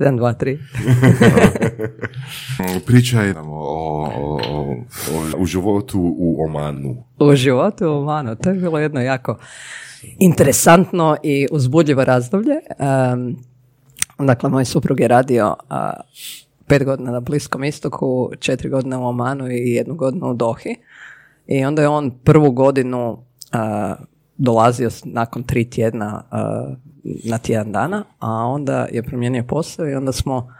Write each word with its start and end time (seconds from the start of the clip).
jedan, 0.00 0.16
dva, 0.16 0.32
tri. 0.32 0.58
Pričaj 2.86 3.32
nam 3.34 3.48
o, 3.48 3.56
o, 3.56 4.40
o, 4.52 5.42
o, 5.42 5.46
životu 5.46 6.14
u 6.18 6.44
Omanu. 6.44 7.04
U 7.18 7.34
životu 7.34 7.86
u 7.86 7.98
Omanu, 7.98 8.36
to 8.36 8.50
je 8.50 8.56
bilo 8.56 8.78
jedno 8.78 9.00
jako 9.00 9.38
interesantno 10.18 11.16
i 11.22 11.46
uzbudljivo 11.50 12.04
razdoblje. 12.04 12.54
Um, 13.12 13.36
dakle, 14.26 14.50
moj 14.50 14.64
suprug 14.64 15.00
je 15.00 15.08
radio 15.08 15.56
pet 16.66 16.84
godina 16.84 17.10
na 17.10 17.20
Bliskom 17.20 17.64
istoku, 17.64 18.30
četiri 18.38 18.68
godine 18.68 18.96
u 18.96 19.06
Omanu 19.06 19.50
i 19.50 19.70
jednu 19.70 19.94
godinu 19.94 20.30
u 20.30 20.34
Dohi. 20.34 20.76
I 21.46 21.64
onda 21.64 21.82
je 21.82 21.88
on 21.88 22.10
prvu 22.24 22.50
godinu 22.50 23.12
uh, 23.12 23.18
dolazio 24.36 24.90
nakon 25.04 25.42
tri 25.42 25.70
tjedna 25.70 26.22
uh, 26.32 26.76
na 27.04 27.38
tjedan 27.38 27.72
dana, 27.72 28.04
a 28.18 28.30
onda 28.30 28.86
je 28.92 29.02
promijenio 29.02 29.44
posao 29.48 29.88
i 29.88 29.94
onda 29.94 30.12
smo 30.12 30.36
uh, 30.36 30.50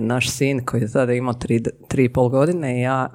naš 0.00 0.30
sin 0.30 0.64
koji 0.64 0.80
je 0.80 0.92
tada 0.92 1.12
imao 1.12 1.34
tri, 1.34 1.62
tri 1.88 2.04
i 2.04 2.08
pol 2.08 2.28
godine 2.28 2.78
i 2.78 2.82
ja 2.82 3.08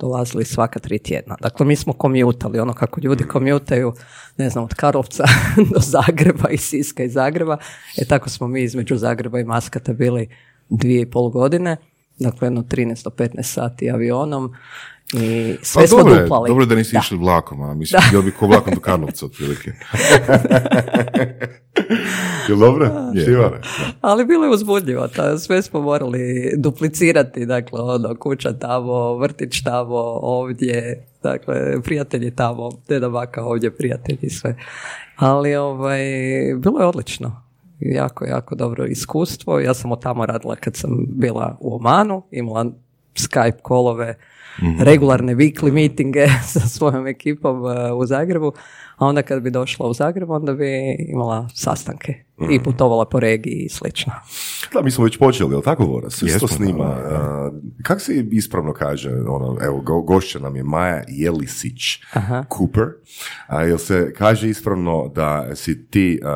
dolazili 0.00 0.44
svaka 0.44 0.78
tri 0.78 0.98
tjedna. 0.98 1.36
Dakle, 1.40 1.66
mi 1.66 1.76
smo 1.76 1.92
komjutali, 1.92 2.60
ono 2.60 2.72
kako 2.72 3.00
ljudi 3.00 3.24
komjutaju, 3.24 3.92
ne 4.36 4.50
znam, 4.50 4.64
od 4.64 4.74
Karlovca 4.74 5.24
do 5.74 5.80
Zagreba 5.80 6.48
i 6.50 6.56
Siska 6.56 7.02
i 7.02 7.08
Zagreba. 7.08 7.58
E 7.98 8.04
tako 8.04 8.28
smo 8.28 8.48
mi 8.48 8.62
između 8.62 8.96
Zagreba 8.96 9.40
i 9.40 9.44
Maskata 9.44 9.92
bili 9.92 10.28
dvije 10.68 11.00
i 11.02 11.10
pol 11.10 11.28
godine, 11.28 11.76
dakle 12.18 12.46
jedno 12.46 12.62
13 12.62 13.04
do 13.04 13.10
15 13.10 13.42
sati 13.42 13.90
avionom 13.90 14.54
i 15.14 15.56
sve 15.62 15.82
pa 15.82 15.86
smo 15.86 15.98
dobro, 15.98 16.22
duplali. 16.22 16.48
Dobro 16.48 16.66
da 16.66 16.74
nisi 16.74 16.92
da. 16.92 16.98
išli 16.98 17.18
vlakom, 17.18 17.62
a 17.62 17.74
mislim, 17.74 18.02
da. 18.12 18.22
bi 18.22 18.30
ko 18.30 18.46
vlakom 18.46 18.74
do 18.74 18.80
Karlovca 18.80 19.26
otprilike. 19.26 19.72
Je 22.48 22.56
dobro? 22.56 22.90
Je. 23.14 23.60
Ali 24.00 24.24
bilo 24.24 24.44
je 24.44 24.50
uzbudljivo, 24.50 25.08
ta, 25.08 25.38
sve 25.38 25.62
smo 25.62 25.80
morali 25.80 26.52
duplicirati, 26.56 27.46
dakle, 27.46 27.80
ono, 27.80 28.14
kuća 28.14 28.52
tamo, 28.52 29.18
vrtić 29.18 29.62
tamo, 29.64 29.96
ovdje, 30.22 31.06
dakle, 31.22 31.82
prijatelji 31.82 32.36
tamo, 32.36 32.70
deda 32.88 33.08
baka 33.08 33.44
ovdje, 33.44 33.70
prijatelji, 33.70 34.30
sve. 34.30 34.56
Ali, 35.16 35.56
ovaj, 35.56 36.00
bilo 36.58 36.80
je 36.80 36.86
odlično 36.86 37.46
jako, 37.80 38.24
jako 38.24 38.54
dobro 38.54 38.86
iskustvo. 38.86 39.60
Ja 39.60 39.74
sam 39.74 39.92
od 39.92 40.02
tamo 40.02 40.26
radila 40.26 40.56
kad 40.56 40.76
sam 40.76 40.90
bila 41.08 41.56
u 41.60 41.76
Omanu, 41.76 42.22
imala 42.30 42.64
Skype 43.14 43.60
kolove, 43.62 44.14
mm 44.62 44.84
regularne 44.84 45.34
weekly 45.34 45.72
meetinge 45.72 46.26
sa 46.52 46.60
svojom 46.60 47.06
ekipom 47.06 47.62
uh, 47.62 47.98
u 47.98 48.06
Zagrebu, 48.06 48.52
a 48.96 49.06
onda 49.06 49.22
kad 49.22 49.42
bi 49.42 49.50
došla 49.50 49.86
u 49.86 49.94
Zagreb, 49.94 50.30
onda 50.30 50.54
bi 50.54 50.96
imala 51.08 51.48
sastanke 51.54 52.25
mm 52.40 52.50
i 52.50 52.62
putovala 52.62 53.04
po 53.04 53.20
regiji 53.20 53.54
i 53.54 53.68
slično. 53.68 54.12
Da, 54.72 54.82
mi 54.82 54.90
smo 54.90 55.04
već 55.04 55.18
počeli, 55.18 55.50
jel 55.50 55.62
tako 55.62 55.84
Vora? 55.84 56.10
Sve 56.10 56.38
to 56.38 56.48
snima. 56.48 56.96
kako 57.82 58.00
se 58.00 58.24
ispravno 58.30 58.72
kaže? 58.72 59.10
Ono, 59.10 59.58
evo, 59.62 59.80
go, 59.80 60.00
gošća 60.00 60.38
nam 60.38 60.56
je 60.56 60.62
Maja 60.62 61.02
Jelisić 61.08 61.82
Aha. 62.12 62.44
Cooper. 62.58 62.88
A, 63.46 63.62
jel 63.62 63.78
se 63.78 64.12
kaže 64.18 64.48
ispravno 64.48 65.12
da 65.14 65.56
si 65.56 65.86
ti 65.86 66.20
uh, 66.22 66.28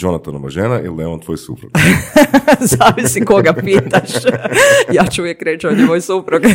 Jonathanova 0.00 0.50
žena 0.50 0.80
ili 0.80 1.02
je 1.02 1.06
on 1.06 1.20
tvoj 1.20 1.36
suprug? 1.36 1.72
Zavisi 2.78 3.24
koga 3.24 3.52
pitaš. 3.52 4.10
ja 4.96 5.06
ću 5.06 5.22
uvijek 5.22 5.42
reći, 5.42 5.66
on 5.66 5.78
je 5.78 5.86
moj 5.86 6.00
suprug. 6.00 6.42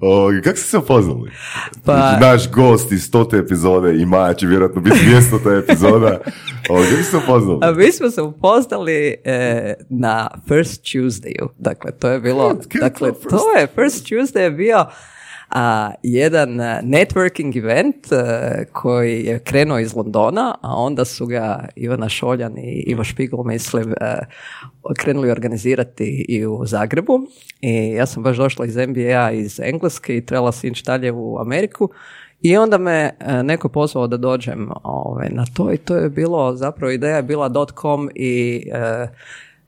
O, 0.00 0.30
kako 0.44 0.56
ste 0.56 0.68
se 0.68 0.78
upoznali? 0.78 1.30
Pa... 1.84 2.18
Naš 2.20 2.50
gost 2.50 2.92
iz 2.92 3.04
stote 3.04 3.36
epizode 3.36 3.96
i 3.96 4.06
Maja 4.06 4.34
će 4.34 4.46
vjerojatno 4.46 4.80
biti 4.80 4.98
ta 5.44 5.52
epizoda. 5.52 6.18
O, 6.68 6.74
kako 6.74 6.86
ste 6.86 7.02
se 7.02 7.16
upoznali? 7.16 7.58
A 7.62 7.72
mi 7.72 7.92
smo 7.92 8.10
se 8.10 8.22
upoznali 8.22 9.16
e, 9.24 9.74
na 9.88 10.28
First 10.48 10.82
Tuesdayu. 10.82 11.48
Dakle, 11.58 11.92
to 11.92 12.08
je 12.08 12.20
bilo... 12.20 12.56
dakle, 12.80 13.12
to 13.30 13.58
je 13.58 13.66
First 13.66 14.06
Tuesday 14.06 14.40
je 14.40 14.50
bio 14.50 14.86
a, 15.48 15.92
jedan 16.02 16.60
e, 16.60 16.80
networking 16.82 17.58
event 17.58 18.12
e, 18.12 18.64
koji 18.72 19.24
je 19.24 19.38
krenuo 19.38 19.78
iz 19.78 19.94
Londona, 19.94 20.54
a 20.62 20.74
onda 20.76 21.04
su 21.04 21.26
ga 21.26 21.68
Ivana 21.76 22.08
Šoljan 22.08 22.58
i 22.58 22.84
Ivo 22.86 23.04
Špigl, 23.04 23.42
mislim, 23.42 23.92
e, 24.00 24.18
krenuli 24.98 25.30
organizirati 25.30 26.26
i 26.28 26.46
u 26.46 26.66
Zagrebu. 26.66 27.20
I 27.60 27.88
ja 27.88 28.06
sam 28.06 28.22
baš 28.22 28.36
došla 28.36 28.66
iz 28.66 28.76
MBA 28.76 29.30
iz 29.30 29.60
Engleske 29.60 30.16
i 30.16 30.26
trebala 30.26 30.52
sam 30.52 30.70
ići 30.70 30.84
dalje 30.84 31.12
u 31.12 31.38
Ameriku. 31.38 31.90
I 32.40 32.56
onda 32.56 32.78
me 32.78 33.10
neko 33.44 33.68
pozvao 33.68 34.06
da 34.06 34.16
dođem 34.16 34.70
ovaj, 34.82 35.28
na 35.30 35.44
to 35.54 35.72
i 35.72 35.76
to 35.76 35.96
je 35.96 36.10
bilo, 36.10 36.56
zapravo 36.56 36.90
ideja 36.90 37.16
je 37.16 37.22
bila 37.22 37.66
.com 37.80 38.10
i, 38.14 38.62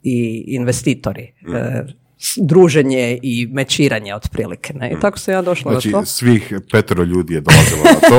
i 0.02 0.44
investitori. 0.46 1.32
Mm 1.42 2.07
druženje 2.36 3.18
i 3.22 3.48
mečiranje 3.52 4.14
otprilike. 4.14 4.74
Ne? 4.74 4.90
I 4.90 4.94
mm. 4.94 5.00
tako 5.00 5.18
se 5.18 5.32
ja 5.32 5.42
došla 5.42 5.72
znači, 5.72 5.90
to. 5.90 6.04
svih 6.04 6.54
petro 6.72 7.04
ljudi 7.04 7.34
je 7.34 7.40
dolazilo 7.40 7.82
na 7.84 8.08
to. 8.08 8.18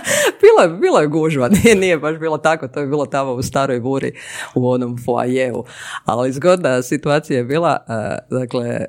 bilo, 0.42 0.62
je, 0.62 0.80
bilo 0.80 1.00
je 1.00 1.06
gužva, 1.06 1.48
nije, 1.64 1.76
nije 1.76 1.98
baš 1.98 2.18
bilo 2.18 2.38
tako, 2.38 2.68
to 2.68 2.80
je 2.80 2.86
bilo 2.86 3.06
tamo 3.06 3.32
u 3.32 3.42
staroj 3.42 3.80
buri 3.80 4.12
u 4.54 4.70
onom 4.70 4.98
foajeu. 5.04 5.64
Ali 6.04 6.32
zgodna 6.32 6.82
situacija 6.82 7.38
je 7.38 7.44
bila, 7.44 7.84
uh, 7.88 8.38
dakle, 8.38 8.84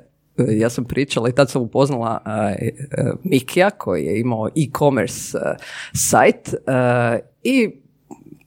ja 0.48 0.70
sam 0.70 0.84
pričala 0.84 1.28
i 1.28 1.34
tad 1.34 1.50
sam 1.50 1.62
upoznala 1.62 2.22
uh, 2.24 3.18
Mikija 3.24 3.70
koji 3.70 4.04
je 4.04 4.20
imao 4.20 4.48
e-commerce 4.48 5.38
uh, 5.38 5.42
sajt 5.92 6.54
i 7.42 7.70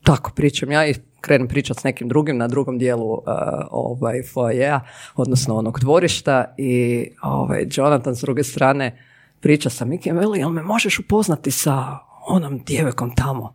tako 0.03 0.31
pričam 0.35 0.71
ja 0.71 0.87
i 0.87 0.93
krenem 1.25 1.47
pričati 1.47 1.81
s 1.81 1.83
nekim 1.83 2.07
drugim 2.07 2.37
na 2.37 2.47
drugom 2.47 2.77
dijelu 2.77 3.11
uh, 3.13 3.23
ovaj, 3.71 4.23
foajeja, 4.33 4.81
odnosno 5.15 5.55
onog 5.55 5.79
dvorišta 5.79 6.55
i 6.57 7.05
ovaj, 7.21 7.65
Jonathan 7.71 8.15
s 8.15 8.21
druge 8.21 8.43
strane 8.43 9.03
priča 9.39 9.69
sa 9.69 9.85
Mikijem, 9.85 10.17
veli, 10.17 10.39
jel 10.39 10.49
me 10.49 10.63
možeš 10.63 10.99
upoznati 10.99 11.51
sa 11.51 11.97
onom 12.27 12.63
djevekom 12.65 13.15
tamo? 13.15 13.53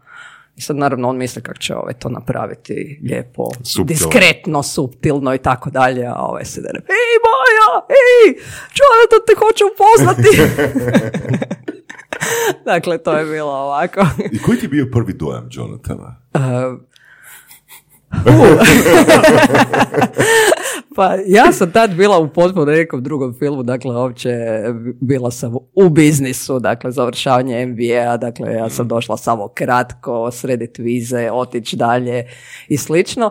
I 0.57 0.61
sad 0.61 0.77
naravno 0.77 1.09
on 1.09 1.17
misli 1.17 1.43
kako 1.43 1.59
će 1.59 1.75
ovaj 1.77 1.95
to 1.95 2.09
napraviti 2.09 3.01
lijepo, 3.05 3.51
diskretno, 3.85 4.63
subtilno 4.63 5.35
i 5.35 5.39
tako 5.39 5.71
dalje, 5.71 6.07
a 6.07 6.17
ovaj 6.17 6.45
se 6.45 6.61
da 6.61 6.69
ej 6.69 7.15
Maja, 7.25 7.87
ej, 7.89 8.29
Jonathan 8.79 9.21
te 9.27 9.35
hoće 9.39 9.65
upoznati. 9.73 10.31
dakle, 12.73 12.99
to 12.99 13.19
je 13.19 13.25
bilo 13.25 13.53
ovako. 13.53 14.07
I 14.33 14.39
koji 14.39 14.59
ti 14.59 14.65
je 14.65 14.69
bio 14.69 14.89
prvi 14.93 15.13
dojam 15.13 15.49
Jonathana? 15.51 16.17
Uh, 16.35 16.41
pa 20.97 21.15
ja 21.27 21.53
sam 21.53 21.73
tad 21.73 21.95
bila 21.95 22.19
u 22.19 22.29
potpuno 22.29 22.65
nekom 22.65 23.03
drugom 23.03 23.35
filmu, 23.39 23.63
dakle 23.63 23.97
uopće 23.97 24.31
bila 25.01 25.31
sam 25.31 25.55
u 25.75 25.89
biznisu, 25.89 26.59
dakle 26.59 26.91
završavanje 26.91 27.67
MBA, 27.67 28.17
dakle 28.17 28.53
ja 28.53 28.71
sam 28.71 28.89
došla 28.89 29.17
samo 29.17 29.49
kratko, 29.49 30.31
sredit 30.31 30.79
vize, 30.79 31.31
otići 31.33 31.77
dalje 31.77 32.25
i 32.69 32.77
slično. 32.77 33.31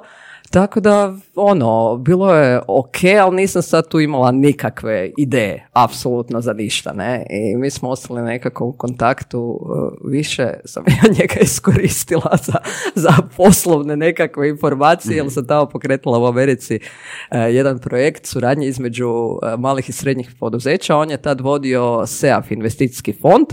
Tako 0.52 0.80
da, 0.80 1.14
ono, 1.36 1.98
bilo 1.98 2.36
je 2.36 2.62
ok, 2.68 2.96
ali 3.22 3.36
nisam 3.36 3.62
sad 3.62 3.88
tu 3.90 4.00
imala 4.00 4.32
nikakve 4.32 5.12
ideje, 5.18 5.70
apsolutno 5.74 6.42
za 6.42 6.54
ništa, 6.54 6.94
ne. 6.94 7.26
I 7.30 7.56
mi 7.56 7.70
smo 7.70 7.90
ostali 7.90 8.22
nekako 8.22 8.66
u 8.66 8.72
kontaktu, 8.72 9.40
uh, 9.42 10.12
više 10.12 10.54
sam 10.66 10.84
ja 10.88 11.12
njega 11.20 11.36
iskoristila 11.42 12.38
za, 12.44 12.58
za 12.96 13.14
poslovne 13.38 13.96
nekakve 13.96 14.50
informacije, 14.50 15.18
jer 15.18 15.32
sam 15.32 15.48
tamo 15.48 15.66
pokretala 15.66 16.20
u 16.20 16.26
Americi 16.26 16.76
uh, 16.76 17.38
jedan 17.38 17.80
projekt 17.80 18.26
suradnje 18.26 18.68
između 18.68 19.10
uh, 19.10 19.60
malih 19.60 19.90
i 19.90 19.92
srednjih 19.92 20.32
poduzeća. 20.40 20.98
On 20.98 21.12
je 21.12 21.22
tad 21.22 21.42
vodio 21.42 22.08
SEAF 22.08 22.52
investicijski 22.52 23.14
fond 23.14 23.48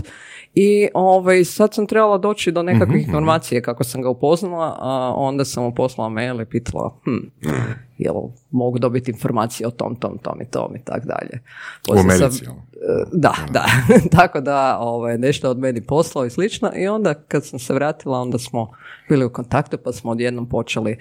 i 0.59 0.87
ovaj, 0.93 1.45
sad 1.45 1.73
sam 1.73 1.87
trebala 1.87 2.17
doći 2.17 2.51
do 2.51 2.63
nekakvih 2.63 3.07
mm 3.07 3.09
informacije 3.09 3.61
kako 3.61 3.83
sam 3.83 4.01
ga 4.01 4.09
upoznala, 4.09 4.77
a 4.79 5.13
onda 5.15 5.45
sam 5.45 5.63
mu 5.63 5.75
poslala 5.75 6.09
mail 6.09 6.41
i 6.41 6.45
pitala, 6.45 6.99
hm, 7.03 7.49
jel 7.97 8.15
mogu 8.51 8.79
dobiti 8.79 9.11
informacije 9.11 9.67
o 9.67 9.71
tom, 9.71 9.95
tom, 9.95 10.17
tom 10.17 10.41
i 10.41 10.45
tom 10.45 10.75
i 10.75 10.79
tak 10.85 11.05
dalje. 11.05 11.41
U 11.89 11.99
Americi, 11.99 12.45
sam, 12.45 12.55
e, 12.55 13.05
Da, 13.13 13.35
da. 13.49 13.65
Tako 14.17 14.41
da 14.41 14.77
ovaj, 14.79 15.17
nešto 15.17 15.49
od 15.49 15.59
meni 15.59 15.85
poslao 15.85 16.25
i 16.25 16.29
slično 16.29 16.71
i 16.75 16.87
onda 16.87 17.13
kad 17.13 17.45
sam 17.45 17.59
se 17.59 17.73
vratila, 17.73 18.19
onda 18.19 18.37
smo 18.37 18.71
bili 19.09 19.25
u 19.25 19.29
kontaktu 19.29 19.77
pa 19.83 19.91
smo 19.91 20.11
odjednom 20.11 20.49
počeli 20.49 20.97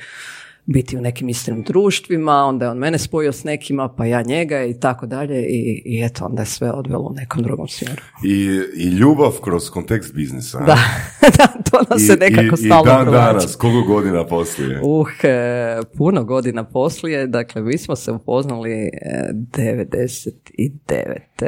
biti 0.67 0.97
u 0.97 1.01
nekim 1.01 1.29
istim 1.29 1.63
društvima, 1.63 2.33
onda 2.33 2.65
je 2.65 2.71
on 2.71 2.79
mene 2.79 2.99
spojio 2.99 3.33
s 3.33 3.45
nekima, 3.45 3.89
pa 3.89 4.07
ja 4.07 4.23
njega 4.23 4.65
i 4.65 4.81
tako 4.81 5.07
dalje 5.07 5.43
i, 5.43 5.83
i 5.85 6.05
eto, 6.05 6.25
onda 6.25 6.43
je 6.43 6.47
sve 6.47 6.73
odvelo 6.73 7.09
u 7.09 7.15
nekom 7.15 7.43
drugom 7.43 7.69
smjeru. 7.69 8.03
I, 8.25 8.61
i 8.77 8.89
ljubav 8.89 9.33
kroz 9.43 9.71
kontekst 9.71 10.15
biznisa. 10.15 10.59
Da, 10.59 10.79
da 11.39 11.47
to 11.71 11.79
nas 11.91 12.03
I, 12.03 12.07
se 12.07 12.17
nekako 12.17 12.55
i, 12.55 12.57
stalno 12.57 12.83
I 12.83 12.95
dan 12.95 13.13
danas, 13.13 13.57
koliko 13.57 13.93
godina 13.93 14.27
poslije? 14.27 14.81
Uh, 14.83 15.25
e, 15.25 15.81
puno 15.97 16.25
godina 16.25 16.65
poslije, 16.65 17.27
dakle, 17.27 17.63
mi 17.63 17.79
smo 17.79 17.97
se 17.97 18.13
upoznali 18.13 18.73
e, 18.73 18.91
99. 19.33 20.33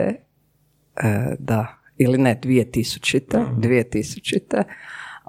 E, 0.00 0.14
da, 1.38 1.78
ili 1.96 2.18
ne, 2.18 2.40
2000. 2.44 3.44
2000. 3.56 4.62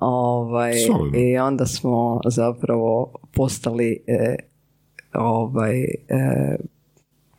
Ovaj, 0.02 0.74
I 1.16 1.38
onda 1.38 1.66
smo 1.66 2.20
zapravo 2.26 3.14
postali 3.34 4.04
e, 4.08 4.36
ovaj, 5.14 5.82
e, 5.82 5.88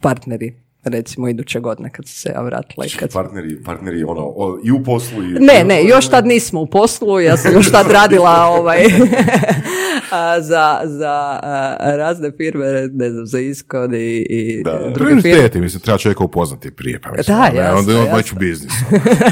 partneri 0.01 0.55
recimo 0.85 1.29
iduće 1.29 1.61
godine 1.61 1.91
kad 1.91 2.09
se 2.09 2.33
ja 2.35 2.43
vratila. 2.43 2.87
I 2.87 2.89
kad... 2.89 3.13
Partneri, 3.13 3.63
partneri 3.63 4.05
ono, 4.05 4.35
i 4.65 4.71
u 4.71 4.85
poslu 4.85 5.23
i... 5.23 5.27
Ne, 5.27 5.65
ne, 5.65 5.85
još 5.85 6.09
tad 6.09 6.27
nismo 6.27 6.61
u 6.61 6.67
poslu, 6.67 7.21
ja 7.21 7.37
sam 7.37 7.53
još 7.53 7.71
tad 7.71 7.91
radila 7.91 8.47
ovaj, 8.61 8.79
za, 10.51 10.81
za 10.85 11.41
razne 11.81 12.33
firme, 12.37 12.89
ne 12.93 13.11
znam, 13.11 13.27
za 13.27 13.39
iskod 13.39 13.93
i, 13.93 14.27
i 14.31 14.63
da. 14.63 14.91
druge 14.95 15.23
firme. 15.23 15.61
mislim, 15.61 15.81
treba 15.81 15.99
čovjeka 15.99 16.25
upoznati 16.25 16.71
prije, 16.71 17.01
pa 17.01 17.11
mislim, 17.11 17.37
da, 17.37 17.61
jasno, 17.61 17.79
onda 17.79 17.93
je 17.93 17.99
on 17.99 18.17
već 18.17 18.33
u 18.33 18.37
biznisu. 18.37 18.85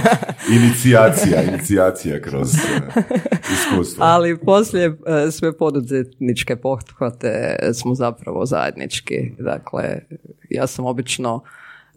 inicijacija, 0.59 1.43
inicijacija 1.43 2.21
kroz 2.21 2.55
uh, 2.55 3.03
iskustvo. 3.53 4.05
Ali 4.05 4.39
poslije 4.39 4.89
uh, 4.89 4.97
sve 5.31 5.59
poduzetničke 5.59 6.57
pohvate 6.57 7.57
smo 7.75 7.95
zapravo 7.95 8.47
zajednički, 8.47 9.33
dakle, 9.39 10.01
ja 10.51 10.67
sam 10.67 10.87
obično 10.87 11.38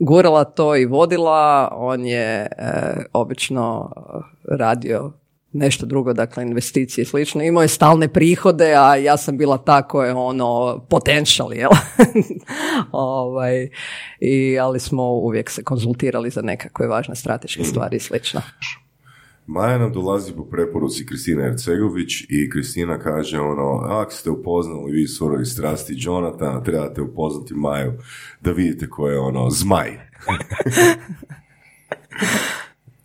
gurala 0.02 0.44
to 0.44 0.76
i 0.76 0.86
vodila, 0.86 1.70
on 1.72 2.06
je 2.06 2.42
e, 2.42 2.48
obično 3.14 3.92
radio 4.50 5.12
nešto 5.54 5.86
drugo, 5.86 6.14
dakle 6.14 6.44
investicije 6.44 7.02
i 7.04 7.06
slično. 7.06 7.44
Imao 7.44 7.62
je 7.62 7.68
stalne 7.68 8.08
prihode, 8.08 8.74
a 8.74 8.96
ja 8.96 9.18
sam 9.18 9.38
bila 9.38 9.58
ta 9.58 9.82
koja 9.82 10.08
je 10.08 10.14
ono 10.14 10.80
potential, 10.90 11.54
jel? 11.54 11.72
ovaj, 12.92 13.70
i, 14.20 14.60
ali 14.60 14.80
smo 14.80 15.04
uvijek 15.04 15.50
se 15.50 15.64
konzultirali 15.64 16.30
za 16.30 16.42
nekakve 16.42 16.88
važne 16.88 17.16
strateške 17.16 17.64
stvari 17.64 17.98
i 17.98 18.00
slično. 18.00 18.42
Maja 19.52 19.78
nam 19.78 19.94
dolazi 19.94 20.34
po 20.34 20.46
preporuci 20.46 21.06
Kristina 21.06 21.46
Ercegović 21.46 22.22
i 22.30 22.50
Kristina 22.50 23.00
kaže 23.00 23.40
ono, 23.40 23.80
ako 23.90 24.12
ste 24.12 24.30
upoznali 24.30 24.92
vi 24.92 25.08
surovi 25.08 25.46
strasti 25.46 25.96
Jonathan, 25.98 26.64
trebate 26.64 27.02
upoznati 27.02 27.54
Maju 27.54 27.94
da 28.42 28.52
vidite 28.52 28.90
ko 28.90 29.08
je 29.08 29.20
ono 29.20 29.50
zmaj. 29.50 29.90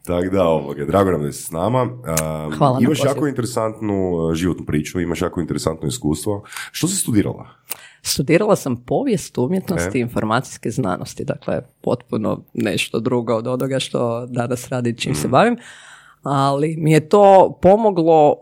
Tako 0.06 0.28
da, 0.32 0.44
ovoga, 0.44 0.84
drago 0.84 1.10
nam 1.10 1.22
da 1.22 1.32
si 1.32 1.42
s 1.42 1.50
nama. 1.50 1.82
Um, 1.82 2.52
Hvala 2.58 2.78
imaš 2.82 3.04
jako 3.04 3.26
interesantnu 3.26 4.12
uh, 4.12 4.34
životnu 4.34 4.66
priču, 4.66 5.00
imaš 5.00 5.22
jako 5.22 5.40
interesantno 5.40 5.88
iskustvo. 5.88 6.44
Što 6.72 6.88
si 6.88 6.96
studirala? 6.96 7.46
Studirala 8.02 8.56
sam 8.56 8.76
povijest 8.76 9.38
umjetnosti 9.38 9.98
i 9.98 10.00
informacijske 10.00 10.70
znanosti, 10.70 11.24
dakle 11.24 11.60
potpuno 11.82 12.44
nešto 12.54 13.00
drugo 13.00 13.34
od 13.34 13.46
onoga 13.46 13.78
što 13.78 14.26
danas 14.26 14.68
radi 14.68 14.98
čim 14.98 15.14
se 15.14 15.26
mhm. 15.26 15.32
bavim 15.32 15.56
ali 16.26 16.76
mi 16.78 16.92
je 16.92 17.08
to 17.08 17.58
pomoglo 17.62 18.36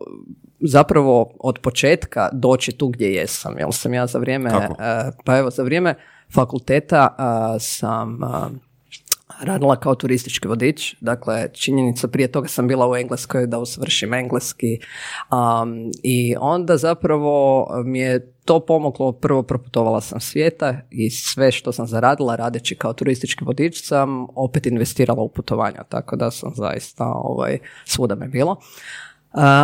zapravo 0.61 1.31
od 1.41 1.59
početka 1.59 2.29
doći 2.33 2.73
tu 2.73 2.89
gdje 2.89 3.15
jesam. 3.15 3.59
Jel 3.59 3.73
sam 3.73 3.95
ja 3.95 4.07
za 4.07 4.19
vrijeme, 4.19 4.51
e, 4.51 5.11
pa 5.25 5.39
evo 5.39 5.51
za 5.51 5.63
vrijeme 5.63 5.95
fakulteta 6.35 7.17
e, 7.19 7.59
sam 7.61 8.23
e, 8.23 8.27
radila 9.41 9.77
kao 9.77 9.95
turistički 9.95 10.49
vodič, 10.49 10.95
dakle 11.01 11.49
činjenica 11.53 12.09
prije 12.09 12.33
toga 12.33 12.49
sam 12.49 12.69
bila 12.69 12.91
u 12.91 12.97
Engleskoj 12.97 13.47
da 13.47 13.59
usavršim 13.59 14.15
engleski 14.15 14.79
um, 15.31 15.91
i 16.03 16.35
onda 16.41 16.77
zapravo 16.77 17.67
mi 17.85 17.99
je 17.99 18.33
to 18.45 18.61
pomoglo, 18.61 19.13
prvo 19.13 19.43
proputovala 19.43 20.01
sam 20.01 20.21
svijeta 20.21 20.81
i 20.91 21.11
sve 21.11 21.53
što 21.53 21.73
sam 21.73 21.87
zaradila 21.87 22.37
radeći 22.37 22.77
kao 22.77 22.93
turistički 22.93 23.45
vodič 23.45 23.87
sam 23.87 24.27
opet 24.35 24.67
investirala 24.67 25.23
u 25.23 25.29
putovanja, 25.29 25.83
tako 25.89 26.17
da 26.17 26.31
sam 26.31 26.53
zaista 26.55 27.05
ovaj, 27.05 27.59
svuda 27.85 28.15
me 28.15 28.29
bilo 28.29 28.57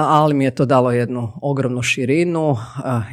ali 0.08 0.34
mi 0.34 0.44
je 0.44 0.50
to 0.50 0.66
dalo 0.66 0.90
jednu 0.90 1.32
ogromnu 1.42 1.82
širinu. 1.82 2.56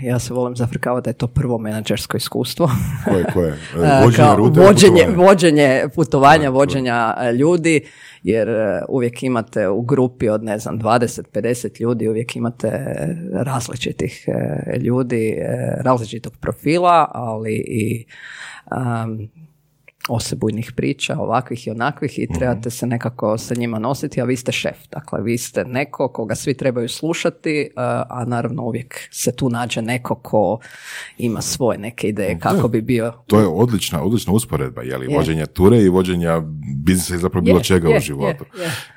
Ja 0.02 0.20
se 0.20 0.34
volim 0.34 0.56
zafrkavati 0.56 1.04
da 1.04 1.10
je 1.10 1.14
to 1.14 1.28
prvo 1.28 1.58
menadžersko 1.58 2.18
iskustvo. 2.18 2.70
Koje, 3.06 3.26
koje? 3.34 3.54
Vođenje 4.04 4.36
rute? 4.38 4.60
Vođenje, 4.60 5.02
putovanja, 5.02 5.28
vođenje, 5.28 5.84
putovanja, 5.96 6.50
vođenja 6.50 7.14
e, 7.20 7.34
ljudi, 7.34 7.82
jer 8.24 8.50
e, 8.50 8.82
uvijek 8.90 9.24
imate 9.24 9.68
u 9.68 9.82
grupi 9.82 10.30
od, 10.30 10.44
ne 10.44 10.60
znam, 10.60 10.80
20-50 10.80 11.82
ljudi, 11.82 12.08
uvijek 12.08 12.36
imate 12.36 12.86
različitih 13.34 14.26
e, 14.28 14.78
ljudi, 14.78 15.38
različitog 15.80 16.34
profila, 16.42 17.12
ali 17.14 17.54
i 17.68 18.06
osebujnih 20.08 20.72
priča, 20.76 21.18
ovakvih 21.20 21.68
i 21.68 21.72
onakvih 21.72 22.20
i 22.20 22.24
mhm. 22.24 22.34
trebate 22.34 22.70
se 22.70 22.88
nekako 22.88 23.38
sa 23.38 23.56
njima 23.56 23.80
nositi, 23.80 24.22
a 24.22 24.24
vi 24.24 24.36
ste 24.36 24.52
šef. 24.52 24.78
Dakle, 24.92 25.22
vi 25.22 25.38
ste 25.38 25.66
neko 25.66 26.08
koga 26.08 26.36
svi 26.36 26.54
trebaju 26.54 26.90
slušati, 26.90 27.70
a 28.10 28.26
naravno 28.28 28.64
uvijek 28.64 29.08
se 29.12 29.36
tu 29.36 29.50
nađe 29.50 29.82
neko 29.82 30.16
ko 30.16 30.60
ima 31.18 31.42
svoje 31.42 31.78
neke 31.78 32.08
ideje 32.08 32.40
kako 32.40 32.68
bi 32.68 32.82
bio. 32.82 33.14
To 33.28 33.40
je 33.40 33.48
odlična, 33.48 34.04
odlična 34.04 34.34
usporedba, 34.34 34.82
je 34.82 34.98
li, 34.98 35.16
vođenja 35.16 35.46
ture 35.46 35.78
i 35.78 35.90
vođenja 35.90 36.42
biznisa 36.84 37.16
i 37.16 37.18
zapravo 37.18 37.44
bilo 37.44 37.60
čega 37.60 37.90
u 37.98 38.00
životu. 38.00 38.46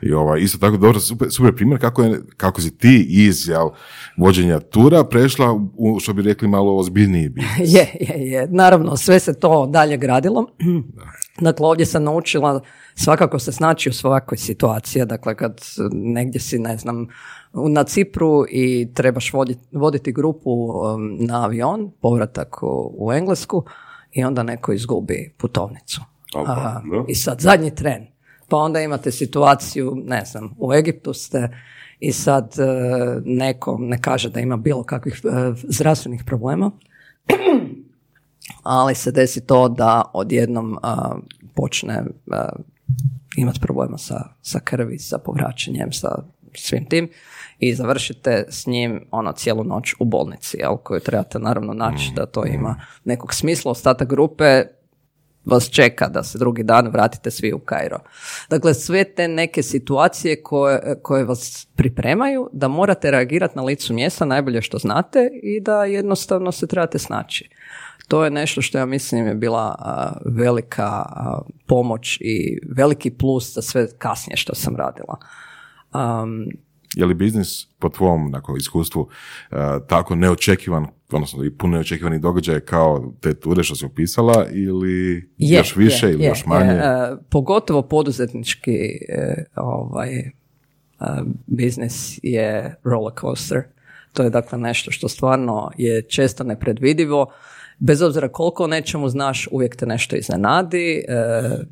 I 0.02 0.12
ovaj, 0.12 0.40
isto 0.40 0.58
tako 0.58 0.76
dobro, 0.76 1.00
super, 1.00 1.28
super 1.30 1.54
primjer 1.54 1.80
kako, 1.80 2.02
je, 2.02 2.20
kako 2.36 2.60
si 2.60 2.78
ti 2.78 3.06
iz 3.08 3.48
jel, 3.48 3.68
vođenja 4.16 4.60
tura 4.60 5.04
prešla 5.04 5.52
u, 5.76 6.00
što 6.00 6.12
bi 6.12 6.22
rekli, 6.22 6.48
malo 6.48 6.76
ozbiljniji 6.76 7.28
biznis. 7.28 7.74
Je, 7.76 7.86
je, 8.00 8.30
je. 8.30 8.48
Naravno, 8.50 8.96
sve 8.96 9.20
se 9.20 9.38
to 9.38 9.66
dalje 9.66 9.96
gradilo. 9.96 10.46
Dakle, 11.40 11.66
ovdje 11.66 11.86
sam 11.86 12.04
naučila 12.04 12.60
svakako 12.94 13.38
se 13.38 13.52
snaći 13.52 13.88
u 13.88 13.92
svakoj 13.92 14.38
situaciji. 14.38 15.04
Dakle, 15.04 15.34
kad 15.34 15.60
negdje 15.92 16.40
si, 16.40 16.58
ne 16.58 16.76
znam, 16.76 17.06
na 17.52 17.84
Cipru 17.84 18.44
i 18.50 18.88
trebaš 18.94 19.32
voditi, 19.32 19.60
voditi 19.72 20.12
grupu 20.12 20.50
um, 20.50 21.16
na 21.20 21.44
avion, 21.44 21.90
povratak 22.00 22.56
u, 22.98 23.12
Englesku 23.12 23.64
i 24.12 24.24
onda 24.24 24.42
neko 24.42 24.72
izgubi 24.72 25.34
putovnicu. 25.38 26.00
I 27.08 27.14
sad 27.14 27.40
zadnji 27.40 27.74
tren. 27.74 28.06
Pa 28.48 28.56
onda 28.56 28.80
imate 28.80 29.10
situaciju, 29.10 29.96
ne 30.06 30.24
znam, 30.24 30.54
u 30.58 30.74
Egiptu 30.74 31.12
ste 31.12 31.48
i 32.00 32.12
sad 32.12 32.54
uh, 32.58 33.22
neko 33.24 33.76
ne 33.80 34.02
kaže 34.02 34.30
da 34.30 34.40
ima 34.40 34.56
bilo 34.56 34.82
kakvih 34.84 35.20
uh, 35.24 35.32
zdravstvenih 35.68 36.24
problema 36.26 36.70
ali 38.62 38.94
se 38.94 39.12
desi 39.12 39.46
to 39.46 39.68
da 39.68 40.02
odjednom 40.14 40.72
uh, 40.72 41.16
počne 41.54 42.04
imati 43.36 43.60
problema 43.60 43.98
sa, 43.98 44.28
sa 44.42 44.60
krvi, 44.60 44.98
sa 44.98 45.18
povraćanjem, 45.18 45.92
sa 45.92 46.22
svim 46.54 46.84
tim 46.88 47.08
i 47.58 47.74
završite 47.74 48.44
s 48.48 48.66
njim 48.66 49.04
ono 49.10 49.32
cijelu 49.32 49.64
noć 49.64 49.94
u 49.98 50.04
bolnici, 50.04 50.56
jel, 50.56 50.76
koju 50.76 51.00
trebate 51.00 51.38
naravno 51.38 51.72
naći 51.72 52.12
da 52.16 52.26
to 52.26 52.46
ima 52.46 52.80
nekog 53.04 53.34
smisla. 53.34 53.70
Ostatak 53.70 54.08
grupe 54.08 54.62
vas 55.44 55.70
čeka 55.70 56.08
da 56.08 56.22
se 56.22 56.38
drugi 56.38 56.62
dan 56.62 56.88
vratite 56.88 57.30
svi 57.30 57.52
u 57.52 57.58
Kairo. 57.58 57.98
Dakle, 58.50 58.74
sve 58.74 59.04
te 59.04 59.28
neke 59.28 59.62
situacije 59.62 60.42
koje, 60.42 61.00
koje 61.02 61.24
vas 61.24 61.68
pripremaju 61.76 62.50
da 62.52 62.68
morate 62.68 63.10
reagirati 63.10 63.56
na 63.56 63.62
licu 63.62 63.94
mjesta 63.94 64.24
najbolje 64.24 64.62
što 64.62 64.78
znate 64.78 65.30
i 65.42 65.60
da 65.60 65.84
jednostavno 65.84 66.52
se 66.52 66.66
trebate 66.66 66.98
snaći 66.98 67.50
to 68.10 68.24
je 68.24 68.30
nešto 68.30 68.62
što 68.62 68.78
ja 68.78 68.86
mislim 68.86 69.26
je 69.26 69.34
bila 69.34 69.74
velika 70.24 71.04
pomoć 71.66 72.18
i 72.20 72.58
veliki 72.76 73.10
plus 73.10 73.54
za 73.54 73.62
sve 73.62 73.88
kasnije 73.98 74.36
što 74.36 74.54
sam 74.54 74.76
radila. 74.76 75.16
Um, 75.94 76.46
je 76.94 77.06
li 77.06 77.14
biznis 77.14 77.66
po 77.78 77.88
tvom 77.88 78.30
dakle, 78.30 78.54
iskustvu 78.58 79.08
tako 79.86 80.14
neočekivan, 80.14 80.86
odnosno 81.12 81.44
i 81.44 81.50
puno 81.50 81.72
neočekivanih 81.72 82.20
događaja 82.20 82.60
kao 82.60 83.12
te 83.20 83.34
ture 83.34 83.62
što 83.62 83.76
si 83.76 83.86
opisala 83.86 84.46
ili 84.52 85.28
još 85.38 85.76
više 85.76 86.10
ili 86.10 86.24
još 86.24 86.46
manje? 86.46 86.72
Je, 86.72 87.16
pogotovo 87.30 87.82
poduzetnički 87.82 88.76
e, 89.08 89.44
ovaj, 89.56 90.30
biznis 91.46 92.18
je 92.22 92.74
roller 92.84 93.14
coaster. 93.20 93.62
To 94.12 94.22
je 94.22 94.30
dakle 94.30 94.58
nešto 94.58 94.90
što 94.90 95.08
stvarno 95.08 95.70
je 95.76 96.02
često 96.02 96.44
nepredvidivo 96.44 97.32
bez 97.80 98.02
obzira 98.02 98.28
koliko 98.28 98.66
nečemu 98.66 99.08
znaš, 99.08 99.48
uvijek 99.50 99.76
te 99.76 99.86
nešto 99.86 100.16
iznenadi. 100.16 101.04
E, 101.08 101.22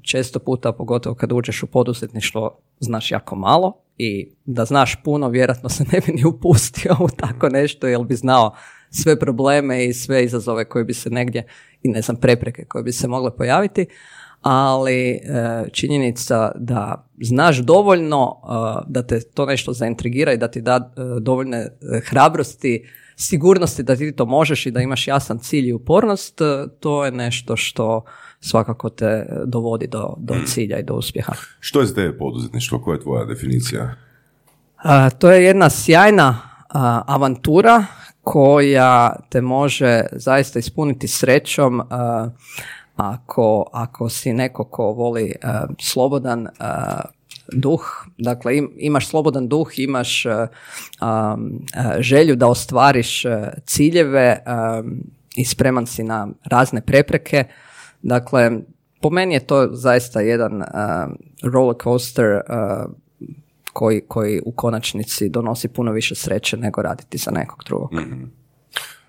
često 0.02 0.38
puta, 0.38 0.72
pogotovo 0.72 1.14
kad 1.14 1.32
uđeš 1.32 1.62
u 1.62 1.66
poduzetništvo, 1.66 2.58
znaš 2.80 3.10
jako 3.10 3.36
malo 3.36 3.82
i 3.98 4.32
da 4.44 4.64
znaš 4.64 4.96
puno, 5.04 5.28
vjerojatno 5.28 5.68
se 5.68 5.84
ne 5.92 6.00
bi 6.06 6.12
ni 6.12 6.24
upustio 6.24 6.96
u 7.00 7.08
tako 7.16 7.48
nešto, 7.48 7.86
jer 7.86 8.04
bi 8.04 8.14
znao 8.14 8.54
sve 8.90 9.18
probleme 9.18 9.86
i 9.86 9.92
sve 9.92 10.24
izazove 10.24 10.64
koje 10.64 10.84
bi 10.84 10.94
se 10.94 11.10
negdje, 11.10 11.46
i 11.82 11.88
ne 11.88 12.02
znam, 12.02 12.16
prepreke 12.16 12.64
koje 12.64 12.84
bi 12.84 12.92
se 12.92 13.08
mogle 13.08 13.36
pojaviti, 13.36 13.86
ali 14.40 15.10
e, 15.10 15.20
činjenica 15.72 16.52
da 16.54 17.08
znaš 17.20 17.58
dovoljno 17.58 18.36
e, 18.42 18.84
da 18.86 19.02
te 19.02 19.20
to 19.20 19.46
nešto 19.46 19.72
zaintrigira 19.72 20.32
i 20.32 20.38
da 20.38 20.48
ti 20.48 20.60
da 20.60 20.92
dovoljne 21.20 21.68
hrabrosti 22.04 22.84
sigurnosti 23.18 23.82
da 23.82 23.96
ti 23.96 24.16
to 24.16 24.26
možeš 24.26 24.66
i 24.66 24.70
da 24.70 24.80
imaš 24.80 25.08
jasan 25.08 25.38
cilj 25.38 25.68
i 25.68 25.72
upornost, 25.72 26.40
e, 26.40 26.66
to 26.80 27.04
je 27.04 27.10
nešto 27.10 27.56
što 27.56 28.04
svakako 28.40 28.88
te 28.88 29.26
dovodi 29.46 29.87
do, 29.87 30.14
do 30.18 30.34
cilja 30.46 30.78
i 30.78 30.82
do 30.82 30.94
uspjeha. 30.94 31.32
Što 31.60 31.80
je 31.80 31.87
za 31.87 31.94
tebe 31.94 32.18
poduzetništvo? 32.18 32.78
Koja 32.78 32.94
je 32.94 33.02
tvoja 33.02 33.25
definicija? 33.25 33.94
to 35.18 35.30
je 35.30 35.44
jedna 35.44 35.70
sjajna 35.70 36.38
avantura 37.06 37.84
koja 38.22 39.16
te 39.30 39.40
može 39.40 40.02
zaista 40.12 40.58
ispuniti 40.58 41.08
srećom 41.08 41.82
ako, 42.96 43.70
ako 43.72 44.08
si 44.08 44.32
neko 44.32 44.64
ko 44.64 44.84
voli 44.84 45.34
slobodan 45.80 46.48
duh, 47.52 47.80
dakle 48.18 48.52
imaš 48.76 49.08
slobodan 49.08 49.48
duh, 49.48 49.78
imaš 49.78 50.26
želju 51.98 52.36
da 52.36 52.46
ostvariš 52.46 53.24
ciljeve 53.64 54.42
i 55.36 55.44
spreman 55.44 55.86
si 55.86 56.02
na 56.02 56.28
razne 56.44 56.80
prepreke. 56.80 57.44
Dakle, 58.02 58.50
po 59.00 59.10
meni 59.10 59.34
je 59.34 59.46
to 59.46 59.68
zaista 59.72 60.20
jedan 60.20 60.62
roller 61.42 61.76
coaster 61.82 62.40
koji, 63.72 64.00
koji 64.08 64.40
u 64.46 64.52
konačnici 64.52 65.28
donosi 65.28 65.68
puno 65.68 65.92
više 65.92 66.14
sreće 66.14 66.56
nego 66.56 66.82
raditi 66.82 67.18
za 67.18 67.30
nekog 67.30 67.64
drugog. 67.66 67.92
mm 67.92 68.47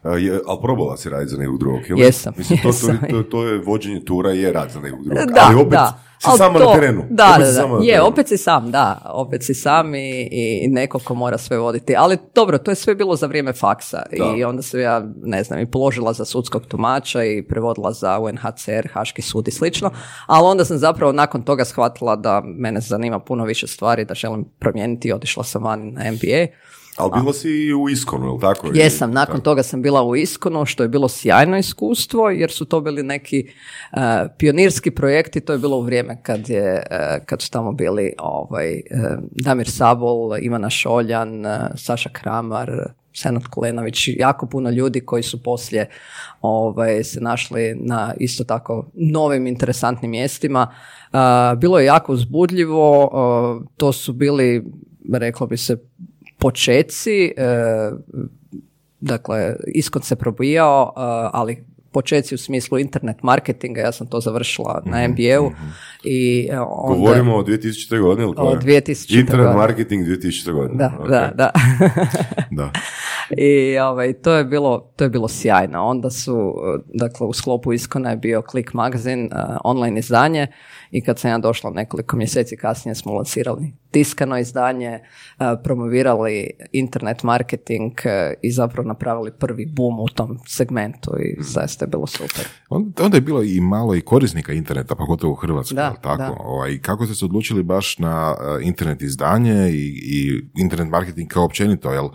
je, 0.03 0.39
ali 0.47 0.59
probala 0.61 0.97
si 0.97 1.09
raditi 1.09 1.31
za 1.31 1.37
nekog 1.37 1.59
drugog? 1.59 1.79
Jesam. 1.97 2.33
Mislim, 2.37 2.59
to, 2.63 2.71
To, 3.09 3.23
to, 3.23 3.47
je 3.47 3.57
vođenje 3.57 4.05
tura 4.05 4.31
je 4.31 4.53
rad 4.53 4.71
za 4.71 4.79
nekog 4.79 5.03
drugog. 5.03 5.31
Da, 5.33 5.41
ali 5.47 5.55
opet 5.55 5.71
da. 5.71 5.99
si 6.19 6.37
samo 6.37 6.59
na 6.59 6.73
terenu. 6.73 7.03
Da, 7.09 7.35
da, 7.39 7.51
da. 7.51 7.79
Je, 7.83 8.01
opet 8.01 8.27
si 8.27 8.37
sam, 8.37 8.71
da. 8.71 9.01
Opet 9.05 9.43
si 9.43 9.53
sam 9.53 9.95
i, 9.95 10.29
i 10.31 10.67
neko 10.67 10.99
ko 10.99 11.13
mora 11.15 11.37
sve 11.37 11.57
voditi. 11.57 11.95
Ali 11.97 12.17
dobro, 12.35 12.57
to 12.57 12.71
je 12.71 12.75
sve 12.75 12.95
bilo 12.95 13.15
za 13.15 13.27
vrijeme 13.27 13.53
faksa. 13.53 14.03
I 14.37 14.43
onda 14.43 14.61
sam 14.61 14.79
ja, 14.79 15.03
ne 15.23 15.43
znam, 15.43 15.59
i 15.59 15.71
položila 15.71 16.13
za 16.13 16.25
sudskog 16.25 16.65
tumača 16.65 17.23
i 17.23 17.43
prevodila 17.47 17.91
za 17.91 18.19
UNHCR, 18.19 18.87
Haški 18.93 19.21
sud 19.21 19.47
i 19.47 19.51
slično. 19.51 19.91
Ali 20.25 20.47
onda 20.47 20.65
sam 20.65 20.77
zapravo 20.77 21.11
nakon 21.11 21.41
toga 21.41 21.65
shvatila 21.65 22.15
da 22.15 22.41
mene 22.45 22.81
zanima 22.81 23.19
puno 23.19 23.45
više 23.45 23.67
stvari, 23.67 24.05
da 24.05 24.13
želim 24.13 24.45
promijeniti 24.59 25.07
i 25.07 25.13
otišla 25.13 25.43
sam 25.43 25.63
van 25.63 25.93
na 25.93 26.11
MBA. 26.11 26.47
Ali 26.99 27.11
bila 27.21 27.33
si 27.33 27.73
u 27.73 27.89
Iskonu, 27.89 28.25
je 28.25 28.31
li 28.31 28.39
tako? 28.39 28.67
Jesam, 28.73 29.11
nakon 29.11 29.41
toga 29.41 29.63
sam 29.63 29.81
bila 29.81 30.03
u 30.03 30.15
Iskonu, 30.15 30.65
što 30.65 30.83
je 30.83 30.89
bilo 30.89 31.09
sjajno 31.09 31.57
iskustvo, 31.57 32.29
jer 32.29 32.51
su 32.51 32.65
to 32.65 32.81
bili 32.81 33.03
neki 33.03 33.47
uh, 33.91 33.99
pionirski 34.37 34.91
projekti, 34.91 35.39
to 35.39 35.53
je 35.53 35.59
bilo 35.59 35.77
u 35.77 35.81
vrijeme 35.81 36.17
kad, 36.23 36.49
je, 36.49 36.83
uh, 36.91 37.25
kad 37.25 37.41
su 37.41 37.51
tamo 37.51 37.71
bili 37.71 38.13
ovaj, 38.19 38.73
uh, 38.73 39.23
Damir 39.31 39.69
Sabol, 39.69 40.37
Ivana 40.41 40.69
Šoljan, 40.69 41.45
Saša 41.75 42.09
Kramar, 42.09 42.71
Senat 43.13 43.47
Kulenović, 43.47 44.07
jako 44.07 44.45
puno 44.45 44.69
ljudi 44.69 45.01
koji 45.01 45.23
su 45.23 45.43
poslije 45.43 45.89
ovaj, 46.41 47.03
se 47.03 47.21
našli 47.21 47.75
na 47.75 48.13
isto 48.19 48.43
tako 48.43 48.85
novim 48.93 49.47
interesantnim 49.47 50.11
mjestima. 50.11 50.73
Bilo 51.57 51.79
je 51.79 51.85
jako 51.85 52.13
uzbudljivo, 52.13 53.09
to 53.77 53.91
su 53.91 54.13
bili, 54.13 54.63
reklo 55.13 55.47
bi 55.47 55.57
se, 55.57 55.77
počeci, 56.39 57.33
e, 57.37 57.91
dakle, 58.99 59.55
iskon 59.67 60.01
se 60.01 60.15
probijao, 60.15 60.93
e, 60.95 60.99
ali 61.33 61.63
počeci 61.91 62.35
u 62.35 62.37
smislu 62.37 62.79
internet 62.79 63.23
marketinga, 63.23 63.81
ja 63.81 63.91
sam 63.91 64.07
to 64.07 64.19
završila 64.19 64.81
na 64.85 64.97
mhm, 64.97 65.11
MBA-u. 65.11 65.49
Mhm. 65.49 65.69
I 66.03 66.47
e, 66.51 66.59
onda, 66.59 66.99
Govorimo 66.99 67.35
o 67.35 67.43
2000. 67.43 68.01
godine 68.01 68.23
ili 68.23 68.33
O 68.37 68.55
2000. 68.55 69.19
Internet 69.19 69.55
marketing 69.55 70.05
2000. 70.07 70.51
godine. 70.53 70.77
Da, 70.77 70.91
da, 71.09 71.31
da. 71.35 71.51
da. 72.61 72.71
I 73.37 73.77
ovaj, 73.77 74.13
to, 74.13 74.33
je 74.33 74.43
bilo, 74.43 74.91
to 74.95 75.03
je 75.03 75.09
bilo 75.09 75.27
sjajno. 75.27 75.83
Onda 75.83 76.09
su, 76.09 76.53
dakle, 76.93 77.27
u 77.27 77.33
sklopu 77.33 77.73
Iskona 77.73 78.09
je 78.09 78.17
bio 78.17 78.41
Click 78.51 78.73
Magazine, 78.73 79.29
online 79.63 79.99
izdanje 79.99 80.47
i 80.91 81.01
kad 81.01 81.19
sam 81.19 81.31
ja 81.31 81.37
došla 81.37 81.69
nekoliko 81.69 82.17
mjeseci 82.17 82.57
kasnije 82.57 82.95
smo 82.95 83.13
lancirali 83.13 83.73
tiskano 83.91 84.37
izdanje, 84.37 84.87
e, 84.89 85.01
promovirali 85.63 86.49
internet 86.71 87.23
marketing 87.23 87.91
e, 88.05 88.33
i 88.41 88.51
zapravo 88.51 88.87
napravili 88.87 89.31
prvi 89.39 89.65
boom 89.65 89.99
u 89.99 90.07
tom 90.07 90.39
segmentu 90.47 91.11
i 91.19 91.33
mhm. 91.33 91.41
zaista 91.41 91.85
je 91.85 91.89
bilo 91.89 92.07
super. 92.07 92.47
Onda 92.69 93.17
je 93.17 93.21
bilo 93.21 93.43
i 93.43 93.61
malo 93.61 93.95
i 93.95 94.01
korisnika 94.01 94.53
interneta, 94.53 94.95
pogotovo 94.95 95.33
u 95.33 95.35
Hrvatskoj, 95.35 95.75
da, 95.75 95.93
tako? 96.01 96.43
Ovaj, 96.43 96.79
kako 96.81 97.05
ste 97.05 97.15
se 97.15 97.25
odlučili 97.25 97.63
baš 97.63 97.97
na 97.97 98.35
e, 98.39 98.63
internet 98.63 99.01
izdanje 99.01 99.69
i, 99.69 99.99
i 100.03 100.41
internet 100.61 100.89
marketing 100.89 101.29
kao 101.29 101.43
općenito, 101.43 101.91
jel 101.91 102.09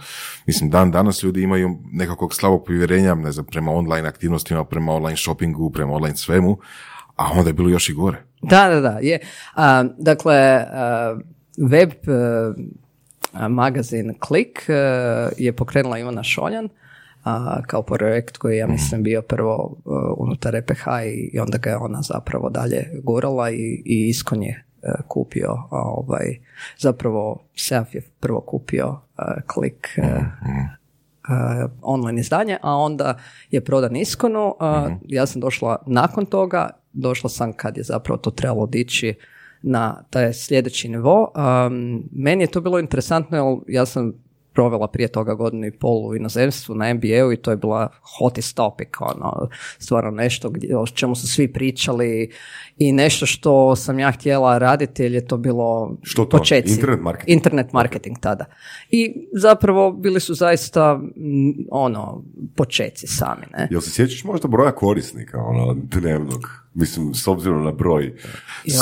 mislim 0.46 0.70
dan 0.70 0.90
danas 0.90 1.22
ljudi 1.22 1.42
imaju 1.42 1.78
nekakvog 1.92 2.34
slabog 2.34 2.64
povjerenja 2.66 3.14
ne 3.14 3.32
znam, 3.32 3.46
prema 3.46 3.72
online 3.72 4.08
aktivnostima, 4.08 4.64
prema 4.64 4.92
online 4.92 5.16
shoppingu, 5.16 5.70
prema 5.70 5.92
online 5.92 6.16
svemu, 6.16 6.58
a 7.16 7.30
onda 7.32 7.50
je 7.50 7.54
bilo 7.54 7.68
još 7.68 7.88
i 7.88 7.92
gore. 7.92 8.24
Da, 8.50 8.68
da, 8.68 8.80
da. 8.80 8.98
Je. 9.02 9.18
dakle, 9.98 10.66
web 11.70 11.90
magazin 13.48 14.14
Klik 14.18 14.66
je 15.36 15.52
pokrenula 15.52 15.98
Ivana 15.98 16.22
Šoljan 16.22 16.68
kao 17.66 17.82
projekt 17.82 18.36
koji 18.36 18.56
ja 18.56 18.66
mislim 18.66 19.02
bio 19.02 19.22
prvo 19.22 19.76
unutar 20.16 20.56
EPH 20.56 20.84
i 21.32 21.40
onda 21.40 21.58
ga 21.58 21.70
je 21.70 21.76
ona 21.76 22.02
zapravo 22.02 22.50
dalje 22.50 22.90
gurala 23.02 23.50
i, 23.50 23.82
i 23.84 24.08
Iskon 24.08 24.42
je 24.42 24.64
kupio 25.08 25.56
ovaj, 25.70 26.38
zapravo 26.78 27.42
Self 27.56 27.94
je 27.94 28.02
prvo 28.20 28.40
kupio 28.40 29.00
Klik 29.46 29.98
online 31.82 32.20
izdanje, 32.20 32.58
a 32.62 32.76
onda 32.76 33.18
je 33.50 33.64
prodan 33.64 33.96
Iskonu. 33.96 34.54
Mhm. 34.62 34.94
Ja 35.08 35.26
sam 35.26 35.40
došla 35.40 35.82
nakon 35.86 36.26
toga 36.26 36.70
došla 36.94 37.30
sam 37.30 37.52
kad 37.52 37.76
je 37.76 37.82
zapravo 37.82 38.18
to 38.18 38.30
trebalo 38.30 38.66
dići 38.66 39.14
na 39.62 40.02
taj 40.10 40.32
sljedeći 40.32 40.88
nivo. 40.88 41.32
Um, 41.36 42.02
meni 42.12 42.42
je 42.42 42.50
to 42.50 42.60
bilo 42.60 42.78
interesantno 42.78 43.36
jer 43.36 43.76
ja 43.76 43.86
sam 43.86 44.12
provela 44.54 44.88
prije 44.88 45.08
toga 45.08 45.34
godinu 45.34 45.66
i 45.66 45.70
pol 45.70 46.06
u 46.06 46.16
inozemstvu 46.16 46.74
na 46.74 46.94
MBA-u 46.94 47.32
i 47.32 47.36
to 47.36 47.50
je 47.50 47.56
bila 47.56 47.88
hottest 48.18 48.56
topic, 48.56 48.88
ono, 49.00 49.48
stvarno 49.78 50.10
nešto 50.10 50.50
gdje, 50.50 50.76
o 50.76 50.86
čemu 50.86 51.14
su 51.14 51.28
svi 51.28 51.52
pričali 51.52 52.30
i 52.78 52.92
nešto 52.92 53.26
što 53.26 53.76
sam 53.76 53.98
ja 53.98 54.10
htjela 54.10 54.58
raditi 54.58 55.02
jer 55.02 55.12
je 55.12 55.26
to 55.26 55.36
bilo 55.36 55.96
što 56.02 56.24
to? 56.24 56.38
početci. 56.38 56.72
Internet 56.72 57.00
marketing? 57.00 57.36
Internet 57.36 57.72
marketing 57.72 58.16
tada. 58.20 58.44
I 58.90 59.28
zapravo 59.32 59.92
bili 59.92 60.20
su 60.20 60.34
zaista 60.34 61.00
ono, 61.70 62.24
početci 62.56 63.06
sami. 63.06 63.46
Ne? 63.52 63.68
Jel 63.70 63.80
se 63.80 63.90
sjećaš 63.90 64.24
možda 64.24 64.48
broja 64.48 64.72
korisnika 64.72 65.38
ono, 65.38 65.74
dnevnog? 65.74 66.63
Mislim, 66.74 67.14
s 67.14 67.28
obzirom 67.28 67.64
na 67.64 67.72
broj 67.72 68.14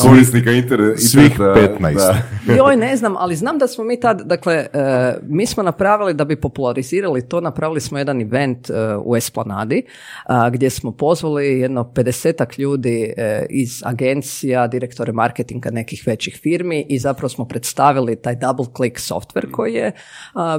korisnika 0.03 0.51
interneta. 0.51 1.01
Svih 1.01 1.39
15. 1.39 1.95
Da. 1.95 2.23
Joj, 2.59 2.77
ne 2.77 2.97
znam, 2.97 3.17
ali 3.17 3.37
znam 3.37 3.59
da 3.59 3.67
smo 3.67 3.85
mi 3.85 4.01
tad, 4.01 4.23
dakle, 4.25 4.67
uh, 4.75 4.81
mi 5.29 5.47
smo 5.47 5.63
napravili, 5.63 6.15
da 6.15 6.25
bi 6.25 6.41
popularizirali 6.41 7.29
to, 7.29 7.41
napravili 7.41 7.81
smo 7.81 7.99
jedan 7.99 8.21
event 8.21 8.71
uh, 8.71 8.77
u 9.05 9.17
Esplanadi, 9.17 9.83
uh, 10.29 10.53
gdje 10.53 10.71
smo 10.71 10.93
pozvali 10.93 11.61
jedno 11.61 11.93
50 11.95 12.61
ljudi 12.61 13.13
iz 13.51 13.83
agencija, 13.85 14.67
direktore 14.67 15.13
marketinga 15.13 15.71
nekih 15.71 16.03
većih 16.07 16.39
firmi 16.43 16.87
i 16.89 16.99
zapravo 16.99 17.29
smo 17.29 17.45
predstavili 17.45 18.17
taj 18.17 18.37
double 18.37 18.67
click 18.77 18.97
software 18.97 19.51
koji 19.51 19.75
je 19.75 19.93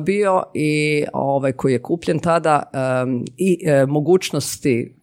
bio 0.01 0.43
i 0.53 1.03
ovaj, 1.13 1.51
koji 1.51 1.73
je 1.73 1.81
kupljen 1.81 2.19
tada 2.19 2.63
um, 3.03 3.25
i 3.37 3.57
mogućnosti 3.87 4.95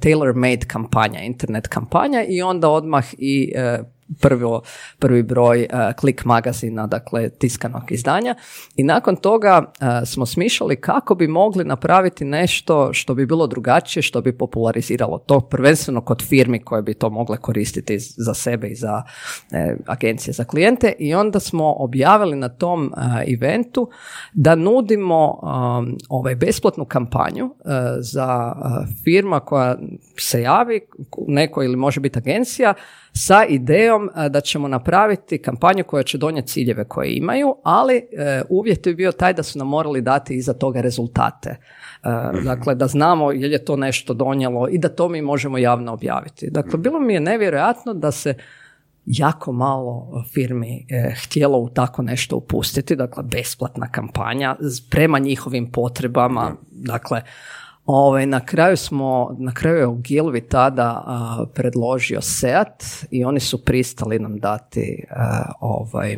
tailor-made 0.00 0.66
kampanja, 0.66 1.20
internet 1.20 1.68
kampanja 1.72 2.24
i 2.24 2.42
onda 2.42 2.70
odmah 2.70 3.04
i 3.18 3.52
e, 3.56 3.78
prvo, 4.20 4.62
prvi 4.98 5.22
broj 5.22 5.66
klik 5.96 6.24
magazina, 6.24 6.86
dakle 6.86 7.28
tiskanog 7.28 7.92
izdanja. 7.92 8.34
I 8.76 8.82
nakon 8.82 9.16
toga 9.16 9.62
uh, 9.64 9.86
smo 10.08 10.26
smišljali 10.26 10.80
kako 10.80 11.14
bi 11.14 11.28
mogli 11.28 11.64
napraviti 11.64 12.24
nešto 12.24 12.92
što 12.92 13.14
bi 13.14 13.26
bilo 13.26 13.46
drugačije, 13.46 14.02
što 14.02 14.20
bi 14.20 14.38
populariziralo 14.38 15.18
to, 15.18 15.40
prvenstveno 15.40 16.00
kod 16.00 16.22
firmi 16.22 16.64
koje 16.64 16.82
bi 16.82 16.94
to 16.94 17.10
mogle 17.10 17.36
koristiti 17.36 17.98
za 17.98 18.34
sebe 18.34 18.68
i 18.68 18.74
za 18.74 19.02
agencije 19.86 20.34
za 20.34 20.44
klijente. 20.44 20.92
I 20.98 21.14
onda 21.14 21.40
smo 21.40 21.74
objavili 21.78 22.36
na 22.36 22.48
tom 22.48 22.92
eventu 23.26 23.90
da 24.32 24.54
nudimo 24.54 25.40
um, 25.42 25.98
ovaj 26.08 26.34
besplatnu 26.34 26.84
kampanju 26.84 27.54
za 27.98 28.54
firma 29.04 29.40
koja 29.40 29.76
se 30.18 30.42
javi, 30.42 30.80
neko 31.26 31.62
ili 31.62 31.76
može 31.76 32.00
biti 32.00 32.18
agencija, 32.18 32.74
sa 33.12 33.44
idejom 33.44 34.10
e, 34.16 34.28
da 34.28 34.40
ćemo 34.40 34.68
napraviti 34.68 35.42
kampanju 35.42 35.84
koja 35.84 36.02
će 36.02 36.18
donijeti 36.18 36.48
ciljeve 36.48 36.84
koje 36.84 37.16
imaju, 37.16 37.56
ali 37.64 37.96
e, 37.96 38.42
uvjet 38.48 38.86
je 38.86 38.94
bio 38.94 39.12
taj 39.12 39.32
da 39.32 39.42
su 39.42 39.58
nam 39.58 39.68
morali 39.68 40.00
dati 40.00 40.34
iza 40.34 40.52
toga 40.52 40.80
rezultate. 40.80 41.50
E, 41.50 42.08
mhm. 42.34 42.44
Dakle, 42.44 42.74
da 42.74 42.86
znamo 42.86 43.32
je 43.32 43.48
li 43.48 43.64
to 43.64 43.76
nešto 43.76 44.14
donijelo 44.14 44.68
i 44.68 44.78
da 44.78 44.88
to 44.88 45.08
mi 45.08 45.22
možemo 45.22 45.58
javno 45.58 45.92
objaviti. 45.92 46.50
Dakle, 46.50 46.78
bilo 46.78 47.00
mi 47.00 47.14
je 47.14 47.20
nevjerojatno 47.20 47.94
da 47.94 48.10
se 48.10 48.34
jako 49.06 49.52
malo 49.52 50.24
firmi 50.32 50.86
htjelo 51.24 51.58
u 51.58 51.68
tako 51.68 52.02
nešto 52.02 52.36
upustiti, 52.36 52.96
dakle 52.96 53.22
besplatna 53.22 53.88
kampanja 53.88 54.56
prema 54.90 55.18
njihovim 55.18 55.72
potrebama, 55.72 56.44
mhm. 56.44 56.56
dakle 56.70 57.22
Ovaj, 57.86 58.26
na 58.26 58.40
kraju 58.40 58.76
smo, 58.76 59.36
na 59.38 59.54
kraju 59.54 59.76
je 59.76 59.86
Ogilvi 59.86 60.40
tada 60.40 61.04
predložio 61.54 62.20
SEAT 62.20 62.84
i 63.10 63.24
oni 63.24 63.40
su 63.40 63.64
pristali 63.64 64.18
nam 64.18 64.38
dati 64.38 65.04
ovaj, 65.60 66.16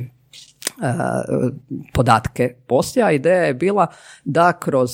podatke. 1.95 2.55
Poslije, 2.67 3.05
a 3.05 3.13
ideja 3.13 3.43
je 3.43 3.55
bila 3.55 3.87
da 4.25 4.53
kroz 4.53 4.91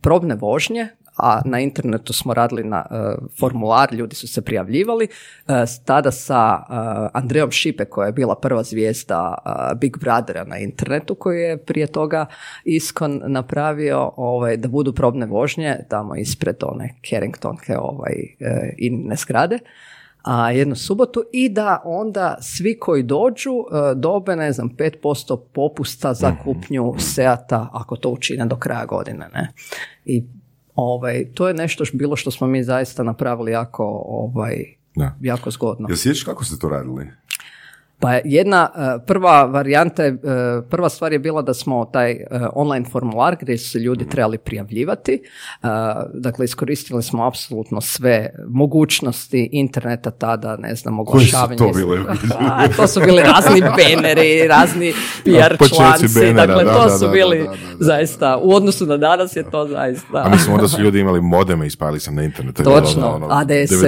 probne 0.00 0.34
vožnje 0.34 0.88
a 1.18 1.42
na 1.44 1.60
internetu 1.60 2.12
smo 2.12 2.34
radili 2.34 2.64
na 2.64 2.86
uh, 2.90 3.28
formular, 3.40 3.94
ljudi 3.94 4.14
su 4.16 4.28
se 4.28 4.42
prijavljivali, 4.42 5.08
uh, 5.48 5.54
tada 5.84 6.10
sa 6.10 6.58
uh, 6.58 7.10
Andrejom 7.12 7.50
Šipe 7.50 7.84
koja 7.84 8.06
je 8.06 8.12
bila 8.12 8.34
prva 8.34 8.62
zvijezda 8.62 9.34
Big 9.76 9.98
Brothera 9.98 10.44
na 10.44 10.58
internetu 10.58 11.14
koji 11.14 11.40
je 11.40 11.58
prije 11.58 11.86
toga 11.86 12.26
Iskon 12.64 13.22
napravio 13.26 14.12
ovaj, 14.16 14.56
da 14.56 14.68
budu 14.68 14.92
probne 14.92 15.26
vožnje 15.26 15.76
tamo 15.88 16.16
ispred 16.16 16.56
one 16.62 16.94
Carringtonke 17.10 17.78
ovaj, 17.78 18.14
ne 18.90 19.16
zgrade 19.16 19.58
a, 20.22 20.50
jednu 20.50 20.76
subotu 20.76 21.24
i 21.32 21.48
da 21.48 21.82
onda 21.84 22.36
svi 22.40 22.78
koji 22.78 23.02
dođu 23.02 23.52
dobe, 23.96 24.36
ne 24.36 24.52
znam, 24.52 24.70
5% 25.02 25.38
popusta 25.52 26.14
za 26.14 26.30
mhm. 26.30 26.38
kupnju 26.44 26.94
Seata 26.98 27.68
ako 27.72 27.96
to 27.96 28.10
učine 28.10 28.46
do 28.46 28.56
kraja 28.56 28.86
godine. 28.86 29.28
Ne? 29.34 29.52
I 30.04 30.24
Ovaj, 30.80 31.24
to 31.34 31.48
je 31.48 31.54
nešto 31.54 31.84
što 31.84 31.96
bilo 31.96 32.16
što 32.16 32.30
smo 32.30 32.46
mi 32.46 32.64
zaista 32.64 33.02
napravili 33.02 33.52
jako, 33.52 33.84
ovaj, 34.08 34.64
jako 35.20 35.50
zgodno. 35.50 35.88
Jel 35.88 35.96
sjećaš 35.96 36.24
kako 36.24 36.44
ste 36.44 36.58
to 36.58 36.68
radili? 36.68 37.06
Pa 38.00 38.12
jedna 38.24 38.70
e, 38.74 39.06
prva 39.06 39.44
varijanta, 39.44 40.04
e, 40.04 40.16
prva 40.70 40.88
stvar 40.88 41.12
je 41.12 41.18
bila 41.18 41.42
da 41.42 41.54
smo 41.54 41.84
taj 41.84 42.10
e, 42.12 42.26
online 42.52 42.86
formular 42.90 43.36
gdje 43.40 43.58
su 43.58 43.70
se 43.70 43.78
ljudi 43.78 44.08
trebali 44.08 44.38
prijavljivati. 44.38 45.22
Dakle, 46.14 46.44
iskoristili 46.44 47.02
smo 47.02 47.26
apsolutno 47.26 47.80
sve 47.80 48.30
mogućnosti 48.48 49.48
interneta 49.52 50.10
tada, 50.10 50.56
ne 50.56 50.74
znam, 50.74 51.00
oglašavanje. 51.00 51.58
Koji 51.58 51.74
su 51.74 51.80
to 51.80 51.86
bile? 51.86 52.04
to 52.76 52.86
su 52.86 53.00
bili 53.00 53.22
razni 53.22 53.62
beneri, 53.76 54.48
razni 54.48 54.92
PR 55.24 55.68
članci. 55.74 56.32
Dakle, 56.34 56.64
to 56.64 56.98
su 56.98 57.08
bili 57.08 57.48
zaista, 57.80 58.38
u 58.42 58.54
odnosu 58.54 58.86
na 58.86 58.96
danas 58.96 59.36
je 59.36 59.50
to 59.50 59.66
zaista. 59.66 60.22
A 60.24 60.28
mislim, 60.28 60.54
onda 60.54 60.68
su 60.68 60.82
ljudi 60.82 61.00
imali 61.00 61.20
modeme 61.20 61.66
i 61.66 61.70
spali 61.70 62.00
se 62.00 62.10
na 62.10 62.22
internetu. 62.22 62.62
Točno, 62.62 63.10
ono, 63.10 63.26
ADSL. 63.30 63.86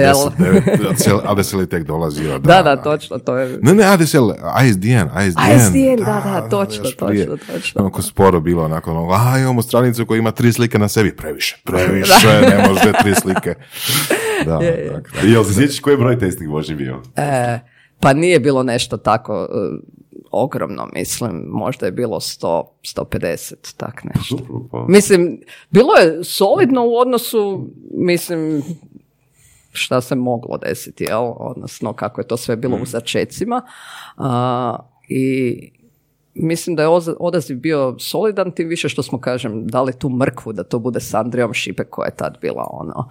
ADSL 1.25 1.59
je 1.59 1.67
tek 1.67 1.83
dolazio. 1.83 2.39
Da, 2.39 2.61
da, 2.63 2.75
točno. 2.75 3.17
To 3.17 3.37
je... 3.37 3.59
Ne, 3.61 3.73
ne, 3.73 3.83
ADSL, 4.01 4.31
ISDN, 4.67 5.09
ISDN. 5.27 5.41
ISDN, 5.55 6.03
da, 6.05 6.21
da, 6.25 6.49
točno, 6.49 6.83
točno, 6.83 7.37
točno. 7.53 7.81
Onako 7.81 8.01
sporo 8.01 8.39
bilo, 8.39 8.63
onako, 8.63 8.91
ono, 8.91 9.11
a 9.11 9.39
imamo 9.39 9.61
stranicu 9.61 10.05
koja 10.05 10.19
ima 10.19 10.31
tri 10.31 10.53
slike 10.53 10.79
na 10.79 10.87
sebi, 10.87 11.15
previše, 11.15 11.61
previše, 11.65 12.27
ne 12.41 12.67
može 12.67 12.91
tri 13.03 13.15
slike. 13.15 13.55
Da, 14.45 14.55
je, 14.55 15.01
je. 15.23 15.31
Jel 15.31 15.43
se 15.43 15.53
sjećaš 15.53 15.79
koji 15.79 15.93
je 15.93 15.97
broj 15.97 16.19
testnih 16.19 16.49
vožnji 16.49 16.75
bio? 16.75 17.01
E, 17.15 17.59
pa 17.99 18.13
nije 18.13 18.39
bilo 18.39 18.63
nešto 18.63 18.97
tako 18.97 19.47
uh, 19.51 19.79
ogromno, 20.31 20.87
mislim, 20.93 21.43
možda 21.47 21.85
je 21.85 21.91
bilo 21.91 22.19
100, 22.19 22.63
150, 22.95 23.53
tak 23.77 24.03
nešto. 24.03 24.67
Pa. 24.71 24.85
Mislim, 24.87 25.41
bilo 25.69 25.93
je 25.93 26.23
solidno 26.23 26.85
u 26.87 26.95
odnosu, 26.95 27.67
mislim, 27.93 28.63
šta 29.71 30.01
se 30.01 30.15
moglo 30.15 30.57
desiti, 30.57 31.03
jel? 31.03 31.33
odnosno 31.37 31.93
kako 31.93 32.21
je 32.21 32.27
to 32.27 32.37
sve 32.37 32.55
bilo 32.55 32.75
u 32.75 32.81
mm. 32.81 32.85
začecima. 32.85 33.61
I 35.09 35.55
mislim 36.33 36.75
da 36.75 36.83
je 36.83 36.89
odaziv 37.19 37.57
bio 37.57 37.95
solidan, 37.99 38.51
tim 38.51 38.67
više 38.67 38.89
što 38.89 39.03
smo, 39.03 39.19
kažem, 39.19 39.67
dali 39.67 39.93
tu 39.93 40.09
mrkvu 40.09 40.53
da 40.53 40.63
to 40.63 40.79
bude 40.79 40.99
s 40.99 41.13
Andrijom 41.13 41.53
Šipe 41.53 41.83
koja 41.83 42.05
je 42.05 42.15
tad 42.15 42.37
bila 42.41 42.67
ono, 42.71 43.07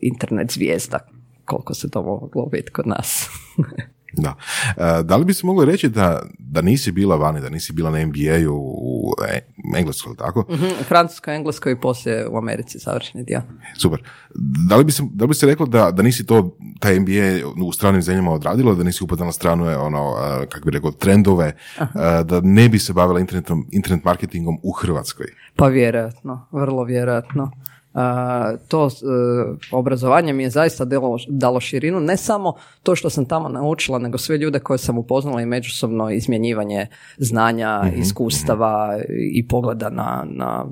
internet 0.00 0.52
zvijezda, 0.52 0.98
koliko 1.44 1.74
se 1.74 1.90
to 1.90 2.02
moglo 2.02 2.46
biti 2.46 2.70
kod 2.70 2.86
nas. 2.86 3.28
Da. 4.12 4.34
E, 4.76 5.02
da 5.02 5.16
li 5.16 5.24
bi 5.24 5.34
se 5.34 5.46
moglo 5.46 5.64
reći 5.64 5.88
da, 5.88 6.22
da 6.38 6.62
nisi 6.62 6.92
bila 6.92 7.16
vani, 7.16 7.40
da 7.40 7.48
nisi 7.48 7.72
bila 7.72 7.90
na 7.90 8.04
NBA-u 8.04 8.56
u 8.56 9.12
e, 9.28 9.40
Engleskoj, 9.78 10.16
tako? 10.16 10.44
Mm-hmm, 10.50 10.70
Francuskoj, 10.88 11.36
Engleskoj 11.36 11.72
i 11.72 11.80
poslije 11.80 12.28
u 12.28 12.38
Americi 12.38 12.78
savršeni 12.78 13.24
dio. 13.24 13.42
Super. 13.78 14.02
Da 14.68 14.76
li 14.76 14.84
bi 14.84 14.92
se, 14.92 15.02
da 15.12 15.24
li 15.24 15.28
bi 15.28 15.34
se 15.34 15.46
reklo 15.46 15.66
da, 15.66 15.90
da 15.90 16.02
nisi 16.02 16.26
to, 16.26 16.56
taj 16.78 17.00
NBA 17.00 17.64
u 17.66 17.72
stranim 17.72 18.02
zemljama 18.02 18.32
odradilo, 18.32 18.74
da 18.74 18.84
nisi 18.84 19.04
upadala 19.04 19.32
stranu, 19.32 19.64
ono, 19.64 20.14
e, 20.42 20.46
kako 20.46 20.64
bi 20.64 20.70
rekao, 20.70 20.90
trendove, 20.90 21.56
e, 21.80 21.86
da 22.24 22.40
ne 22.40 22.68
bi 22.68 22.78
se 22.78 22.92
bavila 22.92 23.20
internetom, 23.20 23.66
internet 23.70 24.04
marketingom 24.04 24.58
u 24.62 24.72
Hrvatskoj? 24.72 25.26
Pa 25.56 25.66
vjerojatno, 25.66 26.46
vrlo 26.52 26.84
vjerojatno 26.84 27.50
to 28.68 28.86
e, 28.86 28.90
obrazovanje 29.72 30.32
mi 30.32 30.42
je 30.42 30.50
zaista 30.50 30.84
dalo, 30.84 31.18
dalo 31.28 31.60
širinu, 31.60 32.00
ne 32.00 32.16
samo 32.16 32.54
to 32.82 32.96
što 32.96 33.10
sam 33.10 33.24
tamo 33.24 33.48
naučila, 33.48 33.98
nego 33.98 34.18
sve 34.18 34.38
ljude 34.38 34.58
koje 34.58 34.78
sam 34.78 34.98
upoznala 34.98 35.42
i 35.42 35.46
međusobno 35.46 36.10
izmjenjivanje 36.10 36.86
znanja, 37.18 37.82
mm 37.84 38.00
iskustava 38.00 38.98
i 39.32 39.48
pogleda 39.48 39.90
na, 39.90 40.26
na 40.28 40.66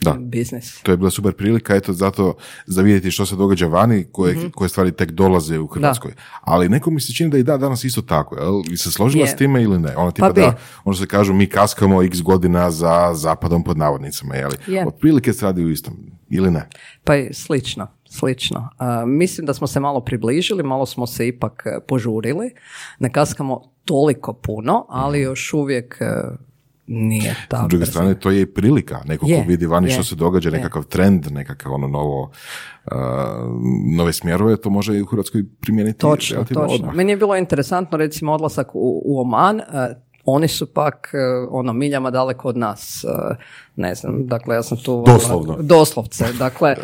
da. 0.00 0.16
biznis. 0.18 0.82
To 0.82 0.90
je 0.90 0.96
bila 0.96 1.10
super 1.10 1.32
prilika, 1.32 1.74
eto, 1.74 1.92
zato 1.92 2.34
za 2.66 2.82
vidjeti 2.82 3.10
što 3.10 3.26
se 3.26 3.36
događa 3.36 3.66
vani, 3.66 4.04
koje, 4.12 4.34
mm 4.34 4.50
koje 4.50 4.68
stvari 4.68 4.92
tek 4.92 5.10
dolaze 5.10 5.58
u 5.58 5.66
Hrvatskoj. 5.66 6.12
Ali 6.40 6.68
neko 6.68 6.90
mi 6.90 7.00
se 7.00 7.12
čini 7.12 7.30
da 7.30 7.38
i 7.38 7.42
da 7.42 7.56
danas 7.56 7.84
isto 7.84 8.02
tako, 8.02 8.36
jel? 8.36 8.62
Vi 8.70 8.76
se 8.76 8.90
složila 8.90 9.26
s 9.26 9.36
time 9.36 9.62
ili 9.62 9.78
ne? 9.78 9.96
Ona 9.96 10.10
tipa 10.10 10.26
pa 10.26 10.32
da, 10.32 10.54
ono 10.84 10.96
se 10.96 11.06
kažu, 11.06 11.32
mi 11.32 11.46
kaskamo 11.46 12.02
x 12.02 12.22
godina 12.22 12.70
za 12.70 13.14
zapadom 13.14 13.64
pod 13.64 13.78
navodnicama, 13.78 14.34
jel? 14.34 14.50
Yeah. 14.50 14.86
Otprilike 14.86 15.32
se 15.32 15.46
radi 15.46 15.64
u 15.64 15.70
istom, 15.70 15.96
ili 16.28 16.50
ne? 16.50 16.68
Pa 17.04 17.14
je 17.14 17.34
slično. 17.34 17.86
Slično. 18.08 18.68
mislim 19.06 19.46
da 19.46 19.54
smo 19.54 19.66
se 19.66 19.80
malo 19.80 20.00
približili, 20.00 20.62
malo 20.62 20.86
smo 20.86 21.06
se 21.06 21.28
ipak 21.28 21.62
e, 21.66 21.80
požurili. 21.88 22.50
Ne 22.98 23.12
kaskamo 23.12 23.62
toliko 23.84 24.32
puno, 24.32 24.86
ali 24.88 25.20
još 25.20 25.52
uvijek 25.52 25.96
e, 26.00 26.06
nije 26.86 27.36
ta 27.48 27.64
S 27.66 27.68
druge 27.68 27.86
strane, 27.86 28.14
to 28.14 28.30
je 28.30 28.40
i 28.40 28.46
prilika. 28.46 29.00
Neko 29.04 29.26
ko 29.26 29.48
vidi 29.48 29.66
vani 29.66 29.90
što 29.90 30.04
se 30.04 30.14
događa, 30.14 30.50
nekakav 30.50 30.84
trend, 30.84 31.26
nekakav 31.32 31.72
ono 31.72 31.88
novo, 31.88 32.30
uh, 32.84 32.92
nove 33.96 34.12
smjerove, 34.12 34.56
to 34.56 34.70
može 34.70 34.96
i 34.96 35.02
u 35.02 35.06
Hrvatskoj 35.06 35.44
primijeniti. 35.60 35.98
Točno, 35.98 36.44
točno. 36.44 36.92
Meni 36.92 37.12
je 37.12 37.16
bilo 37.16 37.36
interesantno, 37.36 37.98
recimo, 37.98 38.32
odlasak 38.32 38.74
u, 38.74 39.02
u 39.04 39.20
Oman, 39.20 39.56
uh, 39.56 39.62
oni 40.26 40.48
su 40.48 40.66
pak 40.66 41.10
e, 41.14 41.18
ono 41.50 41.72
miljama 41.72 42.10
daleko 42.10 42.48
od 42.48 42.56
nas. 42.56 43.04
E, 43.04 43.36
ne 43.76 43.94
znam, 43.94 44.26
dakle 44.26 44.54
ja 44.54 44.62
sam 44.62 44.78
tu... 44.78 45.04
Doslovno. 45.06 45.56
Doslovce. 45.60 46.24
Dakle, 46.38 46.76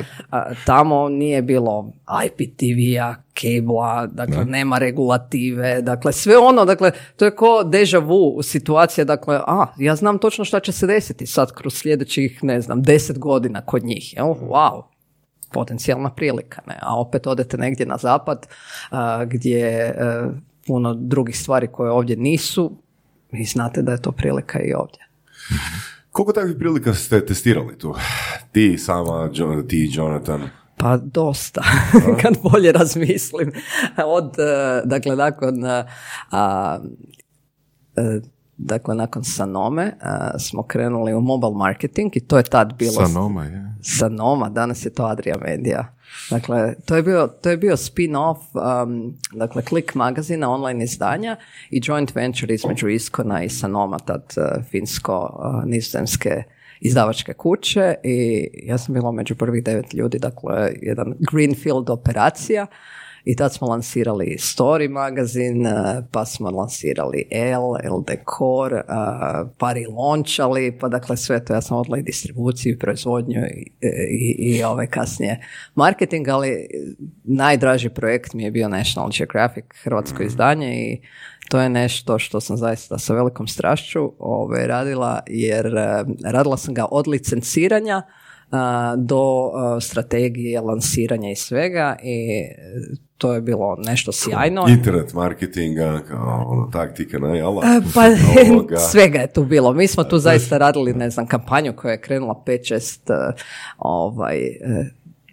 tamo 0.66 1.08
nije 1.08 1.42
bilo 1.42 1.92
IPTV-a, 2.26 3.14
kebla, 3.34 4.06
dakle 4.06 4.44
nema 4.44 4.78
regulative, 4.78 5.82
dakle 5.82 6.12
sve 6.12 6.38
ono, 6.38 6.64
dakle 6.64 6.90
to 7.16 7.24
je 7.24 7.36
ko 7.36 7.64
deja 7.64 7.98
vu 7.98 8.42
situacija, 8.42 9.04
dakle 9.04 9.40
a, 9.46 9.66
ja 9.78 9.96
znam 9.96 10.18
točno 10.18 10.44
šta 10.44 10.60
će 10.60 10.72
se 10.72 10.86
desiti 10.86 11.26
sad 11.26 11.52
kroz 11.52 11.74
sljedećih, 11.74 12.44
ne 12.44 12.60
znam, 12.60 12.82
deset 12.82 13.18
godina 13.18 13.60
kod 13.60 13.84
njih, 13.84 14.14
jel, 14.14 14.26
wow, 14.26 14.82
potencijalna 15.52 16.10
prilika, 16.10 16.62
ne, 16.66 16.78
a 16.82 17.00
opet 17.00 17.26
odete 17.26 17.58
negdje 17.58 17.86
na 17.86 17.96
zapad 17.96 18.46
gdje 19.26 19.66
e, 19.68 19.94
puno 20.66 20.94
drugih 20.94 21.38
stvari 21.38 21.66
koje 21.66 21.90
ovdje 21.90 22.16
nisu, 22.16 22.81
vi 23.32 23.44
znate 23.44 23.82
da 23.82 23.92
je 23.92 24.02
to 24.02 24.12
prilika 24.12 24.60
i 24.60 24.72
ovdje. 24.72 25.00
Koliko 26.10 26.32
takvih 26.32 26.56
prilika 26.58 26.94
ste 26.94 27.26
testirali 27.26 27.78
tu? 27.78 27.94
Ti 28.52 28.78
sama, 28.78 29.30
ti 29.68 29.90
Jonathan? 29.92 30.48
Pa 30.76 30.96
dosta, 30.96 31.62
kad 32.22 32.34
bolje 32.42 32.72
razmislim. 32.72 33.52
Od, 34.06 34.34
e, 34.38 34.82
dakle, 34.84 35.16
nakon 35.16 35.64
a, 35.64 35.84
a, 36.30 36.78
e, 37.96 38.20
dakle, 38.56 38.94
nakon 38.94 39.24
Sanome 39.24 39.92
smo 40.38 40.62
krenuli 40.62 41.14
u 41.14 41.20
mobile 41.20 41.54
marketing 41.54 42.16
i 42.16 42.20
to 42.20 42.36
je 42.36 42.42
tad 42.42 42.74
bilo... 42.78 43.06
Sanoma, 43.06 43.44
je. 43.44 43.74
Sanoma, 43.82 44.48
danas 44.48 44.84
je 44.84 44.90
to 44.90 45.04
Adria 45.04 45.36
Media. 45.40 45.94
Dakle, 46.30 46.74
to 46.84 46.96
je 46.96 47.02
bio, 47.02 47.26
to 47.42 47.50
je 47.50 47.56
bio 47.56 47.76
spin-off, 47.76 48.38
um, 48.54 49.18
dakle, 49.32 49.62
Click 49.62 49.94
magazina, 49.94 50.50
online 50.50 50.84
izdanja 50.84 51.36
i 51.70 51.80
joint 51.84 52.14
venture 52.14 52.54
između 52.54 52.88
Iskona 52.88 53.42
i 53.42 53.48
Sanoma, 53.48 53.98
tad 53.98 54.34
uh, 54.36 54.64
finsko-nizozemske 54.70 56.42
izdavačke 56.80 57.32
kuće 57.32 57.94
i 58.04 58.48
ja 58.62 58.78
sam 58.78 58.94
bila 58.94 59.12
među 59.12 59.34
prvih 59.34 59.64
devet 59.64 59.94
ljudi, 59.94 60.18
dakle, 60.18 60.72
jedan 60.82 61.14
greenfield 61.32 61.90
operacija 61.90 62.66
i 63.24 63.36
tad 63.36 63.54
smo 63.54 63.66
lansirali 63.66 64.36
Story 64.38 64.88
magazin, 64.88 65.66
eh, 65.66 66.02
pa 66.10 66.24
smo 66.24 66.50
lansirali 66.50 67.28
L, 67.30 67.76
L 67.82 68.02
Decor, 68.06 68.72
eh, 68.72 68.82
pa 69.58 69.72
relaunchali, 69.72 70.78
pa 70.78 70.88
dakle 70.88 71.16
sve 71.16 71.44
to 71.44 71.54
ja 71.54 71.60
sam 71.60 71.76
odla 71.76 71.98
i 71.98 72.02
distribuciju, 72.02 72.72
i 72.72 72.78
proizvodnju 72.78 73.40
i, 73.40 73.70
i, 74.10 74.56
i 74.56 74.64
ovaj 74.64 74.86
kasnije 74.86 75.40
marketing, 75.74 76.28
ali 76.28 76.68
najdraži 77.24 77.88
projekt 77.88 78.34
mi 78.34 78.44
je 78.44 78.50
bio 78.50 78.68
National 78.68 79.10
Geographic, 79.18 79.64
hrvatsko 79.82 80.22
izdanje 80.22 80.74
i 80.74 81.00
to 81.48 81.60
je 81.60 81.68
nešto 81.68 82.18
što 82.18 82.40
sam 82.40 82.56
zaista 82.56 82.98
sa 82.98 83.14
velikom 83.14 83.46
strašću 83.46 84.12
ovaj, 84.18 84.66
radila 84.66 85.20
jer 85.26 85.66
eh, 85.66 86.04
radila 86.24 86.56
sam 86.56 86.74
ga 86.74 86.86
od 86.90 87.08
licenciranja 87.08 88.02
do 88.96 89.50
strategije, 89.80 90.60
lansiranja 90.60 91.30
i 91.30 91.36
svega 91.36 91.96
i 92.02 92.42
to 93.18 93.34
je 93.34 93.40
bilo 93.40 93.76
nešto 93.78 94.12
sjajno. 94.12 94.64
Internet 94.68 95.14
marketinga, 95.14 96.00
kao 96.08 96.44
ono, 96.48 96.70
taktika 96.72 97.18
najala. 97.18 97.62
Pa 97.94 98.02
svega 98.90 99.18
je 99.18 99.32
tu 99.32 99.44
bilo. 99.44 99.72
Mi 99.72 99.86
smo 99.86 100.04
tu 100.04 100.18
zaista 100.18 100.58
radili, 100.58 100.94
ne 100.94 101.10
znam, 101.10 101.26
kampanju 101.26 101.72
koja 101.76 101.92
je 101.92 102.00
krenula 102.00 102.42
5-6 102.46 103.32
ovaj, 103.78 104.38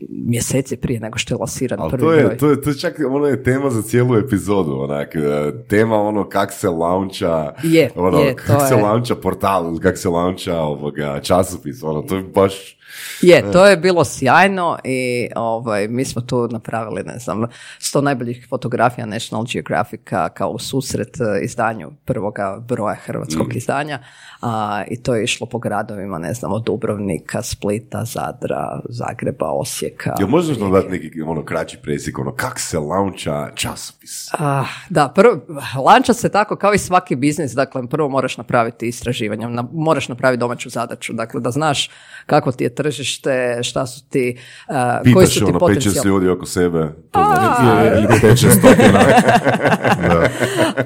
mjeseci 0.10 0.77
prije 0.77 0.99
nego 0.99 1.17
što 1.17 1.34
je 1.34 1.38
lasiran 1.38 1.89
prvi 1.89 2.01
to 2.01 2.13
je, 2.13 2.38
To 2.38 2.49
je, 2.49 2.62
to 2.62 2.69
je 2.69 2.77
čak 2.77 2.95
ono 3.10 3.25
je 3.25 3.43
tema 3.43 3.69
za 3.69 3.82
cijelu 3.82 4.17
epizodu, 4.17 4.79
onak, 4.79 5.15
e, 5.15 5.51
tema 5.67 6.01
ono 6.01 6.29
kak 6.29 6.51
se 6.51 6.69
launcha, 6.69 7.53
je, 7.63 7.89
ono, 7.95 8.19
je, 8.19 8.36
kak 8.36 8.67
se 8.67 8.75
je. 8.75 8.84
launcha 8.84 9.15
portal, 9.15 9.79
kak 9.79 9.97
se 9.97 10.10
launcha 10.10 10.58
ovoga 10.58 11.19
časopis, 11.21 11.84
ono, 11.84 12.01
to 12.01 12.15
je 12.15 12.23
baš 12.23 12.79
je, 13.21 13.38
e. 13.38 13.52
to 13.52 13.65
je 13.65 13.78
bilo 13.78 14.06
sjajno 14.06 14.78
i 14.84 15.30
ovaj, 15.36 15.88
mi 15.88 16.06
smo 16.06 16.21
tu 16.21 16.47
napravili, 16.52 17.04
ne 17.04 17.19
znam, 17.19 17.45
sto 17.80 18.02
najboljih 18.02 18.47
fotografija 18.49 19.06
National 19.06 19.45
Geographica 19.54 20.30
kao 20.30 20.60
susret 20.60 21.17
e, 21.21 21.43
izdanju 21.43 21.91
prvoga 22.06 22.63
broja 22.67 22.95
hrvatskog 22.95 23.47
mm. 23.47 23.58
izdanja 23.58 23.99
a, 24.41 24.84
i 24.88 25.04
to 25.04 25.15
je 25.15 25.23
išlo 25.23 25.47
po 25.47 25.60
gradovima, 25.60 26.17
ne 26.17 26.34
znam, 26.34 26.54
od 26.54 26.63
Dubrovnika, 26.63 27.41
Splita, 27.41 28.06
Zadra, 28.06 28.80
Zagreba, 28.89 29.52
Osijeka. 29.52 30.15
Jel 30.19 30.28
možeš 30.28 30.58
nam 30.58 30.71
dati 30.71 30.89
neki 30.89 31.21
ono 31.21 31.45
kraći 31.45 31.78
presik, 31.84 32.19
ono 32.19 32.36
kak 32.36 32.60
se 32.60 32.80
launcha 32.80 33.49
časopis? 33.56 34.34
A, 34.39 34.65
da, 34.89 35.12
prvo, 35.15 35.39
lanča 35.86 36.13
se 36.13 36.30
tako 36.30 36.56
kao 36.56 36.73
i 36.73 36.78
svaki 36.78 37.15
biznis, 37.15 37.52
dakle 37.52 37.88
prvo 37.88 38.10
moraš 38.10 38.38
napraviti 38.38 38.88
istraživanje, 38.88 39.47
moraš 39.73 40.10
napraviti 40.10 40.39
domaću 40.39 40.69
zadaću, 40.69 41.13
dakle 41.13 41.41
da 41.41 41.52
znaš 41.52 41.89
kako 42.25 42.52
ti 42.52 42.63
je 42.63 42.75
tržište, 42.84 43.60
šta 43.63 43.88
su 43.88 44.02
ti, 44.10 44.38
uh, 44.70 45.13
koji 45.13 45.28
su 45.28 45.39
ti 45.39 45.46
ono, 45.46 45.60
potencijal... 45.60 46.06
ljudi 46.06 46.30
oko 46.30 46.46
sebe. 46.46 46.78
Ili 46.78 48.08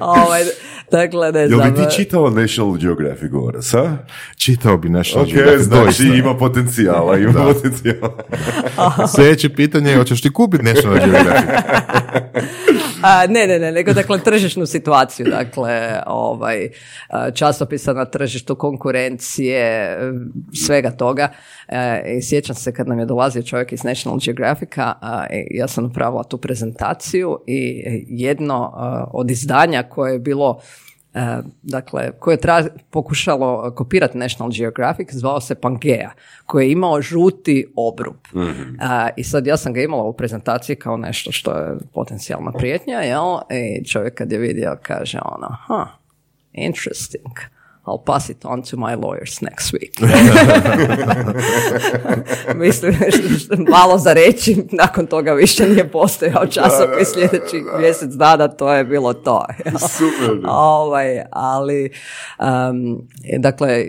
ovaj, 0.00 0.42
dakle, 0.90 1.32
ne 1.32 1.48
znam. 1.48 1.60
Jel 1.60 1.70
bi 1.70 1.76
ti 1.76 1.96
čitao 1.96 2.30
National 2.30 2.76
Geographic 2.76 3.30
gore, 3.30 3.62
sa? 3.62 3.96
Čitao 4.36 4.76
bi 4.76 4.88
National 4.88 5.26
okay, 5.26 5.34
Geographic. 5.34 5.66
znači 5.66 6.18
ima 6.18 6.36
potencijala, 6.36 7.18
ima 7.18 7.32
potencijala. 7.32 8.24
Sljedeće 9.16 9.48
pitanje 9.48 9.90
je, 9.90 9.96
hoćeš 9.96 10.22
ti 10.22 10.32
kupiti 10.32 10.64
National 10.64 10.98
Geographic? 10.98 11.50
A, 13.04 13.26
ne, 13.26 13.46
ne, 13.46 13.58
ne, 13.58 13.72
nego 13.72 13.92
dakle 13.92 14.18
tržišnu 14.18 14.66
situaciju, 14.66 15.26
dakle 15.30 16.00
ovaj, 16.06 16.68
časopisa 17.34 17.92
na 17.92 18.04
tržištu 18.04 18.54
konkurencije, 18.54 19.98
svega 20.66 20.90
toga. 20.90 21.28
E, 21.68 22.18
sjećam 22.22 22.56
se 22.56 22.72
kad 22.72 22.88
nam 22.88 22.98
je 22.98 23.06
dolazio 23.06 23.42
čovjek 23.42 23.72
iz 23.72 23.84
National 23.84 24.18
Geographica, 24.18 24.94
ja 25.50 25.68
sam 25.68 25.84
napravila 25.84 26.24
tu 26.24 26.38
prezentaciju 26.38 27.38
i 27.46 27.82
jedno 28.08 28.72
od 29.12 29.30
izdanja 29.30 29.82
koje 29.82 30.12
je 30.12 30.18
bilo 30.18 30.60
E, 30.60 30.93
dakle, 31.62 32.10
koje 32.18 32.34
je 32.34 32.68
pokušalo 32.90 33.74
kopirati 33.76 34.18
National 34.18 34.50
Geographic, 34.52 35.08
zvao 35.12 35.40
se 35.40 35.54
Pangea, 35.54 36.10
koji 36.46 36.66
je 36.66 36.72
imao 36.72 37.02
žuti 37.02 37.66
obrup. 37.76 38.32
mm 38.34 38.78
I 39.16 39.24
sad 39.24 39.46
ja 39.46 39.56
sam 39.56 39.72
ga 39.72 39.80
imala 39.80 40.02
u 40.02 40.12
prezentaciji 40.12 40.76
kao 40.76 40.96
nešto 40.96 41.32
što 41.32 41.50
je 41.50 41.76
potencijalna 41.94 42.52
prijetnja, 42.52 42.98
jel? 42.98 43.38
I 43.50 43.84
čovjek 43.84 44.14
kad 44.14 44.32
je 44.32 44.38
vidio 44.38 44.76
kaže 44.82 45.18
ono, 45.24 45.56
ha, 45.66 45.86
interesting. 46.52 47.53
I'll 47.86 48.04
pass 48.04 48.30
it 48.30 48.44
on 48.44 48.62
to 48.62 48.76
my 48.76 48.96
lawyers 48.96 49.42
next 49.42 49.72
week. 49.72 50.00
Mislim, 52.64 52.94
malo 53.68 53.98
za 53.98 54.12
reći, 54.12 54.64
nakon 54.72 55.06
toga 55.06 55.32
više 55.32 55.68
nije 55.68 55.90
postojao 55.90 56.46
časopis 56.46 57.08
sljedeći 57.14 57.62
mjesec 57.80 58.10
dana, 58.14 58.48
to 58.48 58.72
je 58.72 58.84
bilo 58.84 59.12
to. 59.12 59.44
Super. 59.98 60.40
ovaj, 60.48 61.22
ali, 61.30 61.90
um, 62.40 63.08
dakle, 63.38 63.84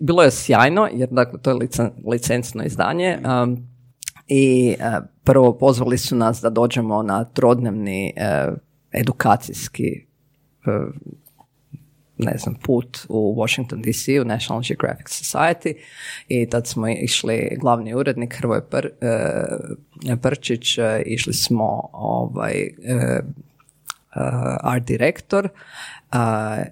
bilo 0.00 0.22
je 0.22 0.30
sjajno, 0.30 0.88
jer 0.92 1.08
dakle, 1.08 1.40
to 1.42 1.50
je 1.50 1.54
licen, 1.54 1.90
licencno 2.06 2.64
izdanje. 2.64 3.18
Um, 3.42 3.68
I 4.28 4.74
uh, 4.78 5.04
prvo 5.24 5.58
pozvali 5.58 5.98
su 5.98 6.16
nas 6.16 6.40
da 6.40 6.50
dođemo 6.50 7.02
na 7.02 7.24
trodnevni 7.24 8.12
uh, 8.16 8.54
edukacijski 8.92 10.06
uh, 10.66 10.94
ne 12.24 12.38
znam, 12.38 12.54
put 12.54 13.06
u 13.08 13.34
Washington 13.38 13.82
DC, 13.82 14.08
u 14.22 14.24
National 14.24 14.62
Geographic 14.68 15.06
Society 15.06 15.74
i 16.28 16.50
tad 16.50 16.66
smo 16.66 16.88
išli, 16.88 17.56
glavni 17.60 17.94
urednik 17.94 18.34
Hrvoje 18.34 18.62
Pr, 18.70 18.86
uh, 18.86 20.18
Prčić, 20.22 20.78
uh, 20.78 20.84
išli 21.06 21.32
smo 21.32 21.88
ovaj, 21.92 22.68
uh, 22.78 23.24
art 24.60 24.84
direktor 24.84 25.48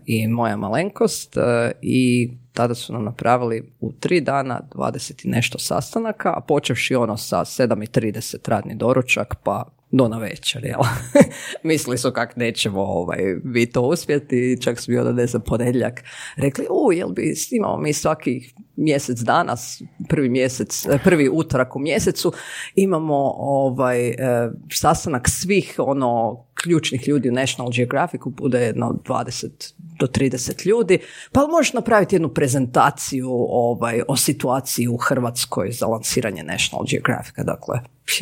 i 0.06 0.28
moja 0.28 0.56
malenkost 0.56 1.36
i 1.82 2.30
tada 2.52 2.74
su 2.74 2.92
nam 2.92 3.04
napravili 3.04 3.72
u 3.80 3.92
tri 3.92 4.20
dana 4.20 4.60
20 4.74 5.26
i 5.26 5.28
nešto 5.28 5.58
sastanaka, 5.58 6.32
a 6.36 6.40
počevši 6.40 6.94
ono 6.94 7.16
sa 7.16 7.36
7.30 7.38 8.48
radni 8.48 8.74
doručak, 8.74 9.34
pa 9.44 9.64
do 9.90 10.08
na 10.08 10.18
večer, 10.18 10.64
jel? 10.64 10.80
Mislili 11.62 11.98
su 11.98 12.10
kak 12.10 12.36
nećemo 12.36 12.80
ovaj, 12.80 13.18
vi 13.44 13.66
to 13.66 13.82
uspjeti, 13.82 14.58
čak 14.62 14.80
su 14.80 14.90
bio 14.90 15.04
da 15.04 15.12
ne 15.12 15.26
znam 15.26 15.42
ponedjeljak 15.46 16.04
rekli, 16.36 16.66
u, 16.70 16.92
jel 16.92 17.08
bi 17.08 17.34
snimamo 17.34 17.76
mi 17.76 17.92
svaki 17.92 18.52
mjesec 18.76 19.18
danas, 19.18 19.82
prvi 20.08 20.28
mjesec, 20.28 20.86
prvi 21.04 21.28
utorak 21.32 21.76
u 21.76 21.78
mjesecu, 21.78 22.32
imamo 22.74 23.34
ovaj, 23.38 24.08
e, 24.08 24.14
sastanak 24.72 25.28
svih 25.28 25.74
ono 25.78 26.44
ključnih 26.62 27.08
ljudi 27.08 27.28
u 27.28 27.32
National 27.32 27.72
Geographicu, 27.72 28.30
bude 28.30 28.60
jedno 28.60 28.94
20 29.04 29.72
do 29.98 30.06
30 30.06 30.66
ljudi, 30.66 30.98
pa 31.32 31.46
možeš 31.46 31.72
napraviti 31.72 32.14
jednu 32.14 32.28
prezentaciju 32.28 33.30
ovaj, 33.48 34.02
o 34.08 34.16
situaciji 34.16 34.88
u 34.88 34.96
Hrvatskoj 34.96 35.72
za 35.72 35.86
lansiranje 35.86 36.42
National 36.42 36.84
Geographica, 36.90 37.42
dakle, 37.42 37.80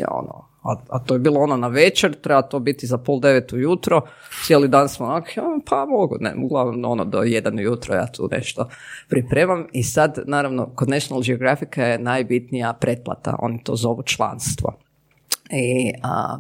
ono, 0.09 0.49
a, 0.63 0.77
a 0.89 0.99
to 0.99 1.15
je 1.15 1.21
bilo 1.21 1.41
ono 1.41 1.57
na 1.57 1.69
večer, 1.69 2.15
treba 2.15 2.43
to 2.43 2.59
biti 2.59 2.87
za 2.87 2.99
pol 2.99 3.21
devet 3.21 3.53
ujutro, 3.53 4.01
cijeli 4.45 4.69
dan 4.69 4.89
smo 4.89 5.07
onak, 5.07 5.25
pa 5.71 5.87
mogu, 5.87 6.17
ne, 6.21 6.35
uglavnom 6.45 6.93
ono 6.93 7.05
do 7.05 7.23
jedan 7.23 7.59
ujutro 7.59 7.95
ja 7.95 8.07
tu 8.07 8.29
nešto 8.31 8.69
pripremam 9.09 9.67
i 9.73 9.83
sad 9.83 10.19
naravno 10.27 10.67
kod 10.75 10.89
National 10.89 11.23
Geographica 11.23 11.83
je 11.83 11.99
najbitnija 11.99 12.73
pretplata, 12.73 13.37
oni 13.39 13.65
to 13.65 13.77
zovu 13.77 14.03
članstvo. 14.03 14.73
I, 15.51 15.93
a, 16.03 16.37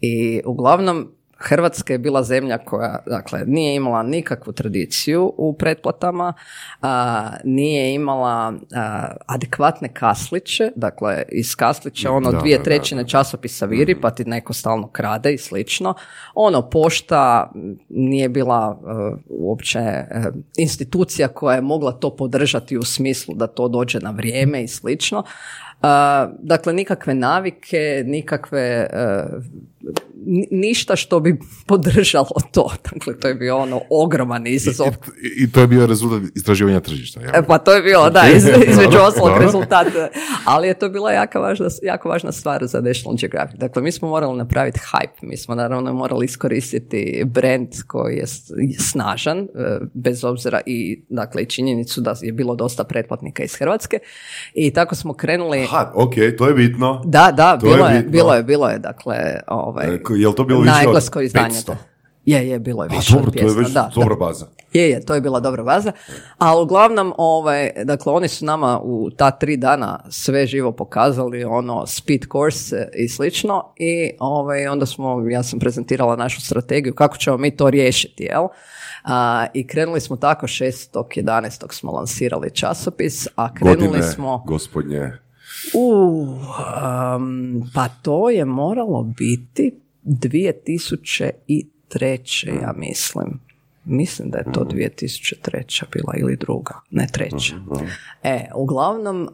i 0.00 0.42
uglavnom 0.44 1.08
Hrvatska 1.38 1.92
je 1.92 1.98
bila 1.98 2.22
zemlja 2.22 2.58
koja 2.58 2.98
dakle, 3.06 3.42
nije 3.46 3.74
imala 3.74 4.02
nikakvu 4.02 4.52
tradiciju 4.52 5.32
u 5.36 5.52
pretplatama, 5.58 6.32
a, 6.82 7.30
nije 7.44 7.94
imala 7.94 8.54
adekvatne 9.26 9.88
kasliće, 9.94 10.70
dakle 10.76 11.22
iz 11.32 11.54
kaslića 11.56 12.10
ono 12.10 12.32
dvije 12.32 12.62
trećine 12.62 13.08
časopisa 13.08 13.66
viri 13.66 13.92
mhm. 13.92 14.00
pa 14.00 14.10
ti 14.10 14.24
neko 14.24 14.52
stalno 14.52 14.88
krade 14.88 15.34
i 15.34 15.38
slično. 15.38 15.94
Ono, 16.34 16.70
pošta 16.70 17.52
nije 17.88 18.28
bila 18.28 18.78
uh, 18.80 19.18
uopće 19.28 19.78
uh, 19.78 20.24
institucija 20.56 21.28
koja 21.28 21.54
je 21.54 21.62
mogla 21.62 21.92
to 21.92 22.16
podržati 22.16 22.78
u 22.78 22.82
smislu 22.82 23.34
da 23.34 23.46
to 23.46 23.68
dođe 23.68 24.00
na 24.00 24.10
vrijeme 24.10 24.62
i 24.62 24.68
slično. 24.68 25.24
Dakle, 26.42 26.72
nikakve 26.72 27.14
navike, 27.14 28.04
nikakve 28.06 28.88
ništa 30.50 30.96
što 30.96 31.20
bi 31.20 31.38
podržalo 31.66 32.30
to. 32.50 32.70
Dakle, 32.92 33.18
to 33.18 33.28
je 33.28 33.34
bio 33.34 33.56
ono 33.56 33.80
ogroman 33.90 34.46
izazov. 34.46 34.86
I, 35.22 35.42
i 35.42 35.52
to 35.52 35.60
je 35.60 35.66
bio 35.66 35.86
rezultat 35.86 36.22
istraživanja 36.34 36.80
tržišta. 36.80 37.20
Ja? 37.20 37.30
E, 37.34 37.42
pa 37.46 37.58
to 37.58 37.72
je 37.72 37.82
bilo, 37.82 38.10
da, 38.10 38.22
iz, 38.36 38.48
između 38.68 38.98
ostalog 39.08 39.38
rezultat. 39.40 39.86
Ali 40.44 40.68
je 40.68 40.74
to 40.74 40.88
bila 40.88 41.12
jaka 41.12 41.38
važna, 41.38 41.66
jako 41.82 42.08
važna 42.08 42.32
stvar 42.32 42.66
za 42.66 42.80
National 42.80 43.16
Geographic. 43.16 43.60
Dakle, 43.60 43.82
mi 43.82 43.92
smo 43.92 44.08
morali 44.08 44.38
napraviti 44.38 44.80
hype. 44.80 45.28
Mi 45.28 45.36
smo 45.36 45.54
naravno 45.54 45.92
morali 45.92 46.24
iskoristiti 46.24 47.22
brand 47.26 47.68
koji 47.86 48.16
je 48.16 48.24
snažan, 48.78 49.38
e, 49.38 49.46
bez 49.94 50.24
obzira 50.24 50.60
i 50.66 51.04
dakle 51.08 51.42
i 51.42 51.46
činjenicu 51.46 52.00
da 52.00 52.14
je 52.22 52.32
bilo 52.32 52.54
dosta 52.54 52.84
pretplatnika 52.84 53.42
iz 53.42 53.54
Hrvatske. 53.54 53.98
I 54.54 54.70
tako 54.70 54.94
smo 54.94 55.14
krenuli... 55.14 55.62
Aha, 55.62 55.92
ok, 55.94 56.14
to 56.38 56.48
je 56.48 56.54
bitno. 56.54 57.02
Da, 57.04 57.32
da, 57.36 57.58
bilo 57.62 57.88
je, 57.88 58.02
bilo 58.02 58.34
je, 58.34 58.42
bilo 58.42 58.68
je, 58.68 58.78
dakle, 58.78 59.16
ovaj, 59.46 60.02
e, 60.10 60.18
je 60.18 60.34
to 60.34 60.44
bilo 60.44 60.60
više 60.60 60.88
od 60.88 60.96
500? 60.96 61.74
Je, 62.26 62.48
je, 62.48 62.58
bilo 62.58 62.82
je 62.82 62.88
više 62.88 63.12
dobro, 63.12 63.30
to 63.30 63.38
je 63.38 63.54
već 63.54 63.68
da, 63.68 63.90
dobra 63.94 64.16
baza. 64.16 64.46
Je, 64.72 64.90
je, 64.90 65.04
to 65.04 65.14
je 65.14 65.20
bila 65.20 65.40
dobra 65.40 65.62
baza. 65.62 65.92
Ali 66.38 66.62
uglavnom, 66.62 67.14
ovaj, 67.18 67.70
dakle, 67.84 68.12
oni 68.12 68.28
su 68.28 68.44
nama 68.44 68.80
u 68.82 69.10
ta 69.10 69.30
tri 69.30 69.56
dana 69.56 70.00
sve 70.08 70.46
živo 70.46 70.72
pokazali, 70.72 71.44
ono, 71.44 71.86
speed 71.86 72.24
course 72.32 72.88
i 72.94 73.08
slično. 73.08 73.72
I 73.76 74.10
ovaj, 74.18 74.66
onda 74.68 74.86
smo, 74.86 75.28
ja 75.30 75.42
sam 75.42 75.58
prezentirala 75.58 76.16
našu 76.16 76.40
strategiju 76.40 76.94
kako 76.94 77.16
ćemo 77.16 77.36
mi 77.36 77.56
to 77.56 77.70
riješiti, 77.70 78.24
jel? 78.24 78.46
A, 79.04 79.46
I 79.54 79.66
krenuli 79.66 80.00
smo 80.00 80.16
tako, 80.16 80.46
6.11. 80.46 81.72
smo 81.72 81.92
lansirali 81.92 82.50
časopis, 82.50 83.26
a 83.36 83.54
krenuli 83.54 83.86
Godine, 83.86 84.02
smo... 84.02 84.42
gospodnje. 84.46 85.12
U, 85.74 86.26
pa 87.74 87.88
to 88.02 88.30
je 88.30 88.44
moralo 88.44 89.02
biti 89.02 89.85
2003. 90.06 92.62
ja 92.62 92.72
mislim. 92.76 93.45
Mislim 93.88 94.30
da 94.30 94.38
je 94.38 94.52
to 94.52 94.60
2003. 94.60 95.84
bila 95.92 96.14
ili 96.16 96.36
druga, 96.36 96.80
ne 96.90 97.06
treća. 97.12 97.54
E, 98.22 98.48
uglavnom, 98.54 99.28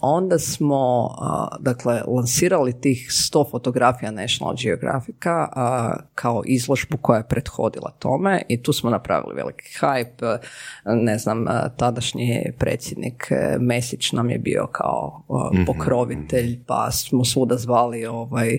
onda 0.00 0.38
smo, 0.38 1.10
dakle, 1.60 2.02
lansirali 2.06 2.80
tih 2.80 3.08
100 3.10 3.50
fotografija 3.50 4.10
National 4.10 4.54
Geographica 4.62 5.48
kao 6.14 6.42
izložbu 6.46 6.96
koja 6.96 7.16
je 7.16 7.28
prethodila 7.28 7.90
tome 7.98 8.42
i 8.48 8.62
tu 8.62 8.72
smo 8.72 8.90
napravili 8.90 9.34
veliki 9.34 9.78
hype. 9.80 10.38
Ne 10.84 11.18
znam, 11.18 11.46
tadašnji 11.76 12.52
predsjednik 12.58 13.26
e, 13.30 13.56
Mesić 13.60 14.12
nam 14.12 14.30
je 14.30 14.38
bio 14.38 14.66
kao 14.72 15.22
mhm. 15.52 15.64
pokrovitelj, 15.64 16.58
pa 16.66 16.90
smo 16.90 17.24
svuda 17.24 17.56
zvali 17.56 18.06
ovaj, 18.06 18.58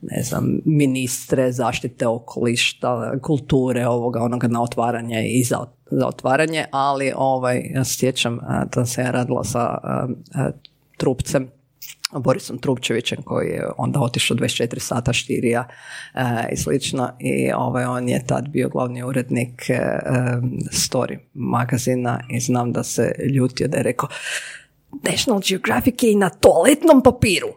ne 0.00 0.22
znam, 0.22 0.60
ministre 0.64 1.52
zaštite 1.52 2.06
okolišta, 2.06 3.12
kulture, 3.22 3.86
ovoga, 3.86 4.22
onoga 4.22 4.48
na 4.48 4.59
otvaranje 4.60 5.28
i 5.28 5.44
za, 5.44 5.58
za 5.90 6.06
otvaranje, 6.06 6.64
ali 6.70 7.12
ovaj, 7.16 7.62
ja 7.74 7.84
se 7.84 7.94
sjećam 7.94 8.38
da 8.74 8.86
se 8.86 9.00
ja 9.00 9.10
radila 9.10 9.44
sa 9.44 9.78
trupcem 10.96 11.50
Borisom 12.18 12.58
Trupčevićem 12.58 13.22
koji 13.22 13.48
je 13.48 13.66
onda 13.78 14.00
otišao 14.00 14.36
24 14.36 14.78
sata 14.78 15.12
štirija 15.12 15.68
i 16.52 16.56
slično 16.56 17.10
i 17.18 17.52
ovaj, 17.52 17.84
on 17.84 18.08
je 18.08 18.26
tad 18.26 18.48
bio 18.48 18.68
glavni 18.68 19.02
urednik 19.02 19.70
e, 19.70 19.80
Story 20.72 21.18
magazina 21.34 22.20
i 22.30 22.40
znam 22.40 22.72
da 22.72 22.84
se 22.84 23.12
ljutio 23.34 23.68
da 23.68 23.76
je 23.76 23.82
rekao 23.82 24.08
National 25.02 25.40
Geographic 25.48 26.02
je 26.02 26.12
i 26.12 26.16
na 26.16 26.28
toaletnom 26.28 27.02
papiru. 27.02 27.48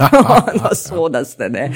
ono 0.54 0.74
svuda 0.74 1.24
ste, 1.24 1.48
ne. 1.48 1.72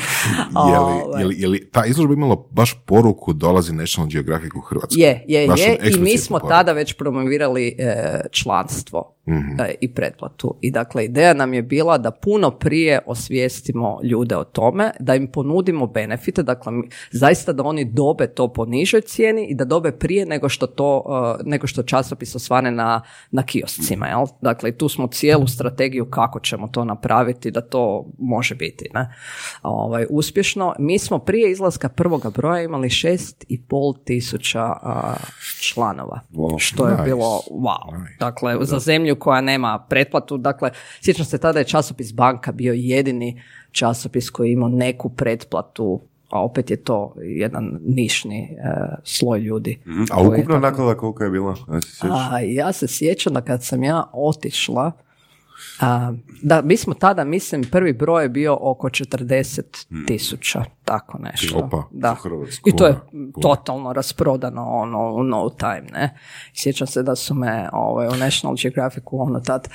je, 1.19 1.25
li, 1.27 1.41
je, 1.41 1.49
li, 1.49 1.71
ta 1.71 1.85
izložba 1.87 2.15
imala 2.15 2.37
baš 2.51 2.75
poruku 2.87 3.33
dolazi 3.33 3.73
National 3.73 4.09
Geographic 4.09 4.51
u 4.57 4.61
Hrvatsku? 4.61 5.01
Je, 5.01 5.25
je, 5.29 5.43
je. 5.57 5.79
I 5.95 5.99
mi 6.01 6.19
smo 6.19 6.41
tada 6.41 6.73
već 6.73 6.93
promovirali 6.93 7.77
e, 7.79 8.21
članstvo 8.31 9.17
mm 9.29 9.57
i 9.81 9.95
pretplatu. 9.95 10.55
I 10.61 10.71
dakle, 10.71 11.05
ideja 11.05 11.35
nam 11.35 11.55
je 11.55 11.63
bila 11.63 11.99
da 11.99 12.11
puno 12.11 12.51
prije 12.51 13.01
osvijestimo 13.07 14.01
ljude 14.03 14.37
o 14.37 14.45
tome, 14.45 14.91
da 15.01 15.15
im 15.15 15.27
ponudimo 15.27 15.87
benefite, 15.87 16.43
dakle, 16.43 16.73
zaista 17.11 17.53
da 17.53 17.63
oni 17.63 17.85
dobe 17.85 18.27
to 18.27 18.53
po 18.53 18.65
nižoj 18.65 19.01
cijeni 19.01 19.47
i 19.47 19.55
da 19.55 19.65
dobe 19.65 19.93
prije 19.93 20.27
nego 20.27 20.49
što 20.49 20.67
to, 20.67 21.03
uh, 21.07 21.47
nego 21.47 21.67
što 21.67 21.83
časopis 21.83 22.35
osvane 22.35 22.71
na, 22.71 23.03
na 23.31 23.43
kioscima, 23.43 24.07
jel? 24.07 24.27
Dakle, 24.41 24.73
tu 24.73 24.89
smo 24.97 25.07
cijelu 25.07 25.47
strategiju 25.47 26.11
kako 26.11 26.41
ćemo 26.41 26.69
to 26.69 26.85
napraviti 26.85 27.51
da 27.51 27.61
to 27.61 28.07
može 28.19 28.55
biti, 28.55 28.89
ne? 28.95 29.15
Ovaj, 29.63 30.07
uspješno. 30.11 30.75
Mi 30.79 30.99
smo 30.99 31.19
prije 31.19 31.51
izlaska 31.51 31.89
prvoga 31.89 32.31
broja 32.31 32.63
imali 32.63 32.91
šest 32.91 33.45
i 33.49 33.63
pol 33.63 33.95
tisuća 34.05 34.73
članova, 35.61 36.21
što 36.59 36.89
je 36.89 36.97
bilo 37.05 37.41
wow. 37.51 38.07
Dakle, 38.19 38.57
za 38.61 38.79
zemlju 38.79 39.17
koja 39.19 39.41
nema 39.41 39.87
pretplatu. 39.89 40.37
Dakle, 40.39 40.71
sjećam 41.01 41.25
se 41.25 41.39
tada 41.39 41.59
je 41.59 41.65
časopis 41.65 42.15
Banka 42.15 42.53
bio 42.53 42.73
jedini 42.77 43.43
časopis 43.73 44.31
koji 44.31 44.49
je 44.49 44.53
imao 44.53 44.69
neku 44.69 45.09
pretplatu 45.09 46.01
a 46.31 46.45
opet 46.45 46.71
je 46.71 46.77
to 46.77 47.15
jedan 47.23 47.79
nišni 47.87 48.43
e, 48.43 48.57
sloj 49.05 49.41
ljudi. 49.41 49.79
Mhm. 49.87 50.05
A 50.11 50.29
ukupna 50.29 50.59
naklada 50.59 50.97
koliko 50.97 51.25
je 51.25 51.31
bila? 51.31 51.57
A, 52.03 52.41
ja 52.41 52.73
se 52.73 52.87
sjećam 52.89 53.35
da 53.35 53.41
kad 53.41 53.65
sam 53.65 53.83
ja 53.83 54.05
otišla, 54.13 54.93
a, 55.81 56.13
da, 56.43 56.63
mi 56.63 56.77
smo 56.77 56.95
tada, 56.95 57.25
mislim, 57.25 57.65
prvi 57.71 57.93
broj 57.93 58.25
je 58.25 58.29
bio 58.29 58.59
oko 58.61 58.89
40 58.89 59.87
hmm. 59.89 60.07
tisuća, 60.07 60.65
tako 60.85 61.19
nešto. 61.19 61.59
Opa, 61.59 61.83
da. 61.91 62.17
I 62.67 62.77
to 62.77 62.87
je 62.87 63.01
totalno 63.43 63.93
rasprodano 63.93 64.63
ono, 64.63 65.13
u 65.13 65.23
no 65.23 65.51
time, 65.51 65.87
ne. 65.93 66.19
Sjećam 66.55 66.87
se 66.87 67.03
da 67.03 67.17
su 67.17 67.35
me 67.35 67.69
ovaj, 67.73 68.09
u 68.09 68.17
National 68.17 68.57
Geographicu 68.63 69.09
ono 69.11 69.41
tad, 69.41 69.69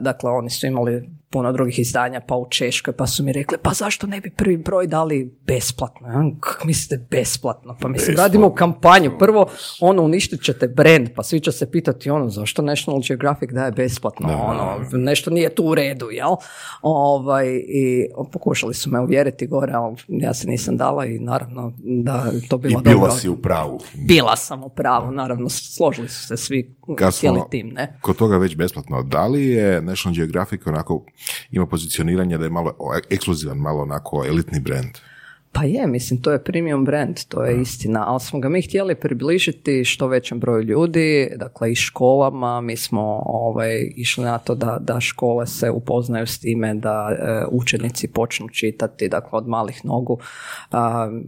dakle, 0.00 0.30
oni 0.30 0.50
su 0.50 0.66
imali 0.66 1.10
puno 1.32 1.52
drugih 1.52 1.78
izdanja, 1.78 2.20
pa 2.20 2.36
u 2.36 2.46
Češkoj, 2.50 2.96
pa 2.96 3.06
su 3.06 3.24
mi 3.24 3.32
rekli, 3.32 3.58
pa 3.62 3.70
zašto 3.70 4.06
ne 4.06 4.20
bi 4.20 4.30
prvi 4.30 4.56
broj 4.56 4.86
dali 4.86 5.38
besplatno? 5.46 6.08
Ja? 6.08 6.22
Kako 6.40 6.66
mislite 6.66 7.06
besplatno? 7.10 7.76
Pa 7.80 7.88
mislim, 7.88 8.16
radimo 8.16 8.46
u 8.46 8.54
kampanju. 8.54 9.18
Prvo, 9.18 9.46
ono, 9.80 10.02
uništit 10.02 10.42
ćete 10.42 10.68
brand, 10.68 11.08
pa 11.16 11.22
svi 11.22 11.40
će 11.40 11.52
se 11.52 11.70
pitati, 11.70 12.10
ono, 12.10 12.28
zašto 12.28 12.62
National 12.62 13.00
Geographic 13.08 13.50
daje 13.50 13.72
besplatno? 13.72 14.28
Ono, 14.28 14.78
nešto 14.92 15.30
nije 15.30 15.54
tu 15.54 15.64
u 15.64 15.74
redu, 15.74 16.10
jel? 16.10 16.30
Ovaj, 16.82 17.46
I 17.56 18.06
pokušali 18.32 18.74
su 18.74 18.90
me 18.90 19.00
uvjeriti 19.00 19.46
gore, 19.46 19.72
ali 19.72 19.96
ja 20.08 20.34
se 20.34 20.48
nisam 20.48 20.76
dala 20.76 21.06
i 21.06 21.18
naravno 21.18 21.72
da 21.78 22.24
to 22.48 22.58
bilo 22.58 22.80
I 22.80 22.82
bila 22.82 23.10
si 23.10 23.28
u 23.28 23.36
pravu. 23.36 23.80
Bila 23.94 24.36
sam 24.36 24.64
u 24.64 24.68
pravu, 24.68 25.10
naravno, 25.10 25.48
složili 25.48 26.08
su 26.08 26.26
se 26.26 26.36
svi, 26.36 26.76
cijeli 27.12 27.40
tim, 27.50 27.68
ne? 27.68 27.98
Kod 28.00 28.16
toga 28.16 28.36
već 28.36 28.56
besplatno. 28.56 29.02
Da 29.02 29.26
li 29.26 29.46
je 29.46 29.71
National 29.80 30.14
Geographic 30.14 30.66
onako 30.66 31.06
ima 31.50 31.66
pozicioniranje 31.66 32.38
da 32.38 32.44
je 32.44 32.50
malo 32.50 32.74
ekskluzivan, 33.10 33.58
malo 33.58 33.82
onako 33.82 34.24
elitni 34.26 34.60
brand. 34.60 34.98
Pa 35.54 35.64
je, 35.64 35.86
mislim, 35.86 36.20
to 36.20 36.32
je 36.32 36.44
premium 36.44 36.84
brand, 36.84 37.16
to 37.28 37.44
je 37.44 37.60
istina, 37.60 38.04
ali 38.06 38.20
smo 38.20 38.40
ga 38.40 38.48
mi 38.48 38.62
htjeli 38.62 38.94
približiti 38.94 39.84
što 39.84 40.08
većem 40.08 40.40
broju 40.40 40.62
ljudi, 40.62 41.28
dakle 41.36 41.72
i 41.72 41.74
školama, 41.74 42.60
mi 42.60 42.76
smo 42.76 43.22
ovaj, 43.26 43.92
išli 43.96 44.24
na 44.24 44.38
to 44.38 44.54
da, 44.54 44.78
da 44.80 45.00
škole 45.00 45.46
se 45.46 45.70
upoznaju 45.70 46.26
s 46.26 46.38
time, 46.38 46.74
da 46.74 47.10
e, 47.10 47.44
učenici 47.50 48.08
počnu 48.08 48.48
čitati, 48.48 49.08
dakle 49.08 49.30
od 49.38 49.48
malih 49.48 49.84
nogu. 49.84 50.18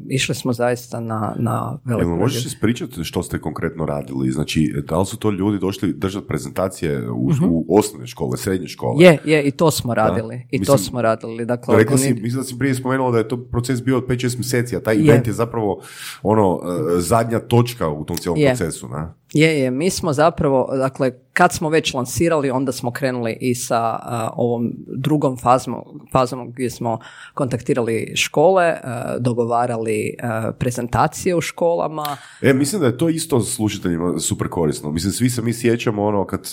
išli 0.08 0.34
smo 0.34 0.52
zaista 0.52 1.00
na, 1.00 1.34
na 1.38 1.78
veliko 1.84 2.08
Evo, 2.08 2.16
možeš 2.16 2.46
ispričati 2.46 3.04
što 3.04 3.22
ste 3.22 3.38
konkretno 3.38 3.87
radili? 3.87 4.30
Znači, 4.30 4.74
da 4.88 4.98
li 4.98 5.06
su 5.06 5.16
to 5.16 5.30
ljudi 5.30 5.58
došli 5.58 5.92
držati 5.92 6.26
prezentacije 6.26 7.10
u, 7.10 7.26
uh 7.26 7.34
u 7.50 7.78
osnovne 7.78 8.06
škole, 8.06 8.37
srednje 8.37 8.68
škole? 8.68 9.04
Je, 9.04 9.18
je, 9.24 9.42
i 9.42 9.50
to 9.50 9.70
smo 9.70 9.94
radili. 9.94 10.46
I 10.50 10.64
to 10.64 10.78
smo 10.78 11.02
radili. 11.02 11.46
Dakle, 11.46 11.78
rekla 11.78 11.98
si, 11.98 12.14
mislim 12.14 12.40
da 12.40 12.44
si 12.44 12.58
prije 12.58 12.74
spomenula 12.74 13.10
da 13.10 13.18
je 13.18 13.28
to 13.28 13.37
proces 13.37 13.82
bio 13.82 13.96
od 13.96 14.06
5-6 14.16 14.37
mjeseci, 14.37 14.77
a 14.77 14.81
taj 14.81 14.96
event 14.96 15.27
je 15.27 15.33
zapravo 15.33 15.83
ono 16.22 16.61
e, 16.62 17.00
zadnja 17.00 17.38
točka 17.40 17.88
u 17.88 18.05
tom 18.05 18.16
cijelom 18.16 18.38
procesu. 18.46 18.88
Ne? 18.88 19.12
Je, 19.33 19.61
je, 19.61 19.70
mi 19.70 19.90
smo 19.90 20.12
zapravo, 20.12 20.68
dakle, 20.77 21.12
kad 21.34 21.52
smo 21.52 21.68
već 21.68 21.94
lansirali, 21.94 22.50
onda 22.50 22.72
smo 22.72 22.90
krenuli 22.90 23.38
i 23.40 23.54
sa 23.54 23.98
ovom 24.36 24.72
drugom 24.86 25.36
fazom, 25.36 25.74
fazom 26.12 26.50
gdje 26.52 26.70
smo 26.70 26.98
kontaktirali 27.34 28.12
škole, 28.16 28.76
dogovarali 29.18 30.14
prezentacije 30.58 31.36
u 31.36 31.40
školama. 31.40 32.16
E, 32.42 32.52
mislim 32.52 32.80
da 32.80 32.86
je 32.86 32.98
to 32.98 33.08
isto 33.08 33.40
slušateljima 33.40 34.18
super 34.18 34.48
korisno. 34.48 34.92
Mislim, 34.92 35.12
svi 35.12 35.30
se 35.30 35.42
mi 35.42 35.52
sjećamo 35.52 36.04
ono 36.04 36.26
kad 36.26 36.46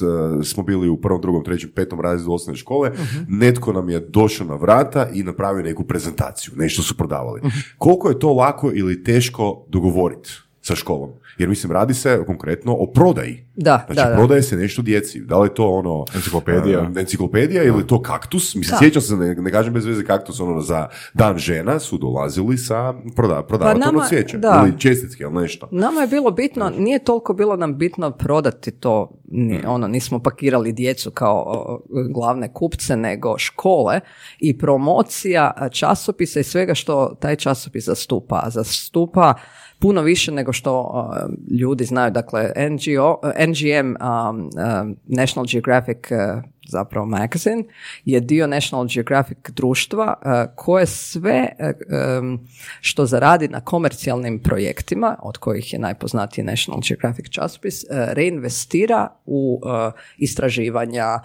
smo 0.43 0.63
bili 0.63 0.89
u 0.89 1.01
prvom, 1.01 1.21
drugom, 1.21 1.43
trećem, 1.43 1.71
petom 1.75 2.01
razredu 2.01 2.31
osnovne 2.31 2.57
škole, 2.57 2.89
uh 2.89 2.97
netko 3.27 3.73
nam 3.73 3.89
je 3.89 3.99
došao 3.99 4.47
na 4.47 4.55
vrata 4.55 5.07
i 5.13 5.23
napravio 5.23 5.63
neku 5.63 5.83
prezentaciju, 5.83 6.53
nešto 6.57 6.81
su 6.83 6.97
prodavali. 6.97 7.41
uh 7.43 7.51
Koliko 7.77 8.09
je 8.09 8.19
to 8.19 8.33
lako 8.33 8.71
ili 8.73 9.03
teško 9.03 9.65
dogovoriti 9.69 10.29
sa 10.62 10.76
školom? 10.76 11.10
Jer 11.38 11.50
mislim, 11.50 11.71
radi 11.71 11.93
se 11.93 12.24
konkretno 12.26 12.74
o 12.74 12.91
prodaji. 12.91 13.45
Da, 13.56 13.86
znači, 13.91 14.10
da, 14.10 14.15
prodaje 14.15 14.41
se 14.41 14.56
nešto 14.56 14.82
djeci. 14.82 15.19
Da 15.19 15.39
li 15.39 15.47
je 15.47 15.54
to 15.54 15.69
ono... 15.69 16.06
Enciklopedija. 16.15 16.82
Uh, 16.82 16.88
enciklopedija 16.97 17.63
ili 17.63 17.88
to 17.88 18.02
kaktus. 18.02 18.56
Mislim, 18.56 18.78
sjećam 18.80 19.02
se, 19.02 19.15
ne, 19.15 19.36
ne, 19.36 19.52
kažem 19.52 19.74
bez 19.74 19.86
veze 19.86 20.04
kaktus, 20.04 20.39
ono 20.39 20.62
za 20.62 20.88
dan 21.13 21.38
žena 21.38 21.80
su 21.80 21.97
dolazili 21.97 22.58
sa 22.58 22.93
proda, 23.15 23.43
prodavati 23.43 23.82
pa 23.82 23.89
ono 23.89 24.02
cvijeće. 24.10 24.38
Ili 24.63 24.80
čestitke 24.80 25.24
ili 25.24 25.34
nešto. 25.34 25.67
Nama 25.71 26.02
je 26.02 26.08
bilo 26.08 26.32
bitno, 26.32 26.71
nije 26.78 27.04
toliko 27.04 27.34
bilo 27.34 27.56
nam 27.56 27.78
bitno 27.78 28.12
prodati 28.12 28.71
to, 28.71 29.12
ni, 29.24 29.58
mm. 29.58 29.62
ono, 29.67 29.88
nismo 29.88 30.19
pakirali 30.19 30.74
djecu 30.74 31.12
kao 31.12 31.80
glavne 32.13 32.54
kupce, 32.54 32.95
nego 32.97 33.38
škole 33.38 34.00
i 34.39 34.58
promocija 34.58 35.69
časopisa 35.71 36.39
i 36.39 36.43
svega 36.43 36.74
što 36.74 37.15
taj 37.19 37.36
časopis 37.36 37.86
zastupa. 37.86 38.43
Zastupa 38.50 39.34
puno 39.81 40.01
više 40.01 40.31
nego 40.31 40.53
što 40.53 40.81
uh, 40.81 41.59
ljudi 41.59 41.85
znaju. 41.85 42.11
Dakle, 42.11 42.51
NGO, 42.69 43.19
uh, 43.23 43.47
NGM, 43.47 43.87
um, 43.87 44.39
um, 44.39 44.97
National 45.07 45.45
Geographic 45.51 45.97
uh, 46.11 46.43
zapravo 46.67 47.05
magazine, 47.05 47.63
je 48.05 48.19
dio 48.19 48.47
National 48.47 48.87
Geographic 48.93 49.37
društva 49.49 50.13
koje 50.55 50.85
sve 50.85 51.47
um, 52.19 52.39
što 52.81 53.05
zaradi 53.05 53.47
na 53.47 53.61
komercijalnim 53.61 54.39
projektima, 54.39 55.15
od 55.21 55.37
kojih 55.37 55.73
je 55.73 55.79
najpoznatiji 55.79 56.45
National 56.45 56.81
Geographic 56.87 57.25
časopis, 57.29 57.85
reinvestira 57.89 59.07
u 59.25 59.61
istraživanja, 60.17 61.19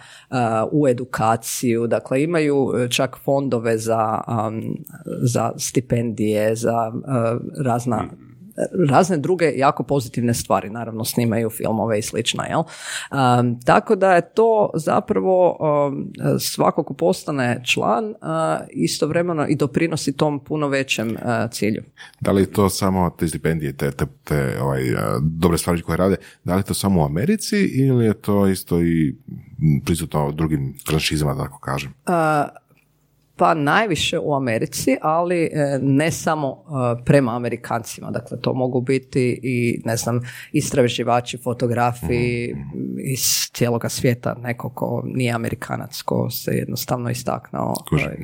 u 0.71 0.87
edukaciju, 0.87 1.87
dakle 1.87 2.23
imaju 2.23 2.73
čak 2.89 3.17
fondove 3.23 3.77
za, 3.77 4.21
za 5.05 5.51
stipendije, 5.57 6.55
za 6.55 6.91
razna 7.65 8.07
razne 8.89 9.17
druge 9.17 9.51
jako 9.55 9.83
pozitivne 9.83 10.33
stvari, 10.33 10.69
naravno 10.69 11.05
snimaju 11.05 11.49
filmove 11.49 11.99
i 11.99 12.01
slično, 12.01 12.43
jel? 12.43 12.63
tako 13.65 13.95
da 13.95 14.13
je 14.13 14.33
to 14.33 14.69
zapravo 14.75 15.57
svako 16.39 16.83
ko 16.83 16.93
postane 16.93 17.61
član 17.65 18.13
istovremeno 18.69 19.47
i 19.47 19.55
doprinosi 19.55 20.17
tom 20.17 20.39
puno 20.39 20.67
većem 20.67 21.17
cilju. 21.51 21.83
Da 22.19 22.31
li 22.31 22.45
to 22.45 22.69
samo 22.69 23.09
te 23.09 23.27
stipendije, 23.27 23.73
te, 23.73 23.91
te, 23.91 24.05
te 24.23 24.57
ovaj, 24.61 24.81
dobre 25.21 25.57
stvari 25.57 25.81
koje 25.81 25.97
rade, 25.97 26.15
da 26.43 26.55
li 26.55 26.63
to 26.63 26.73
samo 26.73 27.01
u 27.01 27.05
Americi 27.05 27.57
ili 27.57 28.05
je 28.05 28.13
to 28.13 28.47
isto 28.47 28.81
i 28.81 29.15
prisutno 29.85 30.31
drugim 30.31 30.77
franšizama, 30.87 31.33
da 31.33 31.43
tako 31.43 31.59
kažem? 31.59 31.93
Pa 33.37 33.53
najviše 33.53 34.19
u 34.19 34.35
Americi, 34.35 34.97
ali 35.01 35.43
e, 35.43 35.79
ne 35.81 36.11
samo 36.11 36.47
e, 36.49 37.03
prema 37.03 37.35
Amerikancima. 37.35 38.11
Dakle, 38.11 38.41
to 38.41 38.53
mogu 38.53 38.81
biti 38.81 39.39
i, 39.43 39.81
ne 39.85 39.97
znam, 39.97 40.19
istraživači, 40.51 41.37
fotografi 41.37 42.53
mm. 42.53 42.99
iz 42.99 43.49
cijeloga 43.53 43.89
svijeta, 43.89 44.35
neko 44.43 44.69
ko 44.69 45.03
nije 45.05 45.33
Amerikanac, 45.33 46.01
ko 46.01 46.29
se 46.29 46.51
jednostavno 46.51 47.09
istaknuo 47.09 47.73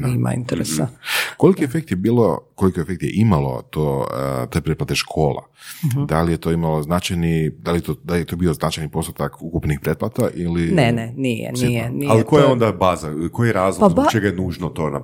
i 0.08 0.14
ima 0.16 0.34
interesa. 0.34 0.84
Mm-hmm. 0.84 0.98
Koliki 1.38 1.64
efekt 1.64 1.92
je 1.92 1.98
bilo, 1.98 2.40
koliko 2.56 2.82
efekt 2.82 3.04
je 3.04 3.12
imalo 3.14 3.62
to, 3.62 4.08
e, 4.44 4.50
te 4.50 4.62
pretplate 4.62 4.96
škola? 4.96 5.44
Mhm. 5.86 6.06
Da 6.06 6.22
li 6.22 6.32
je 6.32 6.38
to 6.38 6.52
imalo 6.52 6.84
značajni, 6.84 7.50
da 7.50 7.72
li, 7.72 7.82
to, 7.82 7.96
da 8.04 8.16
je 8.16 8.26
to 8.26 8.36
bio 8.36 8.54
značajni 8.54 8.92
postotak 8.92 9.42
ukupnih 9.42 9.80
pretplata 9.80 10.30
ili... 10.34 10.72
Ne, 10.72 10.92
ne, 10.92 11.14
nije, 11.16 11.52
nije. 11.52 11.90
nije 11.90 12.12
Ali 12.12 12.24
koja 12.24 12.46
je 12.46 12.52
onda 12.52 12.72
baza, 12.72 13.14
koji 13.32 13.50
je 13.50 13.54
razlog, 13.54 13.90
pa 13.90 13.90
zbog 13.90 14.12
čega 14.12 14.28
je 14.28 14.36
nužno 14.36 14.70
to 14.70 14.90
napraviti? 14.90 15.03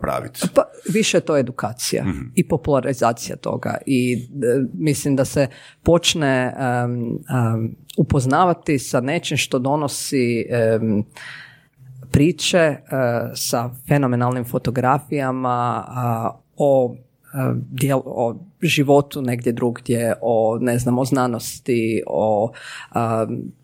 Pa, 0.55 0.63
više 0.93 1.17
je 1.17 1.21
to 1.21 1.38
edukacija 1.38 2.03
mhm. 2.03 2.21
i 2.35 2.47
popularizacija 2.47 3.35
toga 3.35 3.77
i 3.85 4.13
e, 4.13 4.19
mislim 4.73 5.15
da 5.15 5.25
se 5.25 5.47
počne 5.83 6.53
upoznavati 7.97 8.79
sa 8.79 9.01
nečim 9.01 9.38
što 9.38 9.59
donosi 9.59 10.45
priče 12.12 12.57
e, 12.57 12.79
sa 13.35 13.69
fenomenalnim 13.88 14.45
fotografijama 14.45 15.85
o 16.57 16.95
dijel, 17.71 17.99
o 18.05 18.35
životu 18.61 19.21
negdje 19.21 19.51
drugdje, 19.51 20.13
o 20.21 20.57
ne 20.61 20.79
znam, 20.79 20.99
o 20.99 21.05
znanosti, 21.05 22.03
o 22.07 22.51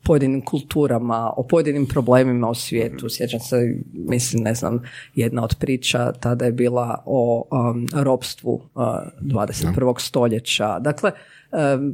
pojedinim 0.04 0.42
kulturama, 0.42 1.34
o 1.38 1.44
pojedinim 1.44 1.86
problemima 1.86 2.50
u 2.50 2.56
svijetu. 2.56 3.10
Sjećam 3.10 3.40
se, 3.40 3.78
mislim, 3.94 4.44
ne 4.44 4.56
znam, 4.56 4.82
jedna 5.16 5.44
od 5.44 5.56
priča 5.60 6.12
tada 6.12 6.46
je 6.46 6.52
bila 6.52 7.04
o 7.06 7.48
um, 7.52 7.88
ropstvu 7.94 8.54
uh, 8.54 8.86
21. 9.22 10.00
stoljeća. 10.00 10.80
Dakle, 10.80 11.12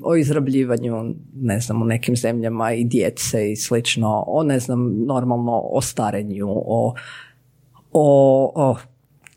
o 0.03 0.15
izrabljivanju, 0.15 1.15
ne 1.36 1.60
znam, 1.60 1.81
u 1.81 1.86
nekim 1.86 2.15
zemljama 2.15 2.73
i 2.73 2.84
djece 2.84 3.51
i 3.51 3.55
slično, 3.55 4.23
o, 4.27 4.43
ne 4.43 4.60
znam, 4.60 5.05
normalno 5.05 5.62
o 5.71 5.81
starenju, 5.81 6.47
o, 6.49 6.93
o, 7.91 8.51
o 8.55 8.75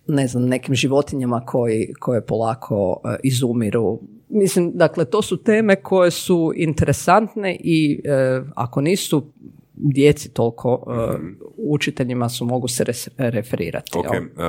ne 0.06 0.26
znam, 0.26 0.48
nekim 0.48 0.74
životinjama 0.74 1.40
koji, 1.40 1.92
koje 2.00 2.26
polako 2.26 3.00
e, 3.04 3.16
izumiru. 3.22 4.00
Mislim, 4.28 4.72
dakle, 4.74 5.04
to 5.04 5.22
su 5.22 5.36
teme 5.36 5.76
koje 5.76 6.10
su 6.10 6.52
interesantne 6.56 7.56
i 7.60 8.00
e, 8.04 8.42
ako 8.54 8.80
nisu 8.80 9.32
djeci 9.74 10.32
toliko 10.32 10.84
e, 10.88 11.18
učiteljima 11.56 12.28
su 12.28 12.44
mogu 12.44 12.68
se 12.68 12.84
referirati. 13.18 13.98
Ok, 13.98 14.06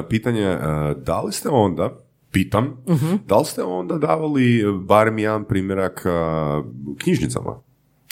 pitanje, 0.09 0.57
da 1.05 1.21
li 1.21 1.31
ste 1.31 1.49
onda, 1.49 1.99
pitam, 2.31 2.83
uh 2.87 3.19
da 3.27 3.37
li 3.37 3.45
ste 3.45 3.63
onda 3.63 3.97
davali 3.97 4.63
barem 4.87 5.19
jedan 5.19 5.45
primjerak 5.45 6.05
knjižnicama? 6.97 7.64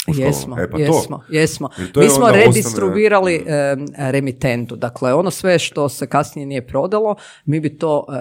Jesmo, 0.07 0.59
e, 0.59 0.69
pa 0.69 0.79
jesmo, 0.79 1.17
to. 1.17 1.33
jesmo. 1.33 1.69
Mi 1.95 2.09
smo 2.09 2.31
redistribuirali 2.31 3.35
ostane... 3.35 4.11
remitentu. 4.11 4.75
Dakle, 4.75 5.13
ono 5.13 5.31
sve 5.31 5.59
što 5.59 5.89
se 5.89 6.07
kasnije 6.07 6.45
nije 6.45 6.67
prodalo, 6.67 7.15
mi 7.45 7.59
bi 7.59 7.77
to 7.77 8.05
uh, 8.07 8.13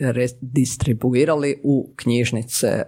redistribuirali 0.00 1.60
u 1.62 1.92
knjižnice 1.96 2.66
e, 2.66 2.84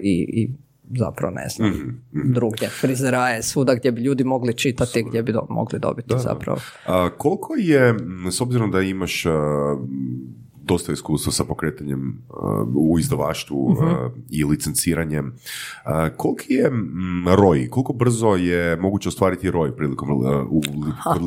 i, 0.00 0.26
i 0.32 0.50
zapravo 0.98 1.34
ne 1.34 1.48
znam, 1.48 1.70
mm-hmm. 1.70 2.32
drugdje, 2.32 2.68
frizeraje, 2.68 3.42
svuda 3.42 3.74
gdje 3.74 3.92
bi 3.92 4.00
ljudi 4.00 4.24
mogli 4.24 4.54
čitati, 4.54 5.02
gdje 5.02 5.22
bi 5.22 5.32
mogli 5.48 5.78
dobiti 5.78 6.14
zapravo. 6.18 6.60
A, 6.86 7.10
koliko 7.18 7.54
je, 7.58 7.94
s 8.30 8.40
obzirom 8.40 8.70
da 8.70 8.80
imaš 8.80 9.24
dosta 10.68 10.92
iskustva 10.92 11.32
sa 11.32 11.44
pokretanjem 11.44 12.22
uh, 12.28 12.68
u 12.76 12.98
izdavaštvu 12.98 13.64
uh, 13.64 13.84
mhm. 13.84 14.20
i 14.30 14.44
licenciranjem. 14.44 15.26
Uh, 15.26 16.16
koliki 16.16 16.54
je 16.54 16.72
roj, 17.36 17.68
koliko 17.70 17.92
brzo 17.92 18.34
je 18.34 18.76
moguće 18.76 19.08
ostvariti 19.08 19.50
roj 19.50 19.76
prilikom 19.76 20.10
u, 20.50 20.62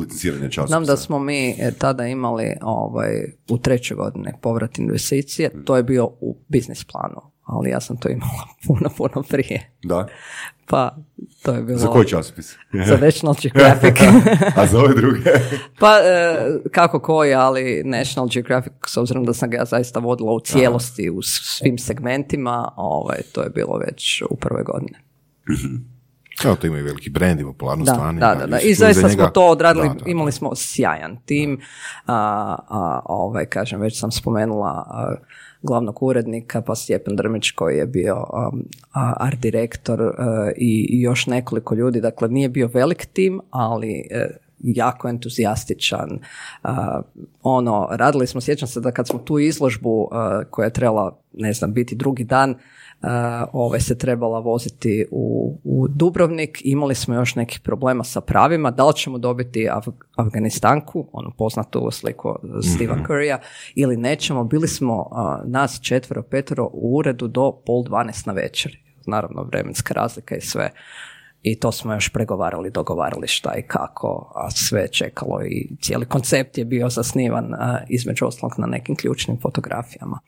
licenciranja 0.00 0.48
časopisa? 0.48 0.66
Znam 0.66 0.84
da 0.84 0.96
smo 0.96 1.18
mi 1.18 1.50
e, 1.50 1.72
tada 1.78 2.06
imali 2.06 2.52
ovaj, 2.62 3.10
u 3.50 3.58
trećoj 3.58 3.96
godine 3.96 4.32
povrat 4.40 4.78
investicije, 4.78 5.50
mm. 5.54 5.64
to 5.64 5.76
je 5.76 5.82
bio 5.82 6.06
u 6.06 6.36
biznis 6.48 6.84
planu 6.84 7.31
ali 7.44 7.70
ja 7.70 7.80
sam 7.80 7.96
to 7.96 8.08
imala 8.08 8.48
puno, 8.66 8.90
puno 8.96 9.22
prije. 9.28 9.70
Da? 9.82 10.06
Pa, 10.66 10.96
to 11.42 11.52
je 11.52 11.62
bilo... 11.62 11.78
Za 11.78 11.88
koji 11.88 12.06
časopis? 12.06 12.56
za 12.88 12.96
National 12.96 13.34
Geographic. 13.42 13.96
A 14.60 14.66
za 14.66 14.78
ove 14.78 14.94
druge? 14.94 15.20
pa, 15.78 15.98
e, 15.98 16.36
kako 16.70 17.00
koji, 17.00 17.34
ali 17.34 17.82
National 17.84 18.28
Geographic, 18.28 18.72
s 18.86 18.96
obzirom 18.96 19.24
da 19.24 19.34
sam 19.34 19.50
ga 19.50 19.56
ja 19.56 19.64
zaista 19.64 20.00
vodila 20.00 20.32
u 20.32 20.40
cijelosti, 20.40 21.10
u 21.10 21.22
svim 21.22 21.78
segmentima, 21.78 22.72
ovaj, 22.76 23.18
to 23.32 23.42
je 23.42 23.50
bilo 23.50 23.78
već 23.78 24.22
u 24.30 24.36
prve 24.36 24.62
godine. 24.62 24.98
Kao 26.42 26.56
to 26.56 26.66
imaju 26.66 26.84
veliki 26.84 27.10
brend 27.10 27.40
i 27.40 27.44
popularnost 27.44 27.92
da, 27.92 28.12
Da, 28.12 28.34
da, 28.34 28.46
da. 28.46 28.60
I 28.60 28.74
zaista 28.74 29.08
smo 29.08 29.26
to 29.26 29.46
odradili, 29.46 29.90
imali 30.06 30.32
smo 30.32 30.54
sjajan 30.54 31.16
tim. 31.24 31.60
A, 32.06 32.56
a, 32.68 33.00
ovaj, 33.04 33.46
kažem, 33.46 33.80
već 33.80 34.00
sam 34.00 34.12
spomenula 34.12 34.86
glavnog 35.62 36.02
urednika, 36.02 36.62
pa 36.62 36.74
Stjepan 36.74 37.16
Drmić 37.16 37.50
koji 37.50 37.76
je 37.76 37.86
bio 37.86 38.16
um, 38.16 38.64
art 39.16 39.38
direktor 39.40 40.02
uh, 40.02 40.12
i, 40.56 41.00
još 41.00 41.26
nekoliko 41.26 41.74
ljudi. 41.74 42.00
Dakle, 42.00 42.28
nije 42.28 42.48
bio 42.48 42.70
velik 42.74 43.06
tim, 43.06 43.40
ali 43.50 44.04
uh, 44.10 44.36
jako 44.58 45.08
entuzijastičan. 45.08 46.18
Uh, 46.64 46.70
ono, 47.42 47.88
radili 47.90 48.26
smo, 48.26 48.40
sjećam 48.40 48.68
se 48.68 48.80
da 48.80 48.90
kad 48.90 49.08
smo 49.08 49.18
tu 49.18 49.38
izložbu 49.38 50.08
koja 50.50 50.64
je 50.64 50.72
trebala, 50.72 51.18
ne 51.32 51.52
znam, 51.52 51.72
biti 51.72 51.94
drugi 51.94 52.24
dan, 52.24 52.54
ovaj, 53.52 53.80
se 53.80 53.98
trebala 53.98 54.38
voziti 54.38 55.06
u, 55.10 55.56
u 55.64 55.88
Dubrovnik. 55.88 56.60
Imali 56.64 56.94
smo 56.94 57.14
još 57.14 57.34
nekih 57.34 57.60
problema 57.60 58.04
sa 58.04 58.20
pravima. 58.20 58.70
Da 58.70 58.86
li 58.86 58.94
ćemo 58.94 59.18
dobiti 59.18 59.68
Afganistanku, 60.16 61.08
onu 61.12 61.30
poznatu 61.38 61.90
sliku 61.90 62.38
Steva 62.74 62.96
mm 62.96 63.04
Currya, 63.08 63.38
ili 63.74 63.96
nećemo. 63.96 64.44
Bili 64.44 64.68
smo 64.68 65.10
nas 65.44 65.80
četvero, 65.82 66.22
petero 66.22 66.70
u 66.72 66.96
uredu 66.96 67.28
do 67.28 67.52
pol 67.66 67.84
dvanest 67.84 68.26
na 68.26 68.32
večer. 68.32 68.78
Naravno, 69.06 69.42
vremenska 69.42 69.94
razlika 69.94 70.36
i 70.36 70.40
sve 70.40 70.70
i 71.42 71.60
to 71.60 71.72
smo 71.72 71.94
još 71.94 72.08
pregovarali, 72.08 72.70
dogovarali 72.70 73.26
šta 73.26 73.54
i 73.58 73.62
kako, 73.62 74.32
a 74.34 74.50
sve 74.50 74.88
čekalo 74.88 75.42
i 75.44 75.76
cijeli 75.80 76.06
koncept 76.06 76.58
je 76.58 76.64
bio 76.64 76.88
zasnivan 76.88 77.54
između 77.88 78.26
ostalog 78.26 78.52
na 78.58 78.66
nekim 78.66 78.96
ključnim 78.96 79.38
fotografijama. 79.40 80.18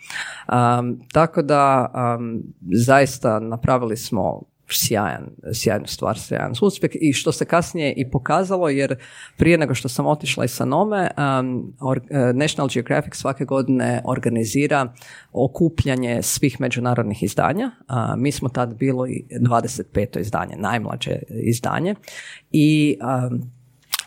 tako 1.12 1.42
da 1.42 1.90
zaista 2.86 3.40
napravili 3.40 3.96
smo 3.96 4.42
sjajan, 4.76 5.26
sjajnu 5.52 5.86
stvar, 5.86 6.18
sjajan 6.18 6.52
uspjeh 6.62 6.90
i 7.00 7.12
što 7.12 7.32
se 7.32 7.44
kasnije 7.44 7.92
i 7.96 8.10
pokazalo 8.10 8.68
jer 8.68 8.96
prije 9.36 9.58
nego 9.58 9.74
što 9.74 9.88
sam 9.88 10.06
otišla 10.06 10.44
iz 10.44 10.50
Sanome 10.50 11.10
um, 11.16 11.74
National 12.34 12.68
Geographic 12.68 13.14
svake 13.14 13.44
godine 13.44 14.02
organizira 14.04 14.92
okupljanje 15.32 16.22
svih 16.22 16.60
međunarodnih 16.60 17.22
izdanja. 17.22 17.70
mi 18.16 18.32
smo 18.32 18.48
tad 18.48 18.74
bili 18.76 19.26
25. 19.30 20.20
izdanje, 20.20 20.56
najmlađe 20.56 21.18
izdanje 21.28 21.94
i 22.50 22.98
um, 23.30 23.50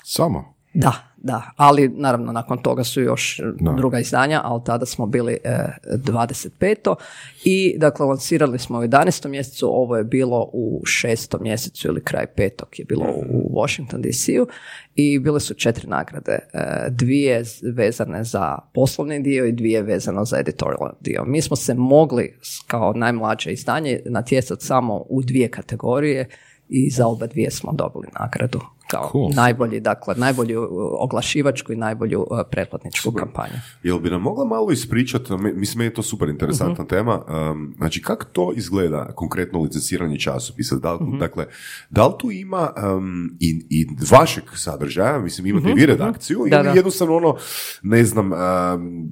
samo? 0.03 0.56
Da, 0.73 0.93
da, 1.17 1.51
ali 1.55 1.89
naravno 1.89 2.31
nakon 2.31 2.57
toga 2.57 2.83
su 2.83 3.01
još 3.01 3.41
druga 3.77 3.99
izdanja, 3.99 4.41
ali 4.43 4.61
tada 4.65 4.85
smo 4.85 5.05
bili 5.05 5.37
e, 5.43 5.67
25. 5.93 6.95
I 7.43 7.77
dakle 7.77 8.05
lansirali 8.05 8.59
smo 8.59 8.79
u 8.79 8.81
11. 8.81 9.27
mjesecu, 9.27 9.67
ovo 9.67 9.97
je 9.97 10.03
bilo 10.03 10.49
u 10.53 10.81
6. 10.83 11.41
mjesecu 11.41 11.87
ili 11.87 12.03
kraj 12.03 12.27
petog 12.27 12.67
je 12.77 12.85
bilo 12.85 13.05
u 13.29 13.61
Washington 13.61 14.01
DC-u 14.01 14.47
i 14.95 15.19
bile 15.19 15.39
su 15.39 15.53
četiri 15.53 15.87
nagrade. 15.87 16.31
E, 16.31 16.87
dvije 16.89 17.43
vezane 17.73 18.23
za 18.23 18.57
poslovni 18.73 19.23
dio 19.23 19.45
i 19.45 19.51
dvije 19.51 19.81
vezano 19.81 20.25
za 20.25 20.39
editorial 20.39 20.91
dio. 21.01 21.23
Mi 21.25 21.41
smo 21.41 21.55
se 21.55 21.73
mogli 21.73 22.39
kao 22.67 22.93
najmlađe 22.93 23.51
izdanje 23.51 24.01
natjecati 24.05 24.65
samo 24.65 25.05
u 25.09 25.21
dvije 25.21 25.49
kategorije 25.49 26.29
i 26.69 26.89
za 26.89 27.07
oba 27.07 27.27
dvije 27.27 27.51
smo 27.51 27.73
dobili 27.73 28.07
nagradu 28.19 28.76
kao 28.87 29.29
najbolji, 29.35 29.79
dakle, 29.79 30.15
najbolju 30.17 30.67
oglašivačku 30.99 31.73
i 31.73 31.75
najbolju 31.75 32.21
uh, 32.21 32.39
pretplatničku 32.51 33.11
kampanju. 33.11 33.53
Jel 33.83 33.99
bi 33.99 34.09
nam 34.09 34.21
mogla 34.21 34.45
malo 34.45 34.71
ispričati, 34.71 35.33
mislim, 35.37 35.81
je 35.81 35.93
to 35.93 36.01
super 36.01 36.29
interesantna 36.29 36.83
uh 36.83 36.87
tema, 36.89 37.21
um, 37.51 37.73
znači 37.77 38.01
kako 38.01 38.25
to 38.25 38.53
izgleda 38.55 39.11
konkretno 39.15 39.61
licenciranje 39.61 40.19
časopisa? 40.19 40.75
Da, 40.75 40.95
uh 40.95 41.19
Dakle, 41.19 41.45
da 41.89 42.07
li 42.07 42.13
tu 42.19 42.31
ima 42.31 42.69
um, 42.95 43.37
i, 43.39 43.65
i 43.69 43.87
vašeg 44.11 44.43
sadržaja, 44.55 45.19
mislim, 45.19 45.47
imate 45.47 45.67
uh-huh. 45.67 45.71
i 45.71 45.79
vi 45.79 45.85
redakciju, 45.85 46.39
da, 46.49 46.55
ili 46.55 46.63
da. 46.63 46.71
jednostavno 46.71 47.15
ono, 47.15 47.35
ne 47.81 48.03
znam, 48.03 48.31
um, 48.31 49.09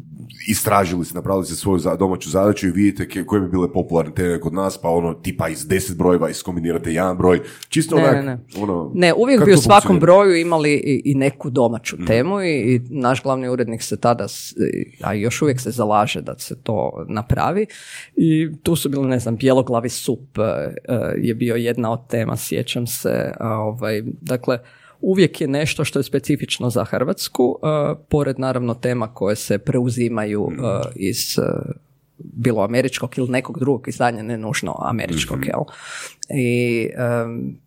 istražili 0.47 1.05
ste, 1.05 1.15
napravili 1.15 1.45
ste 1.45 1.55
svoju 1.55 1.79
domaću 1.99 2.29
zadaću 2.29 2.67
i 2.67 2.71
vidite 2.71 3.25
koje 3.25 3.41
bi 3.41 3.49
bile 3.49 3.73
popularne 3.73 4.13
teme 4.13 4.39
kod 4.39 4.53
nas, 4.53 4.77
pa 4.81 4.89
ono, 4.89 5.13
tipa 5.13 5.49
iz 5.49 5.67
deset 5.67 5.97
brojeva 5.97 6.29
iskombinirate 6.29 6.93
jedan 6.93 7.17
broj, 7.17 7.41
čisto 7.69 7.95
ne, 7.95 8.11
ne, 8.11 8.23
ne. 8.23 8.39
ono... 8.61 8.91
Ne, 8.93 9.13
uvijek 9.13 9.45
bi 9.45 9.53
u 9.53 9.57
svakom 9.65 9.99
broju 9.99 10.35
imali 10.35 10.73
i, 10.73 11.01
i 11.05 11.15
neku 11.15 11.49
domaću 11.49 11.95
mm. 11.99 12.05
temu 12.05 12.41
i, 12.41 12.75
i, 12.75 12.81
naš 12.89 13.23
glavni 13.23 13.49
urednik 13.49 13.81
se 13.81 13.97
tada, 13.97 14.27
a 15.01 15.13
još 15.13 15.41
uvijek 15.41 15.61
se 15.61 15.71
zalaže 15.71 16.21
da 16.21 16.35
se 16.37 16.55
to 16.63 17.05
napravi 17.07 17.65
i 18.15 18.49
tu 18.63 18.75
su 18.75 18.89
bili, 18.89 19.07
ne 19.07 19.19
znam, 19.19 19.35
bjeloglavi 19.35 19.89
sup 19.89 20.37
e, 20.37 20.41
e, 20.41 20.73
je 21.17 21.35
bio 21.35 21.55
jedna 21.55 21.91
od 21.91 22.07
tema, 22.07 22.37
sjećam 22.37 22.87
se, 22.87 23.33
ovaj, 23.39 24.03
dakle, 24.21 24.59
uvijek 25.01 25.41
je 25.41 25.47
nešto 25.47 25.83
što 25.83 25.99
je 25.99 26.03
specifično 26.03 26.69
za 26.69 26.83
Hrvatsku, 26.83 27.43
uh, 27.43 27.97
pored 28.09 28.39
naravno 28.39 28.73
tema 28.73 29.13
koje 29.13 29.35
se 29.35 29.57
preuzimaju 29.57 30.43
uh, 30.43 30.51
iz 30.95 31.39
bilo 32.17 32.63
američkog 32.63 33.17
ili 33.17 33.29
nekog 33.29 33.59
drugog 33.59 33.87
izdanja, 33.87 34.23
ne 34.23 34.37
nužno 34.37 34.75
američkog, 34.79 35.37
mm-hmm. 35.37 35.49
jel? 35.49 35.63
I 36.39 36.89
um, 37.25 37.57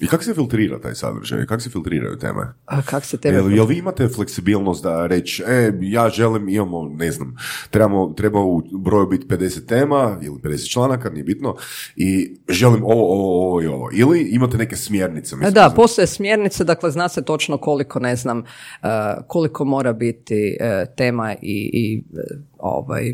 i 0.00 0.06
kako 0.06 0.24
se 0.24 0.34
filtrira 0.34 0.80
taj 0.80 0.94
sadržaj? 0.94 1.46
Kako 1.46 1.60
se 1.60 1.70
filtriraju 1.70 2.18
teme? 2.18 2.52
A 2.66 2.82
kak 2.82 3.04
se 3.04 3.16
teme 3.16 3.36
jel, 3.36 3.52
jel 3.52 3.66
vi 3.66 3.78
imate 3.78 4.08
fleksibilnost 4.08 4.82
da 4.82 5.06
reći, 5.06 5.42
e, 5.46 5.72
ja 5.80 6.08
želim, 6.08 6.48
imamo, 6.48 6.88
ne 6.88 7.12
znam, 7.12 7.36
trebamo, 7.70 8.12
treba 8.16 8.40
u 8.40 8.62
broju 8.78 9.06
biti 9.06 9.26
50 9.26 9.66
tema 9.66 10.18
ili 10.22 10.36
50 10.36 10.72
članaka, 10.72 11.10
nije 11.10 11.24
bitno, 11.24 11.56
i 11.96 12.36
želim 12.48 12.84
ovo, 12.84 13.12
ovo, 13.12 13.46
ovo 13.46 13.62
i 13.62 13.66
ovo. 13.66 13.88
Ili 13.92 14.20
imate 14.20 14.56
neke 14.56 14.76
smjernice? 14.76 15.36
Mislim, 15.36 15.54
da, 15.54 15.72
postoje 15.76 16.06
smjernice, 16.06 16.64
dakle 16.64 16.90
zna 16.90 17.08
se 17.08 17.24
točno 17.24 17.58
koliko, 17.58 18.00
ne 18.00 18.16
znam, 18.16 18.38
uh, 18.38 18.88
koliko 19.26 19.64
mora 19.64 19.92
biti 19.92 20.56
uh, 20.60 20.94
tema 20.96 21.34
i, 21.42 21.70
i 21.72 22.04
uh, 22.12 22.40
ovaj, 22.58 23.12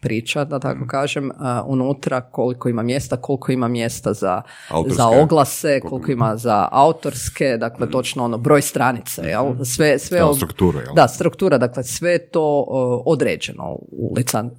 priča, 0.00 0.44
da 0.44 0.58
tako 0.58 0.84
mm. 0.84 0.88
kažem, 0.88 1.30
unutra 1.66 2.20
koliko 2.20 2.68
ima 2.68 2.82
mjesta, 2.82 3.16
koliko 3.16 3.52
ima 3.52 3.68
mjesta 3.68 4.12
za, 4.12 4.42
za 4.86 5.08
oglase, 5.08 5.80
koliko 5.80 6.12
ima 6.12 6.36
za 6.36 6.68
autorske, 6.72 7.56
dakle 7.56 7.86
mm. 7.86 7.90
točno 7.90 8.24
ono 8.24 8.38
broj 8.38 8.62
stranice, 8.62 9.22
jel? 9.22 9.44
Mm. 9.44 9.64
Sve, 9.64 9.98
sve 9.98 10.18
da, 10.18 10.34
struktura, 10.34 10.80
jel? 10.80 10.94
Da, 10.94 11.08
struktura, 11.08 11.58
dakle 11.58 11.84
sve 11.84 12.18
to 12.18 12.64
određeno 13.06 13.64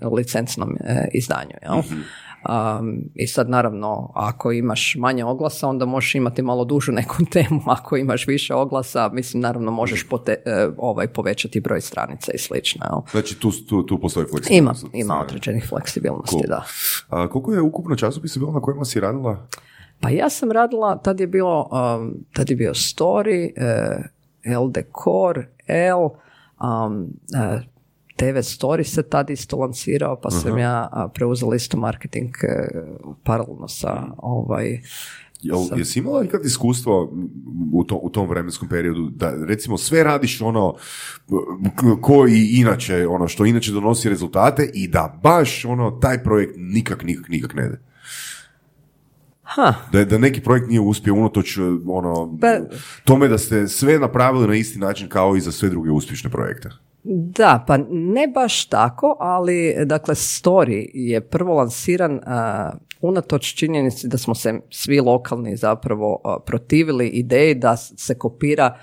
u 0.02 0.16
licencnom 0.16 0.78
e, 0.80 1.08
izdanju, 1.14 1.56
jel? 1.62 1.78
Mm-hmm. 1.78 2.04
Um, 2.50 3.04
I 3.16 3.28
sad 3.28 3.50
naravno, 3.50 4.12
ako 4.16 4.52
imaš 4.52 4.96
manje 5.00 5.26
oglasa, 5.26 5.68
onda 5.68 5.86
možeš 5.86 6.16
imati 6.16 6.42
malo 6.42 6.66
dužu 6.66 6.92
neku 6.92 7.16
temu. 7.34 7.62
Ako 7.66 7.98
imaš 7.98 8.28
više 8.28 8.54
oglasa, 8.56 9.10
mislim, 9.14 9.42
naravno 9.42 9.72
možeš 9.72 10.08
pote, 10.08 10.36
e, 10.46 10.70
ovaj, 10.78 11.08
povećati 11.08 11.60
broj 11.60 11.82
stranica 11.82 12.32
i 12.32 12.38
slično. 12.38 12.86
Jel? 12.86 13.02
Znači 13.12 13.40
tu, 13.40 13.52
tu, 13.70 13.84
tu 13.84 14.00
postoji 14.00 14.26
fleksibilnost? 14.32 14.84
Ima, 14.84 14.92
ima 14.94 15.22
određenih 15.22 15.66
fleksibilnosti, 15.70 16.44
da. 16.48 16.64
A, 17.10 17.30
koliko 17.30 17.54
je 17.54 17.62
ukupno 17.62 17.96
časopisa 17.96 18.40
bilo 18.40 18.52
na 18.52 18.62
kojima 18.62 18.86
si 18.86 19.00
radila? 19.00 19.48
Pa 20.00 20.10
ja 20.10 20.30
sam 20.30 20.52
radila, 20.52 20.98
tad 20.98 21.20
je 21.20 21.28
bilo, 21.28 21.70
um, 21.72 22.14
tad 22.34 22.50
je 22.50 22.56
bio 22.56 22.74
Story, 22.74 23.52
uh, 23.58 24.06
L 24.44 24.70
Decor, 24.70 25.46
L, 25.68 26.00
um, 26.00 27.04
uh, 27.04 27.62
TV 28.22 28.38
Story 28.38 28.84
se 28.84 29.04
tad 29.04 29.30
isto 29.30 29.58
lancirao, 29.58 30.20
pa 30.22 30.32
sam 30.32 30.58
ja 30.58 31.10
preuzela 31.14 31.56
isto 31.56 31.78
marketing 31.78 32.30
e, 32.44 32.68
paralelno 33.24 33.68
sa 33.68 34.04
ovaj, 34.18 34.82
Jel, 35.42 35.60
jesi 35.78 36.00
imala 36.00 36.24
ikad 36.24 36.46
iskustvo 36.46 37.14
u, 37.74 37.84
to, 37.84 37.96
u 37.96 38.10
tom 38.10 38.30
vremenskom 38.30 38.70
periodu 38.70 39.10
da 39.10 39.34
recimo 39.46 39.78
sve 39.78 40.04
radiš 40.04 40.42
ono 40.42 40.76
koji 42.02 42.48
inače, 42.52 43.08
ono 43.08 43.28
što 43.28 43.46
inače 43.46 43.72
donosi 43.72 44.10
rezultate 44.10 44.70
i 44.74 44.88
da 44.88 45.20
baš 45.24 45.66
ono 45.66 45.92
taj 45.92 46.24
projekt 46.24 46.54
nikak, 46.58 47.04
nikak, 47.04 47.30
nikak 47.30 47.54
ne 47.54 47.66
ide? 47.66 47.82
Ha. 49.44 49.74
Da, 49.92 50.06
da 50.06 50.18
neki 50.18 50.42
projekt 50.42 50.68
nije 50.68 50.80
uspio 50.82 51.14
unatoč 51.14 51.58
ono, 51.88 52.38
pa- 52.42 52.76
tome 53.04 53.28
da 53.28 53.38
ste 53.38 53.68
sve 53.68 54.00
napravili 54.00 54.48
na 54.48 54.56
isti 54.56 54.80
način 54.80 55.10
kao 55.10 55.36
i 55.36 55.42
za 55.42 55.52
sve 55.52 55.70
druge 55.70 55.92
uspješne 55.92 56.30
projekte. 56.30 56.70
Da, 57.04 57.64
pa 57.68 57.78
ne 57.90 58.28
baš 58.28 58.66
tako, 58.66 59.18
ali 59.20 59.76
dakle 59.86 60.16
Story 60.16 60.90
je 60.94 61.22
prvo 61.22 61.56
lansiran 61.56 62.14
uh, 62.14 62.22
unatoč 63.02 63.54
činjenici 63.54 64.08
da 64.08 64.18
smo 64.18 64.36
se 64.36 64.60
svi 64.70 65.00
lokalni 65.00 65.56
zapravo 65.56 66.42
protivili 66.46 67.08
ideji 67.08 67.56
da 67.56 67.78
se 67.78 68.18
kopira 68.18 68.78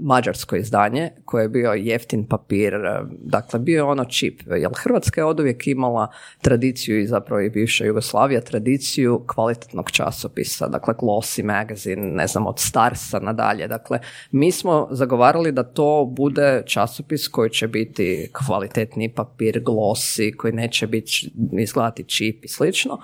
mađarsko 0.00 0.56
izdanje 0.56 1.10
koje 1.24 1.44
je 1.44 1.48
bio 1.48 1.72
jeftin 1.72 2.26
papir, 2.28 2.74
dakle 3.10 3.58
bio 3.58 3.76
je 3.76 3.82
ono 3.82 4.04
čip, 4.04 4.40
jer 4.46 4.70
Hrvatska 4.76 5.20
je 5.20 5.24
oduvijek 5.24 5.66
imala 5.66 6.08
tradiciju 6.42 7.00
i 7.00 7.06
zapravo 7.06 7.40
i 7.40 7.50
bivša 7.50 7.84
Jugoslavija 7.84 8.40
tradiciju 8.40 9.24
kvalitetnog 9.26 9.90
časopisa, 9.90 10.68
dakle 10.68 10.94
Glossy 10.94 11.44
Magazine, 11.44 12.02
ne 12.02 12.26
znam, 12.26 12.46
od 12.46 12.58
Starsa 12.58 13.18
nadalje, 13.18 13.68
dakle 13.68 13.98
mi 14.30 14.52
smo 14.52 14.88
zagovarali 14.90 15.52
da 15.52 15.62
to 15.62 16.04
bude 16.16 16.62
časopis 16.66 17.28
koji 17.28 17.50
će 17.50 17.68
biti 17.68 18.30
kvalitetni 18.32 19.14
papir, 19.14 19.62
glossy, 19.64 20.36
koji 20.36 20.52
neće 20.52 20.86
biti 20.86 21.32
izgledati 21.52 22.04
čip 22.04 22.44
i 22.44 22.48
slično, 22.48 22.98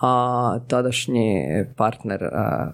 a 0.00 0.58
tadašnji 0.68 1.44
partner 1.76 2.24
a, 2.24 2.72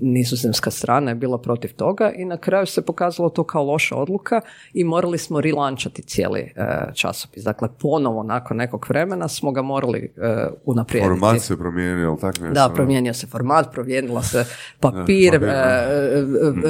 nizozemska 0.00 0.70
strana 0.70 1.10
je 1.10 1.14
bila 1.14 1.38
protiv 1.38 1.74
toga 1.74 2.12
i 2.16 2.24
na 2.24 2.36
kraju 2.36 2.66
se 2.66 2.82
pokazalo 2.82 3.28
to 3.28 3.44
kao 3.44 3.64
loša 3.64 3.96
odluka 3.96 4.40
i 4.74 4.84
morali 4.84 5.18
smo 5.18 5.40
rilančati 5.40 6.02
cijeli 6.02 6.40
e, 6.40 6.52
časopis. 6.94 7.44
Dakle, 7.44 7.68
ponovo 7.80 8.22
nakon 8.22 8.56
nekog 8.56 8.86
vremena 8.88 9.28
smo 9.28 9.52
ga 9.52 9.62
morali 9.62 10.12
e, 10.16 10.46
unaprijediti. 10.64 11.08
Format 11.08 11.42
se 11.42 11.56
promijenio, 11.56 12.16
tako 12.20 12.38
Da, 12.54 12.70
promijenio 12.74 13.14
se 13.14 13.26
format, 13.26 13.72
promijenila 13.72 14.22
se 14.22 14.44
papir, 14.80 15.34
e, 15.34 15.46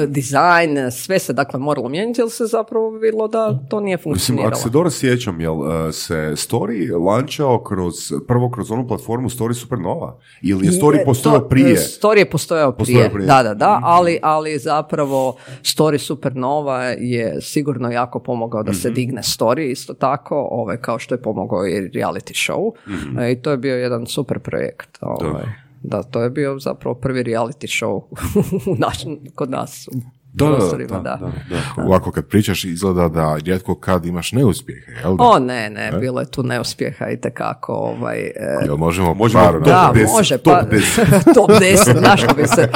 dizajn, 0.07 0.91
sve 0.91 1.19
se 1.19 1.33
dakle 1.33 1.59
moralo 1.59 1.89
mijenjati 1.89 2.21
jer 2.21 2.29
se 2.29 2.45
zapravo 2.45 2.99
bilo 2.99 3.27
da 3.27 3.59
to 3.69 3.79
nije 3.79 3.97
funkcioniralo. 3.97 4.49
Mislim, 4.49 4.61
ako 4.61 4.69
se 4.69 4.73
dobro 4.73 4.89
sjećam, 4.89 5.41
jel 5.41 5.55
se 5.91 6.15
Story 6.15 7.05
lančao 7.05 7.63
kroz, 7.63 7.93
prvo 8.27 8.49
kroz 8.49 8.71
onu 8.71 8.87
platformu 8.87 9.29
Story 9.29 9.53
Super 9.53 9.80
nova? 9.81 10.17
Ili 10.41 10.65
je 10.65 10.71
story 10.71 11.05
postojao 11.05 11.49
prije? 11.49 11.75
Story 11.75 12.17
je 12.17 12.29
postojao 12.29 12.71
prije, 12.71 13.09
da, 13.09 13.43
da, 13.43 13.53
da, 13.53 13.75
mhm. 13.75 13.83
ali, 13.85 14.19
ali 14.21 14.59
zapravo 14.59 15.35
story 15.61 15.97
supernova 15.97 16.83
je 16.83 17.41
sigurno 17.41 17.91
jako 17.91 18.19
pomogao 18.19 18.63
da 18.63 18.73
se 18.73 18.87
mhm. 18.87 18.95
digne 18.95 19.21
story, 19.21 19.71
isto 19.71 19.93
tako, 19.93 20.47
ovaj, 20.51 20.77
kao 20.77 20.99
što 20.99 21.15
je 21.15 21.21
pomogao 21.21 21.67
i 21.67 21.89
reality 21.89 22.51
show. 22.51 22.71
mm 22.87 23.31
I 23.31 23.41
to 23.41 23.51
je 23.51 23.57
bio 23.57 23.75
jedan 23.75 24.05
super 24.05 24.39
projekt. 24.39 24.97
Ovaj. 25.01 25.43
Da, 25.83 26.03
to 26.03 26.21
je 26.21 26.29
bio 26.29 26.59
zapravo 26.59 26.95
prvi 26.95 27.23
reality 27.23 27.83
show 27.83 28.01
kod 29.35 29.49
nas 29.49 29.89
da, 30.33 30.45
da, 30.47 30.87
da, 30.87 31.31
da, 31.49 31.83
Ovako 31.85 32.11
kad 32.11 32.25
pričaš 32.27 32.63
izgleda 32.63 33.07
da 33.07 33.37
rijetko 33.43 33.75
kad 33.75 34.05
imaš 34.05 34.31
neuspjehe, 34.31 34.91
jel 35.03 35.17
da? 35.17 35.23
O 35.23 35.39
ne, 35.39 35.69
ne, 35.69 35.91
bilo 35.99 36.19
je 36.19 36.31
tu 36.31 36.43
neuspjeha 36.43 37.09
i 37.09 37.21
tekako. 37.21 37.73
Ovaj, 37.73 38.19
e... 38.19 38.33
Jel 38.65 38.77
možemo, 38.77 39.13
možemo 39.13 39.43
par, 39.43 39.61
da, 39.61 39.93
može, 40.15 40.37
top 40.37 40.53
pa, 40.53 40.75
10. 40.75 41.33
top 41.35 41.49
10, 41.49 42.01
našlo 42.01 42.33
bi 42.33 42.47
se. 42.47 42.69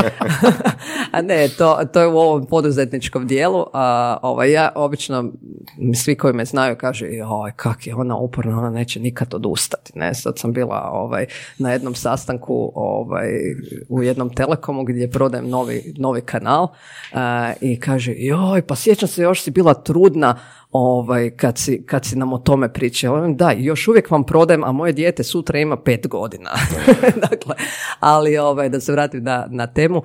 a 1.14 1.22
ne, 1.22 1.48
to, 1.58 1.80
to 1.94 2.02
je 2.02 2.08
u 2.08 2.18
ovom 2.18 2.46
poduzetničkom 2.46 3.28
dijelu. 3.28 3.66
A, 3.74 4.18
ovaj, 4.22 4.52
ja 4.52 4.72
obično, 4.76 5.32
svi 5.96 6.16
koji 6.16 6.34
me 6.34 6.46
znaju 6.46 6.76
kažu, 6.76 7.06
joj, 7.06 7.52
kak 7.56 7.88
je 7.88 7.96
ona 7.96 8.16
uporna, 8.16 8.58
ona 8.58 8.70
neće 8.70 9.00
nikad 9.00 9.34
odustati. 9.34 9.92
Ne? 9.96 10.14
Sad 10.14 10.40
sam 10.40 10.54
bila 10.54 10.90
ovaj, 10.94 11.26
na 11.58 11.72
jednom 11.72 11.96
sastanku 11.96 12.72
ovaj, 12.76 13.30
u 13.90 14.04
jednom 14.04 14.30
telekomu 14.30 14.84
gdje 14.84 15.12
prodajem 15.12 15.50
novi, 15.50 15.94
novi 15.98 16.22
kanal 16.22 16.68
i 17.62 17.80
kaže, 17.80 18.14
joj, 18.18 18.62
pa 18.62 18.76
sjećam 18.76 19.10
se, 19.10 19.22
još 19.22 19.44
si 19.44 19.52
bila 19.52 19.74
trudna, 19.74 20.40
ovaj, 20.78 21.30
kad, 21.30 21.58
si, 21.58 21.84
kad 21.86 22.06
si 22.06 22.16
nam 22.16 22.34
o 22.34 22.38
tome 22.38 22.74
pričao. 22.74 23.28
Da, 23.28 23.52
još 23.52 23.88
uvijek 23.88 24.12
vam 24.12 24.24
prodajem, 24.24 24.64
a 24.64 24.72
moje 24.72 24.94
dijete 24.94 25.24
sutra 25.24 25.60
ima 25.60 25.78
pet 25.78 26.08
godina. 26.08 26.50
dakle, 27.30 27.56
ali 28.00 28.38
ovaj, 28.38 28.70
da 28.70 28.80
se 28.80 28.92
vratim 28.92 29.24
na, 29.24 29.48
na 29.50 29.68
temu. 29.68 30.02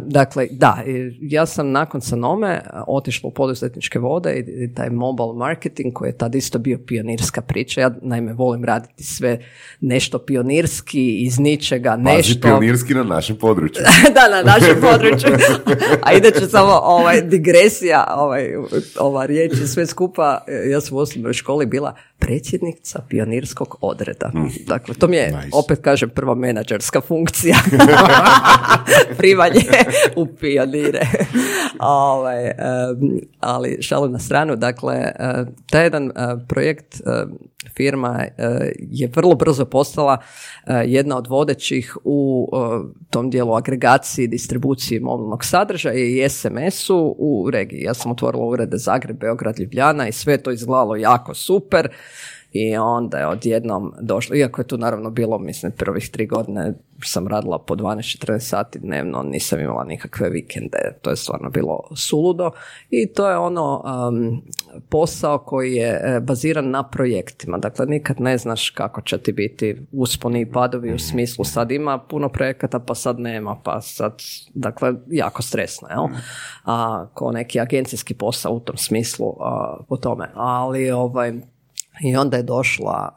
dakle, 0.00 0.46
da, 0.50 0.82
ja 1.20 1.46
sam 1.46 1.70
nakon 1.70 2.00
Sanome 2.00 2.60
otišla 2.86 3.28
u 3.28 3.30
poduzetničke 3.30 3.98
vode 3.98 4.38
i, 4.38 4.74
taj 4.74 4.90
mobile 4.90 5.34
marketing 5.34 5.92
koji 5.92 6.08
je 6.08 6.18
tad 6.18 6.34
isto 6.34 6.58
bio 6.58 6.78
pionirska 6.86 7.40
priča. 7.40 7.80
Ja 7.80 7.90
naime 8.02 8.32
volim 8.32 8.64
raditi 8.64 9.04
sve 9.04 9.38
nešto 9.80 10.18
pionirski, 10.18 11.16
iz 11.16 11.38
ničega, 11.38 11.90
Pazi, 11.90 12.16
nešto. 12.16 12.48
pionirski 12.48 12.94
na 12.94 13.02
našem 13.02 13.36
području. 13.36 13.82
da, 14.16 14.36
na 14.36 14.42
našem 14.42 14.76
području. 14.80 15.30
a 16.06 16.12
inače 16.12 16.46
samo 16.46 16.80
ovaj, 16.82 17.22
digresija, 17.22 18.14
ovaj, 18.16 18.54
ova 18.98 19.26
riječ 19.26 19.52
sve 19.76 19.86
skupa, 19.86 20.44
e, 20.46 20.70
ja 20.70 20.80
sam 20.80 20.96
u 20.96 21.00
osnovnoj 21.00 21.32
školi 21.32 21.66
bila 21.66 21.94
predsjednica 22.18 23.02
pionirskog 23.08 23.76
odreda. 23.80 24.30
Mm. 24.34 24.48
Dakle, 24.66 24.94
to 24.94 25.08
mi 25.08 25.16
je, 25.16 25.50
opet 25.52 25.80
kažem, 25.82 26.10
prva 26.10 26.34
menadžerska 26.34 27.00
funkcija. 27.00 27.56
Primanje 29.18 29.60
u 30.16 30.26
pionire. 30.26 31.00
ovaj, 31.78 32.52
ali 33.40 33.78
šalim 33.80 34.12
na 34.12 34.18
stranu, 34.18 34.56
dakle, 34.56 35.12
taj 35.70 35.84
jedan 35.84 36.10
projekt 36.48 37.00
firma 37.76 38.24
je 38.78 39.10
vrlo 39.14 39.34
brzo 39.34 39.64
postala 39.64 40.18
jedna 40.84 41.16
od 41.16 41.26
vodećih 41.26 41.96
u 42.04 42.48
tom 43.10 43.30
dijelu 43.30 43.54
agregaciji, 43.54 44.26
distribuciji 44.26 45.00
mobilnog 45.00 45.44
sadržaja 45.44 45.94
i 45.94 46.28
SMS-u 46.28 47.16
u 47.18 47.50
regiji. 47.50 47.82
Ja 47.82 47.94
sam 47.94 48.12
otvorila 48.12 48.44
urede 48.44 48.76
Zagreb, 48.76 49.18
Beograd, 49.18 49.60
Ljubljana 49.66 50.08
i 50.08 50.12
sve 50.12 50.38
to 50.38 50.50
izgledalo 50.50 50.96
jako 50.96 51.34
super 51.34 51.88
i 52.52 52.76
onda 52.76 53.18
je 53.18 53.26
odjednom 53.26 53.92
došlo, 54.00 54.36
iako 54.36 54.60
je 54.60 54.66
tu 54.66 54.78
naravno 54.78 55.10
bilo, 55.10 55.38
mislim, 55.38 55.72
prvih 55.72 56.10
tri 56.10 56.26
godine 56.26 56.74
sam 57.04 57.28
radila 57.28 57.58
po 57.58 57.74
12-14 57.74 58.38
sati 58.38 58.78
dnevno, 58.78 59.22
nisam 59.22 59.60
imala 59.60 59.84
nikakve 59.84 60.30
vikende, 60.30 60.78
to 61.02 61.10
je 61.10 61.16
stvarno 61.16 61.50
bilo 61.50 61.80
suludo. 61.96 62.50
I 62.90 63.12
to 63.12 63.30
je 63.30 63.36
ono 63.36 63.82
um, 64.08 64.42
posao 64.88 65.38
koji 65.38 65.74
je 65.74 66.00
e, 66.04 66.20
baziran 66.20 66.70
na 66.70 66.88
projektima, 66.88 67.58
dakle 67.58 67.86
nikad 67.86 68.20
ne 68.20 68.38
znaš 68.38 68.70
kako 68.70 69.00
će 69.00 69.18
ti 69.18 69.32
biti 69.32 69.86
usponi 69.92 70.40
i 70.40 70.52
padovi 70.52 70.94
u 70.94 70.98
smislu 70.98 71.44
sad 71.44 71.70
ima 71.70 71.98
puno 71.98 72.28
projekata 72.28 72.78
pa 72.78 72.94
sad 72.94 73.20
nema, 73.20 73.60
pa 73.64 73.80
sad, 73.80 74.22
dakle 74.54 74.94
jako 75.10 75.42
stresno, 75.42 75.88
jel? 75.88 76.06
A, 76.64 77.06
ko 77.14 77.32
neki 77.32 77.60
agencijski 77.60 78.14
posao 78.14 78.52
u 78.52 78.60
tom 78.60 78.76
smislu 78.76 79.34
po 79.88 79.96
tome, 79.96 80.30
ali 80.34 80.90
ovaj 80.90 81.32
i 82.04 82.16
onda 82.16 82.36
je 82.36 82.42
došla 82.42 83.12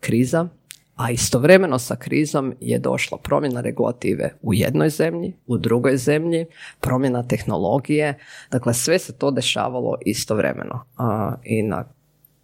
kriza, 0.00 0.48
a 0.96 1.10
istovremeno 1.10 1.78
sa 1.78 1.96
krizom 1.96 2.54
je 2.60 2.78
došla 2.78 3.18
promjena 3.18 3.60
regulative 3.60 4.34
u 4.42 4.54
jednoj 4.54 4.90
zemlji, 4.90 5.36
u 5.46 5.58
drugoj 5.58 5.96
zemlji, 5.96 6.46
promjena 6.80 7.22
tehnologije, 7.22 8.18
dakle 8.50 8.74
sve 8.74 8.98
se 8.98 9.18
to 9.18 9.30
dešavalo 9.30 9.96
istovremeno. 10.06 10.84
A, 10.96 11.34
I 11.44 11.62
na 11.62 11.84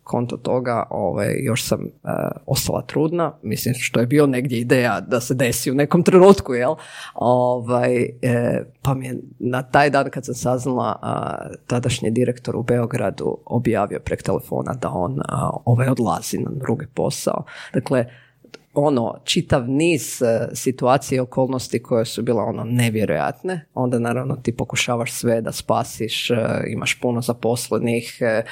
konto 0.07 0.37
toga 0.37 0.83
ovaj, 0.91 1.35
još 1.39 1.65
sam 1.65 1.81
e, 1.85 1.89
ostala 2.47 2.83
trudna, 2.83 3.33
mislim 3.43 3.75
što 3.79 4.01
je 4.01 4.07
bio 4.07 4.27
negdje 4.27 4.59
ideja 4.59 5.01
da 5.01 5.21
se 5.21 5.35
desi 5.35 5.71
u 5.71 5.75
nekom 5.75 6.03
trenutku, 6.03 6.55
jel? 6.55 6.75
Ovaj, 7.15 8.03
e, 8.23 8.65
pa 8.83 8.95
mi 8.95 9.07
je 9.07 9.21
na 9.39 9.63
taj 9.63 9.91
dan 9.91 10.11
kad 10.11 10.25
sam 10.25 10.35
saznala 10.35 11.01
tadašnji 11.67 12.11
direktor 12.11 12.57
u 12.57 12.63
Beogradu 12.63 13.39
objavio 13.47 14.01
prek 14.05 14.23
telefona 14.23 14.75
da 14.75 14.91
on 14.91 15.21
ovaj, 15.65 15.89
odlazi 15.89 16.39
na 16.39 16.51
drugi 16.55 16.87
posao. 16.95 17.45
Dakle, 17.75 18.07
ono 18.77 19.15
čitav 19.25 19.69
niz 19.69 20.23
e, 20.23 20.49
situacije 20.53 21.17
i 21.17 21.21
okolnosti 21.21 21.83
koje 21.83 22.05
su 22.05 22.23
bile 22.23 22.43
ono 22.43 22.65
nevjerojatne, 22.65 23.67
onda 23.75 23.99
naravno 23.99 24.37
ti 24.37 24.57
pokušavaš 24.57 25.13
sve 25.13 25.41
da 25.41 25.53
spasiš, 25.53 26.31
e, 26.31 26.37
imaš 26.69 27.01
puno 27.01 27.21
zaposlenih. 27.21 28.19
E, 28.21 28.45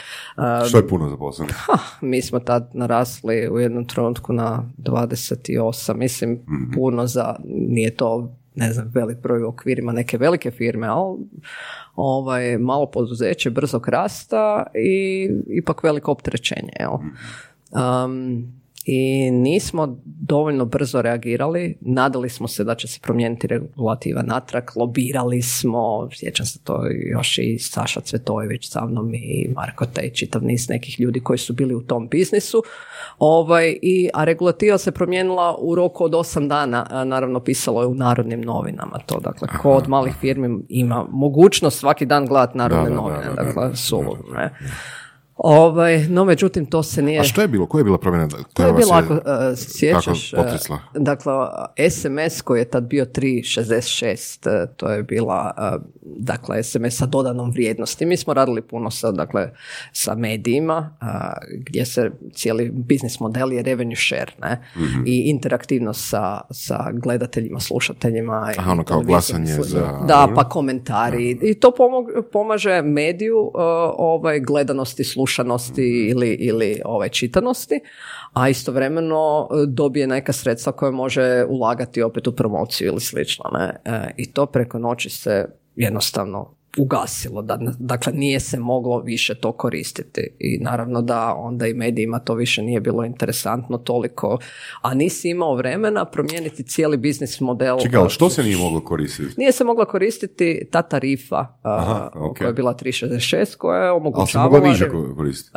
Što 0.69 0.79
je 0.79 0.89
puno 0.89 1.09
zaposlenih? 1.11 1.57
mi 2.01 2.23
smo 2.23 2.39
tad 2.39 2.71
narasli 2.75 3.49
u 3.49 3.59
jednom 3.59 3.87
trenutku 3.87 4.33
na 4.33 4.71
28, 4.79 5.95
mislim 5.95 6.33
mm 6.33 6.65
puno 6.75 7.07
za, 7.07 7.37
nije 7.45 7.97
to 7.97 8.37
ne 8.55 8.73
znam, 8.73 8.91
velik 8.95 9.19
broj 9.23 9.43
u 9.43 9.49
okvirima 9.49 9.93
neke 9.93 10.19
velike 10.19 10.51
firme, 10.51 10.87
ali 10.87 11.19
ovaj, 11.95 12.59
malo 12.59 12.91
poduzeće, 12.91 13.51
brzog 13.51 13.89
rasta 13.89 14.67
i 14.75 15.29
ipak 15.49 15.83
veliko 15.83 16.13
opterećenje. 16.13 16.73
Um, 17.71 18.64
i 18.85 19.31
nismo 19.31 19.99
dovoljno 20.05 20.65
brzo 20.65 21.03
reagirali. 21.03 21.79
Nadali 21.81 22.29
smo 22.29 22.49
se 22.49 22.65
da 22.65 22.75
će 22.75 22.89
se 22.89 23.01
promijeniti 23.03 23.47
regulativa 23.47 24.23
natrag, 24.23 24.65
lobirali 24.77 25.43
smo, 25.43 26.09
sjećam 26.13 26.47
se 26.47 26.59
to 26.65 26.87
još 27.11 27.39
i 27.39 27.59
Saša 27.59 28.01
Cvetojević 28.01 28.69
sa 28.71 28.87
mnom 28.87 29.15
i 29.15 29.49
Marko 29.55 29.87
Tej, 29.87 30.11
čitav 30.11 30.45
niz 30.45 30.69
nekih 30.69 31.01
ljudi 31.01 31.21
koji 31.21 31.39
su 31.39 31.53
bili 31.53 31.75
u 31.75 31.83
tom 31.83 32.09
biznisu. 32.09 32.63
Ovaj, 33.19 33.79
i, 33.83 34.09
a 34.15 34.25
regulativa 34.25 34.79
se 34.79 34.93
promijenila 34.93 35.57
u 35.59 35.75
roku 35.75 36.05
od 36.05 36.15
osam 36.15 36.49
dana, 36.49 37.05
naravno 37.05 37.41
pisalo 37.41 37.81
je 37.81 37.87
u 37.87 37.95
narodnim 37.95 38.41
novinama 38.41 38.99
to, 39.07 39.21
dakle, 39.21 39.49
ko 39.63 39.71
od 39.71 39.89
malih 39.89 40.15
firmi 40.21 40.65
ima 40.69 41.07
mogućnost 41.11 41.79
svaki 41.79 42.07
dan 42.07 42.27
gledati 42.27 42.59
narodne 42.59 42.91
novine, 42.91 43.31
dakle, 43.37 43.77
sulu, 43.77 44.17
ne. 44.37 44.51
Ovaj, 45.37 46.09
no, 46.09 46.25
međutim, 46.25 46.67
to 46.67 46.83
se 46.83 47.03
nije... 47.03 47.21
A 47.21 47.25
što 47.25 47.41
je 47.41 47.49
bilo? 47.49 47.67
Koja 47.67 47.81
je 47.81 47.85
bila 47.85 47.99
promjena? 47.99 48.29
To 48.53 48.67
je 48.67 48.73
bilo, 48.73 48.93
ako 48.93 49.15
uh, 49.15 49.21
sjećaš, 49.57 50.33
uh, 50.33 50.39
dakle, 50.95 51.33
SMS 51.91 52.43
koji 52.43 52.61
je 52.61 52.65
tad 52.65 52.85
bio 52.85 53.05
3.66, 53.05 54.63
uh, 54.63 54.71
to 54.77 54.89
je 54.89 55.03
bila, 55.03 55.55
dakle, 56.03 56.63
SMS 56.63 56.97
sa 56.97 57.07
dodanom 57.07 57.51
vrijednosti. 57.51 58.07
Mi 58.07 58.17
smo 58.17 58.35
radili 58.35 58.63
puno 58.63 58.91
sa, 58.91 59.13
dakle, 59.13 59.51
sa 59.93 60.15
medijima, 60.15 60.97
gdje 61.67 61.87
se 61.87 62.11
cijeli 62.35 62.71
biznis 62.75 63.21
model 63.21 63.53
je 63.53 63.63
revenue 63.63 63.97
share, 63.97 64.33
ne? 64.43 64.63
Mhm. 64.77 65.03
I 65.07 65.23
interaktivno 65.31 65.93
sa, 65.93 66.41
sa 66.51 66.91
gledateljima, 66.93 67.61
slušateljima. 67.61 68.53
Aha, 68.59 68.73
ono 68.73 68.85
kao 68.85 69.01
glasanje 69.01 69.53
za... 69.63 69.81
Da, 70.09 70.29
pa 70.35 70.49
komentari. 70.49 71.39
I 71.43 71.55
to 71.55 71.73
pomaže 72.33 72.83
mediju 72.83 73.51
ovaj, 73.99 74.41
gledanosti, 74.41 75.05
slušateljima 75.05 75.24
slušanosti 75.25 76.09
ili, 76.11 76.29
ili 76.29 76.81
ove 76.85 77.09
čitanosti, 77.09 77.81
a 78.33 78.49
istovremeno 78.49 79.49
e, 79.51 79.67
dobije 79.69 80.07
neka 80.07 80.33
sredstva 80.33 80.73
koje 80.73 80.93
može 80.93 81.45
ulagati 81.49 82.03
opet 82.03 82.27
u 82.27 82.33
promociju 82.33 82.87
ili 82.89 83.01
slično. 83.01 83.45
Ne? 83.53 83.81
E, 83.85 84.15
I 84.17 84.33
to 84.33 84.47
preko 84.47 84.79
noći 84.79 85.11
se 85.11 85.47
jednostavno 85.77 86.55
ugasilo, 86.79 87.43
da, 87.43 87.59
dakle 87.79 88.13
nije 88.13 88.41
se 88.41 88.59
moglo 88.59 89.01
više 89.01 89.35
to 89.35 89.53
koristiti 89.53 90.37
i 90.39 90.59
naravno 90.59 91.03
da 91.03 91.35
onda 91.35 91.67
i 91.67 91.75
medijima 91.75 92.19
to 92.19 92.35
više 92.35 92.63
nije 92.63 92.81
bilo 92.81 93.05
interesantno 93.05 93.79
toliko, 93.79 94.39
a 94.83 94.95
nisi 94.95 95.29
imao 95.29 95.57
vremena 95.57 96.05
promijeniti 96.05 96.63
cijeli 96.63 96.97
biznis 96.97 97.41
model. 97.41 97.79
Čekaj, 97.83 98.01
ali 98.01 98.11
što 98.11 98.31
se 98.31 98.43
nije 98.43 98.57
moglo 98.57 98.81
koristiti? 98.81 99.35
Nije 99.37 99.53
se 99.53 99.65
mogla 99.65 99.85
koristiti 99.85 100.69
ta 100.71 100.83
tarifa 100.83 101.47
Aha, 101.63 102.11
koja 102.39 102.49
je 102.49 102.55
bila 102.55 102.75
366 102.75 103.57
koja 103.57 103.85
je 103.85 103.91
omogućavala... 103.91 104.61
Ali 104.65 104.77
se 104.77 104.85
mogla 104.85 105.15
koristiti? 105.15 105.51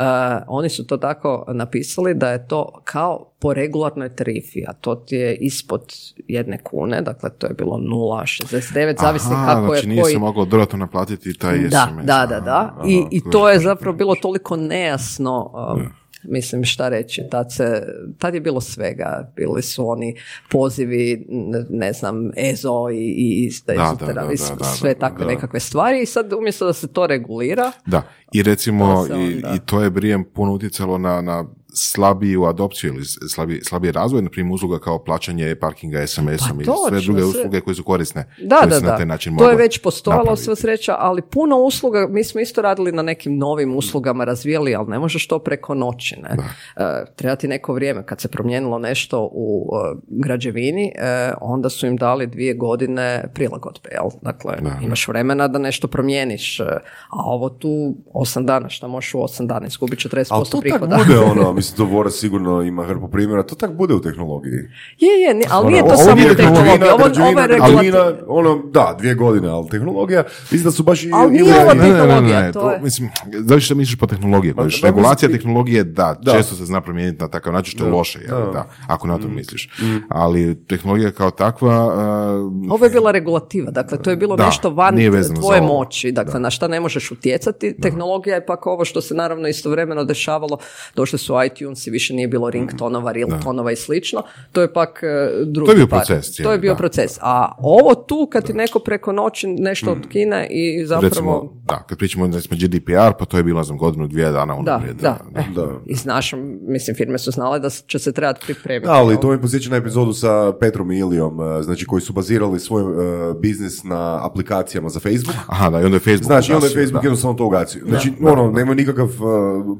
oni 0.47 0.69
su 0.69 0.87
to 0.87 0.97
tako 0.97 1.45
napisali 1.53 2.13
da 2.13 2.31
je 2.31 2.47
to 2.47 2.81
kao 2.83 3.33
po 3.39 3.53
regularnoj 3.53 4.15
tarifi, 4.15 4.63
a 4.67 4.73
to 4.73 4.95
ti 4.95 5.15
je 5.15 5.35
ispod 5.35 5.93
jedne 6.27 6.57
kune, 6.63 7.01
dakle 7.01 7.29
to 7.29 7.47
je 7.47 7.53
bilo 7.53 7.77
0,69, 7.77 9.01
zavisi 9.01 9.27
kako 9.29 9.67
znači 9.67 9.85
je 9.85 9.89
nije 9.89 10.05
se 10.05 10.17
moglo 10.17 10.45
dodatno 10.45 10.77
naplatiti 10.77 11.33
taj 11.33 11.57
da, 11.57 11.87
SMS. 11.91 12.05
Da, 12.05 12.25
da, 12.25 12.39
da. 12.39 12.81
I, 12.87 13.05
i 13.11 13.21
to 13.31 13.49
je 13.49 13.59
zapravo 13.59 13.97
bilo 13.97 14.15
toliko 14.15 14.55
nejasno 14.55 15.51
um, 15.75 15.81
mislim 16.23 16.63
šta 16.63 16.89
reći, 16.89 17.23
tad, 17.31 17.53
se, 17.53 17.83
tad 18.17 18.33
je 18.33 18.41
bilo 18.41 18.61
svega, 18.61 19.31
bili 19.35 19.61
su 19.61 19.89
oni 19.89 20.15
pozivi, 20.49 21.25
ne 21.69 21.93
znam, 21.93 22.31
EZO 22.37 22.89
i, 22.89 22.95
i 22.95 23.51
da, 23.67 23.97
da, 24.13 24.65
sve 24.65 24.93
takve 24.93 25.25
nekakve 25.25 25.59
stvari 25.59 26.01
i 26.01 26.05
sad 26.05 26.33
umjesto 26.33 26.65
da 26.65 26.73
se 26.73 26.87
to 26.87 27.07
regulira. 27.07 27.71
Da, 27.85 28.01
i 28.33 28.43
recimo 28.43 29.07
i, 29.17 29.43
i, 29.55 29.59
to 29.65 29.81
je 29.81 29.89
brijem 29.89 30.25
puno 30.33 30.53
utjecalo 30.53 30.97
na, 30.97 31.21
na 31.21 31.45
slabiju 31.77 32.45
adopciju 32.45 32.93
ili 32.93 33.05
slabiji, 33.05 33.61
slabiji 33.63 33.91
razvoj, 33.91 34.21
na 34.21 34.29
primjer 34.29 34.53
usluga 34.53 34.79
kao 34.79 35.03
plaćanje 35.03 35.55
parkinga 35.55 36.07
SMS-om 36.07 36.57
pa, 36.57 36.61
i 36.61 36.65
sve 36.89 37.01
druge 37.01 37.23
usluge 37.23 37.61
koje 37.61 37.75
su 37.75 37.83
korisne. 37.83 38.33
Da, 38.41 38.65
da, 38.69 38.79
da. 38.79 39.05
Na 39.05 39.17
to 39.37 39.49
je 39.49 39.55
već 39.55 39.77
postojalo 39.77 40.35
sve 40.35 40.55
sreća, 40.55 40.95
ali 40.99 41.21
puno 41.21 41.57
usluga, 41.57 42.07
mi 42.09 42.23
smo 42.23 42.41
isto 42.41 42.61
radili 42.61 42.91
na 42.91 43.01
nekim 43.01 43.37
novim 43.37 43.75
uslugama, 43.75 44.23
razvijali, 44.23 44.75
ali 44.75 44.87
ne 44.87 44.99
možeš 44.99 45.27
to 45.27 45.39
preko 45.39 45.73
noći. 45.73 46.15
Ne? 46.15 46.29
Uh, 46.37 46.83
treba 47.15 47.35
ti 47.35 47.47
neko 47.47 47.73
vrijeme. 47.73 48.05
Kad 48.05 48.21
se 48.21 48.27
promijenilo 48.27 48.79
nešto 48.79 49.29
u 49.31 49.69
uh, 49.71 49.99
građevini, 50.07 50.91
uh, 50.95 51.37
onda 51.41 51.69
su 51.69 51.87
im 51.87 51.97
dali 51.97 52.27
dvije 52.27 52.53
godine 52.53 53.29
prilagodbe. 53.33 53.89
Jel? 53.91 54.09
Dakle, 54.21 54.57
imaš 54.81 55.07
vremena 55.07 55.47
da 55.47 55.59
nešto 55.59 55.87
promijeniš, 55.87 56.59
a 56.59 56.79
ovo 57.09 57.49
tu 57.49 57.95
osam 58.13 58.45
dana, 58.45 58.69
šta 58.69 58.87
možeš 58.87 59.13
u 59.13 59.21
osam 59.21 59.47
dana, 59.47 59.67
izgubit 59.67 59.99
40% 59.99 60.27
ali 60.29 60.45
to 60.51 60.59
prihoda. 60.59 60.97
bude 61.07 61.19
ono, 61.31 61.53
mislim, 61.67 61.87
to 61.87 61.95
Vora 61.95 62.09
sigurno 62.09 62.61
ima 62.61 62.83
hrpu 62.83 63.07
primjera, 63.07 63.43
to 63.43 63.55
tak 63.55 63.71
bude 63.71 63.93
u 63.93 64.01
tehnologiji. 64.01 64.53
Je, 64.99 65.21
je, 65.21 65.45
ali 65.49 65.65
ono, 65.65 65.69
nije 65.69 65.83
to 65.83 65.97
samo 65.97 66.21
u 66.31 66.35
tehnologiji, 66.35 66.89
ovo, 66.93 67.29
ovo 67.29 67.41
je 67.41 67.47
regulativa. 67.47 68.13
Ono, 68.27 68.61
da, 68.71 68.95
dvije 68.99 69.15
godine, 69.15 69.47
ali 69.49 69.69
tehnologija, 69.69 70.23
mislim 70.51 70.63
da 70.63 70.71
su 70.71 70.83
baš 70.83 71.03
i... 71.03 71.09
Ali 71.13 71.31
nije 71.31 71.55
ovo 71.61 71.71
tehnologija, 71.71 72.41
ne, 72.41 72.51
to 72.51 72.71
je... 72.71 72.79
Mislim, 72.81 73.09
da 73.39 73.59
što 73.59 73.75
misliš 73.75 73.99
po 73.99 74.07
tehnologiji? 74.07 74.53
Pa, 74.53 74.63
regulacija 74.83 75.29
tehnologije, 75.29 75.83
da, 75.83 76.15
da, 76.21 76.31
često 76.31 76.55
se 76.55 76.65
zna 76.65 76.81
promijeniti 76.81 77.21
na 77.21 77.27
takav 77.27 77.53
način 77.53 77.71
što 77.71 77.85
je 77.85 77.91
loše, 77.91 78.19
da, 78.19 78.35
da, 78.35 78.67
ako 78.87 79.07
na 79.07 79.17
to 79.17 79.27
mm. 79.27 79.35
misliš. 79.35 79.69
Mm. 79.81 79.97
Ali 80.09 80.65
tehnologija 80.67 81.11
kao 81.11 81.31
takva... 81.31 81.85
Uh, 81.87 82.71
ovo 82.71 82.85
je 82.85 82.89
bila 82.89 83.11
regulativa, 83.11 83.71
dakle, 83.71 83.97
to 84.01 84.09
je 84.09 84.15
bilo 84.15 84.35
nešto 84.35 84.69
van 84.69 84.97
tvoje 85.39 85.61
moći, 85.61 86.11
dakle, 86.11 86.39
na 86.39 86.49
šta 86.49 86.67
ne 86.67 86.79
možeš 86.79 87.11
utjecati. 87.11 87.75
Tehnologija 87.81 88.35
je 88.35 88.45
pak 88.45 88.67
ovo 88.67 88.85
što 88.85 89.01
se 89.01 89.15
naravno 89.15 89.47
istovremeno 89.47 90.03
dešavalo, 90.03 90.57
došli 90.95 91.19
su 91.19 91.35
iTunes 91.47 91.87
i 91.87 91.91
više 91.91 92.13
nije 92.13 92.27
bilo 92.27 92.49
ringtonova, 92.49 93.13
tonova 93.43 93.71
i 93.71 93.75
slično. 93.75 94.23
To 94.51 94.61
je 94.61 94.73
pak 94.73 94.99
e, 95.03 95.29
drugi 95.45 95.65
To 95.65 95.71
je 95.71 95.75
bio 95.75 95.87
proces. 95.87 96.35
to 96.35 96.51
je 96.51 96.57
bio 96.57 96.75
proces. 96.75 97.17
A 97.21 97.55
ovo 97.57 97.95
tu, 97.95 98.27
kad 98.31 98.45
ti 98.45 98.53
neko 98.53 98.79
preko 98.79 99.11
noći 99.11 99.47
nešto 99.47 99.95
mm. 99.95 99.99
otkine 99.99 100.47
i 100.49 100.85
zapravo... 100.85 101.09
Recimo, 101.09 101.53
da, 101.65 101.83
kad 101.89 101.97
pričamo 101.97 102.27
recimo 102.27 102.57
GDPR, 102.61 103.17
pa 103.19 103.25
to 103.25 103.37
je 103.37 103.43
bilo, 103.43 103.63
znam, 103.63 103.77
godinu, 103.77 104.07
dvije 104.07 104.31
dana 104.31 104.55
unaprijed. 104.55 104.95
Da, 104.95 105.17
da, 105.31 105.41
da. 105.55 105.61
da. 105.61 105.79
I 105.85 105.95
znaš, 105.95 106.33
mislim, 106.61 106.95
firme 106.95 107.17
su 107.17 107.31
znale 107.31 107.59
da 107.59 107.69
će 107.69 107.99
se 107.99 108.11
trebati 108.11 108.41
pripremiti. 108.45 108.87
Da, 108.87 108.93
ali 108.93 109.19
to 109.21 109.31
mi 109.31 109.41
posjeća 109.41 109.69
na 109.69 109.75
epizodu 109.75 110.13
sa 110.13 110.53
Petrom 110.59 110.91
i 110.91 110.97
Ilijom, 110.99 111.39
e, 111.41 111.63
znači 111.63 111.85
koji 111.85 112.01
su 112.01 112.13
bazirali 112.13 112.59
svoj 112.59 112.83
uh, 112.83 113.35
biznis 113.41 113.83
na 113.83 114.25
aplikacijama 114.25 114.89
za 114.89 114.99
Facebook. 114.99 115.35
Aha, 115.47 115.69
da, 115.69 115.81
i 115.81 115.83
onda 115.83 115.95
je 115.95 115.99
Facebook 115.99 116.23
Znači, 116.23 116.53
onda 116.53 116.67
je 116.67 116.73
Facebook 116.73 117.03
jednostavno 117.03 117.37
to 117.37 117.45
ugacio. 117.45 117.81
Znači, 117.87 118.13
ono, 118.21 118.51
nema 118.51 118.73
nikakav 118.73 119.09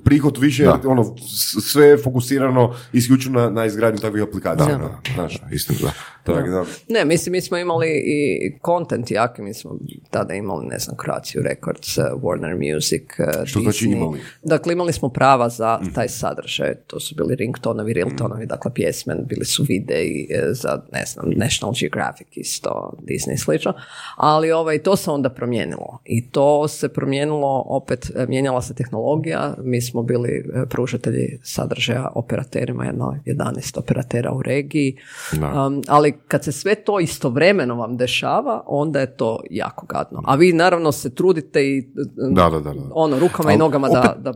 prihod 0.04 0.38
više, 0.38 0.70
ono, 0.86 1.16
sve 1.62 1.88
je 1.88 1.98
fokusirano 1.98 2.76
isključivo 2.94 3.40
na, 3.40 3.50
na 3.50 3.66
izgradnju 3.66 4.00
takvih 4.00 4.24
aplikacija. 4.24 4.78
Da, 4.78 5.00
znaš. 5.16 5.38
Istina, 5.52 5.80
da. 5.82 5.92
Tak, 6.34 6.50
da. 6.50 6.66
Ne, 6.90 7.06
mislim, 7.06 7.32
mi 7.32 7.42
smo 7.42 7.58
imali 7.58 7.88
i 7.88 8.52
content 8.66 9.12
jaki, 9.12 9.42
mi 9.42 9.54
smo 9.54 9.78
tada 10.10 10.34
imali, 10.34 10.68
ne 10.68 10.80
znam, 10.80 10.96
Croatia 11.04 11.42
Records, 11.42 11.98
uh, 11.98 12.04
Warner 12.22 12.74
Music, 12.74 13.04
uh, 13.20 13.46
Što 13.46 13.60
znači 13.60 13.86
imali? 13.86 14.20
Dakle, 14.44 14.74
imali 14.74 14.94
smo 14.94 15.10
prava 15.10 15.50
za 15.50 15.80
mhm. 15.82 15.94
taj 15.94 16.10
sadržaj, 16.10 16.76
to 16.88 17.00
su 17.00 17.16
bili 17.16 17.36
ringtonovi, 17.36 17.94
realtonovi, 17.94 18.44
mm. 18.44 18.48
dakle, 18.48 18.74
pjesme, 18.74 19.16
bili 19.26 19.46
su 19.46 19.64
videi 19.64 20.28
uh, 20.30 20.40
za, 20.52 20.82
ne 20.94 21.06
znam, 21.06 21.26
National 21.36 21.74
Geographic 21.80 22.28
isto, 22.32 22.94
Disney 23.02 23.38
slično, 23.38 23.74
ali 24.16 24.52
ovaj, 24.52 24.80
to 24.80 24.96
se 24.96 25.12
onda 25.12 25.30
promijenilo 25.30 26.00
i 26.06 26.30
to 26.30 26.68
se 26.68 26.90
promijenilo, 26.90 27.64
opet, 27.68 28.12
mijenjala 28.28 28.62
se 28.62 28.74
tehnologija, 28.74 29.56
mi 29.64 29.82
smo 29.82 30.04
bili 30.04 30.50
pružatelji 30.70 31.40
sadržaja 31.48 32.12
operaterima, 32.16 32.86
jedno 32.86 33.16
11 33.26 33.80
operatera 33.80 34.32
u 34.32 34.42
regiji, 34.42 34.98
um, 35.34 35.82
ali 35.88 36.14
kad 36.28 36.44
se 36.44 36.52
sve 36.52 36.76
to 36.76 37.00
istovremeno 37.00 37.76
vam 37.76 37.98
dešava, 37.98 38.64
onda 38.66 39.00
je 39.00 39.16
to 39.16 39.40
jako 39.50 39.86
gadno. 39.86 40.22
A 40.26 40.36
vi 40.36 40.54
naravno 40.54 40.92
se 40.92 41.16
trudite 41.16 41.62
i 41.64 41.88
da, 42.32 42.50
da, 42.50 42.60
da, 42.60 42.74
ono, 42.92 43.20
rukama 43.20 43.52
i 43.54 43.58
nogama 43.58 43.88
da, 43.88 44.16
da 44.20 44.34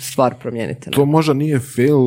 stvar 0.00 0.34
promijenite. 0.40 0.90
To 0.90 1.04
možda 1.04 1.34
nije 1.34 1.60
fail 1.60 1.98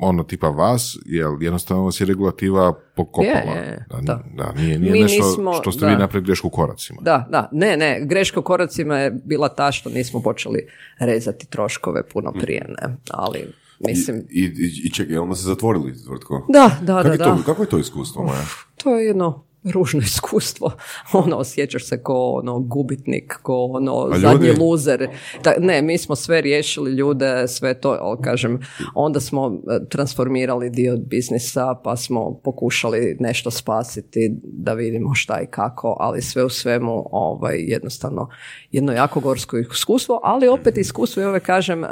ono 0.00 0.22
tipa 0.22 0.48
vas, 0.48 0.98
jer 1.06 1.26
jednostavno 1.40 1.84
vas 1.84 2.00
je 2.00 2.06
regulativa 2.06 2.74
pokopala. 2.96 3.52
Je, 3.56 3.86
da, 4.02 4.22
da. 4.34 4.52
nije, 4.52 4.78
nije 4.78 5.02
nešto 5.02 5.52
što 5.60 5.72
ste 5.72 5.86
vi 5.86 5.92
napravili 5.92 6.26
grešku 6.26 6.50
koracima. 6.50 6.98
Da, 7.02 7.26
da, 7.30 7.48
ne, 7.52 7.76
ne, 7.76 8.00
greška 8.04 8.42
koracima 8.42 8.98
je 8.98 9.10
bila 9.24 9.48
ta 9.48 9.72
što 9.72 9.90
nismo 9.90 10.22
počeli 10.22 10.68
rezati 10.98 11.46
troškove 11.46 12.08
puno 12.08 12.32
prije, 12.32 12.66
ne, 12.68 12.96
ali 13.10 13.52
Mislim... 13.78 14.26
I, 14.30 14.40
i, 14.40 14.82
i 14.84 14.90
čekaj, 14.90 15.18
onda 15.18 15.34
se 15.34 15.42
zatvorili 15.42 16.02
tvrtko? 16.04 16.46
Da, 16.48 16.78
da, 16.82 17.02
da, 17.02 17.08
je 17.08 17.18
da. 17.18 17.38
kako 17.46 17.62
je 17.62 17.68
to 17.68 17.78
iskustvo, 17.78 18.22
Maja? 18.22 18.44
To 18.76 18.98
je 18.98 19.06
jedno 19.06 19.44
ružno 19.72 20.00
iskustvo. 20.00 20.72
Ono, 21.12 21.36
osjećaš 21.36 21.86
se 21.86 22.02
ko 22.02 22.30
ono, 22.30 22.60
gubitnik, 22.60 23.34
ko 23.42 23.64
ono, 23.64 24.08
zadnji 24.16 24.50
luzer. 24.50 25.08
ne, 25.58 25.82
mi 25.82 25.98
smo 25.98 26.16
sve 26.16 26.40
riješili 26.40 26.90
ljude, 26.90 27.48
sve 27.48 27.80
to, 27.80 27.98
ali 28.00 28.18
kažem, 28.22 28.60
onda 28.94 29.20
smo 29.20 29.46
e, 29.46 29.88
transformirali 29.88 30.70
dio 30.70 30.96
biznisa, 30.96 31.74
pa 31.84 31.96
smo 31.96 32.40
pokušali 32.44 33.16
nešto 33.20 33.50
spasiti 33.50 34.40
da 34.42 34.72
vidimo 34.72 35.14
šta 35.14 35.40
i 35.40 35.46
kako, 35.46 35.96
ali 36.00 36.22
sve 36.22 36.44
u 36.44 36.48
svemu 36.48 37.08
ovaj, 37.12 37.56
jednostavno 37.58 38.28
jedno 38.72 38.92
jako 38.92 39.20
gorsko 39.20 39.58
iskustvo, 39.58 40.20
ali 40.22 40.48
opet 40.48 40.78
iskustvo, 40.78 41.22
ja 41.22 41.28
ove 41.28 41.40
kažem, 41.40 41.84
e, 41.84 41.88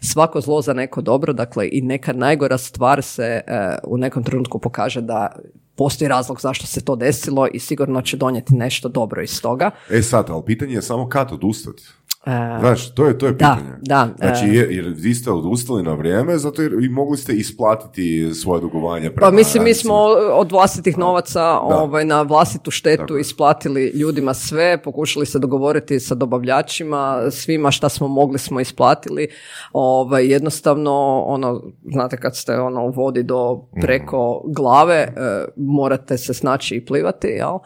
svako 0.00 0.40
zlo 0.40 0.62
za 0.62 0.72
neko 0.72 1.00
dobro, 1.00 1.32
dakle 1.32 1.68
i 1.72 1.82
neka 1.82 2.12
najgora 2.12 2.58
stvar 2.58 3.02
se 3.02 3.42
e, 3.46 3.76
u 3.84 3.98
nekom 3.98 4.24
trenutku 4.24 4.58
pokaže 4.58 5.00
da 5.00 5.36
postoji 5.78 6.08
razlog 6.08 6.40
zašto 6.40 6.66
se 6.66 6.84
to 6.84 6.96
desilo 6.96 7.48
i 7.52 7.58
sigurno 7.58 8.02
će 8.02 8.16
donijeti 8.16 8.54
nešto 8.54 8.88
dobro 8.88 9.22
iz 9.22 9.42
toga. 9.42 9.70
E 9.90 10.02
sad, 10.02 10.30
ali 10.30 10.42
pitanje 10.46 10.74
je 10.74 10.82
samo 10.82 11.08
kad 11.08 11.32
odustati. 11.32 11.82
Uh, 12.28 12.60
Znaš, 12.60 12.94
to 12.94 13.06
je, 13.06 13.18
to 13.18 13.26
je 13.26 13.32
pitanje. 13.32 13.72
Da, 13.80 14.08
Znači, 14.18 14.44
e. 14.44 14.66
jer 14.70 14.94
vi 14.96 15.14
ste 15.14 15.30
odustali 15.30 15.82
na 15.82 15.94
vrijeme, 15.94 16.38
zato 16.38 16.62
jer 16.62 16.72
i 16.72 16.88
mogli 16.88 17.16
ste 17.16 17.32
isplatiti 17.32 18.34
svoje 18.34 18.60
dugovanje 18.60 19.10
Pa 19.20 19.30
mislim, 19.30 19.64
mi 19.64 19.74
smo 19.74 19.94
od 20.32 20.52
vlastitih 20.52 20.98
novaca 20.98 21.58
ovaj, 21.58 22.04
na 22.04 22.22
vlastitu 22.22 22.70
štetu 22.70 23.18
isplatili 23.18 23.92
ljudima 23.94 24.34
sve, 24.34 24.82
pokušali 24.82 25.26
se 25.26 25.38
dogovoriti 25.38 26.00
sa 26.00 26.14
dobavljačima, 26.14 27.30
svima 27.30 27.70
šta 27.70 27.88
smo 27.88 28.08
mogli 28.08 28.38
smo 28.38 28.60
isplatili. 28.60 29.28
Ovaj, 29.72 30.26
jednostavno, 30.26 31.22
ono, 31.26 31.62
znate 31.92 32.16
kad 32.16 32.36
ste 32.36 32.60
ono, 32.60 32.84
u 32.84 32.90
vodi 32.90 33.22
do 33.22 33.54
mhm. 33.72 33.80
preko 33.80 34.42
glave, 34.46 34.94
e, 34.94 35.10
morate 35.56 36.18
se 36.18 36.34
snaći 36.34 36.74
i 36.74 36.84
plivati, 36.84 37.26
jel? 37.26 37.58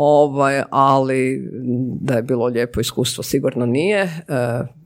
Ovaj, 0.00 0.62
ali 0.70 1.50
da 2.00 2.14
je 2.14 2.22
bilo 2.22 2.46
lijepo 2.46 2.80
iskustvo 2.80 3.24
sigurno 3.24 3.66
nije. 3.66 4.02
E, 4.02 4.10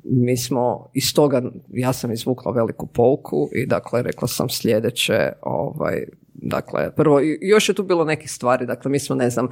mi 0.04 0.36
smo 0.36 0.90
iz 0.94 1.14
toga, 1.14 1.42
ja 1.68 1.92
sam 1.92 2.12
izvukla 2.12 2.52
veliku 2.52 2.86
pouku 2.86 3.48
i 3.52 3.66
dakle 3.66 4.02
rekla 4.02 4.28
sam 4.28 4.48
sljedeće, 4.48 5.32
ovaj, 5.42 6.04
Dakle, 6.44 6.90
prvo, 6.96 7.20
još 7.40 7.68
je 7.68 7.74
tu 7.74 7.82
bilo 7.82 8.04
nekih 8.04 8.30
stvari, 8.30 8.66
dakle, 8.66 8.90
mi 8.90 8.98
smo, 8.98 9.16
ne 9.16 9.30
znam, 9.30 9.48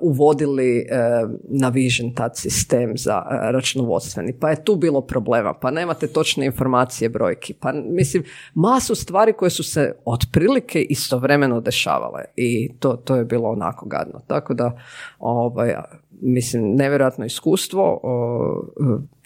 uvodili 0.00 0.86
uh, 0.90 1.30
na 1.48 1.68
Vision 1.68 2.14
tad 2.14 2.36
sistem 2.36 2.92
za 2.96 3.16
uh, 3.16 3.26
računovodstveni, 3.50 4.38
pa 4.40 4.50
je 4.50 4.64
tu 4.64 4.76
bilo 4.76 5.00
problema, 5.00 5.54
pa 5.54 5.70
nemate 5.70 6.06
točne 6.06 6.46
informacije 6.46 7.08
brojki, 7.08 7.54
pa 7.54 7.72
mislim, 7.72 8.24
masu 8.54 8.94
stvari 8.94 9.32
koje 9.32 9.50
su 9.50 9.62
se 9.62 9.96
otprilike 10.04 10.82
istovremeno 10.82 11.60
dešavale 11.60 12.24
i 12.36 12.72
to, 12.78 12.92
to 12.92 13.16
je 13.16 13.24
bilo 13.24 13.50
onako 13.50 13.86
gadno. 13.86 14.20
Tako 14.26 14.54
da, 14.54 14.78
ovaj, 15.18 15.74
mislim, 16.20 16.74
nevjerojatno 16.74 17.24
iskustvo, 17.24 18.00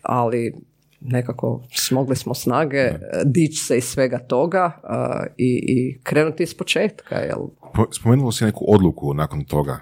ali 0.02 0.54
nekako 1.00 1.62
smogli 1.74 2.16
smo 2.16 2.34
snage 2.34 2.92
dići 3.24 3.64
se 3.64 3.78
iz 3.78 3.84
svega 3.84 4.18
toga 4.18 4.80
i, 5.36 5.64
i 5.68 6.00
krenuti 6.02 6.42
iz 6.42 6.54
početka. 6.54 7.14
Jel? 7.14 7.38
Spomenula 7.90 8.32
si 8.32 8.44
neku 8.44 8.64
odluku 8.68 9.14
nakon 9.14 9.44
toga. 9.44 9.80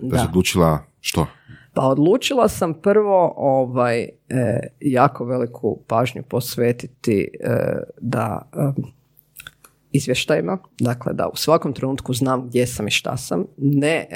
Da, 0.00 0.16
da. 0.16 0.24
odlučila 0.24 0.78
što? 1.00 1.26
Pa 1.74 1.82
odlučila 1.82 2.48
sam 2.48 2.74
prvo 2.74 3.34
ovaj, 3.36 4.02
e, 4.02 4.08
jako 4.80 5.24
veliku 5.24 5.78
pažnju 5.86 6.22
posvetiti 6.22 7.28
e, 7.40 7.56
da 8.00 8.50
e, 8.52 8.82
izvještajima, 9.92 10.58
dakle 10.80 11.12
da 11.12 11.28
u 11.28 11.36
svakom 11.36 11.72
trenutku 11.72 12.14
znam 12.14 12.46
gdje 12.46 12.66
sam 12.66 12.86
i 12.86 12.90
šta 12.90 13.16
sam, 13.16 13.44
ne, 13.56 14.06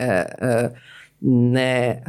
ne 1.21 2.03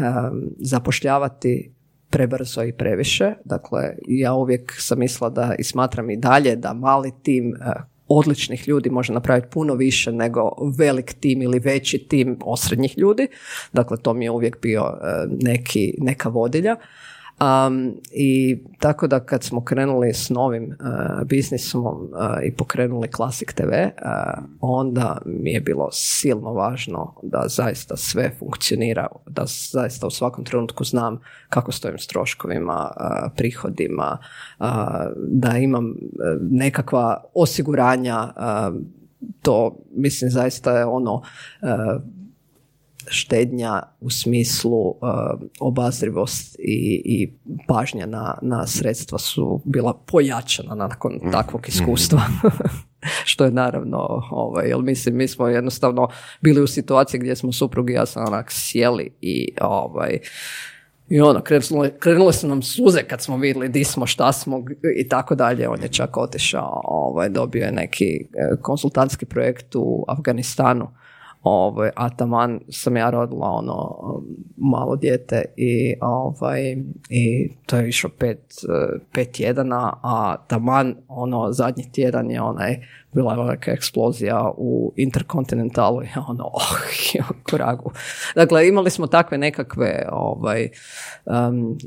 zapošljavati 0.60 1.72
prebrzo 2.10 2.64
i 2.64 2.74
previše. 2.74 3.34
Dakle, 3.46 3.96
ja 4.08 4.34
uvijek 4.34 4.76
sam 4.80 5.00
mislila 5.00 5.30
da 5.30 5.56
i 5.60 5.64
smatram 5.64 6.10
i 6.10 6.18
dalje 6.18 6.56
da 6.56 6.74
mali 6.74 7.12
tim 7.24 7.56
e, 7.56 7.72
odličnih 8.08 8.68
ljudi 8.68 8.90
može 8.90 9.14
napraviti 9.14 9.48
puno 9.52 9.74
više 9.74 10.12
nego 10.12 10.52
velik 10.78 11.14
tim 11.14 11.42
ili 11.42 11.60
veći 11.60 11.98
tim 11.98 12.38
osrednjih 12.42 12.98
ljudi. 12.98 13.28
Dakle, 13.74 13.98
to 13.98 14.14
mi 14.14 14.26
je 14.26 14.32
uvijek 14.32 14.62
bio 14.62 14.82
e, 14.82 15.26
neki, 15.42 15.94
neka 15.98 16.30
vodilja. 16.30 16.76
Um, 17.42 17.96
I 18.12 18.60
tako 18.80 19.08
da 19.08 19.20
kad 19.20 19.44
smo 19.44 19.64
krenuli 19.64 20.14
s 20.14 20.30
novim 20.30 20.64
uh, 20.64 21.28
biznisom 21.28 21.84
uh, 21.86 22.10
i 22.44 22.52
pokrenuli 22.52 23.10
Classic 23.16 23.54
TV, 23.54 23.72
uh, 23.72 24.44
onda 24.62 25.22
mi 25.26 25.52
je 25.52 25.62
bilo 25.62 25.90
silno 25.92 26.54
važno 26.54 27.14
da 27.24 27.44
zaista 27.48 27.98
sve 27.98 28.32
funkcionira, 28.40 29.08
da 29.28 29.44
zaista 29.72 30.08
u 30.08 30.10
svakom 30.10 30.46
trenutku 30.46 30.84
znam 30.84 31.20
kako 31.50 31.72
stojim 31.72 31.98
s 31.98 32.08
troškovima, 32.08 32.92
prihodima, 33.36 34.18
da 35.18 35.58
imam 35.58 35.96
nekakva 36.42 37.24
osiguranja, 37.34 38.34
to 39.42 39.78
mislim 39.96 40.32
zaista 40.32 40.78
je 40.78 40.86
ono 40.86 41.22
štednja 43.10 43.82
u 44.00 44.10
smislu 44.10 44.88
uh, 44.88 44.98
obazrivost 45.60 46.56
i, 46.60 47.02
i 47.06 47.34
pažnja 47.68 48.06
na, 48.06 48.38
na 48.42 48.68
sredstva 48.68 49.20
su 49.20 49.62
bila 49.66 49.94
pojačana 49.94 50.76
nakon 50.76 51.14
mm. 51.14 51.32
takvog 51.32 51.62
mhm. 51.62 51.70
iskustva. 51.70 52.22
što 53.26 53.46
je 53.46 53.52
naravno, 53.52 53.98
ovaj, 54.32 54.68
jer 54.68 54.78
mislim, 54.78 55.16
mi 55.16 55.28
smo 55.28 55.48
jednostavno 55.48 56.08
bili 56.42 56.62
u 56.62 56.68
situaciji 56.68 57.20
gdje 57.20 57.36
smo 57.36 57.52
suprugi 57.52 57.94
i 57.94 57.96
ja 57.96 58.06
sam 58.06 58.28
onak 58.28 58.52
sjeli 58.52 59.12
i 59.22 59.48
ovaj, 59.62 60.20
i 61.10 61.22
ono, 61.22 61.42
krenule, 61.42 61.92
krenule 62.00 62.34
su 62.34 62.48
nam 62.48 62.62
suze 62.62 63.04
kad 63.04 63.22
smo 63.22 63.38
vidjeli 63.38 63.70
di 63.70 63.84
smo, 63.84 64.06
šta 64.06 64.32
smo 64.32 64.64
i 64.98 65.08
tako 65.08 65.36
dalje. 65.36 65.70
On 65.70 65.82
je 65.82 65.88
čak 65.88 66.18
otišao, 66.18 66.82
ovaj, 66.84 67.30
dobio 67.30 67.66
je 67.66 67.72
neki 67.72 68.06
eh, 68.06 68.62
konsultantski 68.62 69.26
projekt 69.26 69.76
u 69.76 70.06
Afganistanu 70.08 70.88
Ovaj, 71.50 71.90
a 71.96 72.10
taman 72.10 72.60
sam 72.70 72.98
ja 72.98 73.10
rodila 73.10 73.48
ono 73.48 73.98
malo 74.58 74.96
dijete 74.96 75.46
i, 75.58 75.96
ovaj, 76.02 76.78
i 77.10 77.50
to 77.66 77.78
je 77.78 77.90
išlo 77.90 78.10
pet, 78.18 78.40
pet 79.14 79.32
tjedana, 79.32 79.94
a 80.04 80.36
taman 80.48 80.96
ono 81.08 81.52
zadnji 81.52 81.92
tjedan 81.92 82.32
je 82.32 82.42
onaj 82.42 82.78
bila 83.14 83.34
je 83.34 83.46
neka 83.46 83.72
eksplozija 83.72 84.52
u 84.58 84.94
Interkontinentalu 84.96 86.04
i 86.04 86.08
ono, 86.30 86.46
oh, 86.54 86.78
koragu. 87.52 87.92
Dakle, 88.36 88.68
imali 88.68 88.90
smo 88.90 89.08
takve 89.08 89.38
nekakve 89.38 90.08
ovaj, 90.12 90.70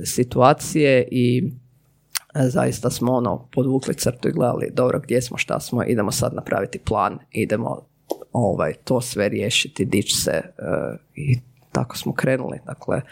situacije 0.05 1.09
i 1.11 1.53
zaista 2.35 2.91
smo 2.91 3.13
ono 3.13 3.49
podvukli 3.53 3.95
crtu 3.95 4.29
i 4.29 4.33
gledali 4.33 4.71
dobro 4.73 5.01
gdje 5.01 5.23
smo, 5.23 5.37
šta 5.37 5.61
smo, 5.61 5.85
idemo 5.85 6.11
sad 6.11 6.35
napraviti 6.35 6.79
plan, 6.79 7.19
idemo 7.31 7.90
ovaj, 8.33 8.75
to 8.85 9.01
sve 9.01 9.29
riješiti, 9.29 9.85
dići 9.85 10.17
se 10.17 10.31
e, 10.31 10.43
i 11.15 11.39
tako 11.73 11.97
smo 11.97 12.13
krenuli. 12.15 12.59
Dakle, 12.67 12.97
e, 12.97 13.03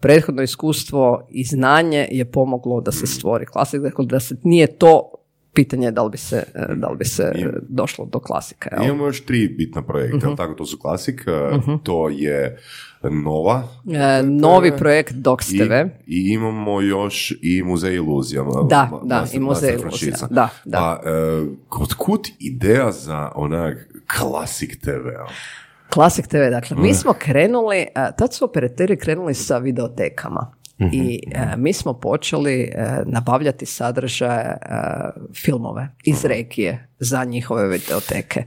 prethodno 0.00 0.42
iskustvo 0.42 1.26
i 1.30 1.44
znanje 1.44 2.08
je 2.10 2.24
pomoglo 2.24 2.80
da 2.80 2.92
se 2.92 3.06
stvori 3.06 3.46
klasik, 3.46 3.80
dakle 3.80 4.06
da 4.06 4.20
se 4.20 4.36
nije 4.42 4.66
to 4.66 5.10
pitanje 5.54 5.90
da 5.90 6.02
li 6.02 6.10
bi 6.10 6.18
se, 6.18 6.44
e, 6.54 6.74
da 6.74 6.88
li 6.88 6.96
bi 6.96 7.04
se 7.04 7.32
došlo 7.68 8.04
do 8.04 8.18
klasika. 8.18 8.70
Jel? 8.76 8.84
Imamo 8.84 9.06
još 9.06 9.24
tri 9.24 9.48
bitna 9.48 9.82
projekta, 9.82 10.30
uh 10.30 10.36
tako 10.36 10.54
to 10.54 10.66
su 10.66 10.78
klasik, 10.78 11.24
uh 11.66 11.80
to 11.82 12.08
je 12.08 12.58
Nova. 13.02 13.62
E, 13.92 14.22
novi 14.22 14.72
projekt 14.76 15.14
Docs 15.14 15.46
TV. 15.46 15.72
I, 16.06 16.32
imamo 16.32 16.80
još 16.80 17.32
i 17.42 17.62
Muzej 17.62 17.94
iluzija. 17.94 18.44
Da, 18.68 18.90
da, 19.04 19.26
i 19.32 19.38
Muzej 19.38 19.74
iluzija. 19.74 20.16
Da, 20.30 20.48
da. 20.64 20.78
Pa, 20.78 21.10
e, 21.10 21.44
kod 21.68 21.94
kut 21.94 22.28
ideja 22.38 22.92
za 22.92 23.32
onak 23.34 23.88
klasik 24.18 24.80
TV? 24.80 25.08
Klasik 25.90 26.26
TV, 26.26 26.50
dakle, 26.50 26.76
mi 26.76 26.94
smo 26.94 27.12
krenuli, 27.18 27.86
tad 28.18 28.34
su 28.34 28.44
operateri 28.44 28.96
krenuli 28.96 29.34
sa 29.34 29.58
videotekama. 29.58 30.52
Mhm. 30.80 30.90
I 30.92 31.20
mi 31.56 31.72
smo 31.72 31.94
počeli 31.94 32.72
nabavljati 33.06 33.66
sadržaje 33.66 34.58
filmove 35.34 35.88
iz 36.04 36.24
regije 36.24 36.87
za 37.00 37.24
njihove 37.24 37.68
videoteke. 37.68 38.44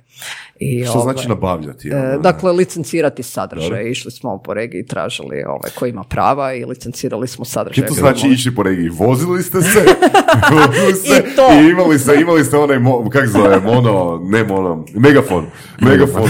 I, 0.59 0.85
Što 0.85 0.99
znači 0.99 1.29
nabavljati? 1.29 1.89
E, 1.89 2.17
dakle, 2.19 2.51
licencirati 2.51 3.23
sadržaj. 3.23 3.89
Išli 3.89 4.11
smo 4.11 4.37
po 4.37 4.53
regiji, 4.53 4.85
tražili 4.85 5.43
ovaj, 5.47 5.71
ko 5.75 5.85
ima 5.85 6.03
prava 6.03 6.53
i 6.53 6.65
licencirali 6.65 7.27
smo 7.27 7.45
sadržaj. 7.45 7.85
Što 7.85 7.95
to 7.95 7.99
znači 7.99 8.27
išli 8.27 8.55
po 8.55 8.63
regiji? 8.63 8.89
Vozili 8.89 9.43
ste 9.43 9.61
se? 9.61 9.85
Vozili 10.53 10.93
se 10.93 11.23
I, 11.31 11.35
to. 11.35 11.47
I 11.61 11.69
imali 11.69 11.99
ste, 11.99 12.15
imali 12.21 12.43
ste 12.45 12.57
onaj, 12.57 12.79
mo, 12.79 13.09
kak 13.09 13.27
zove, 13.27 13.59
mono, 13.59 14.21
ne 14.23 14.43
mono, 14.43 14.85
megafon. 14.95 15.45
Megafon. 15.79 16.29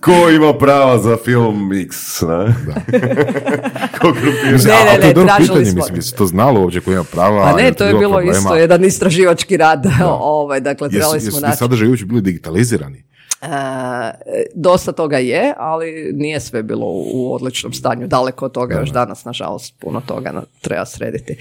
ko 0.00 0.30
ima 0.30 0.58
prava 0.58 0.98
za 0.98 1.16
film 1.24 1.72
X? 1.72 2.22
Ne, 2.22 2.28
ne, 4.66 4.98
ne, 4.98 5.14
ne, 5.14 5.26
tražili 5.26 5.66
smo. 5.66 5.84
Mislim, 5.94 6.18
to 6.18 6.26
znalo 6.26 6.60
uopće 6.60 6.80
ko 6.80 6.92
ima 6.92 7.04
prava. 7.04 7.42
Pa 7.42 7.62
ne, 7.62 7.72
to 7.72 7.84
je 7.84 7.94
bilo 7.94 8.20
isto 8.20 8.54
jedan 8.54 8.84
istraživački 8.84 9.56
rad. 9.56 9.86
ovaj, 10.20 10.60
dakle, 10.60 10.88
trebali 10.88 11.20
smo 11.20 11.40
naći. 11.40 11.55
Sadržaj 11.56 11.88
uopće 11.88 12.04
bili 12.04 12.20
digitalizirani? 12.20 13.06
E, 13.42 14.12
dosta 14.54 14.92
toga 14.92 15.18
je, 15.18 15.54
ali 15.56 16.12
nije 16.14 16.40
sve 16.40 16.62
bilo 16.62 16.86
u, 16.86 17.34
odličnom 17.34 17.72
stanju. 17.72 18.06
Daleko 18.06 18.44
od 18.44 18.52
toga 18.52 18.74
još 18.74 18.90
danas, 18.90 19.24
nažalost, 19.24 19.74
puno 19.80 20.00
toga 20.06 20.42
treba 20.60 20.86
srediti. 20.86 21.36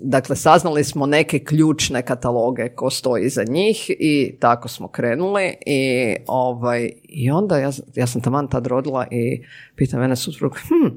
dakle, 0.00 0.36
saznali 0.36 0.84
smo 0.84 1.06
neke 1.06 1.38
ključne 1.38 2.02
kataloge 2.02 2.68
ko 2.68 2.90
stoji 2.90 3.28
za 3.28 3.44
njih 3.48 3.90
i 3.90 4.36
tako 4.40 4.68
smo 4.68 4.88
krenuli 4.88 5.54
i, 5.66 6.14
ovaj, 6.26 6.90
i 7.04 7.30
onda 7.30 7.58
ja, 7.58 7.70
ja 7.94 8.06
sam 8.06 8.20
taman 8.20 8.48
tad 8.48 8.66
rodila 8.66 9.06
i 9.10 9.44
pitam 9.76 10.00
mene 10.00 10.16
suprug, 10.16 10.58
hm, 10.68 10.96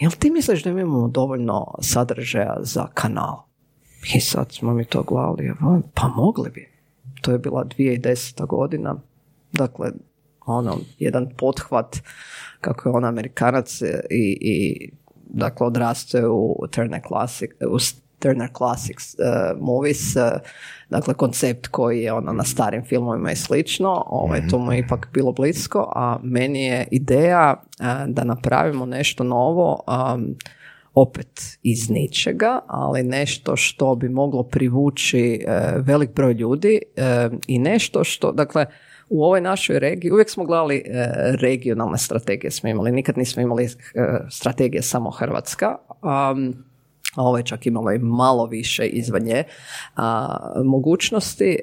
jel 0.00 0.10
ti 0.18 0.30
misliš 0.30 0.62
da 0.62 0.70
imamo 0.70 1.08
dovoljno 1.08 1.74
sadržaja 1.80 2.56
za 2.60 2.86
kanal? 2.94 3.42
I 4.14 4.20
sad 4.20 4.52
smo 4.52 4.74
mi 4.74 4.84
to 4.84 5.02
gledali, 5.02 5.52
pa 5.94 6.08
mogli 6.08 6.50
bi 6.50 6.73
to 7.24 7.32
je 7.32 7.38
bila 7.38 7.64
2010. 7.64 8.46
godina, 8.46 8.96
dakle, 9.52 9.90
ono, 10.46 10.78
jedan 10.98 11.28
pothvat 11.36 11.96
kako 12.60 12.88
je 12.88 12.92
on 12.92 13.04
Amerikanac 13.04 13.82
i, 14.10 14.38
i 14.40 14.90
dakle, 15.26 15.66
odrastao 15.66 16.32
u 16.32 16.66
Turner 16.70 17.00
Classic, 17.08 17.50
u 17.70 17.78
Turner 18.18 18.50
Classics 18.56 19.14
uh, 19.14 19.60
movies, 19.60 20.16
uh, 20.16 20.22
dakle 20.90 21.14
koncept 21.14 21.66
koji 21.66 22.02
je 22.02 22.12
ono 22.12 22.32
na 22.32 22.44
starim 22.44 22.84
filmovima 22.84 23.32
i 23.32 23.36
slično, 23.36 24.04
ovaj, 24.06 24.48
to 24.50 24.58
mu 24.58 24.72
je 24.72 24.78
ipak 24.78 25.08
bilo 25.12 25.32
blisko, 25.32 25.92
a 25.96 26.18
meni 26.22 26.64
je 26.64 26.88
ideja 26.90 27.54
uh, 27.60 27.86
da 28.06 28.24
napravimo 28.24 28.86
nešto 28.86 29.24
novo 29.24 29.80
um, 29.86 30.34
opet 30.94 31.58
iz 31.62 31.90
ničega, 31.90 32.60
ali 32.66 33.02
nešto 33.02 33.56
što 33.56 33.94
bi 33.94 34.08
moglo 34.08 34.42
privući 34.42 35.44
e, 35.46 35.72
velik 35.78 36.14
broj 36.14 36.32
ljudi 36.32 36.80
e, 36.96 37.28
i 37.46 37.58
nešto 37.58 38.04
što, 38.04 38.32
dakle, 38.32 38.66
u 39.08 39.24
ovoj 39.24 39.40
našoj 39.40 39.78
regiji, 39.78 40.10
uvijek 40.12 40.30
smo 40.30 40.44
gledali 40.44 40.76
e, 40.76 40.82
regionalne 41.40 41.98
strategije 41.98 42.50
smo 42.50 42.68
imali, 42.68 42.92
nikad 42.92 43.18
nismo 43.18 43.42
imali 43.42 43.68
strategije 44.30 44.82
samo 44.82 45.10
Hrvatska, 45.10 45.76
a 46.02 46.34
ovo 47.16 47.36
je 47.36 47.44
čak 47.44 47.66
imalo 47.66 47.92
i 47.92 47.98
malo 47.98 48.46
više 48.46 48.86
izvan 48.86 49.22
nje 49.22 49.44
mogućnosti. 50.64 51.58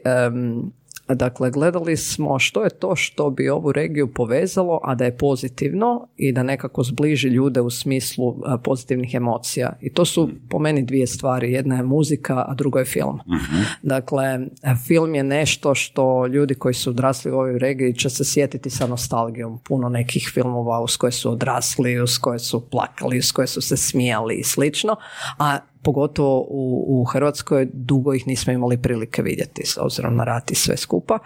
Dakle, 1.15 1.51
gledali 1.51 1.97
smo 1.97 2.39
što 2.39 2.63
je 2.63 2.69
to 2.69 2.95
što 2.95 3.29
bi 3.29 3.49
ovu 3.49 3.71
regiju 3.71 4.13
povezalo, 4.13 4.79
a 4.83 4.95
da 4.95 5.05
je 5.05 5.17
pozitivno 5.17 6.07
i 6.17 6.31
da 6.31 6.43
nekako 6.43 6.83
zbliži 6.83 7.27
ljude 7.27 7.61
u 7.61 7.69
smislu 7.69 8.35
pozitivnih 8.63 9.13
emocija. 9.13 9.77
I 9.81 9.93
to 9.93 10.05
su 10.05 10.29
po 10.49 10.59
meni 10.59 10.83
dvije 10.83 11.07
stvari. 11.07 11.51
Jedna 11.51 11.75
je 11.75 11.83
muzika, 11.83 12.45
a 12.47 12.53
drugo 12.53 12.79
je 12.79 12.85
film. 12.85 13.19
Mhm. 13.27 13.61
Dakle, 13.81 14.39
film 14.87 15.15
je 15.15 15.23
nešto 15.23 15.75
što 15.75 16.27
ljudi 16.27 16.55
koji 16.55 16.73
su 16.73 16.89
odrasli 16.89 17.31
u 17.31 17.35
ovoj 17.35 17.59
regiji 17.59 17.93
će 17.93 18.09
se 18.09 18.23
sjetiti 18.25 18.69
sa 18.69 18.87
nostalgijom. 18.87 19.59
Puno 19.63 19.89
nekih 19.89 20.31
filmova 20.33 20.81
uz 20.81 20.97
koje 20.97 21.11
su 21.11 21.31
odrasli, 21.31 22.01
uz 22.01 22.17
koje 22.17 22.39
su 22.39 22.69
plakali, 22.69 23.17
uz 23.17 23.31
koje 23.31 23.47
su 23.47 23.61
se 23.61 23.77
smijali 23.77 24.35
i 24.35 24.43
slično. 24.43 24.95
A 25.39 25.57
pogotovo 25.83 26.39
u, 26.49 26.85
u 26.87 27.03
Hrvatskoj 27.03 27.67
dugo 27.73 28.13
ih 28.13 28.27
nismo 28.27 28.53
imali 28.53 28.81
prilike 28.81 29.21
vidjeti 29.21 29.65
s 29.65 29.77
obzirom 29.77 30.15
na 30.15 30.23
rat 30.23 30.51
i 30.51 30.55
sve 30.55 30.77
skupa. 30.77 31.19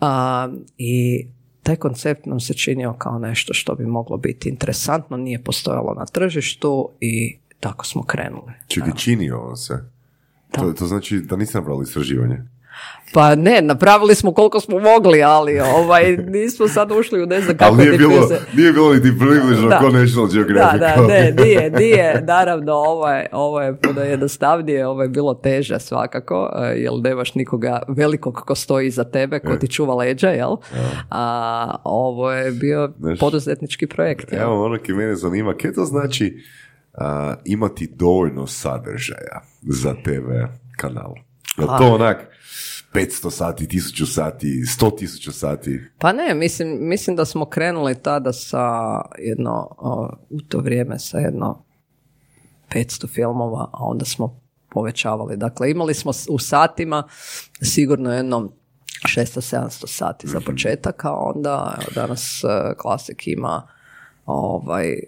A, 0.00 0.48
I 0.78 1.26
taj 1.62 1.76
koncept 1.76 2.26
nam 2.26 2.40
se 2.40 2.54
činio 2.54 2.94
kao 2.98 3.18
nešto 3.18 3.54
što 3.54 3.74
bi 3.74 3.86
moglo 3.86 4.16
biti 4.16 4.48
interesantno, 4.48 5.16
nije 5.16 5.42
postojalo 5.42 5.94
na 5.94 6.06
tržištu 6.06 6.88
i 7.00 7.38
tako 7.60 7.86
smo 7.86 8.02
krenuli. 8.02 8.52
Čekaj, 8.66 8.92
činio 8.96 9.56
se? 9.56 9.84
To, 10.50 10.72
to 10.72 10.86
znači 10.86 11.18
da 11.18 11.36
niste 11.36 11.58
napravili 11.58 11.82
istraživanje? 11.82 12.42
Pa 13.12 13.34
ne, 13.34 13.62
napravili 13.62 14.14
smo 14.14 14.34
koliko 14.34 14.60
smo 14.60 14.78
mogli, 14.78 15.22
ali 15.22 15.60
ovaj, 15.60 16.16
nismo 16.16 16.68
sad 16.68 16.92
ušli 16.92 17.22
u 17.22 17.26
ne 17.26 17.40
znam 17.40 17.56
kako 17.56 17.74
ali 17.74 17.84
nije 17.84 17.98
bilo, 17.98 18.28
nije 18.56 18.72
bilo 18.72 18.94
niti 18.94 19.18
približno 19.18 19.68
da. 19.68 19.80
National 19.80 20.28
Geographic. 20.32 20.80
Da, 20.80 20.94
da, 20.96 21.06
ne, 21.06 21.32
nije, 21.32 21.70
nije, 21.70 22.22
naravno, 22.26 22.72
ovo 22.72 23.08
je, 23.08 23.28
ovo 23.32 23.60
je 23.60 23.76
puno 23.76 24.00
jednostavnije, 24.00 24.86
ovo 24.86 25.02
je 25.02 25.08
bilo 25.08 25.34
teže 25.34 25.78
svakako, 25.78 26.52
eh, 26.56 26.74
jer 26.76 26.92
nemaš 27.02 27.34
nikoga 27.34 27.82
velikog 27.88 28.34
ko 28.34 28.54
stoji 28.54 28.86
iza 28.86 29.04
tebe, 29.04 29.38
ko 29.38 29.56
ti 29.56 29.68
čuva 29.68 29.94
leđa, 29.94 30.28
jel? 30.28 30.56
A 31.10 31.76
ovo 31.84 32.32
je 32.32 32.50
bio 32.50 32.92
poduzetnički 33.20 33.86
projekt. 33.86 34.32
Evo, 34.32 34.64
ono 34.64 34.78
ki 34.78 34.92
mene 34.92 35.16
zanima, 35.16 35.54
kje 35.56 35.72
to 35.72 35.84
znači 35.84 36.36
imati 37.44 37.88
dovoljno 37.94 38.46
sadržaja 38.46 39.40
za 39.62 39.94
TV 39.94 40.30
kanal? 40.76 41.14
Je 41.58 41.66
to 41.66 41.94
onak 41.94 42.29
500 42.94 43.30
sati, 43.30 43.66
1000 43.66 44.14
sati, 44.14 44.46
100 44.46 44.98
tisuća 44.98 45.32
sati? 45.32 45.80
Pa 45.98 46.12
ne, 46.12 46.34
mislim, 46.34 46.88
mislim 46.88 47.16
da 47.16 47.24
smo 47.24 47.44
krenuli 47.44 48.02
tada 48.02 48.32
sa 48.32 48.66
jedno, 49.18 49.68
u 50.30 50.40
to 50.40 50.58
vrijeme 50.58 50.98
sa 50.98 51.18
jedno 51.18 51.64
500 52.70 53.08
filmova, 53.08 53.70
a 53.72 53.78
onda 53.80 54.04
smo 54.04 54.40
povećavali. 54.70 55.36
Dakle, 55.36 55.70
imali 55.70 55.94
smo 55.94 56.12
u 56.28 56.38
satima 56.38 57.08
sigurno 57.62 58.12
jedno 58.12 58.52
600-700 59.16 59.86
sati 59.86 60.28
za 60.28 60.38
mhm. 60.38 60.46
početak, 60.46 61.04
a 61.04 61.14
onda 61.14 61.78
danas 61.94 62.44
e, 62.44 62.74
klasik 62.78 63.26
ima 63.26 63.68
ovaj, 64.26 64.90
e, 64.92 65.00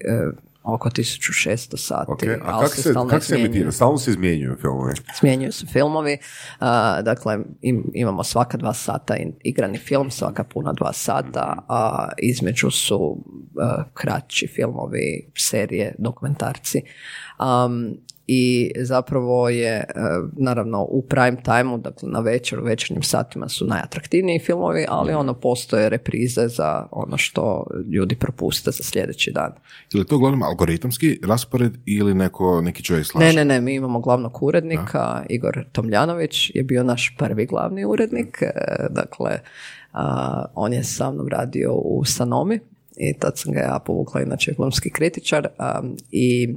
oko 0.62 0.88
1600 0.90 1.76
sati. 1.76 2.10
Okay. 2.10 2.38
A 2.44 2.60
kako 2.60 2.76
se, 2.76 2.94
kak 3.10 3.24
se 3.24 3.34
emitira? 3.34 3.72
Stalno 3.72 3.98
se 3.98 4.10
izmjenjuju 4.10 4.56
filmovi? 4.60 4.92
Smjenjuju 5.18 5.52
se 5.52 5.66
filmovi. 5.66 6.18
Uh, 6.60 6.66
dakle, 7.02 7.38
im, 7.60 7.90
imamo 7.94 8.24
svaka 8.24 8.56
dva 8.56 8.74
sata 8.74 9.16
igrani 9.44 9.78
film, 9.78 10.10
svaka 10.10 10.44
puna 10.44 10.72
dva 10.72 10.92
sata, 10.92 11.64
a 11.68 12.08
između 12.18 12.70
su 12.70 12.96
uh, 12.98 13.84
kraći 13.94 14.46
filmovi, 14.46 15.30
serije, 15.36 15.94
dokumentarci. 15.98 16.82
Um, 17.38 17.96
i 18.26 18.72
zapravo 18.76 19.48
je 19.48 19.74
e, 19.74 19.84
naravno 20.36 20.82
u 20.82 21.02
prime 21.02 21.36
time 21.42 21.78
dakle 21.78 22.08
na 22.08 22.20
večer, 22.20 22.60
u 22.60 22.64
večernjim 22.64 23.02
satima 23.02 23.48
su 23.48 23.66
najatraktivniji 23.66 24.38
filmovi, 24.38 24.86
ali 24.88 25.10
mhm. 25.10 25.20
ono 25.20 25.34
postoje 25.34 25.88
reprize 25.88 26.48
za 26.48 26.86
ono 26.90 27.16
što 27.16 27.66
ljudi 27.92 28.16
propuste 28.16 28.70
za 28.70 28.82
sljedeći 28.82 29.30
dan. 29.30 29.52
Je 29.92 30.00
li 30.00 30.06
to 30.06 30.16
uglavnom 30.16 30.42
algoritamski 30.42 31.20
raspored 31.24 31.72
ili 31.86 32.14
neko, 32.14 32.60
neki 32.60 32.82
čovjek 32.82 33.06
slaže? 33.06 33.26
Ne, 33.26 33.32
ne, 33.32 33.44
ne, 33.44 33.60
mi 33.60 33.74
imamo 33.74 34.00
glavnog 34.00 34.42
urednika, 34.42 35.24
Igor 35.28 35.64
Tomljanović 35.72 36.50
je 36.54 36.62
bio 36.62 36.82
naš 36.82 37.14
prvi 37.18 37.46
glavni 37.46 37.84
urednik, 37.84 38.42
e, 38.42 38.50
dakle 38.90 39.38
on 40.54 40.72
je 40.72 40.84
sa 40.84 41.10
mnom 41.10 41.28
radio 41.28 41.72
u 41.74 42.04
Sanomi 42.04 42.60
i 42.96 43.18
tad 43.18 43.38
sam 43.38 43.52
ga 43.52 43.60
ja 43.60 43.78
povukla 43.86 44.22
inače 44.22 44.50
ekonomski 44.50 44.90
kritičar 44.90 45.48
i 46.10 46.54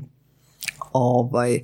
ovaj, 0.96 1.62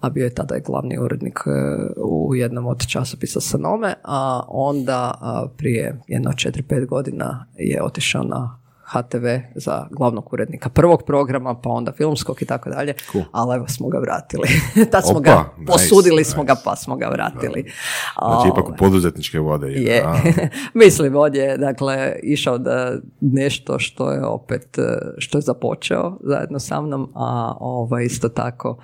a 0.00 0.10
bio 0.10 0.24
je 0.24 0.34
tada 0.34 0.58
glavni 0.58 0.98
urednik 0.98 1.38
e, 1.46 1.50
u 1.96 2.34
jednom 2.34 2.66
od 2.66 2.86
časopisa 2.86 3.40
Sanome, 3.40 3.94
a 4.04 4.42
onda 4.48 5.14
prije 5.56 6.00
jedno 6.08 6.30
4-5 6.30 6.86
godina 6.86 7.46
je 7.58 7.82
otišao 7.82 8.22
na 8.22 8.61
HTV 8.92 9.26
za 9.54 9.86
glavnog 9.90 10.32
urednika 10.32 10.68
prvog 10.68 11.02
programa, 11.06 11.54
pa 11.54 11.70
onda 11.70 11.92
filmskog 11.92 12.42
i 12.42 12.44
tako 12.44 12.70
dalje, 12.70 12.94
ali 13.32 13.56
evo 13.56 13.68
smo 13.68 13.88
ga 13.88 13.98
vratili. 13.98 14.48
Tad 14.92 15.06
smo 15.06 15.20
ga, 15.20 15.44
posudili 15.66 16.24
smo 16.24 16.44
ga, 16.44 16.54
pa 16.64 16.76
smo 16.76 16.96
ga 16.96 17.06
vratili. 17.06 17.72
Znači 18.18 18.48
ipak 18.48 18.68
u 18.68 18.76
poduzetničke 18.78 19.38
vode. 19.38 19.66
Je. 19.66 20.04
Mislim, 20.74 21.16
on 21.16 21.34
je 21.34 21.58
dakle, 21.58 22.16
išao 22.22 22.58
da 22.58 22.92
nešto 23.20 23.78
što 23.78 24.10
je 24.10 24.24
opet, 24.26 24.78
što 25.18 25.38
je 25.38 25.42
započeo 25.42 26.18
zajedno 26.24 26.58
sa 26.58 26.80
mnom, 26.80 27.12
a 27.14 27.54
ovaj, 27.60 28.04
isto 28.04 28.28
tako 28.28 28.78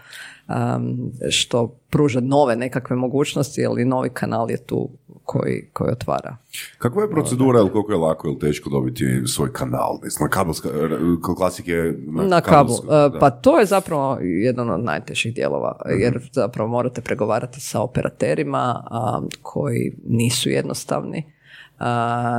um, 0.48 1.12
što 1.30 1.76
pruža 1.90 2.20
nove 2.20 2.56
nekakve 2.56 2.96
mogućnosti, 2.96 3.66
ali 3.66 3.84
novi 3.84 4.10
kanal 4.10 4.50
je 4.50 4.56
tu 4.56 4.88
koji, 5.24 5.70
koji 5.72 5.92
otvara. 5.92 6.36
Kakva 6.78 7.02
je 7.02 7.10
procedura, 7.10 7.58
ili 7.58 7.72
koliko 7.72 7.92
je 7.92 7.98
lako 7.98 8.28
ili 8.28 8.38
teško 8.38 8.70
dobiti 8.70 9.22
svoj 9.26 9.52
kanal? 9.52 9.98
Na 10.20 10.28
kabelska, 10.28 10.68
klasik 11.36 11.68
je 11.68 11.98
na, 12.06 12.22
na 12.22 12.40
kabel. 12.40 12.74
Uh, 12.74 13.18
pa 13.20 13.30
to 13.30 13.58
je 13.58 13.66
zapravo 13.66 14.18
jedan 14.20 14.70
od 14.70 14.84
najtežih 14.84 15.34
dijelova, 15.34 15.76
mhm. 15.86 16.00
jer 16.00 16.28
zapravo 16.32 16.70
morate 16.70 17.00
pregovarati 17.00 17.60
sa 17.60 17.80
operaterima 17.80 18.84
koji 19.42 19.96
nisu 20.06 20.50
jednostavni. 20.50 21.32
Uh, 21.78 21.84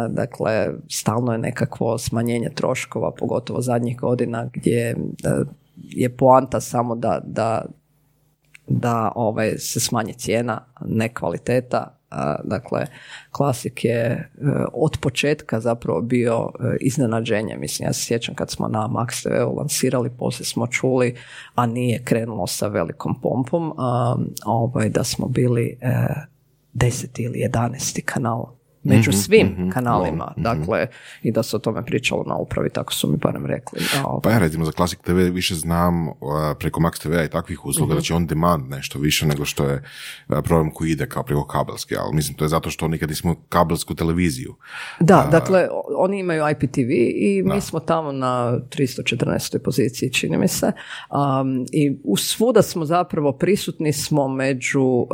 dakle, 0.09 0.73
stalno 0.89 1.31
je 1.31 1.37
nekakvo 1.37 1.97
smanjenje 1.97 2.49
troškova, 2.55 3.11
pogotovo 3.11 3.61
zadnjih 3.61 3.97
godina 3.99 4.49
gdje 4.53 4.95
uh, 4.97 5.47
je 5.75 6.09
poanta 6.09 6.61
samo 6.61 6.95
da, 6.95 7.21
da 7.25 7.65
da 8.69 9.11
ovaj, 9.15 9.57
se 9.57 9.79
smanji 9.79 10.13
cijena, 10.13 10.65
ne 10.85 11.13
kvaliteta. 11.13 11.95
Dakle, 12.43 12.85
klasik 13.31 13.85
je 13.85 14.01
e, 14.05 14.29
od 14.73 14.97
početka 15.01 15.59
zapravo 15.59 16.01
bio 16.01 16.49
e, 16.59 16.77
iznenađenje. 16.81 17.57
Mislim, 17.57 17.87
ja 17.89 17.93
se 17.93 18.05
sjećam 18.05 18.35
kad 18.35 18.51
smo 18.51 18.67
na 18.67 18.79
Max 18.79 19.23
TV 19.23 19.57
lansirali, 19.57 20.09
poslije 20.09 20.45
smo 20.45 20.67
čuli, 20.67 21.15
a 21.55 21.65
nije 21.65 22.03
krenulo 22.03 22.47
sa 22.47 22.67
velikom 22.67 23.21
pompom, 23.21 23.73
ovaj, 24.45 24.89
da 24.89 25.03
smo 25.03 25.27
bili 25.27 25.77
e, 25.81 25.91
deseti 26.73 27.23
ili 27.23 27.39
jedanesti 27.39 28.01
kanal 28.01 28.58
među 28.83 29.11
mhm, 29.11 29.17
svim 29.17 29.47
mhm, 29.47 29.69
kanalima, 29.69 30.33
mhm. 30.37 30.43
dakle, 30.43 30.87
i 31.23 31.31
da 31.31 31.43
se 31.43 31.55
o 31.55 31.59
tome 31.59 31.85
pričalo 31.85 32.23
na 32.27 32.35
upravi, 32.35 32.69
tako 32.69 32.93
su 32.93 33.07
mi 33.07 33.17
barem 33.17 33.45
rekli. 33.45 33.79
Pa 34.23 34.31
ja 34.31 34.39
recimo 34.39 34.65
za 34.65 34.71
Classic 34.71 34.99
TV 34.99 35.17
više 35.17 35.55
znam 35.55 36.07
uh, 36.07 36.15
preko 36.59 36.79
Max 36.79 37.01
TV 37.01 37.25
i 37.25 37.29
takvih 37.29 37.65
usluga, 37.65 37.95
da 37.95 38.01
će 38.01 38.13
on 38.13 38.27
demand 38.27 38.69
nešto 38.69 38.99
više 38.99 39.25
nego 39.25 39.45
što 39.45 39.63
je 39.63 39.83
uh, 40.29 40.37
program 40.43 40.71
koji 40.71 40.91
ide 40.91 41.05
kao 41.05 41.23
preko 41.23 41.47
kabelski, 41.47 41.95
ali 41.95 42.15
mislim 42.15 42.37
to 42.37 42.45
je 42.45 42.49
zato 42.49 42.69
što 42.69 42.87
nikad 42.87 43.09
nismo 43.09 43.35
kabelsku 43.49 43.95
televiziju. 43.95 44.55
Da, 44.99 45.23
uh, 45.25 45.31
dakle, 45.31 45.67
oni 45.97 46.19
imaju 46.19 46.43
IPTV 46.51 46.91
i 47.15 47.43
mi 47.45 47.61
smo 47.61 47.79
tamo 47.79 48.11
na 48.11 48.59
314. 48.69 49.57
poziciji, 49.63 50.13
čini 50.13 50.37
mi 50.37 50.47
se, 50.47 50.71
um, 51.09 51.65
i 51.71 51.97
u 52.03 52.17
svuda 52.17 52.61
smo 52.61 52.85
zapravo 52.85 53.31
prisutni 53.31 53.93
smo 53.93 54.27
među, 54.27 55.07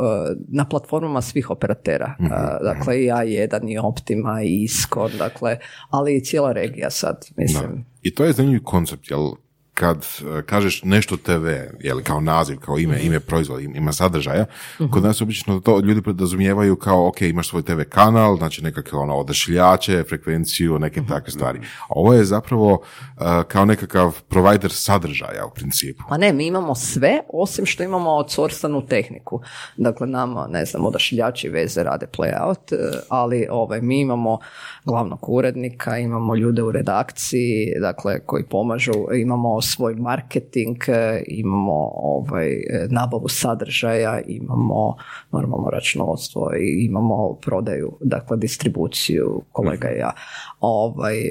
na 0.48 0.64
platformama 0.64 1.22
svih 1.22 1.50
operatera, 1.50 2.14
dakle 2.62 3.02
i 3.02 3.06
A1, 3.06 3.55
i 3.64 3.78
Optima 3.78 4.42
i 4.42 4.62
Iskon, 4.62 5.10
dakle, 5.18 5.58
ali 5.90 6.16
i 6.16 6.24
cijela 6.24 6.52
regija 6.52 6.90
sad, 6.90 7.26
mislim. 7.36 7.84
I 8.02 8.14
to 8.14 8.24
je 8.24 8.32
zanimljiv 8.32 8.62
koncept, 8.64 9.10
jel 9.10 9.32
kad 9.78 10.06
e, 10.38 10.42
kažeš 10.42 10.82
nešto 10.82 11.16
TV, 11.16 11.46
li 11.94 12.02
kao 12.04 12.20
naziv, 12.20 12.58
kao 12.58 12.78
ime, 12.78 13.02
ime 13.02 13.20
proizvoda, 13.20 13.62
ima 13.62 13.92
sadržaja, 13.92 14.44
uh 14.78 14.90
kod 14.90 15.02
nas 15.02 15.20
obično 15.20 15.60
to 15.60 15.80
ljudi 15.80 16.02
podrazumijevaju 16.02 16.76
kao, 16.76 17.08
ok, 17.08 17.22
imaš 17.22 17.48
svoj 17.48 17.62
TV 17.62 17.80
kanal, 17.88 18.36
znači 18.36 18.64
nekakve 18.64 18.98
ono, 18.98 19.14
odašljače, 19.14 20.04
frekvenciju, 20.08 20.78
neke 20.78 21.00
uh 21.00 21.06
takve 21.08 21.30
stvari. 21.30 21.58
A 21.58 21.86
ovo 21.88 22.14
je 22.14 22.24
zapravo 22.24 22.72
uh, 22.72 23.42
kao 23.48 23.64
nekakav 23.64 24.22
provider 24.28 24.70
sadržaja 24.72 25.46
u 25.46 25.54
principu. 25.54 26.04
Pa 26.08 26.18
ne, 26.18 26.32
mi 26.32 26.46
imamo 26.46 26.74
sve, 26.74 27.20
osim 27.32 27.66
što 27.66 27.82
imamo 27.82 28.10
outsourcanu 28.10 28.86
tehniku. 28.86 29.40
Dakle, 29.76 30.06
nama, 30.06 30.46
ne 30.50 30.64
znam, 30.64 30.86
odašljači 30.86 31.48
veze 31.48 31.82
rade 31.82 32.06
playout, 32.18 32.72
e, 32.72 32.76
ali 33.08 33.46
ovaj, 33.50 33.80
mi 33.80 34.00
imamo 34.00 34.38
glavnog 34.84 35.28
urednika, 35.28 35.98
imamo 35.98 36.34
ljude 36.34 36.62
u 36.62 36.72
redakciji, 36.72 37.72
dakle, 37.80 38.20
koji 38.26 38.44
pomažu, 38.44 38.92
imamo 39.14 39.54
svoj 39.66 39.94
marketing, 39.94 40.76
e, 40.88 41.22
imamo 41.28 41.90
ovaj, 41.94 42.48
nabavu 42.90 43.28
sadržaja, 43.28 44.20
imamo 44.26 44.96
normalno 45.32 45.70
računovodstvo 45.70 46.50
i 46.60 46.84
imamo 46.84 47.34
prodaju, 47.34 47.98
dakle 48.00 48.36
distribuciju, 48.36 49.42
kolega 49.52 49.88
i 49.90 49.98
ja. 49.98 50.12
Ovaj, 50.60 51.30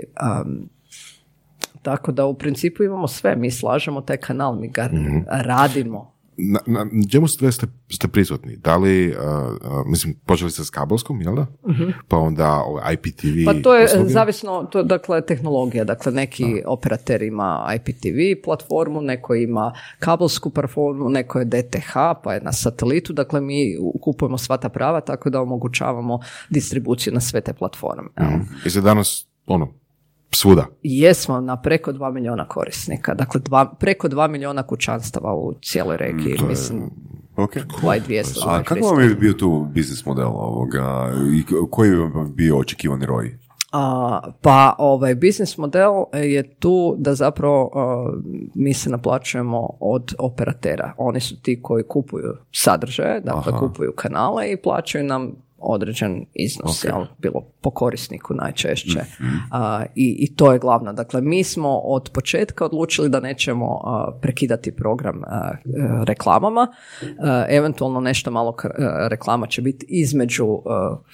tako 1.81 2.11
da 2.11 2.25
u 2.25 2.33
principu 2.33 2.83
imamo 2.83 3.07
sve, 3.07 3.35
mi 3.35 3.51
slažemo 3.51 4.01
taj 4.01 4.17
kanal, 4.17 4.55
mi 4.55 4.67
ga 4.67 4.89
mhm. 4.93 5.17
radimo 5.27 6.14
na, 6.37 6.59
na 6.65 6.85
čemu 7.11 7.27
ste, 7.27 7.51
ste 7.91 8.07
prisutni? 8.07 8.57
Da 8.57 8.77
li, 8.77 9.09
uh, 9.09 9.15
uh, 9.15 9.85
mislim, 9.85 10.15
počeli 10.25 10.51
ste 10.51 10.63
s 10.63 10.69
kabelskom, 10.69 11.21
jel 11.21 11.35
da? 11.35 11.41
uh 11.41 11.75
Pa 12.07 12.17
onda 12.17 12.63
ovaj 12.65 12.93
IPTV 12.93 13.45
Pa 13.45 13.53
to 13.63 13.75
je 13.75 13.87
zavisno, 14.05 14.67
to 14.71 14.79
je 14.79 14.83
dakle 14.83 15.21
tehnologija, 15.25 15.83
dakle 15.83 16.11
neki 16.11 16.61
operater 16.65 17.21
ima 17.23 17.67
IPTV 17.75 18.43
platformu, 18.43 19.01
neko 19.01 19.35
ima 19.35 19.73
kabelsku 19.99 20.49
platformu, 20.49 21.09
neko 21.09 21.39
je 21.39 21.45
DTH, 21.45 21.93
pa 22.23 22.33
je 22.33 22.41
na 22.41 22.51
satelitu, 22.51 23.13
dakle 23.13 23.41
mi 23.41 23.75
kupujemo 24.01 24.37
sva 24.37 24.57
ta 24.57 24.69
prava 24.69 25.01
tako 25.01 25.29
da 25.29 25.41
omogućavamo 25.41 26.19
distribuciju 26.49 27.13
na 27.13 27.19
sve 27.19 27.41
te 27.41 27.53
platforme. 27.53 28.09
uh 28.17 28.65
I 28.65 28.69
se 28.69 28.81
danas, 28.81 29.27
ono, 29.45 29.73
svuda. 30.35 30.65
Jesmo 30.83 31.41
na 31.41 31.61
preko 31.61 31.91
2 31.91 32.13
milijuna 32.13 32.47
korisnika, 32.47 33.13
dakle 33.13 33.41
dva, 33.41 33.65
preko 33.79 34.07
2 34.07 34.27
milijuna 34.27 34.63
kućanstava 34.63 35.35
u 35.35 35.53
cijeloj 35.61 35.97
regiji, 35.97 36.37
mm, 36.41 36.47
mislim. 36.47 36.89
Okay. 37.35 37.63
A 38.45 38.63
kako 38.63 38.87
vam 38.87 39.01
je 39.01 39.15
bio 39.15 39.33
tu 39.33 39.67
biznis 39.73 40.05
model 40.05 40.27
ovoga 40.27 41.11
i 41.33 41.43
koji 41.71 41.89
je 41.89 41.95
bio 42.35 42.57
očekivani 42.57 43.05
roj? 43.05 43.37
A, 43.71 44.19
pa 44.41 44.75
ovaj 44.77 45.15
biznis 45.15 45.57
model 45.57 45.91
je 46.13 46.55
tu 46.55 46.95
da 46.97 47.15
zapravo 47.15 47.71
mi 48.55 48.73
se 48.73 48.89
naplaćujemo 48.89 49.69
od 49.79 50.15
operatera. 50.19 50.93
Oni 50.97 51.19
su 51.19 51.41
ti 51.41 51.61
koji 51.61 51.83
kupuju 51.83 52.33
sadržaje, 52.51 53.21
dakle 53.21 53.59
kupuju 53.59 53.93
kanale 53.95 54.51
i 54.51 54.61
plaćaju 54.61 55.03
nam 55.03 55.31
određen 55.57 56.25
iznos, 56.33 56.85
okay. 56.85 57.05
bilo 57.17 57.41
po 57.61 57.69
korisniku 57.69 58.33
najčešće. 58.33 58.99
Mhm. 58.99 59.35
i, 59.95 60.15
I 60.19 60.35
to 60.35 60.53
je 60.53 60.59
glavno. 60.59 60.93
Dakle, 60.93 61.21
mi 61.21 61.43
smo 61.43 61.69
od 61.77 62.09
početka 62.13 62.65
odlučili 62.65 63.09
da 63.09 63.19
nećemo 63.19 63.81
prekidati 64.21 64.75
program 64.75 65.21
reklamama. 66.05 66.67
eventualno 67.49 67.99
nešto 67.99 68.31
malo 68.31 68.55
reklama 69.09 69.47
će 69.47 69.61
biti 69.61 69.85
između 69.89 70.61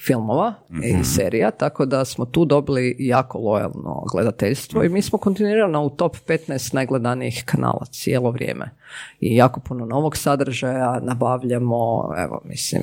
filmova 0.05 0.53
i 0.83 0.93
mhm. 0.93 1.03
serija, 1.03 1.51
tako 1.51 1.85
da 1.85 2.05
smo 2.05 2.25
tu 2.25 2.45
dobili 2.45 2.95
jako 2.99 3.37
lojalno 3.39 4.03
gledateljstvo 4.11 4.83
i 4.83 4.89
mi 4.89 5.01
smo 5.01 5.17
kontinuirano 5.17 5.83
u 5.83 5.89
top 5.89 6.15
15 6.27 6.73
najgledanijih 6.73 7.43
kanala 7.45 7.85
cijelo 7.91 8.31
vrijeme. 8.31 8.69
I 9.19 9.35
jako 9.35 9.59
puno 9.59 9.85
novog 9.85 10.17
sadržaja 10.17 10.99
nabavljamo, 11.03 12.13
evo, 12.17 12.41
mislim, 12.45 12.81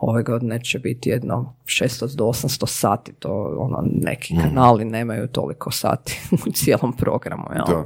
ove 0.00 0.22
godine 0.22 0.64
će 0.64 0.78
biti 0.78 1.10
jedno 1.10 1.54
600 1.64 2.16
do 2.16 2.24
800 2.24 2.66
sati, 2.66 3.12
to 3.12 3.56
ono, 3.58 3.82
neki 3.84 4.34
mm. 4.34 4.38
kanali 4.40 4.84
nemaju 4.84 5.26
toliko 5.28 5.70
sati 5.70 6.20
u 6.46 6.50
cijelom 6.52 6.92
programu. 6.96 7.44
Jel? 7.54 7.64
Da. 7.66 7.84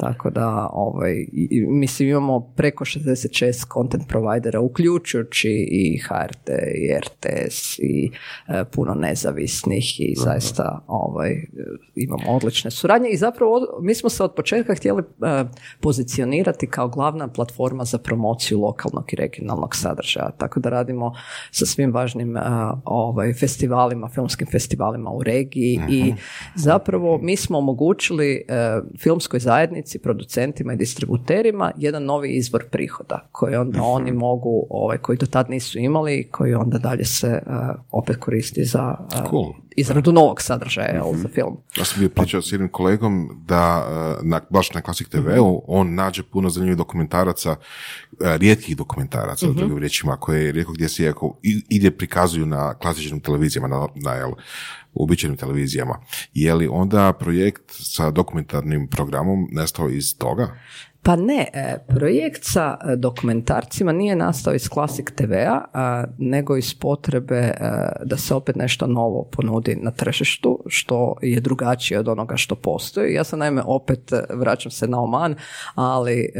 Tako 0.00 0.30
da, 0.30 0.68
ovaj, 0.72 1.26
mislim, 1.68 2.08
imamo 2.08 2.40
preko 2.40 2.84
66 2.84 3.72
content 3.72 4.08
providera, 4.08 4.60
uključujući 4.60 5.68
i 5.70 5.98
HRT, 5.98 6.48
i 6.74 6.98
RTS, 7.00 7.78
i 7.78 8.10
e, 8.48 8.64
puno 8.64 8.94
nezavisnih 8.94 10.00
i 10.00 10.14
zaista 10.16 10.84
ovaj, 10.86 11.46
imamo 11.94 12.30
odlične 12.30 12.70
suradnje. 12.70 13.08
I 13.10 13.16
zapravo 13.16 13.60
mi 13.82 13.94
smo 13.94 14.10
se 14.10 14.24
od 14.24 14.34
početka 14.34 14.74
htjeli 14.74 15.02
e, 15.02 15.44
pozicionirati 15.80 16.66
kao 16.66 16.88
glavna 16.88 17.28
platforma 17.28 17.84
za 17.84 17.98
promociju 17.98 18.60
lokalnog 18.60 19.12
i 19.12 19.16
regionalnog 19.16 19.76
sadržaja. 19.76 20.30
Tako 20.30 20.60
da 20.60 20.68
radimo 20.68 21.12
sa 21.50 21.66
svim 21.66 21.92
važnim 21.92 22.36
e, 22.36 22.40
ovaj, 22.84 23.32
festivalima, 23.34 24.08
filmskim 24.08 24.46
festivalima 24.50 25.10
u 25.10 25.22
regiji 25.22 25.80
i 25.90 26.14
zapravo 26.54 27.18
mi 27.22 27.36
smo 27.36 27.58
omogućili 27.58 28.44
filmskoj 28.98 29.40
zajednici 29.40 29.89
producentima 29.98 30.72
i 30.72 30.76
distributerima 30.76 31.72
jedan 31.76 32.04
novi 32.04 32.30
izvor 32.30 32.64
prihoda 32.70 33.28
koji 33.32 33.56
onda 33.56 33.78
mhm. 33.78 33.86
oni 33.86 34.12
mogu, 34.12 34.66
ovaj, 34.70 34.98
koji 34.98 35.18
do 35.18 35.26
tad 35.26 35.50
nisu 35.50 35.78
imali, 35.78 36.28
koji 36.30 36.54
onda 36.54 36.78
dalje 36.78 37.04
se 37.04 37.42
uh, 37.46 37.52
opet 37.90 38.16
koristi 38.16 38.64
za 38.64 38.96
uh, 39.32 39.54
izradu 39.76 40.12
novog 40.12 40.42
sadržaja 40.42 41.02
mm 41.04 41.16
za 41.16 41.28
film. 41.28 41.56
Ja 41.76 41.84
sam 41.84 42.00
bio 42.00 42.08
pričao 42.08 42.42
s 42.42 42.52
jednim 42.52 42.68
kolegom 42.68 43.42
da 43.46 43.86
uh, 43.86 44.26
na, 44.26 44.40
baš 44.50 44.72
na 44.74 44.80
Classic 44.80 45.08
TV-u 45.08 45.52
mhm. 45.52 45.64
on 45.66 45.94
nađe 45.94 46.22
puno 46.22 46.50
zanimljivih 46.50 46.78
dokumentaraca, 46.78 47.56
rijetkih 48.20 48.76
dokumentaraca, 48.76 49.46
mm-hmm. 49.46 49.58
drugim 49.58 49.78
riječima, 49.78 50.16
koje 50.16 50.52
rijetko 50.52 50.72
gdje 50.72 50.88
se 50.88 51.12
ide 51.68 51.90
prikazuju 51.90 52.46
na 52.46 52.74
klasičnim 52.74 53.20
televizijama, 53.20 53.68
na, 53.68 53.88
na 53.94 54.12
jel, 54.12 54.30
uobičajenim 54.94 55.36
televizijama. 55.36 56.00
Je 56.34 56.54
li 56.54 56.68
onda 56.68 57.12
projekt 57.12 57.62
sa 57.68 58.10
dokumentarnim 58.10 58.88
programom 58.88 59.48
nestao 59.52 59.90
iz 59.90 60.18
toga? 60.18 60.56
Pa 61.02 61.16
ne, 61.16 61.48
e, 61.52 61.78
projekt 61.88 62.40
sa 62.44 62.78
e, 62.84 62.96
dokumentarcima 62.96 63.92
nije 63.92 64.16
nastao 64.16 64.54
iz 64.54 64.68
Classic 64.68 65.06
TV-a, 65.14 66.04
nego 66.18 66.56
iz 66.56 66.74
potrebe 66.74 67.36
e, 67.36 67.54
da 68.04 68.16
se 68.16 68.34
opet 68.34 68.56
nešto 68.56 68.86
novo 68.86 69.28
ponudi 69.32 69.78
na 69.82 69.90
tržištu, 69.90 70.58
što 70.66 71.16
je 71.22 71.40
drugačije 71.40 72.00
od 72.00 72.08
onoga 72.08 72.36
što 72.36 72.54
postoji. 72.54 73.14
Ja 73.14 73.24
sam 73.24 73.38
naime 73.38 73.62
opet, 73.66 74.12
vraćam 74.34 74.70
se 74.70 74.88
na 74.88 75.02
Oman, 75.02 75.34
ali 75.74 76.32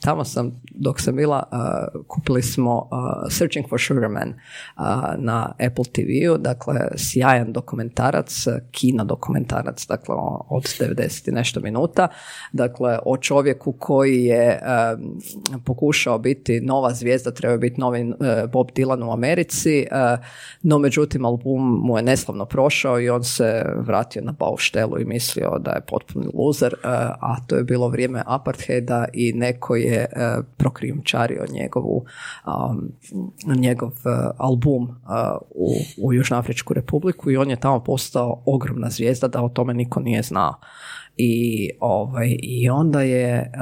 tamo 0.00 0.24
sam, 0.24 0.60
dok 0.70 1.00
sam 1.00 1.16
bila, 1.16 1.42
kupili 2.06 2.42
smo 2.42 2.88
Searching 3.30 3.68
for 3.68 3.80
Sugarman 3.80 4.34
na 5.16 5.52
Apple 5.68 5.84
TV-u, 5.92 6.38
dakle 6.38 6.80
sjajan 6.96 7.52
dokumentarac, 7.52 8.46
kino 8.70 9.04
dokumentarac, 9.04 9.86
dakle 9.86 10.14
od 10.48 10.62
90 10.62 11.28
i 11.28 11.32
nešto 11.32 11.60
minuta, 11.60 12.08
dakle 12.52 12.98
o 13.04 13.16
čovjeku 13.16 13.72
koji 13.82 14.24
je 14.24 14.60
pokušao 15.64 16.18
biti 16.18 16.60
nova 16.60 16.94
zvijezda, 16.94 17.30
treba 17.30 17.56
biti 17.56 17.80
novi 17.80 18.02
uh, 18.02 18.16
Bob 18.52 18.66
Dylan 18.74 19.08
u 19.08 19.12
Americi, 19.12 19.86
uh, 19.90 20.24
no 20.62 20.78
međutim 20.78 21.24
album 21.24 21.80
mu 21.82 21.96
je 21.96 22.02
neslavno 22.02 22.44
prošao 22.44 23.00
i 23.00 23.10
on 23.10 23.24
se 23.24 23.64
vratio 23.76 24.22
na 24.22 24.32
bauštelu 24.32 25.00
i 25.00 25.04
mislio 25.04 25.58
da 25.58 25.70
je 25.70 25.80
potpuni 25.88 26.26
luzer, 26.34 26.74
uh, 26.74 26.90
a 27.20 27.36
to 27.46 27.56
je 27.56 27.64
bilo 27.64 27.88
vrijeme 27.88 28.22
apartheida 28.26 29.04
i 29.12 29.32
neko 29.32 29.76
je 29.76 30.06
prokrijumčario 30.56 31.44
njegovu, 31.52 32.04
njegov 33.56 33.90
album 34.38 34.88
u, 35.50 35.74
u 36.02 36.12
Južnoafričku 36.12 36.74
republiku 36.74 37.30
i 37.30 37.36
on 37.36 37.50
je 37.50 37.60
tamo 37.60 37.84
postao 37.84 38.42
ogromna 38.46 38.90
zvijezda 38.90 39.28
da 39.28 39.42
o 39.42 39.48
tome 39.48 39.74
niko 39.74 40.00
nije 40.00 40.22
znao 40.22 40.54
i, 41.16 41.70
ovaj, 41.80 42.36
i 42.42 42.70
onda 42.70 43.02
je 43.02 43.52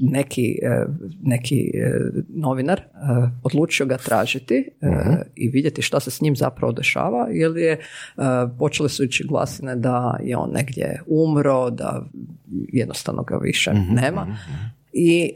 neki, 0.00 0.58
e, 0.62 0.84
neki 1.22 1.70
e, 1.74 1.92
novinar 2.28 2.80
e, 2.80 2.84
odlučio 3.42 3.86
ga 3.86 3.96
tražiti 3.96 4.70
mhm. 4.84 5.14
i 5.36 5.48
vidjeti 5.48 5.82
šta 5.82 6.00
se 6.00 6.10
s 6.10 6.20
njim 6.20 6.36
zapravo 6.36 6.72
dešava 6.72 7.28
jer 7.30 7.56
je 7.56 7.78
počele 8.58 8.88
su 8.88 9.04
ići 9.04 9.26
glasine 9.28 9.76
da 9.76 10.18
je 10.22 10.36
on 10.36 10.50
negdje 10.52 11.02
umro, 11.06 11.70
da 11.70 12.02
jednostavno 12.72 13.22
ga 13.22 13.36
više 13.36 13.72
mhm, 13.72 13.94
nema 13.94 14.22
mhm, 14.22 14.52
i 14.92 15.32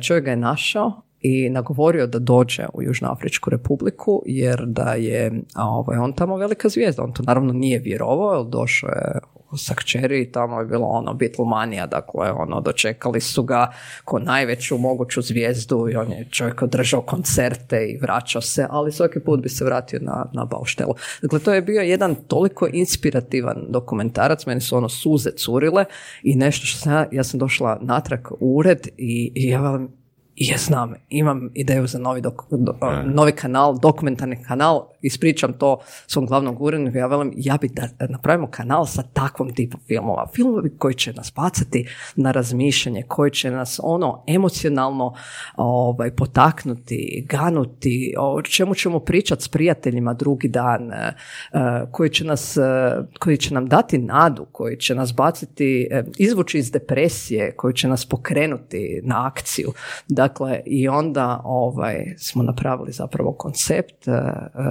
čovjek 0.00 0.24
ga 0.24 0.30
je 0.30 0.36
našao 0.36 1.02
i 1.20 1.50
nagovorio 1.50 2.06
da 2.06 2.18
dođe 2.18 2.66
u 2.74 2.82
Južnoafričku 2.82 3.50
republiku 3.50 4.22
jer 4.26 4.64
da 4.66 4.94
je 4.94 5.42
ovaj, 5.56 5.98
on 5.98 6.12
tamo 6.12 6.36
velika 6.36 6.68
zvijezda. 6.68 7.02
On 7.02 7.12
to 7.12 7.22
naravno 7.22 7.52
nije 7.52 7.78
vjerovao, 7.78 8.34
jer 8.34 8.46
došao 8.46 8.88
je 8.88 9.18
sa 9.56 9.74
kćeri 9.74 10.22
i 10.22 10.32
tamo 10.32 10.60
je 10.60 10.66
bilo 10.66 10.86
ono 10.86 11.14
Beatlemanija, 11.14 11.86
dakle 11.86 12.32
ono 12.32 12.60
dočekali 12.60 13.20
su 13.20 13.42
ga 13.42 13.72
ko 14.04 14.18
najveću 14.18 14.78
moguću 14.78 15.22
zvijezdu 15.22 15.88
i 15.92 15.96
on 15.96 16.12
je 16.12 16.26
čovjek 16.30 16.62
održao 16.62 17.02
koncerte 17.02 17.86
i 17.86 17.98
vraćao 17.98 18.42
se, 18.42 18.66
ali 18.70 18.92
svaki 18.92 19.20
put 19.20 19.40
bi 19.42 19.48
se 19.48 19.64
vratio 19.64 20.00
na, 20.02 20.26
na 20.32 20.44
bauštelu. 20.44 20.94
Dakle, 21.22 21.38
to 21.38 21.54
je 21.54 21.62
bio 21.62 21.80
jedan 21.80 22.14
toliko 22.14 22.68
inspirativan 22.72 23.66
dokumentarac, 23.68 24.46
meni 24.46 24.60
su 24.60 24.76
ono 24.76 24.88
suze 24.88 25.30
curile 25.30 25.84
i 26.22 26.34
nešto 26.34 26.66
što 26.66 26.78
sam 26.78 26.92
ja, 26.92 27.06
ja 27.12 27.24
sam 27.24 27.40
došla 27.40 27.78
natrag 27.82 28.20
u 28.40 28.56
ured 28.56 28.88
i, 28.96 29.32
i 29.34 29.48
ja 29.48 29.80
ja 30.36 30.58
znam, 30.58 30.94
imam 31.08 31.50
ideju 31.54 31.86
za 31.86 31.98
novi, 31.98 32.20
dok, 32.20 32.42
novi 33.04 33.32
kanal, 33.32 33.78
dokumentarni 33.78 34.42
kanal, 34.42 34.86
ispričam 35.02 35.52
to 35.52 35.78
svom 36.06 36.26
glavnom 36.26 36.56
uredniku, 36.60 36.98
ja 36.98 37.06
velim, 37.06 37.32
ja 37.36 37.56
bi 37.60 37.68
da 37.68 37.88
napravimo 38.08 38.46
kanal 38.50 38.86
sa 38.86 39.02
takvom 39.02 39.54
tipom 39.54 39.80
filmova. 39.86 40.26
Filmovi 40.34 40.78
koji 40.78 40.94
će 40.94 41.12
nas 41.12 41.32
bacati 41.36 41.88
na 42.16 42.30
razmišljanje, 42.30 43.02
koji 43.08 43.30
će 43.30 43.50
nas 43.50 43.80
ono 43.82 44.24
emocionalno 44.26 45.14
ovaj, 45.56 46.10
potaknuti, 46.10 47.26
ganuti, 47.28 48.14
o 48.18 48.42
čemu 48.42 48.74
ćemo 48.74 49.00
pričati 49.00 49.42
s 49.42 49.48
prijateljima 49.48 50.14
drugi 50.14 50.48
dan, 50.48 50.92
e, 50.92 51.12
koji 51.90 52.10
će, 52.10 52.24
nas, 52.24 52.56
e, 52.56 52.60
koji 53.18 53.36
će 53.36 53.54
nam 53.54 53.66
dati 53.66 53.98
nadu, 53.98 54.46
koji 54.52 54.76
će 54.76 54.94
nas 54.94 55.14
baciti, 55.14 55.88
e, 55.90 56.04
izvući 56.18 56.58
iz 56.58 56.70
depresije, 56.70 57.54
koji 57.56 57.74
će 57.74 57.88
nas 57.88 58.06
pokrenuti 58.06 59.00
na 59.04 59.26
akciju. 59.26 59.72
Dakle, 60.24 60.60
i 60.66 60.88
onda 60.88 61.40
ovaj, 61.44 62.14
smo 62.18 62.42
napravili 62.42 62.92
zapravo 62.92 63.32
koncept 63.32 64.04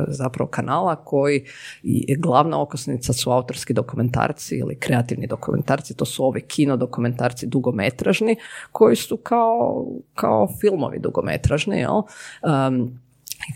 zapravo 0.08 0.50
kanala 0.50 0.96
koji 0.96 1.46
je 1.84 2.16
glavna 2.16 2.62
okosnica 2.62 3.14
su 3.14 3.32
autorski 3.32 3.74
dokumentarci 3.74 4.56
ili 4.56 4.80
kreativni 4.80 5.28
dokumentarci, 5.28 5.98
to 5.98 6.06
su 6.06 6.26
ovi 6.26 6.42
kino 6.42 6.78
dokumentarci 6.78 7.48
dugometražni 7.48 8.36
koji 8.72 8.96
su 8.96 9.18
kao, 9.18 9.86
kao 10.14 10.48
filmovi 10.62 11.00
dugometražni, 11.00 11.78
jel? 11.78 11.96
Um, 11.98 13.00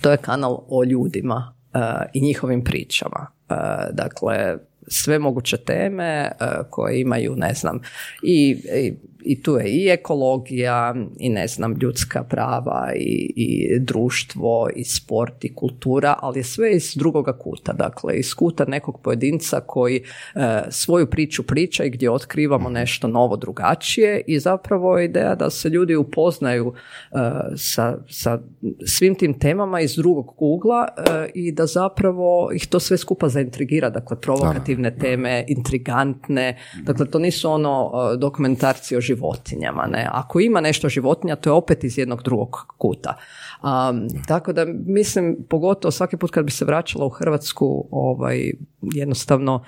to 0.02 0.12
je 0.12 0.18
kanal 0.18 0.66
o 0.70 0.84
ljudima 0.84 1.54
uh, 1.74 1.82
i 2.14 2.22
njihovim 2.22 2.64
pričama. 2.64 3.28
Uh, 3.50 3.56
dakle, 3.92 4.58
sve 4.88 5.20
moguće 5.20 5.58
teme 5.58 6.32
uh, 6.32 6.48
koje 6.70 7.02
imaju, 7.02 7.36
ne 7.36 7.54
znam, 7.54 7.80
i, 8.24 8.62
i 8.76 8.94
i 9.28 9.42
tu 9.42 9.56
je 9.56 9.70
i 9.70 9.90
ekologija 9.90 10.96
i 11.20 11.30
ne 11.30 11.48
znam 11.48 11.78
ljudska 11.82 12.24
prava 12.24 12.92
i, 12.96 13.34
i 13.36 13.80
društvo 13.80 14.70
i 14.76 14.84
sport 14.84 15.46
i 15.46 15.56
kultura, 15.56 16.16
ali 16.20 16.40
je 16.40 16.44
sve 16.44 16.76
iz 16.76 16.94
drugoga 16.96 17.38
kuta, 17.38 17.74
dakle 17.74 18.16
iz 18.16 18.34
kuta 18.34 18.66
nekog 18.66 19.02
pojedinca 19.02 19.60
koji 19.60 19.96
e, 20.36 20.62
svoju 20.70 21.08
priču 21.08 21.44
priča 21.44 21.84
i 21.84 21.90
gdje 21.90 22.12
otkrivamo 22.12 22.70
nešto 22.70 23.08
novo 23.08 23.38
drugačije 23.38 24.22
i 24.28 24.40
zapravo 24.40 24.98
je 24.98 25.06
ideja 25.06 25.36
da 25.36 25.50
se 25.50 25.70
ljudi 25.70 25.96
upoznaju 25.96 26.74
e, 26.74 27.18
sa, 27.56 27.98
sa 28.10 28.40
svim 28.86 29.16
tim 29.16 29.40
temama 29.40 29.82
iz 29.82 29.96
drugog 29.96 30.34
ugla 30.38 30.88
e, 30.98 31.30
i 31.34 31.52
da 31.52 31.66
zapravo 31.66 32.50
ih 32.54 32.68
to 32.68 32.80
sve 32.80 32.98
skupa 32.98 33.30
zaintrigira, 33.30 33.90
dakle 33.90 34.22
provokativni 34.22 34.78
senzitivne 34.78 34.92
teme, 35.00 35.46
intrigantne. 35.48 36.58
Dakle, 36.84 37.06
to 37.06 37.20
nisu 37.20 37.52
ono 37.52 37.92
dokumentarci 38.18 38.96
o 38.96 39.02
životinjama. 39.18 39.88
Ne? 39.88 40.08
Ako 40.12 40.40
ima 40.40 40.62
nešto 40.62 40.90
životinja, 40.90 41.36
to 41.36 41.50
je 41.50 41.54
opet 41.54 41.84
iz 41.84 41.98
jednog 41.98 42.24
drugog 42.24 42.66
kuta. 42.78 43.18
Um, 43.64 44.08
tako 44.28 44.54
da 44.54 44.66
mislim, 44.86 45.38
pogotovo 45.50 45.92
svaki 45.92 46.18
put 46.18 46.32
kad 46.32 46.46
bi 46.46 46.52
se 46.52 46.66
vraćala 46.66 47.06
u 47.06 47.10
Hrvatsku, 47.10 47.88
ovaj, 47.92 48.52
jednostavno 48.82 49.64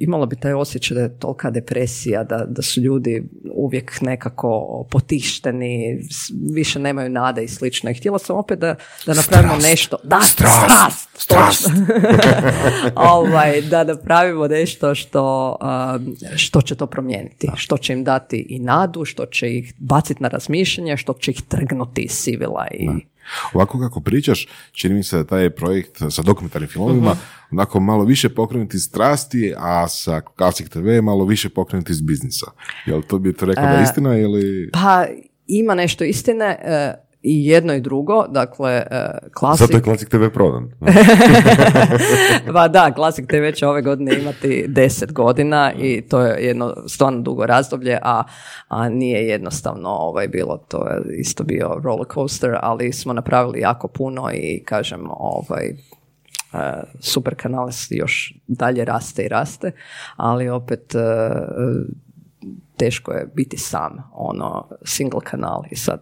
imala 0.00 0.26
bi 0.26 0.36
taj 0.36 0.52
osjećaj 0.52 0.94
da 0.94 1.00
je 1.00 1.18
tolika 1.18 1.50
depresija, 1.50 2.24
da, 2.24 2.44
da 2.48 2.62
su 2.62 2.80
ljudi 2.80 3.22
uvijek 3.54 4.00
nekako 4.00 4.84
potišteni, 4.90 6.00
više 6.52 6.78
nemaju 6.78 7.10
nade 7.10 7.44
i 7.44 7.48
slično. 7.48 7.90
I 7.90 7.94
htjela 7.94 8.18
sam 8.18 8.36
opet 8.36 8.58
da, 8.58 8.74
da 9.06 9.14
napravimo 9.14 9.56
nešto. 9.56 9.96
Da, 10.04 10.20
strast! 10.20 11.08
Strast! 11.14 11.70
ovaj, 13.14 13.60
da 13.60 13.84
napravimo 13.84 14.46
nešto 14.46 14.94
što, 14.94 15.56
um, 15.96 16.16
što 16.36 16.62
će 16.62 16.74
to 16.74 16.86
promijeniti. 16.86 17.48
Što 17.56 17.78
će 17.78 17.92
im 17.92 18.04
dati 18.04 18.46
i 18.48 18.58
nadu, 18.58 19.04
što 19.04 19.26
će 19.26 19.54
ih 19.54 19.74
baciti 19.78 20.22
na 20.22 20.28
razmišljanje, 20.28 20.96
što 20.96 21.12
će 21.12 21.30
ih 21.30 21.42
trgnuti 21.48 22.02
iz 22.02 22.12
sivila 22.12 22.66
i... 22.70 22.88
Ovako 23.52 23.80
kako 23.80 24.00
pričaš, 24.00 24.46
čini 24.72 24.94
mi 24.94 25.02
se 25.02 25.16
da 25.16 25.24
taj 25.24 25.50
projekt 25.50 25.96
sa 26.10 26.22
dokumentarnim 26.22 26.68
filmovima 26.68 27.10
uh 27.10 27.38
onako 27.50 27.80
malo 27.80 28.04
više 28.04 28.28
pokrenuti 28.28 28.76
iz 28.76 28.82
strasti, 28.82 29.54
a 29.56 29.88
sa 29.88 30.20
Classic 30.36 30.68
TV 30.68 31.02
malo 31.02 31.24
više 31.24 31.48
pokrenuti 31.48 31.92
iz 31.92 32.00
biznisa. 32.00 32.46
Jel 32.86 33.02
to 33.02 33.18
bi 33.18 33.32
to 33.32 33.46
rekao 33.46 33.64
da 33.64 33.70
je 33.70 33.80
e, 33.80 33.82
istina 33.82 34.18
ili... 34.18 34.70
Pa 34.72 35.06
ima 35.46 35.74
nešto 35.74 36.04
istine, 36.04 36.58
e, 36.62 36.94
i 37.22 37.46
jedno 37.46 37.74
i 37.74 37.80
drugo, 37.80 38.26
dakle, 38.28 38.82
klasik... 39.34 39.66
Zato 39.66 39.76
je 39.76 39.82
Classic 39.82 40.08
TV 40.08 40.24
prodan. 40.34 40.70
pa 42.54 42.68
da, 42.68 42.92
Classic 42.94 43.26
TV 43.26 43.50
će 43.54 43.66
ove 43.66 43.82
godine 43.82 44.18
imati 44.20 44.64
deset 44.68 45.12
godina 45.12 45.72
i 45.72 46.00
to 46.00 46.20
je 46.20 46.46
jedno 46.46 46.74
stvarno 46.86 47.20
dugo 47.20 47.46
razdoblje, 47.46 47.98
a, 48.02 48.22
a 48.68 48.88
nije 48.88 49.28
jednostavno 49.28 49.88
ovaj, 49.88 50.28
bilo, 50.28 50.56
to 50.56 50.86
je 50.88 51.18
isto 51.18 51.44
bio 51.44 51.80
roller 51.84 52.06
coaster, 52.14 52.56
ali 52.62 52.92
smo 52.92 53.12
napravili 53.12 53.60
jako 53.60 53.88
puno 53.88 54.30
i 54.34 54.62
kažem, 54.64 55.00
ovaj, 55.10 55.74
super 57.00 57.34
kanal 57.34 57.68
još 57.90 58.34
dalje 58.46 58.84
raste 58.84 59.24
i 59.24 59.28
raste, 59.28 59.72
ali 60.16 60.48
opet 60.48 60.94
teško 62.76 63.12
je 63.12 63.28
biti 63.34 63.56
sam, 63.56 64.10
ono, 64.12 64.68
single 64.84 65.20
kanal 65.20 65.62
i 65.70 65.76
sad 65.76 66.00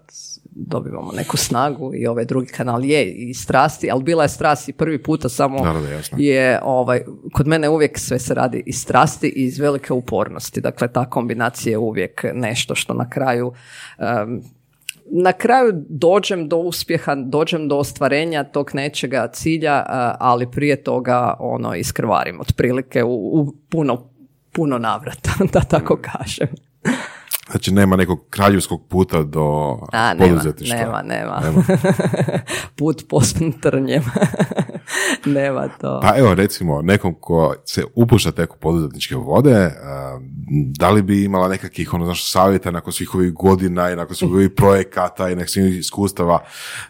dobivamo 0.51 1.13
neku 1.13 1.37
snagu 1.37 1.91
i 1.95 2.07
ovaj 2.07 2.25
drugi 2.25 2.47
kanal 2.47 2.85
je 2.85 3.13
i 3.13 3.35
strasti, 3.35 3.91
ali 3.91 4.03
bila 4.03 4.23
je 4.23 4.29
strast 4.29 4.69
i 4.69 4.73
prvi 4.73 5.03
puta 5.03 5.29
samo 5.29 5.59
je 6.17 6.61
ovaj, 6.63 7.05
kod 7.33 7.47
mene 7.47 7.69
uvijek 7.69 7.99
sve 7.99 8.19
se 8.19 8.35
radi 8.35 8.63
iz 8.67 8.81
strasti 8.81 9.29
i 9.29 9.45
iz 9.45 9.59
velike 9.59 9.93
upornosti. 9.93 10.61
Dakle, 10.61 10.89
ta 10.89 11.11
kombinacija 11.11 11.71
je 11.71 11.79
uvijek 11.79 12.25
nešto 12.35 12.75
što 12.75 12.95
na 12.95 13.11
kraju 13.11 13.53
na 15.11 15.33
kraju 15.33 15.85
dođem 15.89 16.49
do 16.49 16.57
uspjeha, 16.57 17.15
dođem 17.15 17.69
do 17.69 17.77
ostvarenja 17.77 18.45
tog 18.45 18.71
nečega 18.75 19.29
cilja, 19.33 19.85
ali 20.19 20.51
prije 20.51 20.83
toga 20.83 21.37
ono 21.39 21.75
iskrvarim 21.75 22.41
otprilike 22.41 23.05
u, 23.05 23.41
u 23.41 23.53
puno, 23.71 24.11
puno 24.57 24.79
navrata, 24.79 25.31
da 25.53 25.61
tako 25.61 25.99
kažem. 26.03 26.49
Znači 27.51 27.75
nema 27.75 27.97
nekog 27.97 28.21
kraljevskog 28.31 28.89
puta 28.89 29.23
do 29.23 29.79
A, 29.93 30.15
poduzetništva. 30.19 30.79
Nema, 30.79 31.03
nema. 31.03 31.41
nema. 31.41 31.63
Put 32.79 33.05
posljednim 33.09 33.53
trnjem. 33.53 34.03
nema 35.37 35.69
to. 35.69 36.01
Pa 36.03 36.19
evo 36.19 36.35
recimo 36.35 36.83
nekom 36.83 37.15
ko 37.21 37.55
se 37.65 37.85
upušta 37.95 38.33
tek 38.33 38.51
poduzetničke 38.61 39.15
vode, 39.17 39.71
da 40.79 40.91
li 40.91 41.03
bi 41.03 41.25
imala 41.25 41.49
nekakvih 41.49 41.95
ono, 41.95 42.05
znaš, 42.05 42.31
savjeta 42.31 42.71
nakon 42.71 42.93
svih 42.93 43.15
ovih 43.15 43.33
godina 43.33 43.91
i 43.91 43.97
nakon 43.97 44.17
svih 44.17 44.31
ovih 44.31 44.51
projekata 44.57 45.31
i 45.31 45.37
nekih 45.37 45.79
iskustava, 45.79 46.39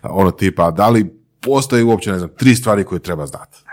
ono 0.02 0.30
tipa, 0.30 0.70
da 0.70 0.88
li 0.88 1.26
postoji 1.40 1.82
uopće, 1.82 2.12
ne 2.12 2.18
znam, 2.18 2.30
tri 2.38 2.54
stvari 2.54 2.84
koje 2.84 2.98
treba 2.98 3.26
znati? 3.26 3.65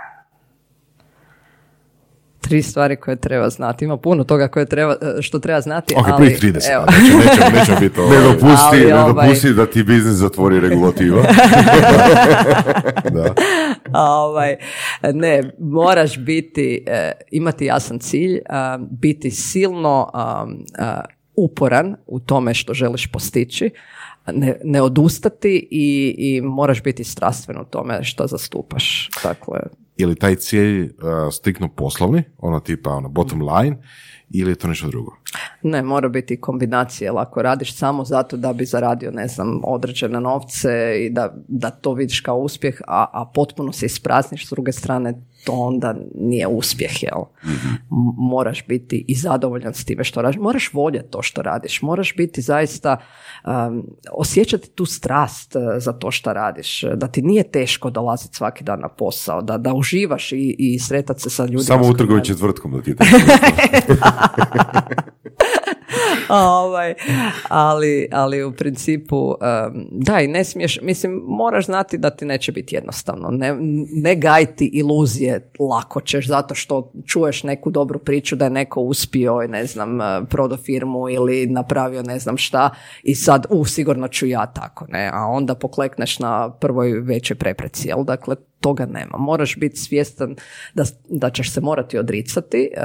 Tri 2.48 2.62
stvari 2.62 2.96
koje 2.96 3.16
treba 3.16 3.50
znati. 3.50 3.86
Ima 3.86 3.98
puno 3.98 4.24
toga 4.24 4.48
koje 4.48 4.66
treba, 4.66 4.96
što 5.22 5.40
treba 5.40 5.62
znati, 5.62 5.94
okay, 5.94 6.12
ali... 6.12 6.28
30, 6.28 6.74
evo. 6.74 6.86
Nećemo, 6.86 7.60
nećemo 7.60 7.80
biti 7.80 8.00
Ne 8.00 8.22
dopusti, 8.22 8.86
ne 8.88 8.96
ovaj- 8.96 9.28
dopusti 9.28 9.54
da 9.54 9.66
ti 9.66 9.84
biznis 9.84 10.16
zatvori 10.16 10.60
regulativa. 10.60 11.22
da. 13.16 13.34
ovaj, 14.00 14.56
ne, 15.14 15.44
moraš 15.60 16.18
biti, 16.18 16.86
uh, 16.88 16.94
imati 17.32 17.66
jasan 17.66 18.00
cilj, 18.00 18.40
biti 18.90 19.32
silno 19.32 20.12
uporan 21.36 21.96
u 22.08 22.20
tome 22.20 22.54
što 22.54 22.74
želiš 22.74 23.08
postići, 23.08 23.70
ne, 24.32 24.60
ne 24.64 24.82
odustati 24.82 25.68
i, 25.72 26.16
i 26.18 26.42
moraš 26.42 26.84
biti 26.84 27.04
strastven 27.04 27.58
u 27.58 27.66
tome 27.66 28.04
što 28.04 28.28
zastupaš. 28.28 29.10
Dakle, 29.24 29.60
je 29.98 30.08
li 30.08 30.16
taj 30.16 30.36
cilj 30.36 30.84
uh, 30.84 30.90
stikno 31.32 31.70
poslovni, 31.76 32.24
ono 32.38 32.60
tipa 32.60 32.90
ono 32.90 33.10
bottom 33.10 33.42
line, 33.42 33.78
ili 34.30 34.52
je 34.52 34.56
to 34.56 34.68
nešto 34.68 34.88
drugo? 34.88 35.18
Ne, 35.62 35.82
mora 35.82 36.10
biti 36.10 36.42
kombinacija, 36.42 37.12
jer 37.12 37.18
ako 37.18 37.42
radiš 37.42 37.76
samo 37.76 38.06
zato 38.06 38.38
da 38.38 38.54
bi 38.54 38.66
zaradio, 38.66 39.12
ne 39.12 39.28
znam, 39.28 39.62
određene 39.64 40.22
novce 40.22 40.96
i 41.06 41.10
da, 41.10 41.34
da 41.48 41.70
to 41.70 41.94
vidiš 41.94 42.22
kao 42.22 42.38
uspjeh, 42.38 42.82
a, 42.88 43.06
a 43.14 43.32
potpuno 43.34 43.72
se 43.72 43.86
isprazniš 43.86 44.48
s 44.48 44.50
druge 44.50 44.72
strane, 44.72 45.14
to 45.46 45.52
onda 45.52 45.96
nije 46.16 46.48
uspjeh, 46.48 47.04
jel? 47.04 47.22
mm 47.44 47.74
Moraš 48.18 48.68
biti 48.68 49.06
i 49.08 49.16
zadovoljan 49.16 49.74
s 49.74 49.86
time 49.86 50.04
što 50.04 50.22
radiš, 50.22 50.40
moraš 50.40 50.74
voljeti 50.74 51.12
to 51.12 51.22
što 51.22 51.42
radiš, 51.42 51.82
moraš 51.82 52.16
biti 52.16 52.42
zaista, 52.42 52.98
um, 53.46 53.84
osjećati 54.12 54.70
tu 54.70 54.86
strast 54.86 55.56
uh, 55.56 55.62
za 55.78 55.94
to 55.94 56.12
što 56.12 56.34
radiš, 56.34 56.84
da 56.96 57.08
ti 57.08 57.22
nije 57.22 57.44
teško 57.44 57.90
dolaziti 57.90 58.36
svaki 58.36 58.64
dan 58.64 58.80
na 58.80 58.90
posao, 58.90 59.42
da, 59.42 59.58
da 59.58 59.74
uživaš 59.74 60.32
i, 60.32 60.56
i 60.60 60.80
sretati 60.80 61.22
se 61.22 61.30
sa 61.30 61.44
ljudima. 61.44 61.62
Samo 61.62 61.88
u 61.88 61.94
četvrtkom 62.24 62.72
da 62.72 62.82
ti 62.82 62.90
je 62.90 62.96
ovaj, 66.64 66.94
ali, 67.50 68.08
ali 68.12 68.44
u 68.44 68.52
principu 68.52 69.36
da 69.92 70.22
i 70.22 70.28
ne 70.28 70.44
smiješ, 70.44 70.80
mislim 70.82 71.22
moraš 71.28 71.66
znati 71.66 71.98
da 71.98 72.10
ti 72.10 72.26
neće 72.26 72.52
biti 72.52 72.76
jednostavno, 72.76 73.30
ne, 73.30 73.56
ne 73.94 74.16
gajti 74.16 74.66
iluzije 74.74 75.52
lako 75.60 76.02
ćeš 76.02 76.28
zato 76.28 76.56
što 76.56 76.92
čuješ 77.06 77.44
neku 77.44 77.72
dobru 77.72 78.00
priču 78.00 78.36
da 78.36 78.46
je 78.46 78.52
neko 78.52 78.82
uspio 78.82 79.40
ne 79.48 79.66
znam 79.66 80.02
eh, 80.02 80.22
prodao 80.30 80.58
firmu 80.58 81.10
ili 81.10 81.48
napravio 81.48 82.02
ne 82.02 82.20
znam 82.20 82.38
šta 82.38 82.70
i 83.04 83.16
sad 83.16 83.46
u 83.50 83.66
sigurno 83.66 84.08
ću 84.08 84.26
ja 84.26 84.46
tako 84.46 84.86
ne, 84.90 85.10
a 85.14 85.26
onda 85.26 85.56
poklekneš 85.56 86.20
na 86.20 86.50
prvoj 86.52 86.92
većoj 86.92 87.38
prepreci, 87.38 87.88
jel? 87.88 88.04
Dakle 88.04 88.36
toga 88.64 88.86
nema. 88.86 89.18
Moraš 89.18 89.58
biti 89.58 89.78
svjestan 89.78 90.36
da, 90.74 90.84
da 91.10 91.30
ćeš 91.30 91.54
se 91.54 91.62
morati 91.62 91.98
odricati, 91.98 92.70
e, 92.74 92.80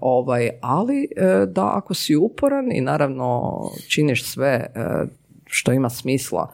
ovaj, 0.00 0.50
ali 0.60 1.08
e, 1.16 1.46
da 1.46 1.70
ako 1.74 1.94
si 1.94 2.16
uporan 2.16 2.72
i 2.72 2.80
naravno 2.80 3.52
činiš 3.88 4.24
sve 4.24 4.48
e, 4.48 4.70
što 5.46 5.72
ima 5.72 5.90
smisla 5.90 6.52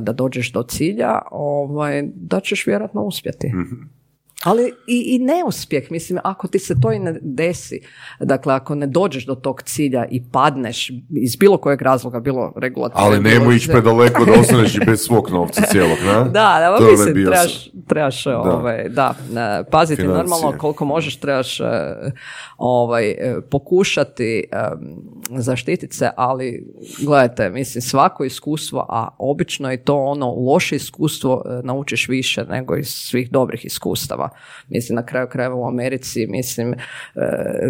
da 0.00 0.12
dođeš 0.12 0.52
do 0.52 0.62
cilja, 0.62 1.18
ovaj, 1.30 2.02
da 2.14 2.40
ćeš 2.40 2.66
vjerojatno 2.66 3.02
uspjeti. 3.02 3.48
mm 3.48 3.99
ali 4.44 4.72
i, 4.86 5.14
i 5.14 5.18
neuspjeh, 5.18 5.90
mislim, 5.90 6.18
ako 6.24 6.48
ti 6.48 6.58
se 6.58 6.80
to 6.82 6.92
i 6.92 6.98
ne 6.98 7.18
desi, 7.22 7.80
dakle, 8.20 8.54
ako 8.54 8.74
ne 8.74 8.86
dođeš 8.86 9.26
do 9.26 9.34
tog 9.34 9.62
cilja 9.62 10.04
i 10.10 10.22
padneš 10.32 10.90
iz 11.10 11.36
bilo 11.36 11.56
kojeg 11.56 11.82
razloga, 11.82 12.20
bilo 12.20 12.52
regulativno. 12.56 13.06
Ali 13.06 13.20
nemoj 13.20 13.56
ići 13.56 13.68
predaleko 13.68 14.24
da 14.24 14.32
ostaneš 14.40 14.74
i 14.74 14.80
bez 14.86 15.00
svog 15.00 15.30
novca 15.30 15.62
cijelog, 15.62 15.98
ne? 16.06 16.12
Da, 16.40 16.56
da, 16.58 16.76
to 16.78 16.90
mislim, 16.90 17.14
trebaš, 17.14 17.70
trebaš 17.86 18.24
da. 18.24 18.38
Ovaj, 18.38 18.88
da, 18.88 19.14
paziti 19.70 20.02
normalno 20.02 20.54
koliko 20.58 20.84
možeš, 20.84 21.16
trebaš 21.16 21.60
e, 21.60 21.64
ovaj, 22.58 23.10
e, 23.10 23.40
pokušati 23.50 24.44
zaštititi 25.30 25.96
se, 25.96 26.10
ali 26.16 26.66
gledajte, 27.04 27.50
mislim, 27.50 27.82
svako 27.82 28.24
iskustvo, 28.24 28.86
a 28.88 29.08
obično 29.18 29.70
je 29.70 29.84
to 29.84 29.96
ono 29.96 30.34
loše 30.34 30.76
iskustvo, 30.76 31.42
e, 31.46 31.66
naučiš 31.66 32.08
više 32.08 32.44
nego 32.44 32.76
iz 32.76 32.88
svih 32.88 33.30
dobrih 33.30 33.64
iskustava. 33.64 34.29
Mislim, 34.68 34.96
na 34.96 35.06
kraju 35.06 35.28
krajeva 35.28 35.54
u 35.54 35.68
Americi, 35.68 36.26
mislim, 36.26 36.72
e, 36.72 36.76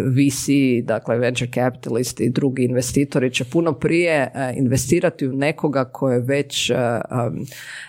VC, 0.05 0.47
dakle 0.83 1.17
venture 1.17 1.51
capitalist 1.51 2.19
i 2.19 2.29
drugi 2.29 2.63
investitori 2.63 3.33
će 3.33 3.45
puno 3.45 3.73
prije 3.73 4.31
e, 4.33 4.53
investirati 4.57 5.27
u 5.27 5.33
nekoga 5.33 5.85
ko 5.85 6.11
je 6.11 6.19
već 6.19 6.69
e, 6.69 6.75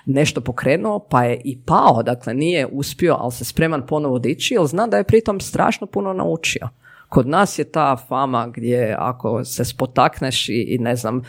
nešto 0.06 0.40
pokrenuo, 0.40 1.06
pa 1.10 1.24
je 1.24 1.40
i 1.44 1.58
pao, 1.66 2.02
dakle 2.02 2.34
nije 2.34 2.66
uspio, 2.66 3.16
ali 3.18 3.32
se 3.32 3.44
spreman 3.44 3.86
ponovo 3.86 4.18
dići, 4.18 4.54
jer 4.54 4.66
zna 4.66 4.86
da 4.86 4.96
je 4.96 5.04
pritom 5.04 5.40
strašno 5.40 5.86
puno 5.86 6.12
naučio. 6.12 6.68
Kod 7.12 7.28
nas 7.28 7.58
je 7.58 7.64
ta 7.64 7.96
fama 8.08 8.46
gdje 8.54 8.96
ako 8.98 9.44
se 9.44 9.64
spotakneš 9.64 10.48
i, 10.48 10.52
i 10.52 10.78
ne 10.78 10.96
znam, 10.96 11.22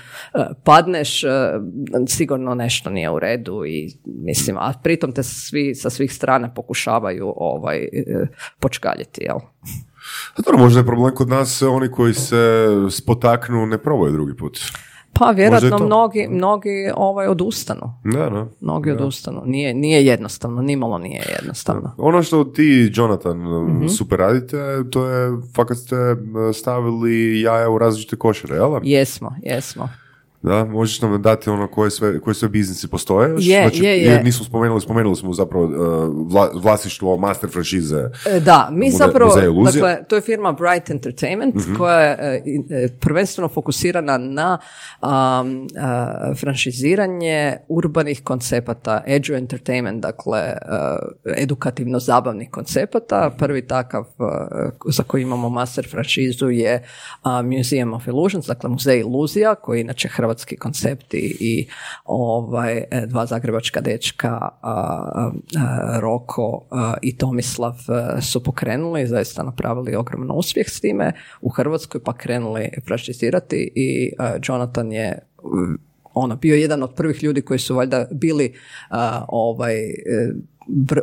padneš, 0.63 1.21
sigurno 2.07 2.55
nešto 2.55 2.89
nije 2.89 3.09
u 3.09 3.19
redu 3.19 3.65
i 3.65 3.93
mislim, 4.05 4.57
a 4.57 4.73
pritom 4.83 5.11
te 5.11 5.23
svi 5.23 5.75
sa 5.75 5.89
svih 5.89 6.13
strana 6.13 6.53
pokušavaju 6.53 7.33
ovaj, 7.35 7.87
počkaljiti, 8.59 9.23
jel? 9.23 9.37
A 10.35 10.41
dobro, 10.45 10.57
možda 10.57 10.79
je 10.79 10.85
problem 10.85 11.15
kod 11.15 11.29
nas 11.29 11.61
oni 11.61 11.91
koji 11.91 12.13
se 12.13 12.67
spotaknu 12.91 13.65
ne 13.65 13.77
probaju 13.77 14.11
drugi 14.11 14.37
put. 14.37 14.59
Pa 15.13 15.31
vjerojatno 15.31 15.77
mnogi, 15.85 16.27
mnogi 16.29 16.91
ovaj 16.95 17.27
odustanu. 17.27 17.93
Da, 18.03 18.29
da. 18.29 18.47
Mnogi 18.61 18.91
odustanu. 18.91 19.41
Nije, 19.45 19.73
nije 19.73 20.05
jednostavno, 20.05 20.61
nimalo 20.61 20.97
nije 20.97 21.23
jednostavno. 21.41 21.91
Ono 21.97 22.23
što 22.23 22.43
ti, 22.43 22.91
Jonathan, 22.93 23.37
mm 23.37 23.89
super 23.89 24.19
radite, 24.19 24.57
to 24.91 25.07
je 25.07 25.31
fakat 25.55 25.77
ste 25.77 25.95
stavili 26.53 27.41
jaja 27.41 27.69
u 27.69 27.77
različite 27.77 28.15
košare, 28.15 28.55
jel? 28.55 28.71
Jesmo, 28.83 29.35
jesmo. 29.43 29.89
Da, 30.43 30.65
možeš 30.65 31.01
nam 31.01 31.21
dati 31.21 31.49
ono 31.49 31.67
koje 31.67 31.91
sve, 31.91 32.19
koje 32.19 32.33
sve 32.33 32.49
biznisi 32.49 32.87
postoje? 32.87 33.35
Je, 33.39 33.69
znači, 33.69 34.23
nismo 34.23 34.45
spomenuli, 34.45 34.81
spomenuli 34.81 35.15
smo 35.15 35.33
zapravo 35.33 35.65
uh, 35.65 36.63
vlasništvo 36.63 37.17
master 37.17 37.49
franšize. 37.49 38.09
E, 38.25 38.39
da, 38.39 38.69
mi 38.71 38.91
zapravo, 38.91 39.35
dakle, 39.65 40.03
to 40.07 40.15
je 40.15 40.21
firma 40.21 40.51
Bright 40.51 40.89
Entertainment 40.89 41.55
mhm. 41.55 41.75
koja 41.75 41.99
je 41.99 42.43
uh, 42.59 42.91
prvenstveno 42.99 43.47
fokusirana 43.47 44.17
na 44.17 44.57
um, 45.01 45.67
franšiziranje 46.39 47.57
urbanih 47.67 48.23
koncepata, 48.23 49.03
edu 49.07 49.33
entertainment, 49.33 50.01
dakle, 50.01 50.53
edukativno 51.37 51.99
zabavnih 51.99 52.49
koncepata. 52.51 53.31
Prvi 53.37 53.67
takav 53.67 54.05
za 54.89 55.03
koji 55.03 55.21
imamo 55.21 55.49
master 55.49 55.87
franšizu 55.91 56.49
je 56.49 56.83
Museum 57.43 57.93
of 57.93 58.07
Illusions, 58.07 58.45
dakle 58.45 58.69
muzej 58.69 58.99
iluzija, 58.99 59.55
koji 59.55 59.81
inače 59.81 60.07
Hrvatska 60.07 60.32
hrvatski 60.33 60.57
koncepti 60.57 61.37
i 61.39 61.67
ovaj, 62.05 62.77
e, 62.77 63.05
dva 63.07 63.25
zagrebačka 63.25 63.81
dečka 63.81 64.49
Roko 65.99 66.65
i 67.01 67.17
Tomislav 67.17 67.73
e, 67.73 68.21
su 68.21 68.43
pokrenuli, 68.43 69.07
zaista 69.07 69.43
napravili 69.43 69.95
ogroman 69.95 70.31
uspjeh 70.31 70.69
s 70.69 70.79
time, 70.79 71.11
u 71.41 71.49
Hrvatskoj 71.49 72.03
pa 72.03 72.13
krenuli 72.13 72.69
frašizirati 72.87 73.71
i 73.75 74.13
e, 74.19 74.39
Jonathan 74.47 74.91
je 74.91 75.19
ono 76.13 76.35
bio 76.35 76.55
jedan 76.55 76.83
od 76.83 76.93
prvih 76.95 77.23
ljudi 77.23 77.41
koji 77.41 77.59
su 77.59 77.75
valjda 77.75 78.05
bili 78.11 78.53
ovaj 79.27 79.75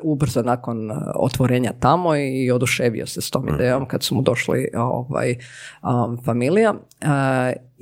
ubrzo 0.02 0.43
nakon 0.43 0.90
otvorenja 1.15 1.73
tamo 1.81 2.16
i 2.16 2.51
oduševio 2.51 3.07
se 3.07 3.20
s 3.20 3.31
tom 3.31 3.44
mhm. 3.44 3.55
idejom 3.55 3.86
kad 3.86 4.02
su 4.02 4.15
mu 4.15 4.23
došli 4.23 4.69
ovaj, 4.74 5.35
familija 6.24 6.74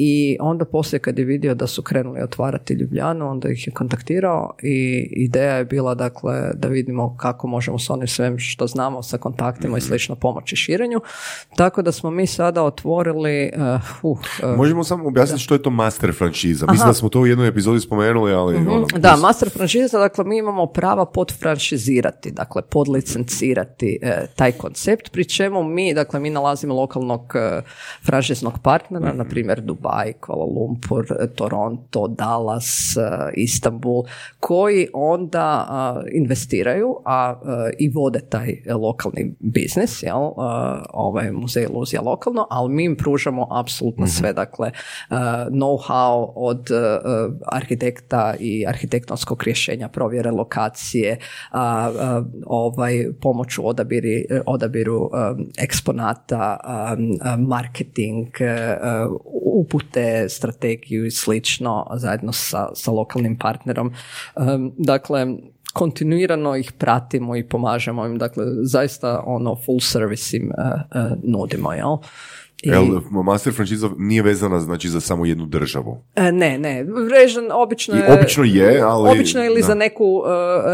i 0.01 0.37
onda 0.41 0.65
poslije 0.65 1.01
kad 1.01 1.19
je 1.19 1.25
vidio 1.25 1.55
da 1.55 1.67
su 1.67 1.83
krenuli 1.83 2.23
otvarati 2.23 2.75
Ljubljanu, 2.75 3.31
onda 3.31 3.49
ih 3.49 3.67
je 3.67 3.73
kontaktirao 3.73 4.55
i 4.63 5.09
ideja 5.17 5.55
je 5.55 5.65
bila 5.65 5.95
dakle 5.95 6.51
da 6.55 6.69
vidimo 6.69 7.17
kako 7.17 7.47
možemo 7.47 7.79
s 7.79 7.91
onim 7.91 8.09
svem 8.09 8.39
što 8.39 8.67
znamo 8.67 9.03
sa 9.03 9.19
kontaktima 9.19 9.77
i 9.77 9.81
mhm. 9.81 9.87
slično 9.87 10.15
pomoći 10.15 10.57
širenju. 10.57 11.01
Tako 11.57 11.83
da 11.83 11.93
smo 11.93 12.11
mi 12.11 12.27
sada 12.27 12.63
otvorili... 12.63 13.53
Uh, 14.03 14.19
uh, 14.43 14.57
Možemo 14.57 14.85
samo 14.85 15.09
objasniti 15.09 15.43
što 15.43 15.55
je 15.55 15.63
to 15.63 15.71
master 15.71 16.15
franšiza. 16.15 16.67
Mislim 16.71 16.89
da 16.89 16.95
smo 16.95 17.09
to 17.09 17.21
u 17.21 17.27
jednoj 17.27 17.49
epizodi 17.49 17.81
spomenuli, 17.81 18.33
ali... 18.33 18.57
uh 18.57 18.63
Ono, 18.69 18.87
da, 18.97 19.17
master 19.17 19.51
franšiza, 19.51 19.99
dakle 19.99 20.25
mi 20.25 20.39
imamo 20.39 20.67
prava 20.67 21.07
podfranšizirati, 21.07 22.31
dakle 22.31 22.63
podlicencirati 22.63 23.99
uh, 24.03 24.09
taj 24.37 24.53
koncept, 24.53 25.13
pri 25.13 25.25
čemu 25.25 25.63
mi, 25.63 25.95
dakle 25.95 26.21
mi 26.21 26.31
nalazimo 26.31 26.75
lokalnog 26.75 27.21
uh, 27.21 27.65
franšiznog 28.07 28.59
partnera, 28.63 29.11
uh 29.11 29.19
na 29.19 29.25
primjer 29.25 29.61
Dubai 29.61 29.88
Dubai, 29.89 30.15
Kuala 30.21 30.45
Lumpur, 30.45 31.07
Toronto, 31.35 32.09
Dallas, 32.09 32.97
eh, 32.97 33.33
Istanbul, 33.37 34.05
koji 34.41 34.89
onda 34.93 35.67
eh, 35.69 36.11
investiraju 36.13 36.97
a, 37.05 37.35
eh, 37.45 37.71
i 37.79 37.89
vode 37.89 38.21
taj 38.21 38.57
lokalni 38.67 39.35
biznis, 39.41 40.03
jel, 40.03 40.33
ovaj 40.93 41.33
muzej 41.33 41.65
iluzija 41.65 42.03
lokalno, 42.03 42.47
ali 42.51 42.75
mi 42.75 42.85
im 42.85 42.97
pružamo 42.97 43.49
apsolutno 43.51 44.05
mhm. 44.05 44.11
sve, 44.11 44.33
dakle 44.33 44.71
know-how 45.51 46.33
od 46.35 46.67
arhitekta 47.47 48.35
i 48.41 48.67
arhitektonskog 48.67 49.43
rješenja, 49.43 49.89
provjere 49.89 50.31
lokacije, 50.31 51.19
ovaj 52.47 53.07
pomoć 53.21 53.59
u 53.59 53.67
odabiri, 53.67 54.27
odabiru 54.47 55.11
eksponata, 55.59 56.59
marketing, 57.39 58.29
upute, 59.79 60.29
strategiju 60.29 61.07
i 61.07 61.11
slično 61.11 61.87
zajedno 61.97 62.33
sa, 62.33 62.69
sa 62.75 62.91
lokalnim 62.91 63.39
partnerom. 63.39 63.93
Dakle, 64.79 65.27
kontinuirano 65.73 66.57
ih 66.57 66.73
pratimo 66.73 67.37
i 67.37 67.49
pomažemo 67.49 68.07
im, 68.07 68.19
dakle 68.19 68.45
zaista 68.63 69.23
ono 69.27 69.57
full 69.57 69.81
service 69.81 70.37
im 70.37 70.51
uh, 70.51 70.65
uh, 70.65 71.13
nudimo, 71.23 71.73
jel? 71.73 71.99
I... 72.63 72.69
Jel, 72.69 73.01
master 73.25 73.53
franšiza 73.55 73.91
nije 73.99 74.23
vezana 74.23 74.61
znači 74.61 74.89
za 74.89 75.01
samo 75.01 75.27
jednu 75.27 75.47
državu? 75.47 75.99
E, 76.15 76.33
ne, 76.33 76.59
ne. 76.59 76.85
Vrežan 76.85 77.53
obično 77.53 77.95
je... 77.95 78.01
I 78.01 78.13
obično 78.13 78.45
je, 78.45 78.81
ali... 78.81 79.11
Obično 79.11 79.45
ili 79.45 79.63
za 79.63 79.75
neku 79.75 80.05
uh, 80.05 80.25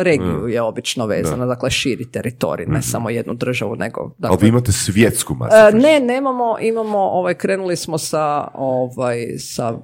regiju 0.03 0.49
je 0.49 0.63
obično 0.63 1.07
vezana, 1.07 1.47
dakle 1.47 1.71
širi 1.71 2.11
teritorij, 2.11 2.67
ne 2.67 2.73
mhm. 2.73 2.83
samo 2.83 3.11
jednu 3.11 3.35
državu, 3.35 3.77
nego... 3.77 4.15
Dakle, 4.19 4.37
ali 4.37 4.39
vi 4.43 4.49
imate 4.49 4.73
svjetsku 4.73 5.35
master 5.35 5.75
uh, 5.75 5.83
Ne, 5.83 6.01
nemamo, 6.01 6.57
imamo, 6.61 6.99
ovaj, 6.99 7.35
krenuli 7.35 7.77
smo 7.77 7.99
sa, 7.99 8.49
ovaj, 8.55 9.39
sa 9.39 9.73
uh, 9.73 9.81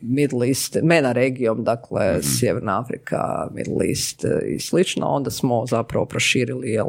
Middle 0.00 0.48
East, 0.48 0.76
MENA 0.82 1.12
regijom, 1.12 1.64
dakle 1.64 2.16
mm 2.16 2.22
Sjeverna 2.22 2.80
Afrika, 2.80 3.48
Middle 3.54 3.88
East 3.88 4.24
i 4.46 4.60
slično, 4.60 5.06
onda 5.06 5.30
smo 5.30 5.66
zapravo 5.66 6.06
proširili, 6.06 6.70
jel, 6.70 6.86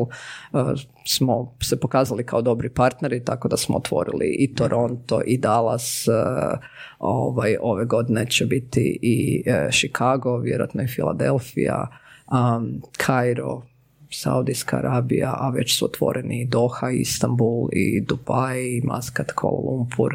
smo 1.07 1.55
se 1.61 1.79
pokazali 1.79 2.25
kao 2.25 2.41
dobri 2.41 2.69
partneri, 2.69 3.25
tako 3.25 3.47
da 3.47 3.57
smo 3.57 3.77
otvorili 3.77 4.00
i 4.23 4.55
Toronto 4.55 5.21
i 5.25 5.37
Dallas, 5.37 6.07
e, 6.07 6.11
ovaj, 6.99 7.55
ove 7.61 7.85
godine 7.85 8.25
će 8.29 8.45
biti 8.45 8.99
i 9.01 9.43
e, 9.45 9.67
Chicago, 9.71 10.37
vjerojatno 10.37 10.83
i 10.83 10.87
Filadelfija, 10.87 11.87
um, 12.31 12.81
Kairo, 12.97 13.61
Saudijska 14.09 14.77
Arabija, 14.77 15.33
a 15.37 15.49
već 15.49 15.77
su 15.77 15.85
otvoreni 15.85 16.41
i 16.41 16.47
Doha, 16.47 16.89
Istanbul 16.89 17.69
i 17.71 18.01
Dubai, 18.01 18.77
i 18.77 18.81
Maskat, 18.83 19.31
Kuala 19.31 19.59
Lumpur, 19.59 20.13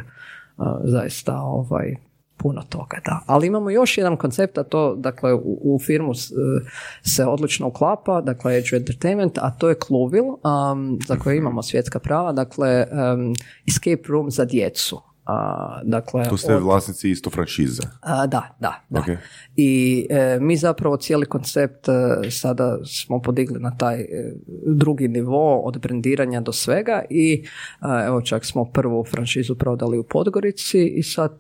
uh, 0.57 0.67
zaista 0.85 1.41
ovaj, 1.41 1.97
puno 2.37 2.63
toga, 2.69 2.97
da. 3.05 3.21
Ali 3.27 3.47
imamo 3.47 3.71
još 3.71 3.99
jedan 3.99 4.17
koncept, 4.17 4.59
a 4.59 4.63
to, 4.63 4.95
dakle, 4.95 5.35
u, 5.35 5.59
u 5.63 5.79
firmu 5.79 6.13
se 7.03 7.25
odlično 7.25 7.69
uklapa, 7.69 8.21
dakle, 8.21 8.59
Edge 8.59 8.77
Entertainment, 8.77 9.39
a 9.39 9.51
to 9.51 9.69
je 9.69 9.75
Kluvil, 9.75 10.25
um, 10.25 10.99
za 11.07 11.17
koje 11.17 11.37
imamo 11.37 11.63
svjetska 11.63 11.99
prava, 11.99 12.33
dakle, 12.33 12.87
um, 12.93 13.35
Escape 13.67 14.03
Room 14.09 14.31
za 14.31 14.45
djecu. 14.45 15.16
A, 15.27 15.81
dakle, 15.85 16.29
tu 16.29 16.37
ste 16.37 16.57
vlasnici 16.57 17.11
isto 17.11 17.31
franšize. 17.31 17.83
A, 18.01 18.27
da, 18.27 18.57
da. 18.61 18.85
da. 18.89 19.05
I 19.57 20.07
e, 20.11 20.39
mi 20.41 20.57
zapravo 20.57 20.97
cijeli 20.97 21.27
koncept 21.27 21.89
e, 21.89 22.31
sada 22.31 22.79
smo 22.85 23.23
podigli 23.23 23.61
na 23.61 23.77
taj 23.77 24.01
e, 24.01 24.07
drugi 24.67 25.09
nivo 25.09 25.61
od 25.61 25.79
brendiranja 25.79 26.41
do 26.41 26.53
svega 26.53 27.03
i 27.11 27.45
evo 28.07 28.23
čak 28.23 28.45
smo 28.45 28.65
prvu 28.65 29.05
franšizu 29.05 29.55
prodali 29.55 29.99
u 29.99 30.03
Podgorici 30.03 30.87
i 30.87 31.03
sad 31.03 31.33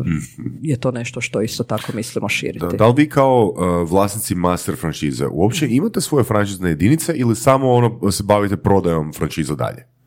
mhm. 0.00 0.16
je 0.62 0.80
to 0.80 0.90
nešto 0.90 1.20
što 1.20 1.42
isto 1.42 1.64
tako 1.64 1.92
mislimo 1.94 2.28
širiti. 2.28 2.66
Da, 2.70 2.76
da 2.76 2.86
li 2.86 2.94
vi 2.96 3.08
kao 3.08 3.52
vlasnici 3.90 4.34
master 4.34 4.76
franšize 4.76 5.26
uopće 5.26 5.68
imate 5.70 6.00
svoje 6.00 6.24
franšizne 6.24 6.68
jedinice 6.68 7.12
ili 7.16 7.36
samo 7.36 7.72
ono 7.72 8.10
se 8.10 8.22
bavite 8.22 8.56
prodajom 8.56 9.12
franšiza 9.12 9.54
dalje? 9.54 9.99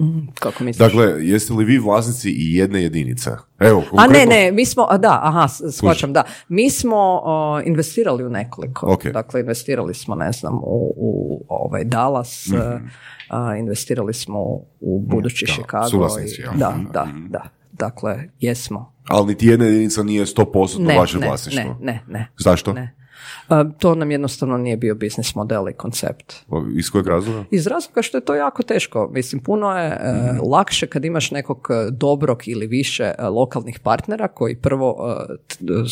Mm, 0.00 0.26
kako 0.34 0.64
misliš? 0.64 0.86
Dakle, 0.86 1.26
jeste 1.26 1.52
li 1.52 1.64
vi 1.64 1.78
vlasnici 1.78 2.30
i 2.30 2.54
jedne 2.56 2.82
jedinice? 2.82 3.30
Evo, 3.58 3.84
A 3.96 4.06
ne, 4.06 4.26
ne, 4.26 4.52
mi 4.52 4.64
smo, 4.64 4.86
a 4.90 4.98
da, 4.98 5.20
aha, 5.22 5.48
shvaćam, 5.48 6.12
da. 6.12 6.22
Mi 6.48 6.70
smo 6.70 7.22
investirali 7.64 8.24
u 8.24 8.30
nekoliko. 8.30 8.98
Dakle, 9.12 9.40
investirali 9.40 9.94
smo, 9.94 10.14
ne 10.14 10.32
znam, 10.32 10.54
u, 10.54 10.94
u 10.96 11.44
ovaj 11.48 11.84
Dallas, 11.84 12.46
mm 12.46 12.86
investirali 13.58 14.14
smo 14.14 14.40
u 14.80 15.04
budući 15.06 15.46
da, 15.46 15.52
Chicago. 15.52 16.08
I, 16.20 16.58
da, 16.58 16.74
da, 16.92 17.04
mhm. 17.04 17.26
da. 17.28 17.42
Dakle, 17.72 18.28
jesmo. 18.40 18.92
Ali 19.08 19.26
niti 19.26 19.46
jedna 19.46 19.64
jedinica 19.64 20.02
nije 20.02 20.26
100% 20.26 20.78
ne, 20.78 20.98
vaše 20.98 21.18
ne, 21.18 21.26
vlasništvo? 21.26 21.62
Ne, 21.80 21.92
ne, 21.92 22.02
ne. 22.08 22.28
Zašto? 22.38 22.72
Ne. 22.72 22.94
To 23.78 23.94
nam 23.94 24.10
jednostavno 24.10 24.58
nije 24.58 24.76
bio 24.76 24.94
biznis 24.94 25.34
model 25.34 25.68
i 25.68 25.72
koncept. 25.72 26.34
Iz 26.76 26.90
kojeg 26.90 27.06
razloga? 27.06 27.44
Iz 27.50 27.66
razloga 27.66 28.02
što 28.02 28.16
je 28.16 28.24
to 28.24 28.34
jako 28.34 28.62
teško. 28.62 29.10
Mislim, 29.12 29.42
puno 29.42 29.78
je 29.78 29.88
mm 29.88 30.26
lakše 30.50 30.86
kad 30.86 31.04
imaš 31.04 31.30
nekog 31.30 31.68
e, 31.70 31.90
dobrog 31.90 32.48
ili 32.48 32.66
više 32.66 33.02
e, 33.04 33.22
lokalnih 33.22 33.80
partnera 33.80 34.28
koji 34.28 34.56
prvo 34.56 34.96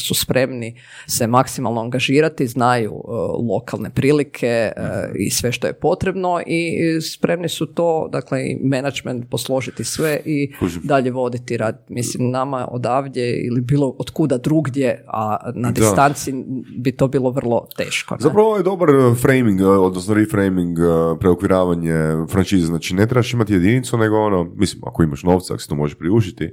su 0.07 0.15
spremni 0.15 0.81
se 1.07 1.27
maksimalno 1.27 1.81
angažirati, 1.81 2.47
znaju 2.47 3.03
lokalne 3.49 3.91
prilike 3.91 4.73
mhm. 4.79 5.13
i 5.19 5.31
sve 5.31 5.53
što 5.53 5.67
je 5.67 5.73
potrebno 5.73 6.41
i 6.47 6.79
spremni 7.01 7.49
su 7.49 7.67
to, 7.67 8.09
dakle, 8.13 8.47
i 8.47 8.59
management 8.63 9.31
posložiti 9.31 9.85
sve 9.85 10.21
i 10.25 10.53
dalje 10.83 11.11
voditi 11.11 11.57
rad. 11.57 11.85
Mislim, 11.89 12.31
nama 12.31 12.69
odavdje 12.71 13.47
ili 13.47 13.61
bilo 13.61 13.95
od 13.99 14.11
kuda 14.11 14.39
drugdje, 14.39 15.05
a 15.07 15.51
na 15.55 15.71
distanci 15.71 16.33
bi 16.77 16.93
to 16.93 17.09
bilo 17.15 17.31
vrlo 17.31 17.66
teško. 17.77 18.15
Ne? 18.15 18.20
Zapravo 18.20 18.57
je 18.57 18.62
dobar 18.62 18.91
uh, 18.91 19.16
framing, 19.16 19.61
uh, 19.61 19.69
odnosno 19.69 20.15
reframing, 20.15 20.78
uh, 20.78 21.19
preokviravanje 21.20 21.95
franšize. 22.31 22.66
Znači 22.66 22.95
ne 22.95 23.07
trebaš 23.07 23.35
imati 23.35 23.53
jedinicu, 23.53 23.99
nego 23.99 24.19
ono, 24.19 24.45
mislim, 24.57 24.82
ako 24.86 25.03
imaš 25.03 25.23
novca, 25.23 25.55
ako 25.55 25.62
se 25.62 25.69
to 25.69 25.74
može 25.74 25.95
priužiti, 25.95 26.53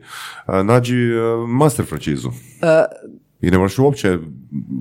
nađi 0.63 0.95
master 1.47 1.85
franšizu. 1.85 2.29
I 3.41 3.51
ne 3.51 3.57
moraš 3.57 3.79
uopće 3.79 4.17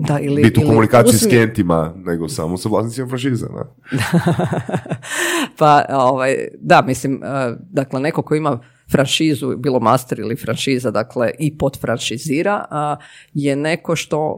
da, 0.09 0.19
ili, 0.19 0.43
biti 0.43 0.61
u 0.65 0.69
komunikaciji 0.69 1.19
s 1.19 1.27
klijentima, 1.29 1.95
nego 1.97 2.29
samo 2.29 2.57
sa 2.57 2.69
vlasnicima 2.69 3.09
franšize. 3.09 3.47
pa, 5.59 5.85
ovaj, 5.91 6.35
da, 6.61 6.83
mislim, 6.83 7.21
dakle, 7.71 8.01
neko 8.01 8.23
ko 8.23 8.35
ima 8.35 8.61
franšizu, 8.91 9.57
bilo 9.57 9.81
master 9.81 10.19
ili 10.19 10.37
franšiza, 10.37 10.91
dakle 10.91 11.31
i 11.39 11.59
podfranšizira, 11.59 12.65
je 13.35 13.57
neko 13.57 13.97
što 13.97 14.37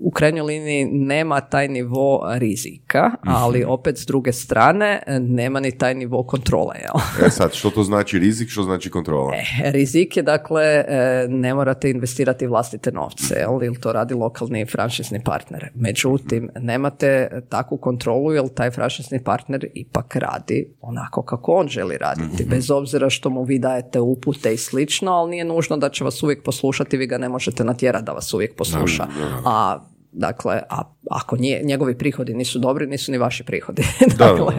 u 0.00 0.10
krajnjoj 0.10 0.42
liniji 0.42 0.84
nema 0.84 1.40
taj 1.40 1.68
nivo 1.68 2.28
rizika, 2.38 3.08
mhm. 3.08 3.34
ali 3.34 3.64
opet 3.64 3.98
s 3.98 4.06
druge 4.06 4.32
strane 4.32 5.02
nema 5.20 5.60
ni 5.60 5.78
taj 5.78 5.94
nivo 5.94 6.22
kontrole. 6.22 6.74
Jel? 6.78 7.26
E 7.26 7.30
sad, 7.30 7.52
što 7.52 7.70
to 7.70 7.82
znači 7.82 8.18
rizik, 8.18 8.48
što 8.48 8.62
znači 8.62 8.90
kontrola? 8.90 9.32
E, 9.34 9.70
rizik 9.70 10.16
je 10.16 10.22
dakle, 10.22 10.64
e, 10.64 11.26
ne 11.28 11.54
morate 11.54 11.90
investirati 11.90 12.46
vlastite 12.46 12.92
novce, 12.92 13.34
jel? 13.34 13.62
ili 13.62 13.80
to 13.80 13.92
radi 13.92 14.14
lokalni 14.14 14.66
franšizni 14.66 15.24
partner. 15.24 15.70
Međutim, 15.74 16.50
nemate 16.60 17.28
takvu 17.48 17.76
kontrolu 17.76 18.32
jer 18.32 18.48
taj 18.48 18.70
franšizni 18.70 19.24
partner 19.24 19.66
ipak 19.74 20.16
radi 20.16 20.74
onako 20.80 21.22
kako 21.22 21.52
on 21.52 21.68
želi 21.68 21.98
raditi, 21.98 22.42
mhm. 22.42 22.50
bez 22.50 22.70
obzira 22.70 23.10
što 23.10 23.30
mu 23.30 23.42
vi 23.42 23.58
daje 23.58 23.77
dajete 23.78 24.00
upute 24.00 24.54
i 24.54 24.56
slično, 24.56 25.12
ali 25.12 25.30
nije 25.30 25.44
nužno 25.44 25.76
da 25.76 25.88
će 25.88 26.04
vas 26.04 26.22
uvijek 26.22 26.42
poslušati, 26.42 26.96
vi 26.96 27.06
ga 27.06 27.18
ne 27.18 27.28
možete 27.28 27.64
natjerati 27.64 28.04
da 28.04 28.12
vas 28.12 28.34
uvijek 28.34 28.56
posluša. 28.56 29.06
A 29.44 29.78
Dakle, 30.12 30.62
a 30.70 30.82
ako 31.10 31.36
nije, 31.36 31.62
njegovi 31.64 31.98
prihodi 31.98 32.34
nisu 32.34 32.58
dobri, 32.58 32.86
nisu 32.86 33.12
ni 33.12 33.18
vaši 33.18 33.44
prihodi. 33.44 33.82
dakle, 34.18 34.54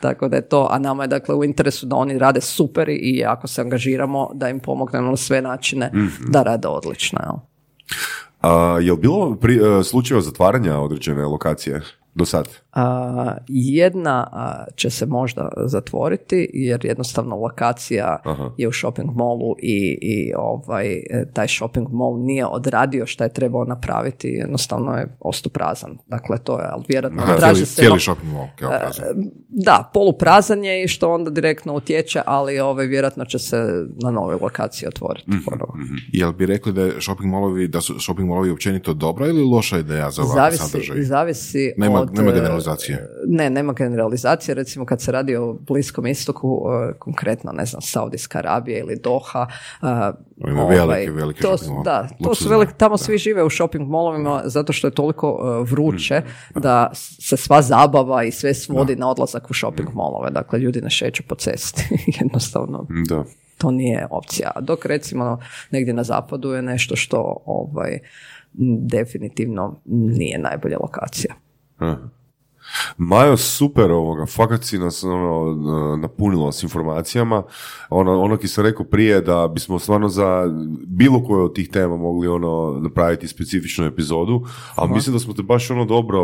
tako 0.00 0.28
da 0.28 0.36
je 0.36 0.48
to, 0.48 0.68
a 0.70 0.78
nama 0.78 1.04
je 1.04 1.08
dakle 1.08 1.34
u 1.34 1.44
interesu 1.44 1.86
da 1.86 1.96
oni 1.96 2.18
rade 2.18 2.40
super 2.40 2.88
i 2.88 3.24
ako 3.26 3.46
se 3.46 3.60
angažiramo 3.60 4.30
da 4.34 4.48
im 4.48 4.60
pomognemo 4.60 5.10
na 5.10 5.16
sve 5.16 5.42
načine 5.42 5.90
mhm. 5.94 6.30
da 6.30 6.42
rade 6.42 6.68
odlično. 6.68 7.20
Jel? 7.22 7.36
A, 8.40 8.78
je 8.80 8.92
li 8.92 8.98
bilo 8.98 9.36
pri, 9.36 9.60
uh, 9.60 9.84
slučajeva 9.84 10.22
zatvaranja 10.22 10.78
određene 10.78 11.26
lokacije? 11.26 11.82
do 12.16 12.24
sad? 12.24 12.48
A, 12.76 13.36
jedna 13.48 14.26
će 14.74 14.90
se 14.90 15.06
možda 15.06 15.48
zatvoriti 15.64 16.50
jer 16.52 16.84
jednostavno 16.84 17.36
lokacija 17.36 18.18
je 18.56 18.68
u 18.68 18.72
shopping 18.72 19.10
mallu 19.14 19.54
i, 19.62 19.98
i 20.02 20.32
ovaj, 20.36 20.92
e, 20.92 21.02
taj 21.32 21.48
shopping 21.48 21.88
mall 21.90 22.24
nije 22.24 22.46
odradio 22.46 23.06
što 23.06 23.24
je 23.24 23.32
trebao 23.32 23.64
napraviti, 23.64 24.28
jednostavno 24.28 24.92
je 24.92 25.16
ostuprazan. 25.20 25.98
Dakle, 26.06 26.38
to 26.38 26.60
je, 26.60 26.66
ali 26.70 26.84
vjerojatno 26.88 27.22
cijeli, 27.38 27.66
se... 27.66 27.74
Cijeli 27.74 28.00
shopping 28.00 28.32
mall, 28.32 28.46
kao 28.58 28.72
e, 28.72 28.90
Da, 29.48 29.90
poluprazan 29.94 30.64
je 30.64 30.84
i 30.84 30.88
što 30.88 31.12
onda 31.12 31.30
direktno 31.30 31.74
utječe, 31.74 32.20
ali 32.26 32.60
ovaj, 32.60 32.86
vjerojatno 32.86 33.24
će 33.24 33.38
se 33.38 33.86
na 34.02 34.10
novoj 34.10 34.36
lokaciji 34.40 34.88
otvoriti. 34.88 35.30
Mm-hmm. 35.30 35.96
Jel 36.12 36.32
bi 36.32 36.46
rekli 36.46 36.72
da, 36.72 36.82
je 36.82 37.00
shopping 37.00 37.32
mallovi, 37.32 37.68
da 37.68 37.80
su 37.80 38.00
shopping 38.00 38.28
mallovi 38.28 38.50
općenito 38.50 38.94
dobra 38.94 39.26
ili 39.26 39.42
loša 39.42 39.78
ideja 39.78 40.10
za 40.10 40.22
ovakav 40.22 40.52
sadržaj? 40.52 41.02
Zavisi 41.02 41.74
Nema 41.76 42.06
nema 42.12 42.32
generalizacije. 42.66 42.96
E, 42.96 43.08
ne, 43.26 43.50
nema 43.50 43.72
generalizacije. 43.72 44.54
Recimo 44.54 44.86
kad 44.86 45.00
se 45.00 45.12
radi 45.12 45.36
o 45.36 45.52
Bliskom 45.52 46.06
istoku, 46.06 46.66
e, 46.90 46.98
konkretno, 46.98 47.52
ne 47.52 47.66
znam, 47.66 47.82
Saudijska 47.82 48.38
Arabija 48.38 48.78
ili 48.78 48.96
Doha. 48.96 49.46
Uh, 49.82 49.88
ima 50.48 50.62
ovaj, 50.62 51.06
velike, 51.06 51.40
to, 51.40 51.56
Da, 51.84 52.08
to 52.24 52.34
su 52.34 52.48
velike, 52.48 52.72
tamo 52.76 52.96
svi 52.96 53.18
žive 53.18 53.44
u 53.44 53.50
shopping 53.50 53.88
molovima 53.88 54.42
zato 54.44 54.72
što 54.72 54.86
je 54.86 54.90
toliko 54.90 55.38
vruće 55.70 56.18
mm, 56.20 56.60
da 56.60 56.90
se 56.94 57.36
sva 57.36 57.62
zabava 57.62 58.24
i 58.24 58.30
sve 58.30 58.54
svodi 58.54 58.96
na 58.96 59.10
odlazak 59.10 59.50
u 59.50 59.54
shopping 59.54 59.88
molove. 59.94 60.30
Dakle, 60.30 60.58
ljudi 60.58 60.80
ne 60.80 60.90
šeću 60.90 61.22
po 61.28 61.34
cesti. 61.34 61.88
Jednostavno. 62.20 62.86
Da 63.08 63.24
to 63.58 63.70
nije 63.70 64.06
opcija. 64.10 64.50
Dok 64.60 64.86
recimo 64.86 65.38
negdje 65.70 65.94
na 65.94 66.04
zapadu 66.04 66.52
je 66.52 66.62
nešto 66.62 66.96
što 66.96 67.42
ovaj, 67.46 67.98
definitivno 68.78 69.80
nije 69.84 70.38
najbolja 70.38 70.78
lokacija. 70.80 71.34
Majo, 72.96 73.36
super 73.36 73.90
ovoga, 73.90 74.26
fakat 74.26 74.64
si 74.64 74.78
nas 74.78 75.04
ono, 75.04 75.96
napunilo 75.96 76.52
s 76.52 76.62
informacijama. 76.62 77.42
Ono, 77.90 78.20
ono 78.20 78.36
ki 78.36 78.48
sam 78.48 78.64
rekao 78.64 78.86
prije 78.86 79.20
da 79.20 79.48
bismo 79.48 79.78
stvarno 79.78 80.08
za 80.08 80.50
bilo 80.86 81.24
koje 81.24 81.42
od 81.42 81.54
tih 81.54 81.68
tema 81.68 81.96
mogli 81.96 82.28
ono 82.28 82.78
napraviti 82.80 83.28
specifičnu 83.28 83.84
epizodu, 83.84 84.46
ali 84.74 84.92
mislim 84.92 85.12
da 85.12 85.18
smo 85.18 85.34
te 85.34 85.42
baš 85.42 85.70
ono 85.70 85.84
dobro 85.84 86.20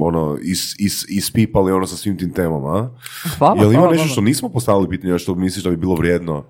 ono, 0.00 0.38
is, 0.42 0.74
is, 0.78 1.04
ispipali 1.08 1.72
ono 1.72 1.86
sa 1.86 1.96
svim 1.96 2.18
tim 2.18 2.32
temama. 2.32 2.90
Hvala, 3.38 3.62
Jel 3.62 3.72
ima 3.72 3.90
nešto 3.90 4.08
što 4.08 4.20
nismo 4.20 4.48
postavili 4.48 4.88
pitanje, 4.88 5.18
što 5.18 5.34
misliš 5.34 5.64
da 5.64 5.70
bi 5.70 5.76
bilo 5.76 5.94
vrijedno 5.94 6.44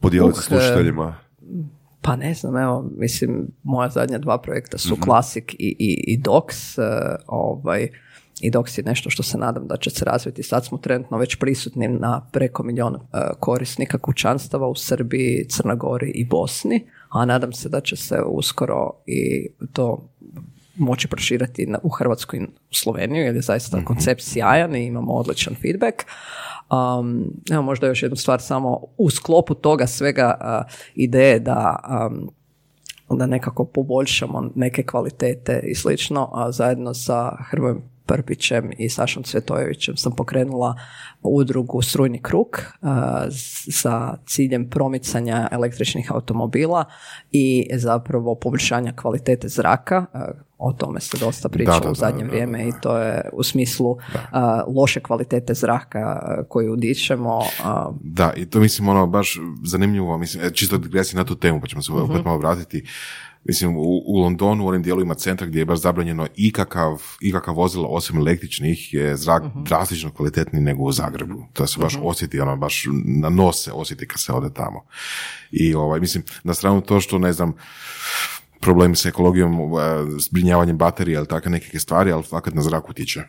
podijeliti 0.00 0.36
sa 0.36 0.42
slušateljima? 0.42 1.16
Pa 2.00 2.16
ne 2.16 2.34
znam, 2.34 2.56
evo, 2.56 2.90
mislim, 2.96 3.46
moja 3.62 3.88
zadnja 3.88 4.18
dva 4.18 4.38
projekta 4.38 4.78
su 4.78 4.94
mm 4.94 5.00
Classic 5.04 5.44
i, 5.52 5.76
i, 5.78 6.04
i 6.06 6.16
Docs, 6.16 6.78
uh, 6.78 6.84
ovaj, 7.26 7.88
i 8.40 8.50
Docs 8.50 8.78
je 8.78 8.84
nešto 8.84 9.10
što 9.10 9.22
se 9.22 9.38
nadam 9.38 9.66
da 9.66 9.76
će 9.76 9.90
se 9.90 10.04
razviti. 10.04 10.42
Sad 10.42 10.64
smo 10.64 10.78
trenutno 10.78 11.18
već 11.18 11.36
prisutni 11.36 11.88
na 11.88 12.28
preko 12.32 12.62
milijun 12.62 12.94
uh, 12.94 13.00
korisnika 13.40 13.98
kućanstava 13.98 14.68
u 14.68 14.74
Srbiji, 14.74 15.46
Crnogori 15.48 16.10
i 16.10 16.24
Bosni, 16.24 16.86
a 17.08 17.24
nadam 17.24 17.52
se 17.52 17.68
da 17.68 17.80
će 17.80 17.96
se 17.96 18.22
uskoro 18.26 18.90
i 19.06 19.48
to 19.72 20.08
moći 20.76 21.08
proširati 21.08 21.74
u 21.82 21.88
Hrvatsku 21.88 22.36
i 22.36 22.42
u 22.44 22.74
Sloveniju, 22.74 23.24
jer 23.24 23.34
je 23.34 23.42
zaista 23.42 23.76
mm 23.76 23.84
koncept 23.84 24.22
sjajan 24.22 24.76
i 24.76 24.86
imamo 24.86 25.12
odličan 25.12 25.54
feedback. 25.54 25.94
Um, 26.70 27.24
evo 27.50 27.62
možda 27.62 27.86
još 27.86 28.02
jednu 28.02 28.16
stvar 28.16 28.40
samo 28.40 28.80
u 28.96 29.10
sklopu 29.10 29.54
toga 29.54 29.86
svega 29.86 30.38
uh, 30.40 30.72
ideje 30.94 31.40
da 31.40 31.76
um, 32.10 32.30
da 33.18 33.26
nekako 33.26 33.64
poboljšamo 33.64 34.50
neke 34.54 34.82
kvalitete 34.82 35.60
i 35.64 35.74
slično, 35.74 36.30
a 36.32 36.52
zajedno 36.52 36.94
sa 36.94 37.36
Hrvojem 37.50 37.82
Prpićem 38.08 38.70
i 38.78 38.88
Sašom 38.88 39.22
Cvjetojevićem 39.22 39.96
sam 39.96 40.12
pokrenula 40.12 40.74
udrugu 41.22 41.82
Strujni 41.82 42.22
krug 42.22 42.46
sa 43.70 44.16
ciljem 44.26 44.70
promicanja 44.70 45.48
električnih 45.52 46.12
automobila 46.12 46.84
i 47.32 47.68
zapravo 47.74 48.34
poboljšanja 48.34 48.92
kvalitete 48.92 49.48
zraka. 49.48 50.06
O 50.58 50.72
tome 50.72 51.00
se 51.00 51.16
dosta 51.20 51.48
priča 51.48 51.90
u 51.90 51.94
zadnje 51.94 52.24
vrijeme 52.24 52.68
i 52.68 52.72
to 52.82 52.98
je 52.98 53.30
u 53.32 53.42
smislu 53.42 53.96
loše 54.76 55.00
kvalitete 55.00 55.54
zraka 55.54 56.20
koju 56.48 56.72
udišemo. 56.72 57.40
Da, 58.00 58.32
i 58.36 58.46
to 58.46 58.60
mislim 58.60 58.88
ono 58.88 59.06
baš 59.06 59.38
zanimljivo, 59.64 60.18
mislim, 60.18 60.44
e, 60.44 60.50
čisto 60.50 60.78
digresija 60.78 61.18
na 61.18 61.24
tu 61.24 61.34
temu, 61.34 61.60
pa 61.60 61.66
ćemo 61.66 61.82
se 61.82 61.92
uh 61.92 62.24
malo 62.24 62.38
vratiti. 62.38 62.84
Mislim, 63.48 63.76
u, 63.76 64.02
u 64.06 64.18
Londonu, 64.20 64.64
u 64.64 64.68
onim 64.68 64.82
dijelovima 64.82 65.14
centra 65.14 65.46
gdje 65.46 65.58
je 65.58 65.64
baš 65.64 65.80
zabranjeno 65.80 66.26
ikakav, 66.36 67.02
ikakav 67.20 67.54
vozilo 67.54 67.88
osim 67.88 68.16
električnih 68.16 68.94
je 68.94 69.16
zrak 69.16 69.42
uh 69.42 69.62
drastično 69.62 70.10
kvalitetniji 70.10 70.62
nego 70.62 70.82
u 70.82 70.92
Zagrebu. 70.92 71.44
To 71.52 71.66
se 71.66 71.80
baš 71.80 71.94
uh 71.94 72.00
osjeti, 72.04 72.40
ono 72.40 72.56
baš 72.56 72.84
na 73.04 73.28
nos 73.28 73.64
se 73.64 73.72
osjeti 73.72 74.08
kad 74.08 74.20
se 74.20 74.32
ode 74.32 74.54
tamo. 74.54 74.84
I 75.50 75.74
ovaj, 75.74 76.00
mislim, 76.00 76.24
na 76.44 76.54
stranu 76.54 76.80
to 76.80 77.00
što, 77.00 77.18
ne 77.18 77.32
znam, 77.32 77.52
problemi 78.60 78.96
s 78.96 79.06
ekologijom, 79.06 79.58
zbrinjavanjem 80.18 80.78
baterija 80.78 81.18
ili 81.18 81.28
takve 81.28 81.50
neke 81.50 81.78
stvari, 81.78 82.12
ali 82.12 82.22
fakat 82.22 82.54
na 82.54 82.62
zraku 82.62 82.92
tiče. 82.92 83.22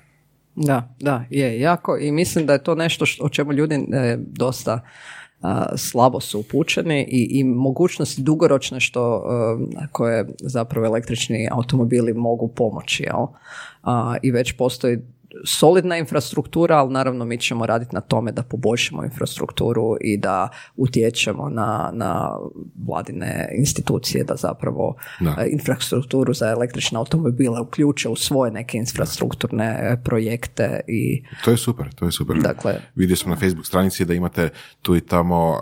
Da, 0.55 0.95
da, 0.99 1.25
je 1.29 1.59
jako 1.59 1.97
i 1.97 2.11
mislim 2.11 2.45
da 2.45 2.53
je 2.53 2.63
to 2.63 2.75
nešto 2.75 3.05
što, 3.05 3.23
o 3.23 3.29
čemu 3.29 3.53
ljudi 3.53 3.75
e, 3.75 4.17
dosta 4.19 4.81
slabo 5.77 6.19
su 6.19 6.39
upućeni 6.39 7.01
i, 7.01 7.39
i 7.39 7.43
mogućnosti 7.43 8.21
dugoročne 8.21 8.79
što 8.79 9.23
koje 9.91 10.27
zapravo 10.39 10.85
električni 10.85 11.47
automobili 11.51 12.13
mogu 12.13 12.47
pomoći 12.47 13.03
jel? 13.03 13.25
i 14.21 14.31
već 14.31 14.51
postoji 14.51 14.99
solidna 15.45 15.97
infrastruktura, 15.97 16.77
ali 16.77 16.93
naravno 16.93 17.25
mi 17.25 17.37
ćemo 17.37 17.65
raditi 17.65 17.95
na 17.95 18.01
tome 18.01 18.31
da 18.31 18.43
poboljšamo 18.43 19.03
infrastrukturu 19.03 19.97
i 20.01 20.17
da 20.17 20.49
utječemo 20.75 21.49
na, 21.49 21.91
na 21.93 22.29
vladine 22.87 23.49
institucije 23.57 24.23
da 24.23 24.35
zapravo 24.35 24.95
e, 25.21 25.49
infrastrukturu 25.51 26.33
za 26.33 26.49
električne 26.49 26.97
automobile 26.97 27.59
uključe 27.61 28.09
u 28.09 28.15
svoje 28.15 28.51
neke 28.51 28.77
infrastrukturne 28.77 29.65
e, 29.65 29.97
projekte 30.03 30.81
i 30.87 31.23
to 31.45 31.51
je 31.51 31.57
super, 31.57 31.93
to 31.95 32.05
je 32.05 32.11
super. 32.11 32.37
Dakle, 32.37 32.75
vidio 32.95 33.15
smo 33.15 33.29
na 33.29 33.35
Facebook 33.35 33.65
stranici 33.65 34.05
da 34.05 34.13
imate 34.13 34.49
tu 34.81 34.95
i 34.95 35.01
tamo 35.01 35.49
uh, 35.49 35.57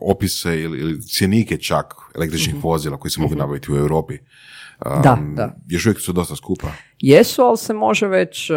opise 0.00 0.60
ili, 0.60 0.78
ili 0.78 1.02
cjenike 1.02 1.56
čak 1.56 1.94
električnih 2.14 2.56
uh 2.56 2.62
vozila 2.62 2.96
koji 2.96 3.12
se 3.12 3.20
mogu 3.20 3.34
uh 3.34 3.38
nabaviti 3.38 3.72
u 3.72 3.76
Europi 3.76 4.18
da, 4.84 5.18
da. 5.36 5.56
Još 5.68 5.86
uvijek 5.86 6.00
su 6.00 6.12
dosta 6.12 6.36
skupa. 6.36 6.68
Jesu, 6.98 7.42
ali 7.42 7.56
se 7.56 7.74
može 7.74 8.06
već, 8.06 8.50
e, 8.50 8.54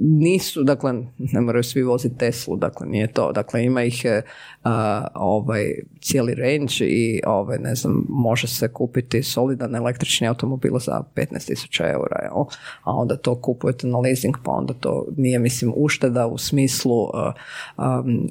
nisu, 0.00 0.62
dakle, 0.62 0.92
ne 1.18 1.40
moraju 1.40 1.62
svi 1.62 1.82
voziti 1.82 2.18
Teslu, 2.18 2.56
dakle, 2.56 2.86
nije 2.86 3.12
to. 3.12 3.32
Dakle, 3.32 3.64
ima 3.64 3.82
ih 3.82 4.02
uh, 4.04 4.70
ovaj, 5.14 5.64
cijeli 6.00 6.34
range 6.34 6.74
i, 6.80 7.20
ovaj, 7.26 7.58
ne 7.58 7.74
znam, 7.74 8.06
može 8.08 8.46
se 8.46 8.72
kupiti 8.72 9.22
solidan 9.22 9.74
električni 9.74 10.28
automobil 10.28 10.78
za 10.78 11.02
15.000 11.14 11.92
eura, 11.92 12.18
jel? 12.22 12.44
a 12.82 12.96
onda 12.96 13.16
to 13.16 13.40
kupujete 13.40 13.86
na 13.86 13.98
leasing, 13.98 14.36
pa 14.44 14.50
onda 14.50 14.74
to 14.74 15.06
nije, 15.16 15.38
mislim, 15.38 15.72
ušteda 15.76 16.26
u 16.26 16.38
smislu 16.38 17.02
um, 17.02 18.28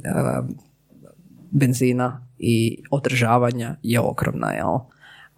benzina 1.51 2.27
i 2.37 2.83
održavanja 2.91 3.75
je 3.83 3.99
ogromna, 3.99 4.51
jel? 4.51 4.77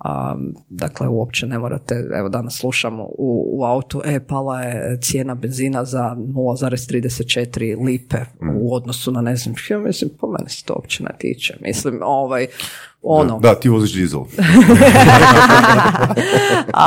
A, 0.03 0.35
dakle, 0.69 1.07
uopće 1.07 1.47
ne 1.47 1.59
morate, 1.59 2.09
evo 2.15 2.29
danas 2.29 2.57
slušamo 2.57 3.03
u, 3.03 3.49
u 3.53 3.65
autu, 3.65 4.01
e, 4.05 4.27
pala 4.27 4.61
je 4.61 4.97
cijena 5.01 5.35
benzina 5.35 5.85
za 5.85 6.15
0,34 6.17 7.85
lipe 7.85 8.17
u 8.59 8.75
odnosu 8.75 9.11
na 9.11 9.21
ne 9.21 9.35
znam, 9.35 9.55
ja 9.69 9.79
mislim, 9.79 10.09
po 10.19 10.27
mene 10.27 10.49
se 10.49 10.65
to 10.65 10.73
uopće 10.73 11.03
ne 11.03 11.09
tiče. 11.17 11.57
Mislim, 11.61 11.99
ovaj, 12.03 12.47
ono. 13.01 13.39
Da, 13.39 13.55
ti 13.55 13.69
voziš 13.69 13.93
dizel. 13.93 14.19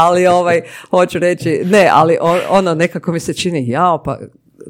ali 0.02 0.26
ovaj, 0.26 0.60
hoću 0.90 1.18
reći, 1.18 1.62
ne, 1.64 1.88
ali 1.92 2.18
ono 2.50 2.74
nekako 2.74 3.12
mi 3.12 3.20
se 3.20 3.34
čini, 3.34 3.68
jao, 3.68 4.02
pa 4.02 4.18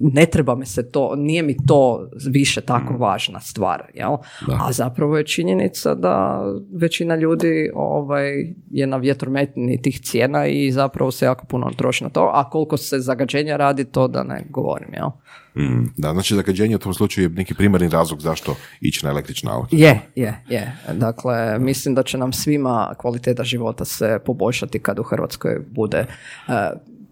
ne 0.00 0.26
treba 0.26 0.54
me 0.54 0.66
se 0.66 0.90
to, 0.90 1.14
nije 1.16 1.42
mi 1.42 1.56
to 1.66 2.08
više 2.30 2.60
tako 2.60 2.92
mm. 2.92 2.96
važna 2.96 3.40
stvar, 3.40 3.82
jel? 3.94 4.16
A 4.60 4.72
zapravo 4.72 5.18
je 5.18 5.26
činjenica 5.26 5.94
da 5.94 6.42
većina 6.72 7.16
ljudi 7.16 7.70
ovaj, 7.74 8.54
je 8.70 8.86
na 8.86 8.96
vjetrometni 8.96 9.82
tih 9.82 10.00
cijena 10.00 10.46
i 10.46 10.72
zapravo 10.72 11.10
se 11.10 11.24
jako 11.24 11.46
puno 11.46 11.70
troši 11.76 12.04
na 12.04 12.10
to, 12.10 12.30
a 12.34 12.50
koliko 12.50 12.76
se 12.76 13.00
zagađenja 13.00 13.56
radi, 13.56 13.84
to 13.84 14.08
da 14.08 14.22
ne 14.22 14.44
govorim, 14.50 14.88
jel? 14.94 15.08
Mm. 15.56 15.84
Da, 15.96 16.12
znači 16.12 16.34
zagađenje 16.34 16.76
u 16.76 16.78
tom 16.78 16.94
slučaju 16.94 17.24
je 17.24 17.34
neki 17.34 17.54
primarni 17.54 17.88
razlog 17.88 18.20
zašto 18.20 18.56
ići 18.80 19.04
na 19.04 19.10
električna 19.10 19.56
auto. 19.56 19.76
Je, 19.76 20.00
je, 20.14 20.42
je. 20.48 20.76
Dakle, 20.94 21.58
mislim 21.58 21.94
da 21.94 22.02
će 22.02 22.18
nam 22.18 22.32
svima 22.32 22.94
kvaliteta 22.98 23.44
života 23.44 23.84
se 23.84 24.18
poboljšati 24.26 24.78
kad 24.78 24.98
u 24.98 25.02
Hrvatskoj 25.02 25.60
bude 25.70 26.06
uh, 26.48 26.54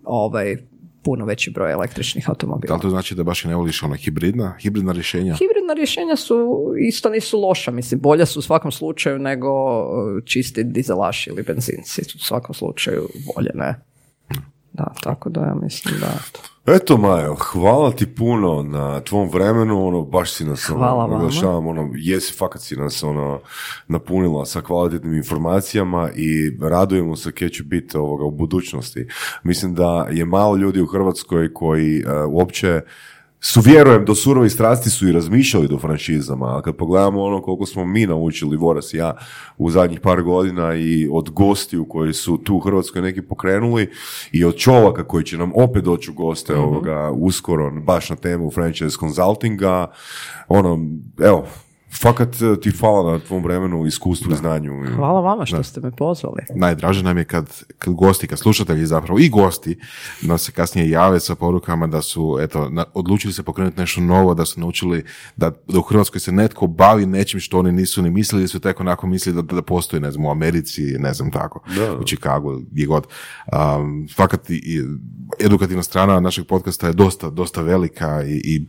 ovaj 0.05 0.56
puno 1.05 1.24
veći 1.24 1.51
broj 1.51 1.72
električnih 1.72 2.28
automobila. 2.28 2.76
Da 2.76 2.82
to 2.82 2.90
znači 2.90 3.14
da 3.14 3.22
baš 3.22 3.44
i 3.44 3.48
ne 3.48 3.56
voliš 3.56 3.82
ona 3.82 3.94
hibridna, 3.94 4.56
hibridna 4.60 4.93
rješenja? 4.93 5.35
Hibridna 5.35 5.74
rješenja 5.76 6.16
su 6.16 6.68
isto 6.89 7.10
nisu 7.10 7.40
loša, 7.40 7.70
mislim, 7.70 8.01
bolja 8.01 8.26
su 8.26 8.39
u 8.39 8.43
svakom 8.43 8.72
slučaju 8.72 9.18
nego 9.18 9.48
e, 9.48 10.24
čisti 10.24 10.64
dizelaši 10.64 11.31
ili 11.31 11.43
benzinci, 11.43 12.02
u 12.14 12.18
svakom 12.18 12.55
slučaju 12.55 13.09
bolje, 13.35 13.51
ne? 13.55 13.81
Da, 14.72 14.94
tako 15.02 15.31
da 15.31 15.40
ja 15.40 15.55
mislim 15.62 15.94
da... 16.01 16.18
Eto 16.66 16.96
Majo, 16.96 17.34
hvala 17.34 17.90
ti 17.90 18.14
puno 18.14 18.62
na 18.62 19.00
tvom 19.00 19.28
vremenu, 19.28 19.86
ono, 19.86 20.02
baš 20.02 20.32
si 20.32 20.44
nas 20.44 20.70
ono, 20.70 21.68
ono, 21.68 21.90
jesi, 21.94 22.34
fakat 22.34 22.60
si 22.62 22.76
nas 22.76 23.02
ono, 23.02 23.40
napunila 23.88 24.46
sa 24.46 24.60
kvalitetnim 24.60 25.14
informacijama 25.14 26.10
i 26.16 26.56
radujemo 26.60 27.16
se 27.16 27.32
kje 27.32 27.48
će 27.48 27.62
biti 27.62 27.96
ovoga 27.96 28.24
u 28.24 28.30
budućnosti. 28.30 29.06
Mislim 29.42 29.74
da 29.74 30.06
je 30.10 30.24
malo 30.24 30.56
ljudi 30.56 30.80
u 30.80 30.86
Hrvatskoj 30.86 31.52
koji 31.52 32.04
uh, 32.04 32.10
uopće 32.34 32.80
su, 33.46 33.60
vjerujem, 33.60 34.04
do 34.04 34.14
surovi 34.14 34.50
strasti 34.50 34.90
su 34.90 35.08
i 35.08 35.12
razmišljali 35.12 35.68
do 35.68 35.78
franšizama, 35.78 36.58
a 36.58 36.62
kad 36.62 36.76
pogledamo 36.76 37.22
ono 37.22 37.42
koliko 37.42 37.66
smo 37.66 37.84
mi 37.84 38.06
naučili, 38.06 38.56
Voras 38.56 38.94
i 38.94 38.96
ja, 38.96 39.16
u 39.58 39.70
zadnjih 39.70 40.00
par 40.00 40.22
godina 40.22 40.74
i 40.74 41.08
od 41.12 41.30
gostiju 41.30 41.84
koji 41.88 42.12
su 42.12 42.36
tu 42.36 42.56
u 42.56 42.60
Hrvatskoj 42.60 43.02
neki 43.02 43.22
pokrenuli 43.22 43.90
i 44.32 44.44
od 44.44 44.56
čovaka 44.56 45.04
koji 45.04 45.24
će 45.24 45.38
nam 45.38 45.52
opet 45.54 45.84
doći 45.84 46.10
u 46.10 46.14
goste 46.14 46.54
mm 46.54 46.58
ovoga 46.58 47.10
uskoro, 47.10 47.70
baš 47.70 48.10
na 48.10 48.16
temu 48.16 48.50
franchise 48.50 48.98
consultinga, 48.98 49.86
ono, 50.48 50.78
evo, 51.20 51.46
Fakat 52.00 52.42
e, 52.42 52.60
ti 52.60 52.70
hvala 52.70 53.12
na 53.12 53.18
tvom 53.18 53.42
vremenu, 53.42 53.86
iskustvu 53.86 54.32
i 54.32 54.36
znanju. 54.36 54.72
Hvala 54.96 55.20
vama 55.20 55.46
što 55.46 55.62
ste 55.62 55.80
me 55.80 55.90
pozvali. 55.90 56.42
Najdraže 56.54 57.02
nam 57.02 57.18
je 57.18 57.24
kad, 57.24 57.62
kad 57.78 57.94
gosti, 57.94 58.26
kad 58.26 58.38
slušatelji 58.38 58.86
zapravo 58.86 59.18
i 59.18 59.28
gosti 59.28 59.78
nam 60.22 60.38
se 60.38 60.52
kasnije 60.52 60.90
jave 60.90 61.20
sa 61.20 61.34
porukama 61.34 61.86
da 61.86 62.02
su 62.02 62.38
eto, 62.40 62.70
odlučili 62.94 63.32
se 63.32 63.42
pokrenuti 63.42 63.80
nešto 63.80 64.00
novo, 64.00 64.34
da 64.34 64.44
su 64.44 64.60
naučili 64.60 65.04
da, 65.36 65.50
da 65.68 65.78
u 65.78 65.82
Hrvatskoj 65.82 66.20
se 66.20 66.32
netko 66.32 66.66
bavi 66.66 67.06
nečim 67.06 67.40
što 67.40 67.58
oni 67.58 67.72
nisu 67.72 68.02
ni 68.02 68.10
mislili, 68.10 68.48
su 68.48 68.60
tek 68.60 68.80
onako 68.80 69.06
mislili 69.06 69.42
da, 69.42 69.54
da 69.54 69.62
postoji, 69.62 70.00
ne 70.00 70.10
znam, 70.10 70.24
u 70.24 70.30
Americi, 70.30 70.82
ne 70.82 71.14
znam 71.14 71.30
tako, 71.30 71.60
u 72.00 72.04
Chicagu, 72.04 72.60
gdje 72.70 72.86
god. 72.86 73.06
Um, 73.52 74.08
fakat 74.16 74.50
i, 74.50 74.82
edukativna 75.40 75.82
strana 75.82 76.20
našeg 76.20 76.46
podcasta 76.46 76.86
je 76.86 76.92
dosta, 76.92 77.30
dosta 77.30 77.62
velika 77.62 78.22
i, 78.22 78.40
i 78.44 78.66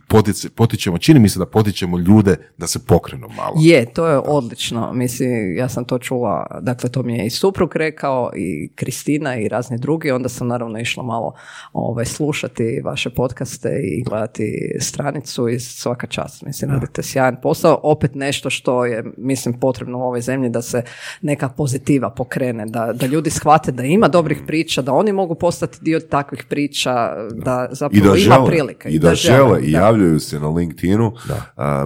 potičemo, 0.54 0.98
čini 0.98 1.20
mi 1.20 1.28
se 1.28 1.38
da 1.38 1.46
potičemo 1.46 1.98
ljude 1.98 2.36
da 2.58 2.66
se 2.66 2.78
pokrenu 2.86 3.15
malo. 3.36 3.54
Je, 3.58 3.86
to 3.92 4.06
je 4.06 4.18
odlično. 4.18 4.92
Mislim, 4.92 5.56
ja 5.56 5.68
sam 5.68 5.84
to 5.84 5.98
čula, 5.98 6.46
dakle 6.60 6.90
to 6.90 7.02
mi 7.02 7.18
je 7.18 7.26
i 7.26 7.30
suprug 7.30 7.76
rekao 7.76 8.30
i 8.36 8.70
Kristina 8.74 9.36
i 9.36 9.48
razni 9.48 9.78
drugi, 9.78 10.10
onda 10.10 10.28
sam 10.28 10.48
naravno 10.48 10.78
išla 10.78 11.02
malo 11.02 11.34
ovaj, 11.72 12.04
slušati 12.04 12.80
vaše 12.84 13.10
podcaste 13.10 13.80
i 13.82 14.02
gledati 14.02 14.76
stranicu 14.80 15.48
i 15.48 15.60
svaka 15.60 16.06
čast. 16.06 16.42
Mislim, 16.42 16.70
radite 16.70 17.02
sjajan 17.02 17.36
posao. 17.42 17.80
Opet 17.82 18.14
nešto 18.14 18.50
što 18.50 18.84
je, 18.84 19.04
mislim, 19.16 19.60
potrebno 19.60 19.98
u 19.98 20.02
ovoj 20.02 20.20
zemlji 20.20 20.48
da 20.48 20.62
se 20.62 20.82
neka 21.22 21.48
pozitiva 21.48 22.10
pokrene, 22.10 22.66
da, 22.66 22.92
da 22.92 23.06
ljudi 23.06 23.30
shvate 23.30 23.72
da 23.72 23.82
ima 23.82 24.08
dobrih 24.08 24.38
priča, 24.46 24.82
da 24.82 24.92
oni 24.92 25.12
mogu 25.12 25.34
postati 25.34 25.78
dio 25.80 26.00
takvih 26.00 26.44
priča, 26.48 27.14
da 27.32 27.68
zapravo 27.70 28.16
ima 28.16 28.44
prilike. 28.46 28.88
I 28.88 28.98
da, 28.98 29.14
žele, 29.14 29.62
i 29.62 29.72
javljaju 29.72 30.20
se 30.20 30.40
na 30.40 30.48
LinkedInu. 30.48 31.12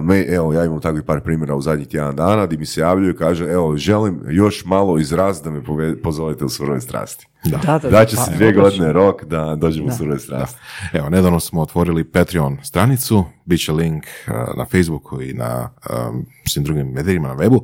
me, 0.01 0.25
evo, 0.27 0.53
ja 0.53 0.65
imam 0.65 0.81
takvih 0.81 1.03
par 1.03 1.20
primjera 1.23 1.55
u 1.55 1.61
zadnjih 1.61 1.87
tjedan 1.87 2.15
dana 2.15 2.45
gdje 2.45 2.57
mi 2.57 2.65
se 2.65 2.81
javljaju 2.81 3.13
i 3.13 3.17
kaže 3.17 3.45
evo 3.45 3.77
želim 3.77 4.21
još 4.29 4.65
malo 4.65 4.99
izraz 4.99 5.41
da 5.41 5.51
me 5.51 5.63
pozovete 6.03 6.45
u 6.45 6.49
surove 6.49 6.81
strasti. 6.81 7.27
Da, 7.45 7.57
da, 7.57 7.79
da, 7.79 7.89
da 7.89 8.05
će 8.05 8.15
se 8.15 8.31
pa, 8.31 8.35
dvije 8.35 8.53
godine 8.53 8.93
rok 8.93 9.23
da 9.23 9.55
dođemo 9.55 9.87
u 9.87 9.97
surove 9.97 10.19
strasti. 10.19 10.59
Evo, 10.93 11.09
nedavno 11.09 11.39
smo 11.39 11.61
otvorili 11.61 12.03
Patreon 12.03 12.57
stranicu, 12.63 13.25
bit 13.45 13.65
će 13.65 13.71
link 13.71 14.03
uh, 14.03 14.57
na 14.57 14.65
Facebooku 14.65 15.21
i 15.21 15.33
na 15.33 15.69
um, 16.09 16.25
svim 16.47 16.63
drugim 16.63 16.87
medijima 16.87 17.27
na 17.27 17.35
webu 17.35 17.59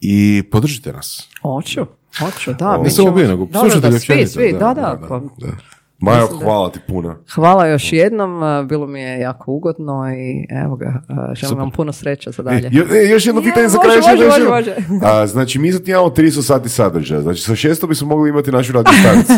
i 0.00 0.42
podržite 0.50 0.92
nas. 0.92 1.28
Hoću, 1.42 1.86
hoću, 2.18 2.52
da. 2.52 2.80
Mi 2.82 2.90
smo 2.90 3.10
nego 3.10 3.44
da, 3.44 3.90
da, 3.90 3.98
svi, 3.98 4.26
svi, 4.26 4.52
da, 4.52 4.74
da, 4.74 5.00
pa- 5.08 5.20
da. 5.38 5.77
Majo, 6.00 6.26
hvala 6.42 6.70
ti 6.70 6.80
puno. 6.88 7.16
Hvala 7.34 7.66
još 7.66 7.92
jednom, 7.92 8.40
bilo 8.68 8.86
mi 8.86 9.00
je 9.00 9.20
jako 9.20 9.52
ugodno 9.52 10.14
i 10.16 10.46
evo 10.64 10.76
ga, 10.76 11.02
želim 11.34 11.58
vam 11.58 11.70
puno 11.70 11.92
sreća 11.92 12.30
za 12.30 12.42
dalje. 12.42 12.70
E, 12.92 13.08
još 13.10 13.26
jedno 13.26 13.42
pitanje 13.42 13.68
za 13.68 13.78
kraj. 13.78 13.96
Može, 13.96 14.48
može, 14.48 14.74
A, 15.10 15.26
znači, 15.26 15.58
mi 15.58 15.72
sad 15.72 15.88
imamo 15.88 16.08
300 16.08 16.42
sati 16.42 16.68
sadržaja, 16.68 17.20
znači 17.20 17.40
sa 17.40 17.52
600 17.52 17.88
bismo 17.88 18.08
mogli 18.08 18.30
imati 18.30 18.52
našu 18.52 18.72
radio 18.72 18.92
stanicu. 19.00 19.32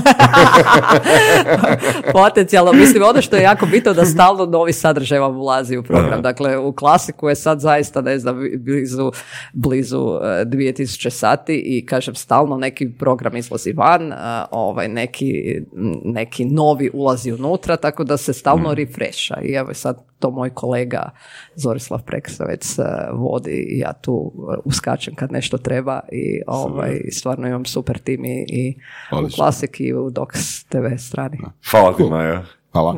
Potencijalno, 2.13 2.73
mislim, 2.73 3.03
ono 3.03 3.23
što 3.23 3.37
je 3.37 3.43
jako 3.43 3.67
bitno 3.67 3.93
da 3.93 4.05
stalno 4.05 4.47
novi 4.47 4.73
sadržaj 4.73 5.19
vam 5.19 5.37
ulazi 5.37 5.77
u 5.77 5.83
program. 5.83 6.23
Dakle, 6.23 6.59
u 6.59 6.73
klasiku 6.73 7.29
je 7.29 7.35
sad 7.35 7.61
zaista, 7.61 8.01
ne 8.01 8.19
znam, 8.19 8.37
blizu, 8.59 9.13
blizu 9.53 9.99
2000 9.99 11.11
sati 11.11 11.63
i 11.65 11.87
kažem, 11.87 12.15
stalno 12.15 12.57
neki 12.57 12.91
program 12.99 13.37
izlazi 13.37 13.73
van, 13.73 14.13
ovaj, 14.51 14.89
neki, 14.89 15.61
neki 16.05 16.50
novi 16.51 16.91
ulazi 16.93 17.33
unutra, 17.33 17.77
tako 17.77 18.05
da 18.05 18.17
se 18.17 18.33
stalno 18.33 18.71
mm. 18.71 18.75
refresha. 18.75 19.35
I 19.43 19.53
evo 19.53 19.75
sad 19.75 20.05
to 20.19 20.31
moj 20.31 20.51
kolega 20.51 21.11
Zorislav 21.55 22.03
Preksavec 22.03 22.79
uh, 22.79 22.85
vodi 23.21 23.51
i 23.51 23.79
ja 23.79 23.93
tu 23.93 24.13
uh, 24.13 24.55
uskačem 24.65 25.15
kad 25.15 25.33
nešto 25.33 25.59
treba 25.59 26.01
i 26.13 26.43
ovaj, 26.47 27.01
stvarno 27.13 27.49
imam 27.49 27.65
super 27.65 27.99
tim 27.99 28.25
i, 28.25 28.47
i 28.49 28.75
u 29.13 29.29
Klasik 29.37 29.81
i 29.81 29.95
u 29.95 30.11
Docs 30.11 30.65
TV 30.65 30.97
strani. 30.99 31.39
Hvala 31.71 31.97
ti, 31.97 32.03
Maja. 32.03 32.45
Hvala. 32.73 32.97